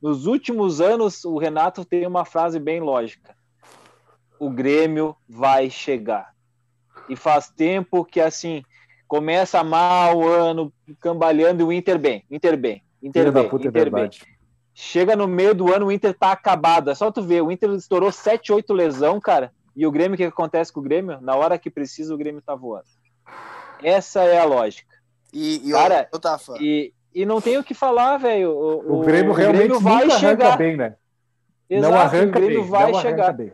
Nos 0.00 0.26
últimos 0.26 0.80
anos, 0.80 1.24
o 1.26 1.36
Renato 1.36 1.84
tem 1.84 2.06
uma 2.06 2.24
frase 2.24 2.58
bem 2.58 2.80
lógica. 2.80 3.34
O 4.38 4.48
Grêmio 4.48 5.14
vai 5.28 5.68
chegar. 5.68 6.30
E 7.06 7.14
faz 7.14 7.50
tempo 7.50 8.02
que, 8.02 8.18
assim, 8.18 8.62
começa 9.06 9.62
mal 9.62 10.16
o 10.16 10.26
ano, 10.26 10.72
cambaleando 11.00 11.62
e 11.62 11.64
o 11.66 11.72
Inter 11.72 11.98
bem, 11.98 12.24
Inter 12.30 12.56
bem, 12.56 12.82
Inter 13.02 13.24
Filho 13.24 13.32
bem, 13.32 13.42
é 13.42 13.46
Inter 13.68 13.90
bem. 13.90 14.10
Chega 14.82 15.14
no 15.14 15.28
meio 15.28 15.54
do 15.54 15.70
ano, 15.72 15.86
o 15.86 15.92
Inter 15.92 16.14
tá 16.14 16.32
acabado. 16.32 16.90
É 16.90 16.94
só 16.94 17.10
tu 17.12 17.22
ver, 17.22 17.42
o 17.42 17.52
Inter 17.52 17.68
estourou 17.72 18.10
7, 18.10 18.50
8 18.50 18.72
lesão, 18.72 19.20
cara. 19.20 19.52
E 19.76 19.86
o 19.86 19.90
Grêmio, 19.92 20.14
o 20.14 20.16
que 20.16 20.24
acontece 20.24 20.72
com 20.72 20.80
o 20.80 20.82
Grêmio? 20.82 21.20
Na 21.20 21.36
hora 21.36 21.58
que 21.58 21.68
precisa, 21.70 22.14
o 22.14 22.16
Grêmio 22.16 22.40
tá 22.40 22.54
voando. 22.54 22.86
Essa 23.82 24.22
é 24.24 24.38
a 24.40 24.44
lógica. 24.44 24.88
E, 25.32 25.68
e 25.68 25.72
Cara, 25.72 26.08
eu, 26.10 26.18
Tafa, 26.18 26.54
E, 26.58 26.94
e 27.14 27.26
não 27.26 27.42
tem 27.42 27.58
o 27.58 27.62
que 27.62 27.74
falar, 27.74 28.16
velho. 28.16 28.50
O, 28.52 29.00
O 29.00 29.00
Grêmio 29.02 29.34
realmente 29.34 29.78
vai 29.82 30.04
nunca 30.06 30.18
chegar. 30.18 30.46
arranca 30.46 30.56
bem, 30.56 30.76
né? 30.78 30.96
Exato, 31.68 31.92
não 31.92 32.00
arranca 32.00 32.38
o 32.38 32.42
Grêmio 32.42 32.62
bem. 32.62 32.70
vai 32.70 32.90
não 32.90 32.98
arranca 32.98 33.02
chegar. 33.10 33.32
bem. 33.34 33.52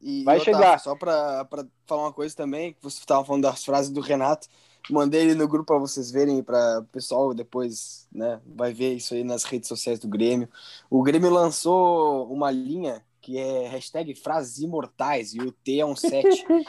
E 0.00 0.24
Vai 0.24 0.40
chegar. 0.40 0.80
Só 0.80 0.96
pra, 0.96 1.44
pra 1.44 1.64
falar 1.86 2.02
uma 2.02 2.12
coisa 2.12 2.34
também, 2.34 2.72
que 2.72 2.82
você 2.82 2.98
estava 2.98 3.24
falando 3.24 3.42
das 3.44 3.64
frases 3.64 3.90
do 3.90 4.00
Renato, 4.00 4.48
mandei 4.88 5.22
ele 5.22 5.34
no 5.34 5.48
grupo 5.48 5.66
para 5.66 5.78
vocês 5.78 6.10
verem, 6.10 6.42
para 6.42 6.80
o 6.80 6.84
pessoal 6.84 7.34
depois, 7.34 8.06
né, 8.12 8.40
vai 8.46 8.72
ver 8.72 8.94
isso 8.94 9.14
aí 9.14 9.24
nas 9.24 9.44
redes 9.44 9.68
sociais 9.68 9.98
do 9.98 10.08
Grêmio. 10.08 10.48
O 10.88 11.02
Grêmio 11.02 11.30
lançou 11.30 12.32
uma 12.32 12.50
linha 12.50 13.04
que 13.20 13.36
é 13.36 13.68
hashtag 13.68 14.14
frases 14.14 14.58
imortais, 14.58 15.34
e 15.34 15.40
o 15.40 15.52
T 15.52 15.78
é 15.78 15.84
um 15.86 15.94
7. 15.94 16.46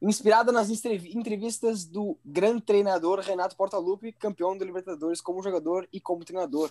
Inspirada 0.00 0.50
nas 0.50 0.68
entrev- 0.68 1.14
entrevistas 1.14 1.84
do 1.84 2.18
grande 2.24 2.60
treinador 2.60 3.20
Renato 3.20 3.56
Portaluppi, 3.56 4.12
campeão 4.12 4.56
da 4.56 4.64
Libertadores 4.64 5.20
como 5.20 5.42
jogador 5.42 5.88
e 5.92 6.00
como 6.00 6.24
treinador. 6.24 6.70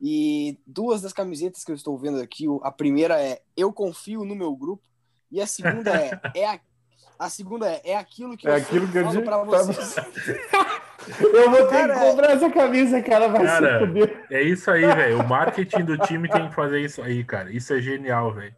E 0.00 0.58
duas 0.66 1.00
das 1.02 1.12
camisetas 1.12 1.62
que 1.62 1.70
eu 1.70 1.76
estou 1.76 1.96
vendo 1.96 2.20
aqui, 2.20 2.46
a 2.62 2.72
primeira 2.72 3.22
é 3.22 3.40
Eu 3.56 3.72
confio 3.72 4.24
no 4.24 4.34
meu 4.34 4.54
grupo 4.56 4.82
e 5.30 5.40
a 5.40 5.46
segunda 5.46 5.90
é, 5.94 6.10
é 6.34 6.46
a, 7.24 7.28
segunda 7.28 7.66
é 7.68 7.80
é 7.84 7.96
aquilo 7.96 8.36
que 8.36 8.46
É 8.46 8.50
eu 8.50 8.54
aquilo 8.56 8.88
que 8.88 8.98
eu 8.98 9.24
falo 9.24 9.46
pra 9.48 9.62
vocês. 9.62 9.96
Eu 11.20 11.50
vou 11.50 11.66
ter 11.66 11.88
Cara, 11.88 11.94
que 11.94 12.00
comprar 12.00 12.30
essa 12.30 12.50
camisa, 12.50 13.02
cara. 13.02 13.28
Vai 13.28 13.44
Cara, 13.44 13.80
se 13.80 13.86
fuder. 13.86 14.24
É 14.30 14.42
isso 14.42 14.70
aí, 14.70 14.86
velho. 14.86 15.20
O 15.20 15.28
marketing 15.28 15.84
do 15.84 15.98
time 15.98 16.28
tem 16.28 16.48
que 16.48 16.54
fazer 16.54 16.80
isso 16.80 17.02
aí, 17.02 17.24
cara. 17.24 17.50
Isso 17.50 17.74
é 17.74 17.80
genial, 17.80 18.32
velho. 18.32 18.54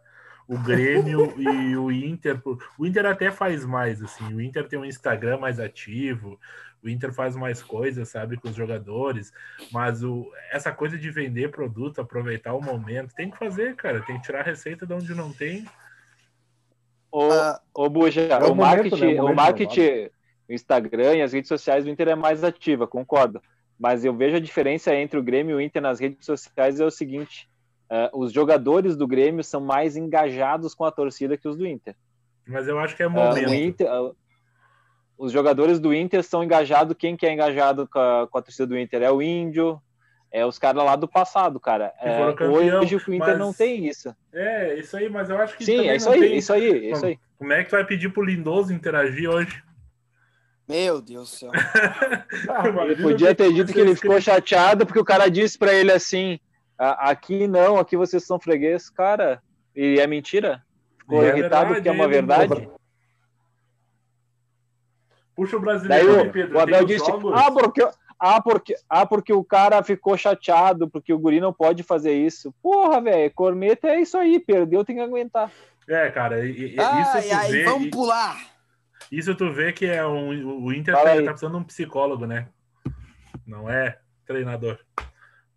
O 0.47 0.57
Grêmio 0.59 1.33
e 1.41 1.75
o 1.75 1.91
Inter. 1.91 2.39
O 2.77 2.85
Inter 2.85 3.05
até 3.07 3.31
faz 3.31 3.65
mais, 3.65 4.01
assim. 4.01 4.31
O 4.33 4.39
Inter 4.39 4.67
tem 4.67 4.77
um 4.77 4.85
Instagram 4.85 5.39
mais 5.39 5.59
ativo. 5.59 6.39
O 6.83 6.89
Inter 6.89 7.11
faz 7.11 7.35
mais 7.35 7.63
coisas, 7.63 8.09
sabe, 8.09 8.37
com 8.37 8.47
os 8.47 8.55
jogadores. 8.55 9.33
Mas 9.71 10.03
o, 10.03 10.31
essa 10.51 10.71
coisa 10.71 10.99
de 10.99 11.09
vender 11.09 11.49
produto, 11.49 11.99
aproveitar 11.99 12.53
o 12.53 12.61
momento, 12.61 13.15
tem 13.15 13.31
que 13.31 13.39
fazer, 13.39 13.75
cara. 13.75 14.01
Tem 14.01 14.17
que 14.17 14.23
tirar 14.23 14.41
a 14.41 14.43
receita 14.43 14.85
de 14.85 14.93
onde 14.93 15.15
não 15.15 15.33
tem. 15.33 15.65
Ô, 17.17 17.31
Ah, 17.31 17.61
ô 17.73 17.89
Buja, 17.89 18.21
É 18.23 18.35
o 18.35 18.51
o, 18.51 18.55
momento, 18.55 18.57
marketing, 18.57 19.01
né? 19.05 19.07
O 19.07 19.11
o 19.13 19.21
momento 19.21 19.35
marketing, 19.37 20.09
o 20.49 20.53
Instagram 20.53 21.15
e 21.15 21.21
as 21.21 21.31
redes 21.31 21.47
sociais 21.47 21.85
do 21.85 21.89
Inter 21.89 22.09
é 22.09 22.15
mais 22.15 22.43
ativa, 22.43 22.85
concordo. 22.85 23.41
Mas 23.79 24.03
eu 24.03 24.13
vejo 24.13 24.35
a 24.35 24.39
diferença 24.39 24.93
entre 24.93 25.17
o 25.17 25.23
Grêmio 25.23 25.53
e 25.53 25.55
o 25.55 25.61
Inter 25.61 25.81
nas 25.81 25.99
redes 25.99 26.25
sociais 26.25 26.79
é 26.79 26.85
o 26.85 26.91
seguinte: 26.91 27.49
ah, 27.89 28.09
os 28.13 28.33
jogadores 28.33 28.97
do 28.97 29.07
Grêmio 29.07 29.43
são 29.45 29.61
mais 29.61 29.95
engajados 29.95 30.75
com 30.75 30.83
a 30.83 30.91
torcida 30.91 31.37
que 31.37 31.47
os 31.47 31.55
do 31.55 31.65
Inter. 31.65 31.95
Mas 32.45 32.67
eu 32.67 32.77
acho 32.79 32.95
que 32.97 33.03
é 33.03 33.05
Ah, 33.05 33.09
momento. 33.09 33.49
o 33.49 33.53
Inter, 33.53 33.87
ah, 33.89 34.11
os 35.17 35.31
jogadores 35.31 35.79
do 35.79 35.93
Inter 35.93 36.21
são 36.21 36.43
engajados. 36.43 36.97
Quem 36.99 37.15
que 37.15 37.25
é 37.25 37.31
engajado 37.31 37.87
com 37.87 37.97
a, 37.99 38.27
com 38.29 38.37
a 38.37 38.41
torcida 38.41 38.67
do 38.67 38.77
Inter? 38.77 39.01
É 39.01 39.09
o 39.11 39.21
Índio, 39.21 39.81
é 40.31 40.45
os 40.45 40.59
caras 40.59 40.83
lá 40.83 40.95
do 40.95 41.07
passado, 41.07 41.59
cara. 41.59 41.93
É, 41.99 42.17
campeão, 42.33 42.53
hoje 42.81 42.95
o 42.95 42.99
Inter 43.13 43.19
mas- 43.29 43.37
não 43.39 43.53
tem 43.53 43.87
isso. 43.87 44.13
É, 44.33 44.75
isso 44.79 44.95
aí, 44.97 45.09
mas 45.09 45.29
eu 45.29 45.37
acho 45.37 45.55
que. 45.57 45.63
Sim, 45.65 45.87
é 45.87 45.95
isso 45.95 46.07
não 46.07 46.13
aí, 46.13 46.19
tem- 46.21 46.37
isso 46.37 46.53
aí, 46.53 46.87
é 46.87 46.91
isso 46.91 47.05
aí. 47.05 47.19
Como 47.37 47.53
é 47.53 47.63
que 47.63 47.69
tu 47.69 47.73
vai 47.75 47.85
pedir 47.85 48.09
pro 48.09 48.23
Lindoso 48.23 48.73
interagir 48.73 49.29
hoje? 49.29 49.63
meu 50.67 50.99
Deus 50.99 51.29
do 51.29 51.35
céu. 51.35 51.51
Ele 52.85 52.95
podia 53.01 53.35
ter 53.35 53.53
dito 53.53 53.71
que 53.71 53.79
ele 53.79 53.95
ficou 53.95 54.19
chateado 54.19 54.83
porque 54.85 54.99
o 54.99 55.05
cara 55.05 55.29
disse 55.29 55.57
pra 55.59 55.71
ele 55.73 55.91
assim: 55.91 56.39
"A- 56.77 57.11
aqui 57.11 57.47
não, 57.47 57.77
aqui 57.77 57.95
vocês 57.95 58.23
são 58.25 58.39
freguês, 58.39 58.89
cara. 58.89 59.41
E 59.75 59.99
é 59.99 60.07
mentira? 60.07 60.63
Ficou 60.97 61.23
é 61.23 61.27
irritado 61.27 61.67
verdade, 61.67 61.73
porque 61.75 61.89
é 61.89 61.91
uma 61.91 62.07
verdade? 62.07 62.69
Puxa 65.35 65.57
o 65.57 65.59
Daí 65.59 65.65
brasileiro 65.65 66.19
aí, 66.21 66.27
o, 66.27 66.31
Pedro. 66.31 66.57
o 66.57 66.59
Abel 66.59 66.85
disse: 66.85 67.05
jogos? 67.05 67.33
ah 67.35 67.51
porque, 67.51 67.87
ah, 68.19 68.41
porque, 68.41 68.75
ah, 68.89 69.05
porque 69.05 69.33
o 69.33 69.43
cara 69.43 69.83
ficou 69.83 70.17
chateado, 70.17 70.89
porque 70.89 71.13
o 71.13 71.19
guri 71.19 71.39
não 71.39 71.53
pode 71.53 71.83
fazer 71.83 72.13
isso. 72.13 72.53
Porra, 72.61 73.01
velho, 73.01 73.31
corneta 73.33 73.87
é 73.89 73.99
isso 74.01 74.17
aí, 74.17 74.39
perdeu, 74.39 74.83
tem 74.85 74.95
que 74.95 75.01
aguentar. 75.01 75.51
É, 75.87 76.09
cara, 76.09 76.45
e- 76.45 76.75
e- 76.75 76.79
Ai, 76.79 77.01
isso 77.01 77.29
tu 77.29 77.35
ai, 77.35 77.51
vê. 77.51 77.63
vamos 77.65 77.87
e- 77.87 77.91
pular. 77.91 78.37
Isso 79.11 79.35
tu 79.35 79.51
vê 79.51 79.71
que 79.71 79.85
é 79.85 80.05
um, 80.05 80.63
o 80.65 80.73
Inter 80.73 80.95
Fala 80.95 81.05
tá, 81.07 81.11
aí. 81.13 81.23
tá 81.23 81.31
precisando 81.31 81.51
de 81.53 81.59
um 81.59 81.63
psicólogo, 81.63 82.25
né? 82.25 82.47
Não 83.45 83.69
é 83.69 83.99
treinador. 84.25 84.79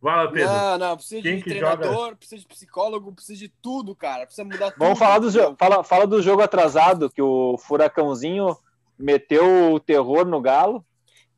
Fala, 0.01 0.31
Pedro. 0.31 0.53
Não, 0.53 0.79
não, 0.79 0.97
precisa 0.97 1.23
Quem 1.23 1.37
de 1.39 1.43
que 1.43 1.51
treinador, 1.51 2.15
precisa 2.17 2.41
de 2.43 2.47
psicólogo, 2.47 3.13
precisa 3.13 3.39
de 3.41 3.49
tudo, 3.49 3.97
cara. 3.97 4.27
Precisa 4.27 4.45
mudar 4.45 4.71
tudo. 4.71 4.79
Vamos 4.79 4.99
falar 4.99 5.19
do, 5.19 5.31
jogo, 5.31 5.57
fala, 5.59 5.83
fala 5.83 6.07
do 6.07 6.23
jogo 6.23 6.43
atrasado, 6.43 7.11
que 7.11 7.21
o 7.23 7.57
Furacãozinho 7.59 8.57
meteu 8.99 9.73
o 9.73 9.81
terror 9.81 10.25
no 10.27 10.41
Galo. 10.41 10.85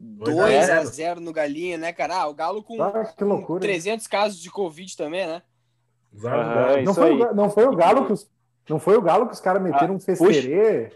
2 0.02 0.68
é. 0.68 0.72
a 0.78 0.84
0 0.84 1.20
no 1.20 1.30
Galinha, 1.32 1.76
né, 1.76 1.92
cara? 1.92 2.22
Ah, 2.22 2.26
o 2.26 2.34
Galo 2.34 2.62
com, 2.62 2.82
Ah, 2.82 3.04
que 3.04 3.16
com 3.16 3.24
loucura. 3.26 3.60
300 3.60 4.06
casos 4.06 4.40
de 4.40 4.50
Covid 4.50 4.96
também, 4.96 5.26
né? 5.26 5.42
É 6.24 6.82
Não 6.82 6.94
foi, 6.94 7.12
o, 7.12 7.34
não 7.34 7.50
foi 7.50 7.66
o 7.66 7.76
Galo 7.76 8.06
que 8.06 8.12
os, 8.14 8.28
não 8.68 8.78
foi 8.80 8.96
o 8.96 9.02
Galo 9.02 9.26
que 9.26 9.34
os 9.34 9.40
caras 9.40 9.62
meteram 9.62 9.92
Ah, 9.94 9.96
um 9.96 10.00
festerê? 10.00 10.90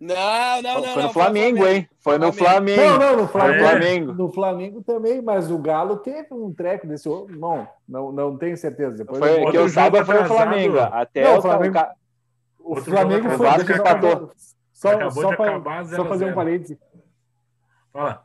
Não, 0.00 0.62
não, 0.62 0.74
não. 0.80 0.82
foi 0.82 0.96
não, 1.02 1.08
no 1.08 1.12
Flamengo, 1.12 1.66
hein? 1.66 1.88
Foi 2.00 2.18
no 2.18 2.32
Flamengo. 2.32 2.80
Flamengo. 2.82 2.98
Não, 3.04 3.10
não, 3.10 3.16
no 3.18 3.22
Ah, 3.24 3.28
Flamengo, 3.28 3.64
é? 3.64 3.68
Flamengo. 3.70 4.12
no 4.14 4.32
Flamengo 4.32 4.82
também, 4.82 5.22
mas 5.22 5.50
o 5.50 5.58
Galo 5.58 5.96
teve 5.98 6.26
um 6.32 6.52
treco 6.52 6.86
desse 6.88 7.08
outro. 7.08 7.38
Não, 7.38 7.68
não, 7.88 8.10
não 8.10 8.36
tenho 8.36 8.56
certeza. 8.56 8.96
Depois 8.96 9.18
Foi, 9.20 9.44
eu 9.44 9.50
que 9.50 9.56
eu 9.56 9.68
saiba 9.68 10.04
foi 10.04 10.18
o. 10.22 10.24
Flamengo. 10.26 10.78
Até 10.80 11.22
Não, 11.22 11.34
o, 11.34 11.38
o 11.38 11.42
Flamengo- 11.42 11.78
O 12.58 12.76
Flamengo 12.76 13.30
foi. 13.30 13.48
que 13.64 13.66
só, 13.66 13.80
empatou. 13.80 14.30
só, 14.72 15.10
só, 15.10 15.36
pra- 15.36 15.50
só 15.50 15.64
fazer 15.76 15.90
0 15.96 16.12
a 16.12 16.16
0. 16.16 16.30
um 16.30 16.34
parênteses. 16.34 16.78
Fala. 17.92 18.24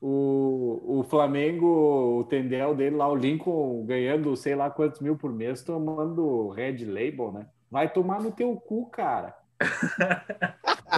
O, 0.00 0.98
o 1.00 1.04
Flamengo, 1.04 2.18
o 2.18 2.24
Tendel 2.24 2.74
dele 2.74 2.96
lá, 2.96 3.08
o 3.08 3.14
Lincoln, 3.14 3.84
ganhando 3.86 4.36
sei 4.36 4.54
lá 4.56 4.68
quantos 4.68 5.00
mil 5.00 5.16
por 5.16 5.32
mês, 5.32 5.62
tomando 5.62 6.48
Red 6.50 6.84
Label, 6.84 7.30
né? 7.32 7.46
Vai 7.70 7.88
tomar 7.88 8.20
no 8.20 8.32
teu 8.32 8.54
cu, 8.56 8.90
cara. 8.90 9.34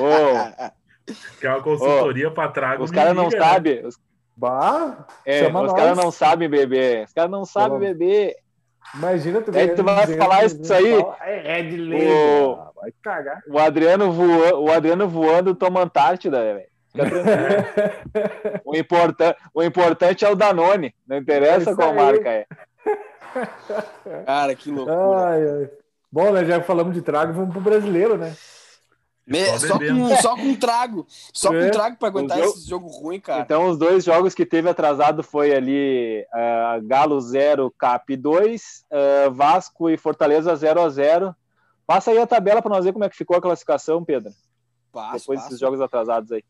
Ô, 0.01 1.13
Que 1.39 1.47
é 1.47 1.51
uma 1.51 1.63
consultoria 1.63 2.31
pra 2.31 2.49
trago. 2.49 2.83
os 2.83 2.91
caras 2.91 3.15
não 3.15 3.25
liga, 3.25 3.39
né? 3.39 3.45
sabem. 3.45 3.87
Os, 3.87 3.99
Bah, 4.37 5.07
é, 5.25 5.47
os 5.47 5.73
caras 5.75 5.97
não 5.97 6.11
sabem 6.11 6.49
beber. 6.49 7.05
Os 7.05 7.13
caras 7.13 7.31
não 7.31 7.45
sabem 7.45 7.79
beber. 7.79 8.35
Imagina 8.95 9.41
tu 9.41 9.51
Aí 9.57 9.69
tu 9.69 9.83
ganhando 9.83 9.85
vai 9.85 10.07
200 10.07 10.17
falar 10.27 10.45
isso 10.45 10.75
aí? 10.75 10.93
É 11.21 11.61
Red 11.61 11.77
Label. 11.77 12.51
O- 12.51 12.75
Vai 12.81 12.93
cagar. 13.03 13.43
O 13.49 13.59
Adriano, 13.59 14.11
voa, 14.13 14.55
o 14.59 14.71
Adriano 14.73 15.09
voando 15.09 15.55
toma 15.55 15.83
Antártida, 15.83 16.55
velho. 16.55 16.69
Fica 16.95 17.11
tranquilo. 17.11 18.61
o, 18.65 18.77
importan, 18.77 19.35
o 19.53 19.63
importante 19.63 20.25
é 20.25 20.31
o 20.31 20.37
Danone. 20.37 20.95
Não 21.07 21.17
É 21.17 21.21
interessa 21.21 21.71
isso 21.71 21.77
qual 21.77 21.91
aí. 21.91 21.97
marca 21.97 22.29
é. 22.31 22.47
Cara, 24.27 24.55
que 24.55 24.71
loucura. 24.71 25.27
Ai, 25.29 25.43
ai. 25.49 25.71
Bom, 26.11 26.31
né, 26.33 26.45
já 26.45 26.63
falamos 26.63 26.95
de 26.95 27.03
trago, 27.03 27.33
vamos 27.33 27.51
pro 27.51 27.61
brasileiro, 27.61 28.17
né? 28.17 28.35
Me- 29.27 29.59
Só 29.59 29.79
com, 29.79 30.17
só 30.21 30.37
com 30.37 30.55
trago. 30.55 31.07
Só 31.09 31.49
com 31.49 31.57
É. 31.57 31.67
um 31.67 31.71
trago 31.71 31.97
pra 31.97 32.09
aguentar 32.09 32.37
jogo- 32.39 32.51
esse 32.51 32.69
jogo 32.69 32.87
ruim, 32.89 33.19
cara. 33.19 33.41
Então, 33.41 33.69
os 33.71 33.79
dois 33.79 34.05
jogos 34.05 34.35
que 34.35 34.45
teve 34.45 34.69
atrasado 34.69 35.23
foi 35.23 35.53
ali 35.55 36.25
ah, 36.33 36.79
Galo 36.85 37.19
0, 37.21 37.73
Cap 37.79 38.15
2, 38.15 38.85
ah, 38.93 39.31
Vasco 39.31 39.89
e 39.89 39.97
Fortaleza 39.97 40.55
0 40.55 40.81
a 40.83 40.89
0 40.91 41.35
Passa 41.87 42.11
aí 42.13 42.19
a 42.19 42.27
tabela 42.27 42.63
para 42.63 42.71
nós 42.75 42.85
ver 42.85 42.93
como 42.93 43.05
é 43.05 43.09
que 43.11 43.17
ficou 43.17 43.37
a 43.37 43.41
classificação, 43.43 44.05
Pedro. 44.05 44.31
Passo, 44.93 45.19
depois 45.21 45.39
passo. 45.39 45.49
desses 45.49 45.61
jogos 45.61 45.81
atrasados 45.81 46.31
aí. 46.33 46.43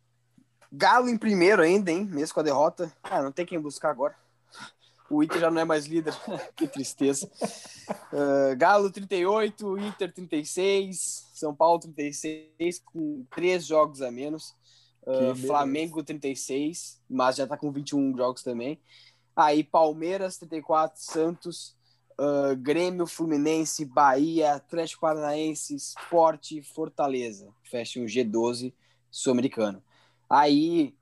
Galo 0.76 1.08
em 1.08 1.16
primeiro 1.16 1.62
ainda, 1.62 1.92
hein? 1.92 2.04
Mesmo 2.04 2.34
com 2.34 2.40
a 2.40 2.44
derrota. 2.44 2.92
Ah, 3.04 3.22
não 3.22 3.30
tem 3.30 3.46
quem 3.46 3.60
buscar 3.60 3.90
agora. 3.90 4.16
O 5.08 5.22
Inter 5.22 5.38
já 5.38 5.50
não 5.50 5.60
é 5.60 5.64
mais 5.64 5.86
líder. 5.86 6.12
que 6.56 6.66
tristeza. 6.66 7.30
Ah, 8.12 8.54
Galo 8.56 8.90
38, 8.90 9.78
Inter 9.78 10.12
36, 10.12 11.28
São 11.32 11.54
Paulo 11.54 11.78
36, 11.78 12.82
com 12.84 13.24
três 13.32 13.64
jogos 13.64 14.02
a 14.02 14.10
menos. 14.10 14.54
Ah, 15.06 15.12
beleza. 15.12 15.46
Flamengo 15.46 16.02
36, 16.02 17.00
mas 17.08 17.36
já 17.36 17.46
tá 17.46 17.56
com 17.56 17.70
21 17.70 18.16
jogos 18.16 18.42
também. 18.42 18.80
Aí 19.36 19.62
Palmeiras 19.62 20.38
34, 20.38 21.00
Santos, 21.00 21.76
ah, 22.18 22.54
Grêmio, 22.56 23.06
Fluminense, 23.06 23.84
Bahia, 23.84 24.54
Atlético 24.54 25.02
Paranaense, 25.02 25.76
Sport, 25.76 26.62
Fortaleza. 26.74 27.48
Fecha 27.62 28.00
um 28.00 28.06
G12 28.06 28.72
sul-americano. 29.08 29.80
Aí, 30.28 30.94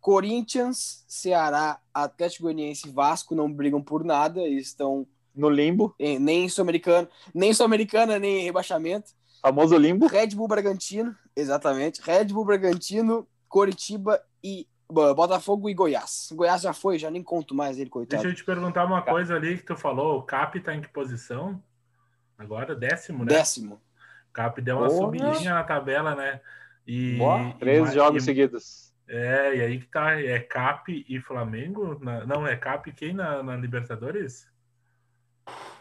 Corinthians, 0.00 1.04
Ceará, 1.06 1.78
Atlético 1.92 2.44
Goianiense 2.44 2.88
e 2.88 2.92
Vasco 2.92 3.34
não 3.34 3.52
brigam 3.52 3.82
por 3.82 4.04
nada, 4.04 4.40
eles 4.40 4.68
estão 4.68 5.06
No 5.34 5.48
limbo, 5.50 5.94
em- 5.98 6.18
nem 6.18 6.44
em 6.44 6.48
sul-americano, 6.48 7.06
nem 7.34 7.52
sul-americana, 7.52 8.18
nem 8.18 8.40
em 8.40 8.44
rebaixamento. 8.44 9.10
famoso 9.40 9.76
limbo. 9.76 10.06
Red 10.08 10.28
Bull 10.28 10.48
Bragantino, 10.48 11.14
exatamente. 11.36 12.00
Red 12.02 12.24
Bull 12.26 12.44
Bragantino, 12.44 13.26
Coritiba 13.48 14.20
e 14.42 14.66
Bo- 14.90 15.14
Botafogo 15.14 15.68
e 15.70 15.74
Goiás. 15.74 16.28
Goiás 16.32 16.62
já 16.62 16.72
foi, 16.72 16.98
já 16.98 17.08
nem 17.10 17.22
conto 17.22 17.54
mais 17.54 17.78
ele, 17.78 17.88
coitado. 17.90 18.20
Deixa 18.22 18.32
eu 18.32 18.36
te 18.36 18.44
perguntar 18.44 18.84
uma 18.86 19.00
Tá. 19.02 19.12
coisa 19.12 19.36
ali 19.36 19.56
que 19.58 19.62
tu 19.64 19.76
falou. 19.76 20.18
O 20.18 20.22
Cap 20.22 20.58
tá 20.60 20.74
em 20.74 20.80
que 20.80 20.88
posição? 20.88 21.62
Agora, 22.36 22.74
décimo, 22.74 23.24
né? 23.24 23.34
Décimo. 23.34 23.74
O 24.30 24.32
Cap 24.32 24.60
deu 24.60 24.78
uma 24.78 24.88
Porra. 24.88 24.98
subidinha 24.98 25.54
na 25.54 25.62
tabela, 25.62 26.14
né? 26.16 26.40
E, 26.88 27.16
Boa. 27.18 27.52
Três 27.60 27.90
e- 27.90 27.94
jogos 27.94 28.22
e- 28.22 28.24
seguidos. 28.24 28.88
É, 29.06 29.56
e 29.56 29.60
aí 29.62 29.78
que 29.80 29.86
tá. 29.86 30.18
É 30.20 30.38
Cap 30.40 31.04
e 31.08 31.20
Flamengo? 31.20 31.98
Na- 32.02 32.24
não, 32.26 32.46
é 32.46 32.56
Cap 32.56 32.90
quem 32.92 33.12
na, 33.12 33.42
na 33.42 33.56
Libertadores? 33.56 34.46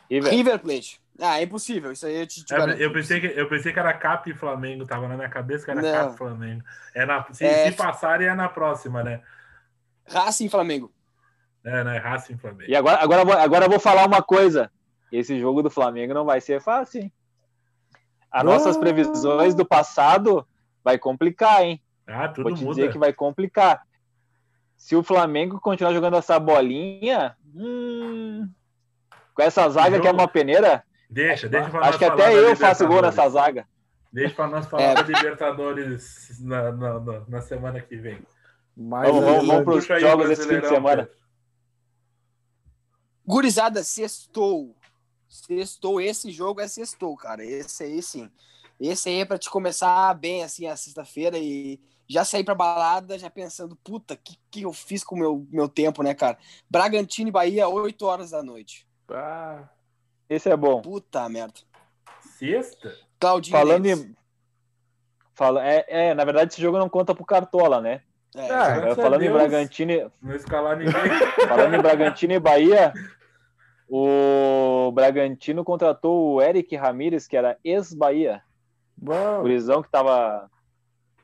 River. 0.09 0.31
River 0.33 0.59
Plate. 0.59 1.01
Ah, 1.19 1.39
é 1.39 1.43
impossível. 1.43 1.91
Isso 1.91 2.05
aí 2.05 2.21
eu 2.21 2.27
te, 2.27 2.43
te 2.45 2.53
É, 2.53 2.75
eu, 2.83 2.91
pensei 2.93 3.19
que, 3.19 3.27
eu 3.27 3.49
pensei 3.49 3.73
que 3.73 3.79
era 3.79 3.93
Cap 3.93 4.29
e 4.29 4.33
Flamengo, 4.35 4.85
tava 4.85 5.07
na 5.07 5.15
minha 5.15 5.27
cabeça 5.29 5.65
que 5.65 5.71
era 5.71 5.81
Não. 5.81 5.91
Cap 5.91 6.13
e 6.13 6.17
Flamengo. 6.17 6.63
É 6.93 7.05
na, 7.05 7.25
se, 7.33 7.43
É. 7.45 7.71
se 7.71 7.77
passarem, 7.77 8.27
é 8.27 8.33
na 8.35 8.47
próxima, 8.49 9.03
né? 9.03 9.21
Racing 10.05 10.45
e 10.45 10.49
Flamengo. 10.49 10.91
É, 11.65 11.83
né? 11.83 11.97
Racing 11.97 12.35
e 12.35 12.37
Flamengo. 12.37 12.69
E 12.71 12.75
agora, 12.75 13.01
agora, 13.01 13.21
eu 13.21 13.25
vou- 13.25 13.37
agora 13.37 13.65
eu 13.65 13.69
vou 13.69 13.79
falar 13.79 14.05
uma 14.05 14.21
coisa. 14.21 14.71
Esse 15.11 15.37
jogo 15.39 15.61
do 15.63 15.69
Flamengo 15.69 16.13
não 16.13 16.23
vai 16.25 16.39
ser 16.39 16.61
fácil, 16.61 17.01
hein? 17.01 17.11
As 18.31 18.43
nossas 18.43 18.77
previsões 18.77 19.55
do 19.55 19.65
passado 19.65 20.47
vai 20.87 20.97
complicar, 20.97 21.63
hein? 21.63 21.81
Ah, 22.07 22.29
tudo 22.29 22.43
Vou 22.49 22.57
te 22.57 22.63
muda. 22.63 22.75
dizer 22.75 22.91
que 22.91 22.97
vai 22.97 23.11
complicar. 23.11 23.85
Se 24.77 24.95
o 24.95 25.03
Flamengo 25.03 25.59
continuar 25.59 25.91
jogando 25.93 26.15
essa 26.15 26.39
bolinha, 26.39 27.35
hum, 27.53 28.49
com 29.33 29.41
essa 29.41 29.67
zaga 29.69 29.99
que 29.99 30.07
é 30.07 30.11
uma 30.11 30.27
peneira, 30.27 30.83
Deixa, 31.09 31.47
deixa 31.49 31.69
pra 31.69 31.87
acho 31.87 31.97
que 31.97 32.05
até 32.05 32.33
eu 32.33 32.55
faço 32.55 32.87
gol 32.87 33.01
nessa 33.01 33.27
zaga. 33.29 33.67
Deixa 34.13 34.33
pra 34.35 34.47
nós 34.47 34.65
falar 34.67 34.83
É. 34.83 34.93
da 34.95 35.01
Libertadores 35.01 36.39
na, 36.41 36.71
na, 36.71 36.99
na- 36.99 37.23
na 37.27 37.41
semana 37.41 37.81
que 37.81 37.97
vem. 37.97 38.19
Mais 38.75 39.09
Vamos, 39.09 39.25
vamos, 39.25 39.47
vamos 39.47 39.63
pros 39.65 39.75
Puxa 39.79 39.95
aí 39.95 40.03
o 40.03 40.07
jogos 40.07 40.29
desse 40.29 40.47
fim 40.47 40.59
de 40.61 40.67
semana. 40.67 41.03
Pedro. 41.03 41.17
Gurizada, 43.25 43.83
sextou. 43.83 44.75
Sextou. 45.27 45.99
Esse 45.99 46.31
jogo 46.31 46.61
é 46.61 46.67
sextou, 46.67 47.15
cara. 47.17 47.43
Esse 47.43 47.83
aí, 47.83 48.01
sim. 48.01 48.29
Esse 48.79 49.09
aí 49.09 49.21
é 49.21 49.25
pra 49.25 49.37
te 49.37 49.49
começar 49.49 50.13
bem, 50.13 50.43
assim, 50.43 50.67
a 50.67 50.75
sexta-feira 50.75 51.37
e 51.37 51.79
já 52.07 52.23
sair 52.23 52.43
pra 52.43 52.55
balada 52.55 53.17
já 53.17 53.29
pensando, 53.29 53.75
puta, 53.83 54.13
o 54.13 54.17
que, 54.17 54.37
que 54.49 54.61
eu 54.61 54.71
fiz 54.71 55.03
com 55.03 55.15
o 55.15 55.19
meu, 55.19 55.47
meu 55.51 55.67
tempo, 55.67 56.03
né, 56.03 56.13
cara? 56.13 56.37
Bragantino 56.69 57.29
e 57.29 57.31
Bahia, 57.31 57.67
8 57.67 58.05
horas 58.05 58.31
da 58.31 58.41
noite. 58.41 58.87
Ah, 59.09 59.67
Esse 60.29 60.49
é 60.49 60.55
bom. 60.55 60.81
Puta 60.81 61.27
merda. 61.27 61.59
Sexta? 62.21 62.93
Claudinho 63.19 63.57
Falando 63.57 63.85
em. 63.85 64.15
Fala, 65.33 65.67
é, 65.67 65.85
é, 65.87 66.13
na 66.13 66.25
verdade, 66.25 66.53
esse 66.53 66.61
jogo 66.61 66.77
não 66.77 66.89
conta 66.89 67.13
pro 67.13 67.25
Cartola, 67.25 67.81
né? 67.81 68.01
É, 68.35 68.49
Ah, 68.51 68.91
a 68.91 68.95
falando 68.95 69.23
em 69.23 69.31
Bragantino, 69.31 70.11
Não 70.21 70.35
escalar 70.35 70.77
ninguém. 70.77 70.93
falando 71.47 71.75
em 71.75 71.81
Bragantino 71.81 72.33
e 72.33 72.39
Bahia, 72.39 72.93
o 73.87 74.91
Bragantino 74.91 75.63
contratou 75.63 76.35
o 76.35 76.41
Eric 76.41 76.75
Ramírez, 76.75 77.27
que 77.27 77.37
era 77.37 77.57
ex-Bahia. 77.63 78.43
Bom. 78.97 79.41
Gurizão 79.41 79.81
que 79.81 79.89
tava. 79.89 80.49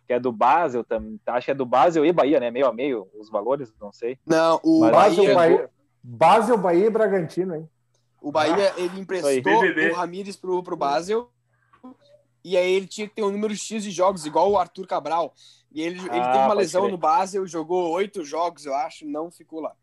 Que 0.05 0.13
é 0.13 0.19
do 0.19 0.31
Basel, 0.33 0.83
tam- 0.83 1.17
acho 1.27 1.45
que 1.45 1.51
é 1.51 1.55
do 1.55 1.65
Basel 1.65 2.05
e 2.05 2.11
Bahia, 2.11 2.39
né? 2.39 2.51
Meio 2.51 2.67
a 2.67 2.73
meio, 2.73 3.07
os 3.17 3.29
valores, 3.29 3.73
não 3.79 3.91
sei. 3.91 4.17
Não, 4.25 4.59
o 4.63 4.81
Mas- 4.81 4.91
Basel, 4.91 5.23
Bahia, 5.23 5.35
Bahia, 5.35 5.69
Basel, 6.03 6.57
Bahia 6.57 6.85
e 6.85 6.89
Bragantino, 6.89 7.55
hein? 7.55 7.69
o 8.21 8.31
Bahia, 8.31 8.73
ele 8.77 8.99
emprestou 8.99 9.31
o 9.31 9.93
Ramires 9.95 10.35
pro, 10.37 10.61
pro 10.63 10.75
Basel 10.77 11.29
e 12.43 12.55
aí 12.57 12.71
ele 12.73 12.87
tinha 12.87 13.07
que 13.07 13.15
ter 13.15 13.23
um 13.23 13.31
número 13.31 13.53
X 13.55 13.83
de 13.83 13.91
jogos, 13.91 14.25
igual 14.25 14.49
o 14.51 14.57
Arthur 14.57 14.85
Cabral. 14.87 15.33
E 15.71 15.81
ele, 15.81 15.99
ele 15.99 16.09
Ah, 16.19 16.31
teve 16.33 16.45
uma 16.45 16.53
lesão 16.53 16.81
crer. 16.83 16.91
no 16.91 16.97
Basel, 16.97 17.47
jogou 17.47 17.89
oito 17.91 18.23
jogos, 18.25 18.65
eu 18.65 18.75
acho, 18.75 19.05
não 19.05 19.31
ficou 19.31 19.59
lá. 19.61 19.73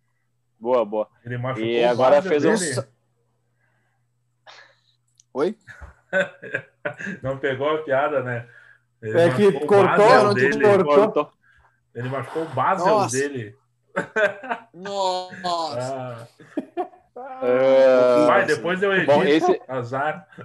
Boa, 0.58 0.84
boa. 0.84 1.08
Ele 1.24 1.36
machucou 1.38 1.66
E 1.68 1.82
o 1.84 1.90
agora 1.90 2.20
Basel 2.20 2.40
fez 2.40 2.78
um. 2.78 2.82
Oi? 5.34 5.56
Não 7.22 7.36
pegou 7.38 7.68
a 7.70 7.78
piada, 7.82 8.22
né? 8.22 8.46
Ele 9.02 9.18
É 9.20 9.30
que 9.34 9.52
cortou, 9.66 9.84
Basel 9.86 10.24
não 10.24 10.34
dele. 10.34 10.62
cortou. 10.62 10.94
Cortou. 10.96 11.32
Ele 11.94 12.08
machucou 12.08 12.42
o 12.42 12.48
Basel 12.48 12.86
Nossa. 12.86 13.16
dele. 13.18 13.56
Nossa. 14.74 16.28
Ah, 17.22 17.40
É, 17.42 18.26
vai, 18.26 18.46
depois 18.46 18.82
eu 18.82 18.94
edito. 18.94 19.12
Bom, 19.12 19.22
esse- 19.24 19.60
Azar. 19.68 20.26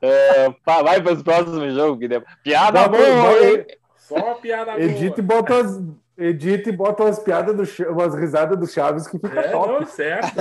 É. 0.00 0.44
é, 0.46 0.50
pá, 0.64 0.82
vai 0.82 1.00
para 1.02 1.12
os 1.14 1.22
próximos 1.22 1.74
jogos. 1.74 1.98
Piada 2.42 2.86
boa, 2.88 3.42
hein? 3.42 3.66
Só 3.96 4.34
piada 4.34 4.72
boa. 4.72 4.82
Edita 4.84 5.20
e 5.20 5.22
bota 5.22 5.54
as, 5.60 5.80
edita 6.18 6.68
e 6.68 6.72
bota 6.76 7.04
umas 7.04 7.18
piadas 7.20 7.56
do 7.56 7.90
umas 7.92 8.14
risadas 8.14 8.58
do 8.58 8.66
Chaves 8.66 9.06
que 9.06 9.18
fica 9.18 9.40
É, 9.40 9.52
top. 9.52 9.68
não, 9.68 9.86
certo. 9.86 10.34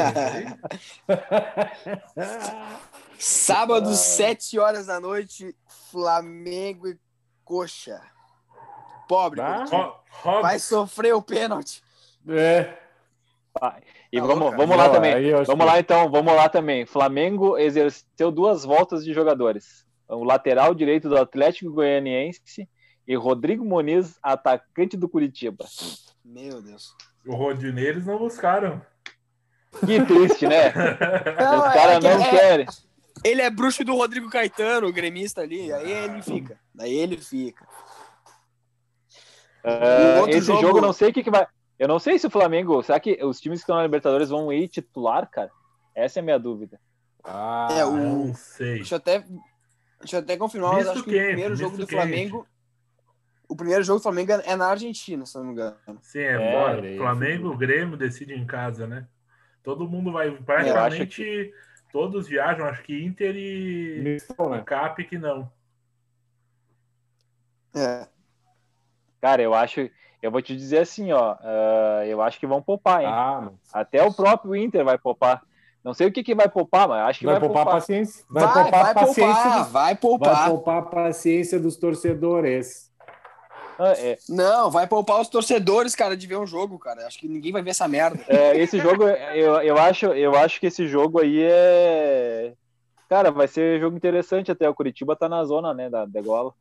Sábado, 3.19 3.93
sete 3.95 4.59
horas 4.59 4.88
da 4.88 4.99
noite, 4.99 5.55
Flamengo 5.91 6.88
e 6.88 6.97
Coxa. 7.43 7.99
Pobre, 9.07 9.41
Ah. 9.41 9.65
Ro- 10.21 10.41
vai 10.41 10.59
sofrer 10.59 11.13
o 11.13 11.21
pênalti. 11.21 11.82
É. 12.28 12.73
E 14.11 14.19
Tá 14.19 14.25
vamos, 14.28 14.51
vamos 14.55 14.75
cara. 14.75 14.75
lá 14.75 14.88
Não, 14.88 14.93
também. 14.93 15.32
Vamos 15.32 15.47
que- 15.47 15.63
lá 15.71 15.80
então, 15.80 16.11
vamos 16.11 16.36
lá 16.36 16.49
também. 16.49 16.86
Flamengo 16.86 17.57
exerceu 17.57 18.32
duas 18.32 18.63
voltas 18.63 19.03
de 19.03 19.13
jogadores. 19.13 19.86
O 20.07 20.23
lateral 20.23 20.75
direito 20.75 21.09
do 21.09 21.17
Atlético 21.17 21.71
Goianiense 21.71 22.69
e 23.08 23.16
Rodrigo 23.16 23.64
Moniz, 23.64 24.18
atacante 24.22 24.97
do 24.97 25.08
Curitiba. 25.08 25.66
Meu 26.26 26.62
Deus. 26.62 26.93
o 27.26 27.36
Rodinei 27.36 27.88
eles 27.88 28.05
não 28.05 28.18
buscaram. 28.20 28.82
Que 29.86 30.03
triste, 30.05 30.47
né? 30.47 30.72
Não, 31.39 31.60
Os 31.60 31.66
é 31.66 31.74
caras 31.74 31.99
que- 31.99 32.03
não 32.16 32.24
é- 32.26 32.30
querem. 32.30 32.66
Ele 33.24 33.41
é 33.41 33.49
bruxo 33.49 33.84
do 33.84 33.95
Rodrigo 33.95 34.30
Caetano, 34.30 34.88
o 34.88 34.93
gremista 34.93 35.41
ali. 35.41 35.72
Aí 35.74 35.91
ele 35.91 36.22
fica. 36.22 36.60
Aí 36.80 36.93
ele 36.93 37.18
fica. 37.18 37.68
Ah, 39.64 40.20
outro 40.22 40.38
esse 40.38 40.47
jogo- 40.47 40.62
jogo, 40.62 40.78
eu 40.78 40.82
não 40.82 40.93
sei 40.93 41.10
o 41.10 41.14
que, 41.14 41.24
que 41.24 41.30
vai. 41.32 41.45
Eu 41.78 41.88
não 41.88 41.99
sei 41.99 42.18
se 42.18 42.26
o 42.28 42.30
Flamengo. 42.32 42.82
Será 42.84 42.99
que 42.99 43.24
os 43.24 43.39
times 43.39 43.60
que 43.60 43.64
estão 43.64 43.76
na 43.76 43.84
Libertadores 43.84 44.30
vão 44.30 44.51
ir 44.53 44.68
titular, 44.68 45.30
cara? 45.30 45.51
Essa 45.95 46.20
é 46.20 46.22
a 46.22 46.24
minha 46.24 46.39
dúvida. 46.39 46.80
Ah, 47.24 47.68
É, 47.72 47.86
o- 47.86 47.91
Não 47.97 48.34
sei. 48.34 48.76
Deixa 48.76 48.95
eu 48.95 48.97
até, 48.97 49.20
deixa 49.99 50.16
eu 50.16 50.20
até 50.22 50.38
confirmar, 50.38 50.74
mas 50.74 50.88
acho 50.88 51.03
que 51.03 51.10
quente, 51.12 51.22
o 51.24 51.28
primeiro 51.28 51.55
jogo 51.55 51.78
do 51.78 51.86
quente. 51.88 51.95
Flamengo. 51.99 52.47
O 53.50 53.56
primeiro 53.56 53.84
jogo 53.84 54.00
do 54.00 54.04
Flamengo 54.04 54.32
é 54.34 54.56
na 54.56 54.68
Argentina, 54.68 55.26
se 55.26 55.36
não 55.38 55.45
me 55.45 55.52
engano. 55.54 55.76
Sim, 56.02 56.20
é, 56.20 56.34
É, 56.34 56.52
fora. 56.52 56.78
ele- 56.86 56.98
Flamengo, 56.98 57.56
Grêmio 57.58 57.95
decide 57.98 58.34
em 58.34 58.45
casa, 58.45 58.86
né? 58.86 59.08
Todo 59.64 59.88
mundo 59.88 60.12
vai. 60.12 60.32
Praticamente 60.32 61.54
todos 61.91 62.28
viajam, 62.28 62.66
acho 62.68 62.84
que 62.84 63.04
Inter 63.06 63.36
e 63.36 64.02
missão, 64.04 64.50
né? 64.50 64.62
Cap 64.66 65.02
que 65.04 65.18
não. 65.18 65.50
É. 67.76 68.08
Cara, 69.22 69.41
eu 69.41 69.54
acho. 69.54 69.89
Eu 70.22 70.32
vou 70.32 70.41
te 70.41 70.56
dizer 70.56 70.80
assim, 70.80 71.12
ó. 71.12 71.36
ah, 71.39 72.04
eu 72.06 72.22
acho 72.22 72.39
que 72.39 72.48
vão 72.48 72.62
poupar, 72.62 73.02
hein? 73.02 73.08
Ah, 73.10 73.41
mas 73.52 73.54
Até 73.74 74.04
o 74.04 74.14
próprio 74.14 74.56
Inter 74.56 74.84
vai 74.84 74.98
poupar. 74.98 75.43
Não 75.84 75.93
sei 75.93 76.08
o 76.08 76.12
que, 76.12 76.24
que 76.24 76.36
vai 76.36 76.50
poupar, 76.50 76.88
mas 76.88 77.08
acho 77.08 77.20
que 77.20 77.26
Vai, 77.26 77.36
vai, 77.36 77.41
poupar 77.41 77.62
a 77.62 77.66
poupar. 77.66 77.80
paciência. 77.82 78.26
Vai, 78.30 78.43
Vai, 78.43 78.54
poupar 78.64 78.82
vai 78.84 78.91
a 78.91 78.93
paciência. 78.93 79.24
poupar, 79.34 79.60
dos- 79.64 79.72
vai 79.72 79.84
Vai 79.86 79.95
poupar. 79.95 80.50
poupar 80.50 80.78
a 80.80 80.82
paciência 80.82 81.60
dos 81.60 81.78
torcedores. 81.78 82.87
Ah, 83.80 83.91
é. 83.93 84.17
Não, 84.28 84.71
vai 84.71 84.88
poupar 84.88 85.21
os 85.21 85.28
torcedores, 85.30 85.93
cara, 85.95 86.17
de 86.17 86.25
ver 86.25 86.38
um 86.38 86.47
jogo, 86.47 86.80
cara. 86.80 87.05
Acho 87.05 87.19
que 87.19 87.28
ninguém 87.28 87.51
vai 87.51 87.61
ver 87.61 87.69
essa 87.71 87.88
merda. 87.88 88.23
É, 88.28 88.57
esse 88.57 88.80
jogo, 88.80 89.03
eu, 89.03 89.61
eu, 89.61 89.78
acho, 89.78 90.07
eu 90.07 90.36
acho 90.36 90.59
que 90.59 90.65
esse 90.67 90.88
jogo 90.88 91.19
aí 91.21 91.41
é. 91.43 92.53
Cara, 93.07 93.32
vai 93.32 93.47
ser 93.47 93.80
jogo 93.80 93.95
interessante 93.95 94.51
até. 94.51 94.67
O 94.67 94.73
Curitiba 94.75 95.15
tá 95.15 95.30
na 95.30 95.43
zona, 95.45 95.73
né, 95.73 95.89
da 95.89 96.05
degola. 96.05 96.53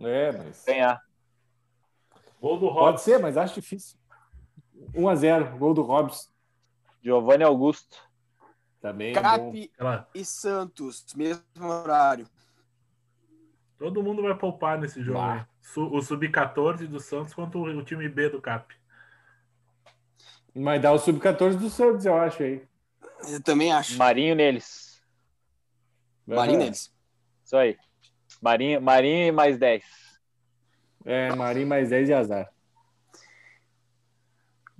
É, 0.00 0.32
mas. 0.32 0.64
Ganhar. 0.66 1.00
Gol 2.40 2.58
do 2.58 2.68
Pode 2.68 2.78
Robson. 2.80 3.04
ser, 3.04 3.18
mas 3.18 3.36
acho 3.36 3.54
difícil. 3.54 3.98
1x0, 4.94 5.58
gol 5.58 5.74
do 5.74 5.82
Robson. 5.82 6.30
Giovanni 7.02 7.44
Augusto. 7.44 7.98
Também. 8.80 9.10
é. 9.10 9.12
Cap 9.20 9.70
Ela- 9.78 10.08
e 10.14 10.24
Santos, 10.24 11.04
mesmo 11.14 11.42
horário. 11.68 12.26
Todo 13.78 14.02
mundo 14.02 14.22
vai 14.22 14.34
poupar 14.34 14.78
nesse 14.78 15.02
jogo. 15.02 15.18
Bah. 15.18 15.46
O 15.76 16.00
Sub-14 16.02 16.86
do 16.86 16.98
Santos 16.98 17.34
contra 17.34 17.58
o 17.58 17.84
time 17.84 18.08
B 18.08 18.28
do 18.28 18.40
Cap. 18.40 18.74
Mas 20.54 20.82
dá 20.82 20.92
o 20.92 20.98
sub-14 20.98 21.56
do 21.56 21.70
Santos, 21.70 22.04
eu 22.04 22.16
acho 22.16 22.42
aí. 22.42 22.62
Eu 23.28 23.42
também 23.42 23.72
acho. 23.72 23.96
Marinho 23.96 24.34
neles. 24.34 25.00
Marinho 26.26 26.58
neles. 26.58 26.92
Isso 27.44 27.56
aí. 27.56 27.76
Marinho, 28.40 28.80
Marinho 28.80 29.28
e 29.28 29.32
mais 29.32 29.58
10. 29.58 29.84
É, 31.04 31.34
Marinho 31.34 31.66
mais 31.66 31.90
10 31.90 32.08
e 32.08 32.14
azar. 32.14 32.52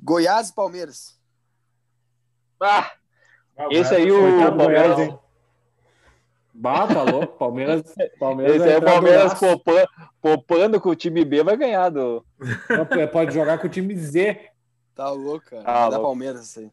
Goiás 0.03 0.49
e 0.49 0.55
Palmeiras. 0.55 1.21
Ah, 2.61 2.91
Esse 3.71 3.95
aí, 3.95 4.11
o 4.11 4.17
do 4.17 4.57
Palmeiras, 4.57 4.97
Goiás, 4.97 4.99
hein? 4.99 5.19
Bah, 6.61 6.87
tá 6.87 7.03
louco. 7.03 7.37
Palmeiras. 7.39 7.83
Palmeiras 8.19 8.57
esse 8.57 8.69
é 8.69 8.77
o 8.77 8.83
Palmeiras 8.83 9.33
poupando, 9.33 9.89
poupando 10.21 10.81
com 10.81 10.91
o 10.91 10.95
time 10.95 11.25
B, 11.25 11.43
vai 11.43 11.57
ganhar 11.57 11.89
do. 11.89 12.23
Pode 13.11 13.33
jogar 13.33 13.59
com 13.59 13.67
o 13.67 13.71
time 13.71 13.97
Z. 13.97 14.39
Tá 14.95 15.09
louco, 15.09 15.47
cara. 15.49 15.63
Tá 15.63 15.73
da 15.85 15.97
louco. 15.97 16.03
Palmeiras, 16.03 16.43
isso 16.43 16.61
aí. 16.61 16.71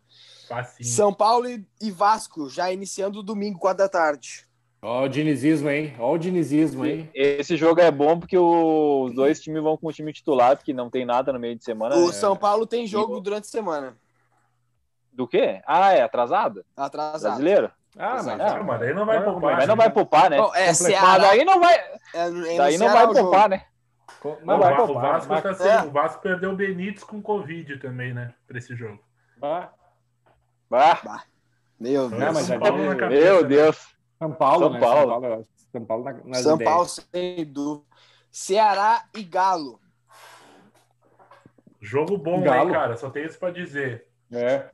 Facinho. 0.50 0.90
São 0.90 1.14
Paulo 1.14 1.50
e- 1.50 1.66
e 1.82 1.90
Vasco, 1.90 2.50
já 2.50 2.70
iniciando 2.70 3.24
domingo, 3.24 3.60
4 3.60 3.78
da 3.78 3.88
tarde. 3.90 4.46
Ó, 4.82 5.06
o 5.06 5.08
dinizismo, 5.08 5.70
hein? 5.70 5.96
Ó, 5.98 6.14
o 6.14 6.18
dinizismo, 6.18 6.86
hein? 6.86 7.10
Esse 7.14 7.56
jogo 7.56 7.80
é 7.80 7.90
bom 7.90 8.20
porque 8.20 8.38
os 8.38 9.14
dois 9.14 9.40
times 9.40 9.64
vão 9.64 9.78
com 9.78 9.88
o 9.88 9.94
time 9.94 10.12
titular, 10.12 10.58
porque 10.58 10.74
não 10.74 10.90
tem 10.90 11.06
nada 11.06 11.32
no 11.32 11.40
meio 11.40 11.56
de 11.56 11.64
semana. 11.64 11.96
O 11.96 12.08
né? 12.08 12.14
São 12.14 12.36
Paulo 12.36 12.68
tem 12.68 12.86
jogo 12.86 13.22
durante 13.22 13.46
a 13.46 13.48
semana. 13.48 13.98
Do 15.14 15.26
quê? 15.28 15.62
Ah, 15.66 15.94
é 15.94 16.02
atrasado? 16.02 16.66
Atrasado. 16.76 17.22
Brasileiro? 17.38 17.72
Ah, 18.00 18.22
mas. 18.24 18.28
Ah, 18.40 18.64
mas 18.64 18.82
aí 18.82 18.94
não 18.94 19.06
vai 19.06 19.24
poupar. 19.24 19.56
Mas 19.58 19.68
não 19.68 19.76
vai 19.76 19.90
poupar, 19.90 20.30
né? 20.30 20.38
Bom, 20.38 20.54
é 20.56 20.74
Ceará. 20.74 21.18
daí 21.18 21.44
não 21.46 21.60
vai, 21.60 21.76
É, 21.76 22.28
é 22.54 22.58
daí 22.58 22.78
não 22.78 22.90
vai 22.92 23.02
jogo. 23.06 23.14
poupar, 23.16 23.50
né? 23.50 23.66
Não 24.24 24.38
Não, 24.44 24.60
vai 24.60 24.74
o 24.74 24.78
poupar. 24.86 25.14
Vasco, 25.14 25.30
mas- 25.34 25.44
tá 25.44 25.54
sem- 25.54 25.72
É. 25.72 25.82
o 25.84 25.92
Vasco 25.92 26.22
perdeu 26.22 26.52
o 26.52 26.56
Benítez 26.56 27.04
com 27.04 27.22
Covid 27.22 27.78
também, 27.80 28.14
né? 28.14 28.34
Pra 28.48 28.58
esse 28.58 28.76
jogo. 28.76 29.00
Ah, 29.42 29.70
Ah, 30.72 31.24
Meu 31.80 32.10
Não, 32.10 32.18
Deus. 32.18 32.34
mas 32.34 32.46
São 32.46 32.56
é 32.56 32.60
Paulo 32.60 32.98
cabeça, 32.98 33.24
meu 33.26 33.42
né? 33.44 33.48
Deus. 33.48 33.96
São 34.20 34.32
Paulo, 34.34 34.60
São 34.66 34.70
né? 34.74 34.80
Paulo. 34.80 35.12
São 35.12 35.22
Paulo. 35.22 35.46
São 35.72 35.86
Paulo 35.86 36.04
na, 36.26 36.34
São 36.42 36.56
ideias. 36.56 36.72
Paulo, 36.74 36.86
sem 36.90 37.46
dúvida. 37.46 37.86
Ceará 38.32 39.04
e 39.16 39.24
Galo. 39.24 39.80
Jogo 41.80 42.18
bom, 42.18 42.42
Galo. 42.42 42.70
hein, 42.70 42.74
cara? 42.74 42.98
Só 42.98 43.10
tenho 43.10 43.28
isso 43.28 43.40
pra 43.40 43.52
dizer. 43.52 44.08
É. 44.32 44.70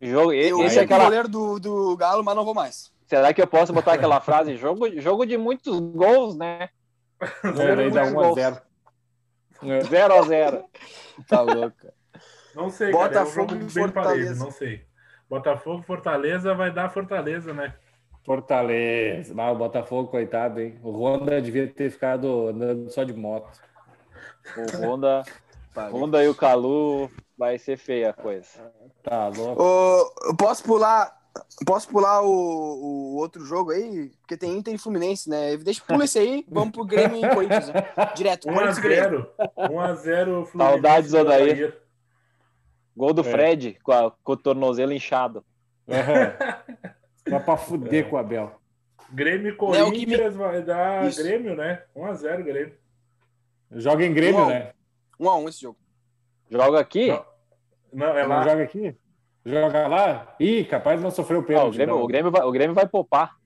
Jogo, 0.00 0.32
Eu 0.32 0.62
esse 0.64 0.78
é 0.78 0.82
aquela. 0.82 1.04
goleiro 1.04 1.28
do, 1.28 1.58
do 1.58 1.96
Galo, 1.96 2.22
mas 2.22 2.36
não 2.36 2.44
vou 2.44 2.54
mais. 2.54 2.92
Será 3.06 3.32
que 3.32 3.40
eu 3.42 3.46
posso 3.46 3.72
botar 3.72 3.94
aquela 3.94 4.20
frase? 4.22 4.56
Jogo, 4.56 4.88
jogo 5.00 5.24
de 5.26 5.36
muitos 5.36 5.78
gols, 5.80 6.36
né? 6.36 6.68
Dá 7.42 7.74
muitos 7.76 7.96
1 7.96 7.98
a 7.98 8.10
gols. 8.10 8.34
0 8.36 8.60
É. 9.64 9.80
0 9.80 10.14
a 10.14 10.22
0 10.22 10.64
Tá 11.28 11.40
louco. 11.40 11.76
Não 12.54 12.70
sei, 12.70 12.92
cara. 12.92 13.04
É 13.04 13.06
um 13.06 13.08
Botafogo 13.08 13.50
jogo 13.50 13.54
e 13.54 13.58
bem 13.58 13.68
Fortaleza. 13.84 14.44
não 14.44 14.50
sei. 14.52 14.84
Botafogo 15.28 15.80
e 15.82 15.86
Fortaleza 15.86 16.54
vai 16.54 16.72
dar 16.72 16.88
Fortaleza, 16.90 17.52
né? 17.52 17.74
Fortaleza. 18.24 19.34
Ah, 19.36 19.50
o 19.52 19.56
Botafogo, 19.56 20.08
coitado, 20.10 20.60
hein? 20.60 20.78
O 20.82 20.90
Honda 20.92 21.40
devia 21.40 21.66
ter 21.66 21.90
ficado 21.90 22.48
andando 22.48 22.88
só 22.90 23.02
de 23.02 23.12
moto. 23.14 23.48
O 24.56 24.86
Honda, 24.86 25.22
Honda 25.92 26.22
e 26.22 26.28
o 26.28 26.34
Calu 26.34 27.10
vai 27.38 27.58
ser 27.58 27.76
feia 27.78 28.10
a 28.10 28.12
coisa. 28.12 28.48
Tá 29.02 29.28
louco. 29.28 29.62
Ô, 29.62 30.12
eu 30.28 30.36
posso 30.36 30.62
pular. 30.64 31.16
Posso 31.64 31.88
pular 31.88 32.20
o, 32.22 32.26
o 32.28 33.16
outro 33.16 33.44
jogo 33.44 33.70
aí? 33.70 34.10
Porque 34.20 34.36
tem 34.36 34.56
Inter 34.56 34.74
e 34.74 34.78
Fluminense, 34.78 35.30
né? 35.30 35.56
Deixa, 35.58 35.80
pula 35.86 36.04
esse 36.04 36.18
aí, 36.18 36.44
vamos 36.48 36.72
pro 36.72 36.84
Grêmio 36.84 37.24
e 37.24 37.32
Corinthians. 37.32 37.68
Né? 37.68 37.74
Direto, 38.16 38.48
Corinthians 38.48 38.78
e 38.78 38.80
Grêmio. 38.80 39.30
1x0. 39.56 39.70
1x0 39.70 40.46
Fluminense. 40.46 40.56
Saudades, 40.58 41.14
Odair. 41.14 41.80
Gol 42.96 43.12
do 43.12 43.20
É. 43.20 43.24
Fred 43.24 43.78
com, 43.84 43.92
a- 43.92 44.10
com 44.10 44.32
o 44.32 44.36
tornozelo 44.36 44.92
inchado. 44.92 45.44
Aham. 45.88 46.34
Dá 47.30 47.38
pra 47.38 47.56
fuder 47.56 48.08
com 48.10 48.16
o 48.16 48.18
Abel. 48.18 48.60
Grêmio 49.12 49.48
e 49.48 49.50
me- 49.52 49.56
Corinthians 49.56 50.34
vai 50.34 50.62
dar 50.62 51.06
Isso. 51.06 51.22
Grêmio, 51.22 51.54
né? 51.54 51.84
1x0 51.94 52.42
Grêmio. 52.42 52.74
Joga 53.70 54.04
em 54.04 54.12
Grêmio, 54.12 54.44
né? 54.46 54.72
Um 55.20 55.28
a 55.30 55.36
um 55.36 55.48
esse 55.48 55.60
jogo. 55.60 55.78
Joga 56.50 56.80
aqui? 56.80 57.08
Não. 57.12 57.24
Não, 57.92 58.06
é 58.16 58.22
Não 58.22 58.28
lá. 58.36 58.42
joga 58.48 58.62
aqui? 58.62 58.96
Joga 59.44 59.86
lá? 59.88 60.36
Ih, 60.38 60.64
capaz 60.64 60.98
de 60.98 61.04
não 61.04 61.10
sofrer 61.10 61.36
o 61.36 61.40
Ah, 61.40 61.44
pênalti. 61.44 61.74
o, 61.74 61.76
Grêmio, 61.76 61.94
não. 61.94 62.02
o, 62.02 62.06
Grêmio 62.06 62.30
vai, 62.30 62.42
o 62.42 62.50
Grêmio 62.52 62.74
vai 62.74 62.86
poupar. 62.86 63.36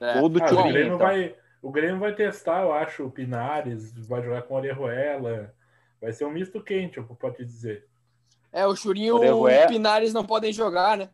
É. 0.00 0.14
Do 0.20 0.42
Ah, 0.42 0.50
o, 0.52 0.62
Grêmio 0.64 0.84
então. 0.94 0.98
vai, 0.98 1.36
o 1.62 1.70
Grêmio 1.70 1.98
vai 1.98 2.14
testar, 2.14 2.62
eu 2.62 2.72
acho, 2.72 3.04
o 3.04 3.10
Pinares, 3.10 3.92
vai 4.06 4.22
jogar 4.22 4.42
com 4.42 4.54
o 4.54 4.56
Orejuela. 4.56 5.54
Vai 6.00 6.12
ser 6.12 6.24
um 6.24 6.30
misto 6.30 6.62
quente, 6.62 6.98
eu 6.98 7.04
posso 7.04 7.36
te 7.36 7.44
dizer. 7.44 7.86
É, 8.52 8.66
o 8.66 8.74
Churinho 8.74 9.22
e 9.22 9.30
o 9.30 9.68
Pinares 9.68 10.12
não 10.12 10.24
podem 10.24 10.52
jogar, 10.52 10.96
né? 10.96 11.10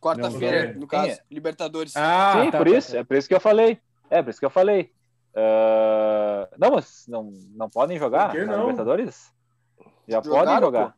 Quarta-feira, 0.00 0.72
Não, 0.74 0.80
no 0.80 0.86
caso, 0.86 1.12
é? 1.12 1.18
Libertadores. 1.30 1.96
Ah, 1.96 2.42
Sim, 2.44 2.50
tá, 2.50 2.58
por 2.58 2.68
tá, 2.70 2.76
isso. 2.76 2.92
tá. 2.92 2.98
É 2.98 3.04
por 3.04 3.16
isso 3.16 3.28
que 3.28 3.34
eu 3.34 3.40
falei. 3.40 3.78
É, 4.10 4.22
por 4.22 4.30
isso 4.30 4.38
que 4.40 4.44
eu 4.44 4.50
falei. 4.50 4.92
Ah, 5.34 6.48
não, 6.58 6.72
mas 6.72 7.06
não, 7.08 7.32
não 7.54 7.70
podem 7.70 7.98
jogar 7.98 8.30
Por 8.30 8.40
que 8.40 8.44
na 8.44 8.52
não? 8.56 8.60
Libertadores? 8.64 9.32
Já 10.08 10.20
Jogaram, 10.22 10.44
podem 10.46 10.60
jogar. 10.60 10.86
pô. 10.88 10.92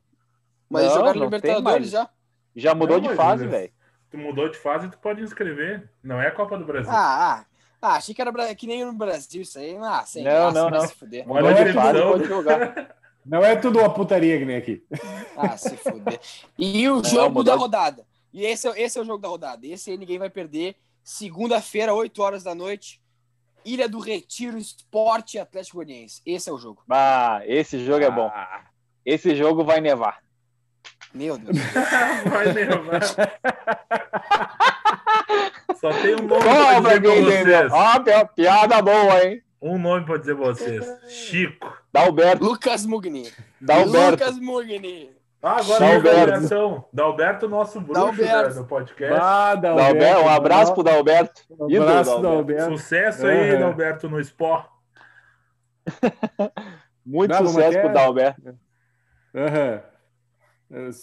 Mas 0.69 0.85
Não, 0.85 0.91
jogaram 0.95 1.15
não 1.21 1.25
Libertadores 1.27 1.91
já. 1.91 2.09
Já 2.55 2.75
mudou 2.75 3.01
Não, 3.01 3.09
de 3.11 3.15
fase, 3.17 3.47
velho. 3.47 3.73
Tu 4.11 4.19
mudou 4.19 4.49
de 4.49 4.59
fase, 4.59 4.89
tu 4.89 4.99
pode 4.99 5.23
inscrever. 5.23 5.89
Não 6.03 6.21
é 6.21 6.29
a 6.29 6.33
Copa 6.33 6.57
do 6.59 6.65
Brasil. 6.65 6.91
Ah, 6.91 7.41
ah. 7.41 7.45
Ah, 7.83 7.97
achei 7.97 8.15
que 8.15 8.21
era 8.23 8.55
que 8.55 8.67
nem 8.67 8.85
no 8.85 8.93
Brasil 8.95 9.43
isso 9.43 9.59
aí. 9.59 9.77
Ah, 9.77 10.03
sem 10.07 10.25
Não, 10.25 10.31
graça, 10.33 10.53
não, 10.53 10.71
não. 10.71 10.81
se 10.89 10.95
fuder. 10.95 11.25
A 11.31 11.65
de 11.65 11.73
fase, 11.73 12.01
pode. 12.03 12.27
Não 13.27 13.45
é 13.45 13.57
tudo 13.57 13.81
uma 13.81 13.93
putaria 13.93 14.39
que 14.39 14.45
nem 14.45 14.57
aqui. 14.57 14.85
Ah, 15.37 15.57
se 15.57 15.77
fuder. 15.77 16.19
E 16.59 16.89
o 16.89 16.97
Não, 16.97 17.05
jogo 17.05 17.43
da 17.45 17.53
de- 17.55 17.59
rodada. 17.59 18.07
E 18.33 18.45
esse, 18.45 18.69
é- 18.69 18.81
esse 18.83 18.99
é 18.99 19.03
o 19.03 19.05
jogo 19.05 19.20
da 19.20 19.28
rodada. 19.28 19.66
Esse 19.66 19.91
aí 19.91 19.99
ninguém 19.99 20.19
vai 20.19 20.31
perder. 20.31 20.77
Segunda-feira, 21.03 21.93
8 21.93 22.23
horas 22.23 22.43
da 22.43 22.55
noite. 22.55 23.01
Ilha 23.65 23.89
do 23.89 23.99
Retiro, 23.99 24.57
Esporte 24.57 25.39
Atlético 25.39 25.78
Goianiense. 25.78 26.23
Esse 26.24 26.49
é 26.49 26.53
o 26.53 26.59
jogo. 26.59 26.83
Ah, 26.89 27.41
esse 27.45 27.85
jogo 27.85 28.05
é 28.05 28.11
bom. 28.11 28.31
Esse 29.07 29.35
jogo 29.37 29.65
vai 29.65 29.81
nevar. 29.81 30.19
Meu 31.15 31.39
Deus. 31.39 31.57
Vai 32.28 32.53
levar. 32.53 33.01
Só 35.81 35.91
tem 36.03 36.15
um 36.15 36.27
nome 36.27 36.43
Só 36.43 36.81
pra 36.81 36.81
pra 36.83 36.99
dizer 36.99 37.01
pra 37.03 37.43
vocês. 37.43 37.73
Ó, 37.73 38.01
pi- 38.01 38.35
piada 38.35 38.83
boa, 38.83 39.24
hein? 39.24 39.43
Um 39.62 39.78
nome 39.78 40.05
pra 40.05 40.16
dizer 40.19 40.35
pra 40.37 40.45
vocês. 40.47 40.85
Chico. 41.09 41.74
Dalberto, 41.93 42.45
Lucas 42.45 42.85
Mugni. 42.85 43.33
Dalberto. 43.61 44.11
Lucas 44.24 44.39
Mugni. 44.39 45.11
Ah, 45.43 45.61
agora 45.61 45.81
Dalberto. 46.01 46.85
Dalberto, 46.93 47.49
nosso 47.49 47.81
bruxo 47.81 48.01
Dalberto. 48.03 48.49
né, 48.49 48.55
do 48.55 48.65
podcast. 48.66 49.19
Ah, 49.23 49.55
Dalberto, 49.55 50.20
um 50.23 50.28
abraço 50.28 50.74
pro 50.74 50.83
Dalberto. 50.83 51.41
Um 51.51 51.65
abraço, 51.83 52.11
Dalberto. 52.11 52.23
Dalberto. 52.23 52.78
Sucesso 52.78 53.27
aí, 53.27 53.53
Uhum. 53.55 53.61
Dalberto, 53.61 54.09
no 54.09 54.20
Sport. 54.20 54.66
Muito 57.05 57.31
Não, 57.31 57.47
sucesso 57.47 57.78
é- 57.78 57.81
pro 57.81 57.93
Dalberto. 57.93 58.59
Aham. 59.37 59.81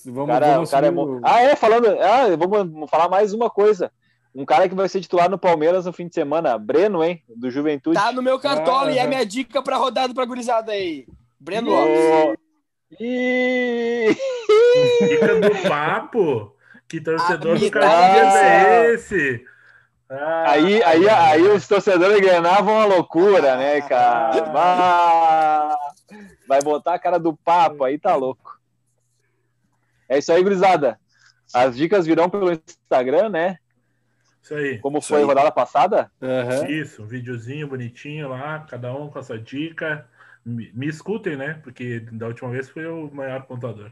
Vamos, 0.07 0.27
cara, 0.33 0.47
vamos 0.55 0.69
o 0.69 0.71
cara 0.71 0.87
é 0.87 0.91
bom. 0.91 1.19
Ah, 1.23 1.41
é, 1.41 1.55
falando. 1.55 1.87
Ah, 2.01 2.35
vamos 2.37 2.89
falar 2.89 3.07
mais 3.07 3.33
uma 3.33 3.49
coisa. 3.49 3.91
Um 4.35 4.45
cara 4.45 4.67
que 4.67 4.75
vai 4.75 4.89
ser 4.89 4.99
titular 4.99 5.29
no 5.29 5.37
Palmeiras 5.37 5.85
no 5.85 5.93
fim 5.93 6.07
de 6.07 6.13
semana, 6.15 6.57
Breno, 6.57 7.03
hein? 7.03 7.23
Do 7.29 7.49
Juventude. 7.51 7.95
Tá 7.95 8.11
no 8.11 8.21
meu 8.21 8.39
cartola 8.39 8.91
e 8.91 8.97
é 8.97 9.01
Aham. 9.01 9.09
minha 9.09 9.25
dica 9.25 9.61
pra 9.61 9.77
rodada 9.77 10.13
pra 10.13 10.25
gurizada 10.25 10.71
aí. 10.71 11.05
Breno 11.39 11.69
Lopes. 11.69 12.37
Ih! 12.99 14.15
Fica 14.97 15.35
do 15.39 15.69
papo. 15.69 16.55
Que 16.89 16.99
torcedor 16.99 17.39
do 17.39 17.61
Amiga. 17.61 17.79
Caxias 17.79 18.35
é 18.35 18.93
esse? 18.93 19.45
Ah, 20.09 20.51
Aí, 20.51 20.83
aí, 20.83 21.09
aí 21.09 21.41
os 21.43 21.67
torcedores 21.67 22.19
granavam 22.19 22.73
uma 22.75 22.85
loucura, 22.85 23.55
né, 23.55 23.81
cara? 23.81 24.43
Ah, 24.55 25.75
vai 26.47 26.61
botar 26.61 26.93
a 26.95 26.99
cara 26.99 27.19
do 27.19 27.35
papo, 27.35 27.83
aí 27.83 27.97
tá 27.97 28.15
louco. 28.15 28.59
É 30.09 30.17
isso 30.17 30.31
aí, 30.31 30.43
gurizada. 30.43 30.99
As 31.53 31.75
dicas 31.75 32.05
virão 32.05 32.29
pelo 32.29 32.51
Instagram, 32.51 33.29
né? 33.29 33.57
Isso 34.41 34.53
aí. 34.55 34.79
Como 34.79 34.97
Isso 34.97 35.07
foi 35.07 35.19
aí. 35.19 35.23
a 35.23 35.27
rodada 35.27 35.51
passada. 35.51 36.11
Aham. 36.21 36.67
Isso, 36.69 37.03
um 37.03 37.07
videozinho 37.07 37.67
bonitinho 37.67 38.29
lá, 38.29 38.65
cada 38.69 38.93
um 38.93 39.09
com 39.09 39.19
a 39.19 39.23
sua 39.23 39.39
dica. 39.39 40.07
Me, 40.45 40.71
me 40.73 40.87
escutem, 40.87 41.37
né? 41.37 41.59
Porque 41.63 42.01
da 42.11 42.27
última 42.27 42.49
vez 42.49 42.69
foi 42.69 42.85
o 42.85 43.09
maior 43.13 43.43
pontuador. 43.45 43.91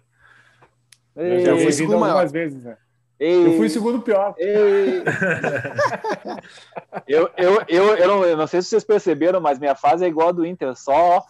Eu 1.15 1.25
Ei, 1.25 1.45
já 1.45 1.55
fui 1.57 1.71
segundo 1.71 2.03
algumas 2.03 2.31
vezes, 2.31 2.63
né? 2.63 2.77
ei, 3.19 3.47
Eu 3.47 3.57
fui 3.57 3.69
segundo 3.69 4.01
pior. 4.01 4.33
ei. 4.37 5.03
eu, 7.07 7.29
eu, 7.37 7.63
eu, 7.67 7.95
eu, 7.95 8.07
não, 8.07 8.25
eu 8.25 8.37
não 8.37 8.47
sei 8.47 8.61
se 8.61 8.69
vocês 8.69 8.83
perceberam, 8.83 9.39
mas 9.39 9.59
minha 9.59 9.75
fase 9.75 10.03
é 10.03 10.07
igual 10.07 10.29
a 10.29 10.33
do 10.33 10.45
Inter, 10.45 10.75
só 10.75 11.25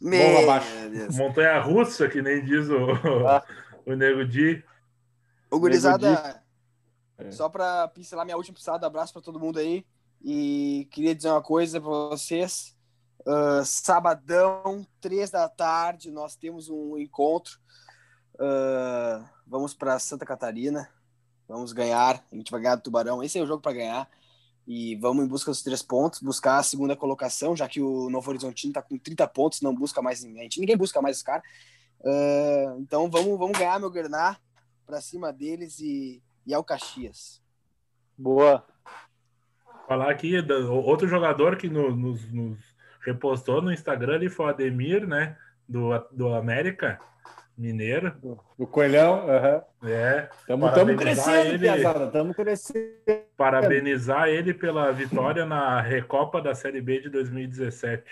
Meu 0.00 0.38
abaixo. 0.42 0.68
Montanha 1.12 1.60
russa, 1.60 2.08
que 2.08 2.20
nem 2.20 2.44
diz 2.44 2.68
o, 2.68 2.90
Ah. 3.26 3.42
o 3.86 3.94
Nego 3.94 4.24
Di. 4.24 4.62
Ô, 5.50 5.58
gurizada, 5.58 6.42
É. 7.18 7.30
só 7.30 7.48
pra 7.48 7.88
pincelar 7.88 8.24
minha 8.24 8.36
última 8.36 8.56
pisada, 8.56 8.86
abraço 8.86 9.12
pra 9.12 9.22
todo 9.22 9.40
mundo 9.40 9.58
aí. 9.58 9.86
E 10.22 10.88
queria 10.90 11.14
dizer 11.14 11.28
uma 11.30 11.42
coisa 11.42 11.80
pra 11.80 11.90
vocês. 11.90 12.74
Ah, 13.26 13.62
sabadão, 13.64 14.86
três 15.00 15.30
da 15.30 15.48
tarde, 15.48 16.10
nós 16.10 16.34
temos 16.36 16.68
um 16.68 16.98
encontro. 16.98 17.58
Ah, 18.38 19.24
vamos 19.46 19.74
pra 19.74 19.98
Santa 19.98 20.26
Catarina. 20.26 20.88
Vamos 21.48 21.72
ganhar. 21.72 22.24
A 22.32 22.34
gente 22.36 22.50
vai 22.50 22.60
ganhar 22.60 22.76
do 22.76 22.82
Tubarão. 22.82 23.22
Esse 23.22 23.38
é 23.38 23.42
o 23.42 23.46
jogo 23.46 23.62
pra 23.62 23.72
ganhar. 23.72 24.08
E 24.66 24.96
vamos 24.96 25.24
em 25.24 25.28
busca 25.28 25.50
dos 25.50 25.62
três 25.62 25.82
pontos, 25.82 26.20
buscar 26.20 26.58
a 26.58 26.62
segunda 26.62 26.96
colocação, 26.96 27.54
já 27.54 27.68
que 27.68 27.82
o 27.82 28.08
Novo 28.08 28.30
Horizontino 28.30 28.72
tá 28.72 28.80
com 28.82 28.96
30 28.98 29.26
pontos, 29.28 29.60
não 29.60 29.74
busca 29.74 30.00
mais 30.00 30.24
ninguém. 30.24 30.48
Ninguém 30.58 30.76
busca 30.76 31.02
mais 31.02 31.18
os 31.18 31.22
caras. 31.22 31.42
Ah, 32.04 32.74
então 32.78 33.10
vamos, 33.10 33.38
vamos 33.38 33.58
ganhar, 33.58 33.78
meu 33.78 33.90
Guernar, 33.90 34.40
pra 34.86 35.00
cima 35.00 35.32
deles 35.32 35.78
e, 35.80 36.22
e 36.46 36.54
ao 36.54 36.64
Caxias. 36.64 37.42
boa. 38.16 38.64
Falar 39.86 40.10
aqui, 40.10 40.40
do- 40.40 40.72
outro 40.72 41.06
jogador 41.06 41.56
que 41.58 41.68
no- 41.68 41.94
nos, 41.94 42.32
nos 42.32 42.58
repostou 43.04 43.60
no 43.60 43.70
Instagram 43.72 44.14
ali 44.14 44.28
foi 44.30 44.46
o 44.46 44.48
Ademir, 44.48 45.06
né? 45.06 45.36
Do, 45.68 45.90
do 46.10 46.32
América 46.34 46.98
Mineiro. 47.56 48.12
Do 48.58 48.66
Coelhão. 48.66 49.28
Aham. 49.30 49.62
É, 49.84 50.28
Tamo, 50.46 50.66
tamo 50.72 50.96
Parabenizar 50.96 51.24
crescendo, 51.24 51.48
ele. 51.54 51.58
piazada. 51.58 52.06
Tamo 52.10 52.34
crescendo. 52.34 52.88
parabenizar 53.36 54.28
ele 54.28 54.52
pela 54.54 54.90
vitória 54.92 55.44
na 55.46 55.80
Recopa 55.80 56.40
da 56.42 56.54
Série 56.54 56.80
B 56.80 57.00
de 57.00 57.08
2017. 57.10 58.02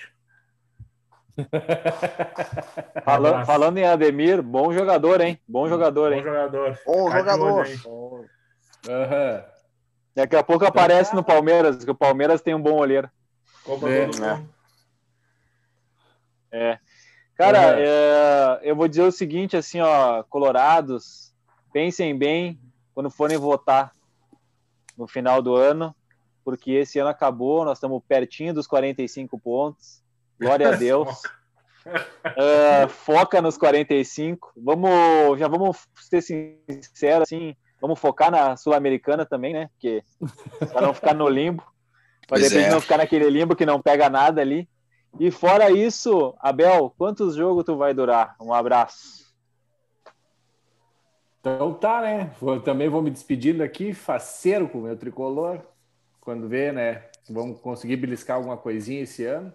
Fala- 3.04 3.28
abraço. 3.30 3.46
falando 3.46 3.78
em 3.78 3.84
Ademir, 3.86 4.42
bom 4.42 4.72
jogador, 4.72 5.20
hein? 5.20 5.40
Bom 5.48 5.66
jogador, 5.68 6.10
Bom 6.10 6.16
hein? 6.16 6.22
jogador. 6.22 6.78
Bom 6.86 7.08
de 7.10 7.16
jogador. 7.16 7.66
olho? 7.86 8.28
Aham. 8.88 9.44
Daqui 10.14 10.36
a 10.36 10.42
pouco 10.42 10.66
aparece 10.66 11.14
no 11.16 11.24
Palmeiras, 11.24 11.76
porque 11.76 11.90
o 11.90 11.94
Palmeiras 11.94 12.42
tem 12.42 12.54
um 12.54 12.60
bom 12.60 12.74
olheiro. 12.76 13.10
Copa 13.64 13.88
É, 13.88 14.06
todo 14.06 14.20
né? 14.20 14.34
mundo. 14.34 14.48
É. 16.52 16.78
Cara, 17.42 17.74
Uhum. 17.76 17.78
é, 17.78 18.60
eu 18.62 18.76
vou 18.76 18.86
dizer 18.88 19.02
o 19.02 19.10
seguinte, 19.12 19.56
assim, 19.56 19.80
ó, 19.80 20.22
colorados, 20.24 21.32
pensem 21.72 22.16
bem 22.16 22.58
quando 22.94 23.10
forem 23.10 23.36
votar 23.38 23.92
no 24.96 25.06
final 25.08 25.40
do 25.42 25.56
ano, 25.56 25.94
porque 26.44 26.72
esse 26.72 26.98
ano 26.98 27.08
acabou, 27.10 27.64
nós 27.64 27.78
estamos 27.78 28.02
pertinho 28.06 28.52
dos 28.54 28.66
45 28.66 29.38
pontos. 29.38 30.02
Glória 30.40 30.68
a 30.68 30.72
Deus. 30.76 31.22
É, 32.36 32.86
foca 32.88 33.42
nos 33.42 33.56
45. 33.58 34.52
Vamos, 34.56 35.38
já 35.38 35.48
vamos 35.48 35.78
ser 35.96 36.20
sinceros, 36.22 37.22
assim, 37.22 37.56
vamos 37.80 37.98
focar 37.98 38.30
na 38.30 38.56
Sul-Americana 38.56 39.26
também, 39.26 39.52
né? 39.52 39.68
Porque 39.72 40.04
para 40.72 40.82
não 40.86 40.94
ficar 40.94 41.14
no 41.14 41.28
limbo, 41.28 41.62
para 42.28 42.38
Pois 42.38 42.42
depois 42.42 42.66
é. 42.66 42.70
não 42.70 42.80
ficar 42.80 42.98
naquele 42.98 43.28
limbo 43.28 43.56
que 43.56 43.66
não 43.66 43.80
pega 43.82 44.08
nada 44.08 44.40
ali. 44.40 44.68
E 45.20 45.30
fora 45.30 45.70
isso, 45.70 46.34
Abel, 46.38 46.92
quantos 46.96 47.34
jogos 47.34 47.64
tu 47.64 47.76
vai 47.76 47.92
durar? 47.92 48.34
Um 48.40 48.52
abraço. 48.52 49.22
Então 51.40 51.74
tá, 51.74 52.00
né? 52.00 52.30
Também 52.64 52.88
vou 52.88 53.02
me 53.02 53.10
despedindo 53.10 53.62
aqui, 53.62 53.92
faceiro 53.92 54.68
com 54.68 54.78
o 54.78 54.82
meu 54.82 54.96
tricolor. 54.96 55.60
Quando 56.20 56.48
vê, 56.48 56.72
né? 56.72 57.04
Vamos 57.28 57.60
conseguir 57.60 57.96
beliscar 57.96 58.36
alguma 58.36 58.56
coisinha 58.56 59.02
esse 59.02 59.24
ano. 59.24 59.52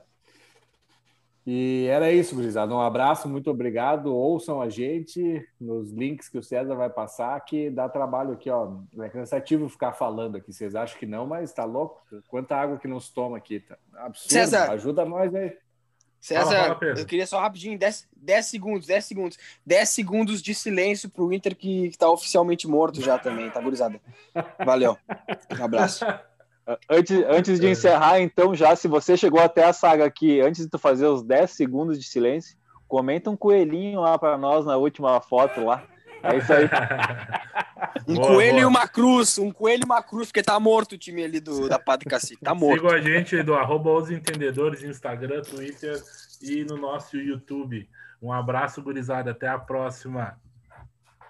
E 1.49 1.87
era 1.89 2.11
isso, 2.11 2.35
gurizada. 2.35 2.75
Um 2.75 2.81
abraço, 2.81 3.29
muito 3.29 3.49
obrigado. 3.49 4.13
Ouçam 4.13 4.61
a 4.61 4.67
gente 4.67 5.47
nos 5.57 5.93
links 5.93 6.27
que 6.27 6.37
o 6.37 6.43
César 6.43 6.75
vai 6.75 6.89
passar, 6.89 7.39
que 7.39 7.69
dá 7.69 7.87
trabalho 7.87 8.33
aqui, 8.33 8.49
ó. 8.49 8.73
É 8.99 9.07
cansativo 9.07 9.69
ficar 9.69 9.93
falando 9.93 10.35
aqui. 10.35 10.51
Vocês 10.51 10.75
acham 10.75 10.99
que 10.99 11.05
não, 11.05 11.25
mas 11.25 11.53
tá 11.53 11.63
louco? 11.63 12.03
Quanta 12.27 12.53
água 12.53 12.77
que 12.77 12.85
não 12.85 12.99
se 12.99 13.13
toma 13.13 13.37
aqui, 13.37 13.61
tá? 13.61 13.77
Absurdo. 13.95 14.33
César. 14.33 14.71
Ajuda 14.71 15.05
nós 15.05 15.33
aí. 15.33 15.57
César, 16.19 16.43
Fala, 16.43 16.75
fala, 16.79 16.99
eu 16.99 17.05
queria 17.05 17.25
só 17.25 17.39
rapidinho, 17.39 17.79
10, 17.79 18.09
10 18.13 18.45
segundos, 18.45 18.87
10 18.87 19.05
segundos. 19.05 19.37
10 19.65 19.87
segundos 19.87 20.41
de 20.41 20.53
silêncio 20.53 21.09
pro 21.09 21.31
Inter 21.31 21.55
que, 21.55 21.91
que 21.91 21.97
tá 21.97 22.09
oficialmente 22.09 22.67
morto 22.67 22.99
já 23.01 23.17
também, 23.17 23.49
tá, 23.49 23.61
gurizada? 23.61 24.01
Valeu. 24.65 24.97
Um 25.57 25.63
abraço. 25.63 26.05
Antes, 26.89 27.23
antes 27.29 27.59
de 27.59 27.69
encerrar, 27.69 28.19
então, 28.19 28.53
já, 28.53 28.75
se 28.75 28.87
você 28.87 29.15
chegou 29.15 29.39
até 29.39 29.63
a 29.63 29.71
saga 29.71 30.05
aqui, 30.05 30.41
antes 30.41 30.63
de 30.65 30.69
tu 30.69 30.77
fazer 30.77 31.07
os 31.07 31.23
10 31.23 31.49
segundos 31.51 31.97
de 31.97 32.05
silêncio, 32.05 32.57
comenta 32.87 33.29
um 33.29 33.37
coelhinho 33.37 34.01
lá 34.01 34.17
para 34.19 34.37
nós 34.37 34.65
na 34.65 34.75
última 34.75 35.21
foto 35.21 35.63
lá. 35.63 35.83
É 36.23 36.37
isso 36.37 36.51
aí. 36.51 36.67
Um 38.07 38.15
Boa, 38.15 38.27
coelho 38.27 38.51
boa. 38.53 38.61
e 38.61 38.65
uma 38.65 38.87
cruz, 38.87 39.37
um 39.37 39.51
coelho 39.51 39.83
e 39.83 39.85
uma 39.85 40.01
cruz, 40.01 40.27
porque 40.27 40.41
tá 40.41 40.57
morto 40.59 40.93
o 40.93 40.97
time 40.97 41.23
ali 41.23 41.39
do, 41.39 41.67
da 41.67 41.77
Padre 41.77 42.09
Cacique, 42.09 42.41
tá 42.41 42.55
morto. 42.55 42.81
Sigam 42.81 42.95
a 42.95 43.01
gente 43.01 43.43
do 43.43 43.53
arroba 43.53 43.91
os 43.91 44.09
entendedores, 44.09 44.81
Instagram, 44.81 45.41
Twitter 45.41 46.01
e 46.41 46.63
no 46.63 46.77
nosso 46.77 47.17
YouTube. 47.17 47.87
Um 48.21 48.31
abraço, 48.31 48.81
gurizada. 48.81 49.31
Até 49.31 49.47
a 49.47 49.59
próxima. 49.59 50.39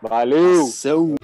Valeu! 0.01 0.63
Ação. 0.63 1.15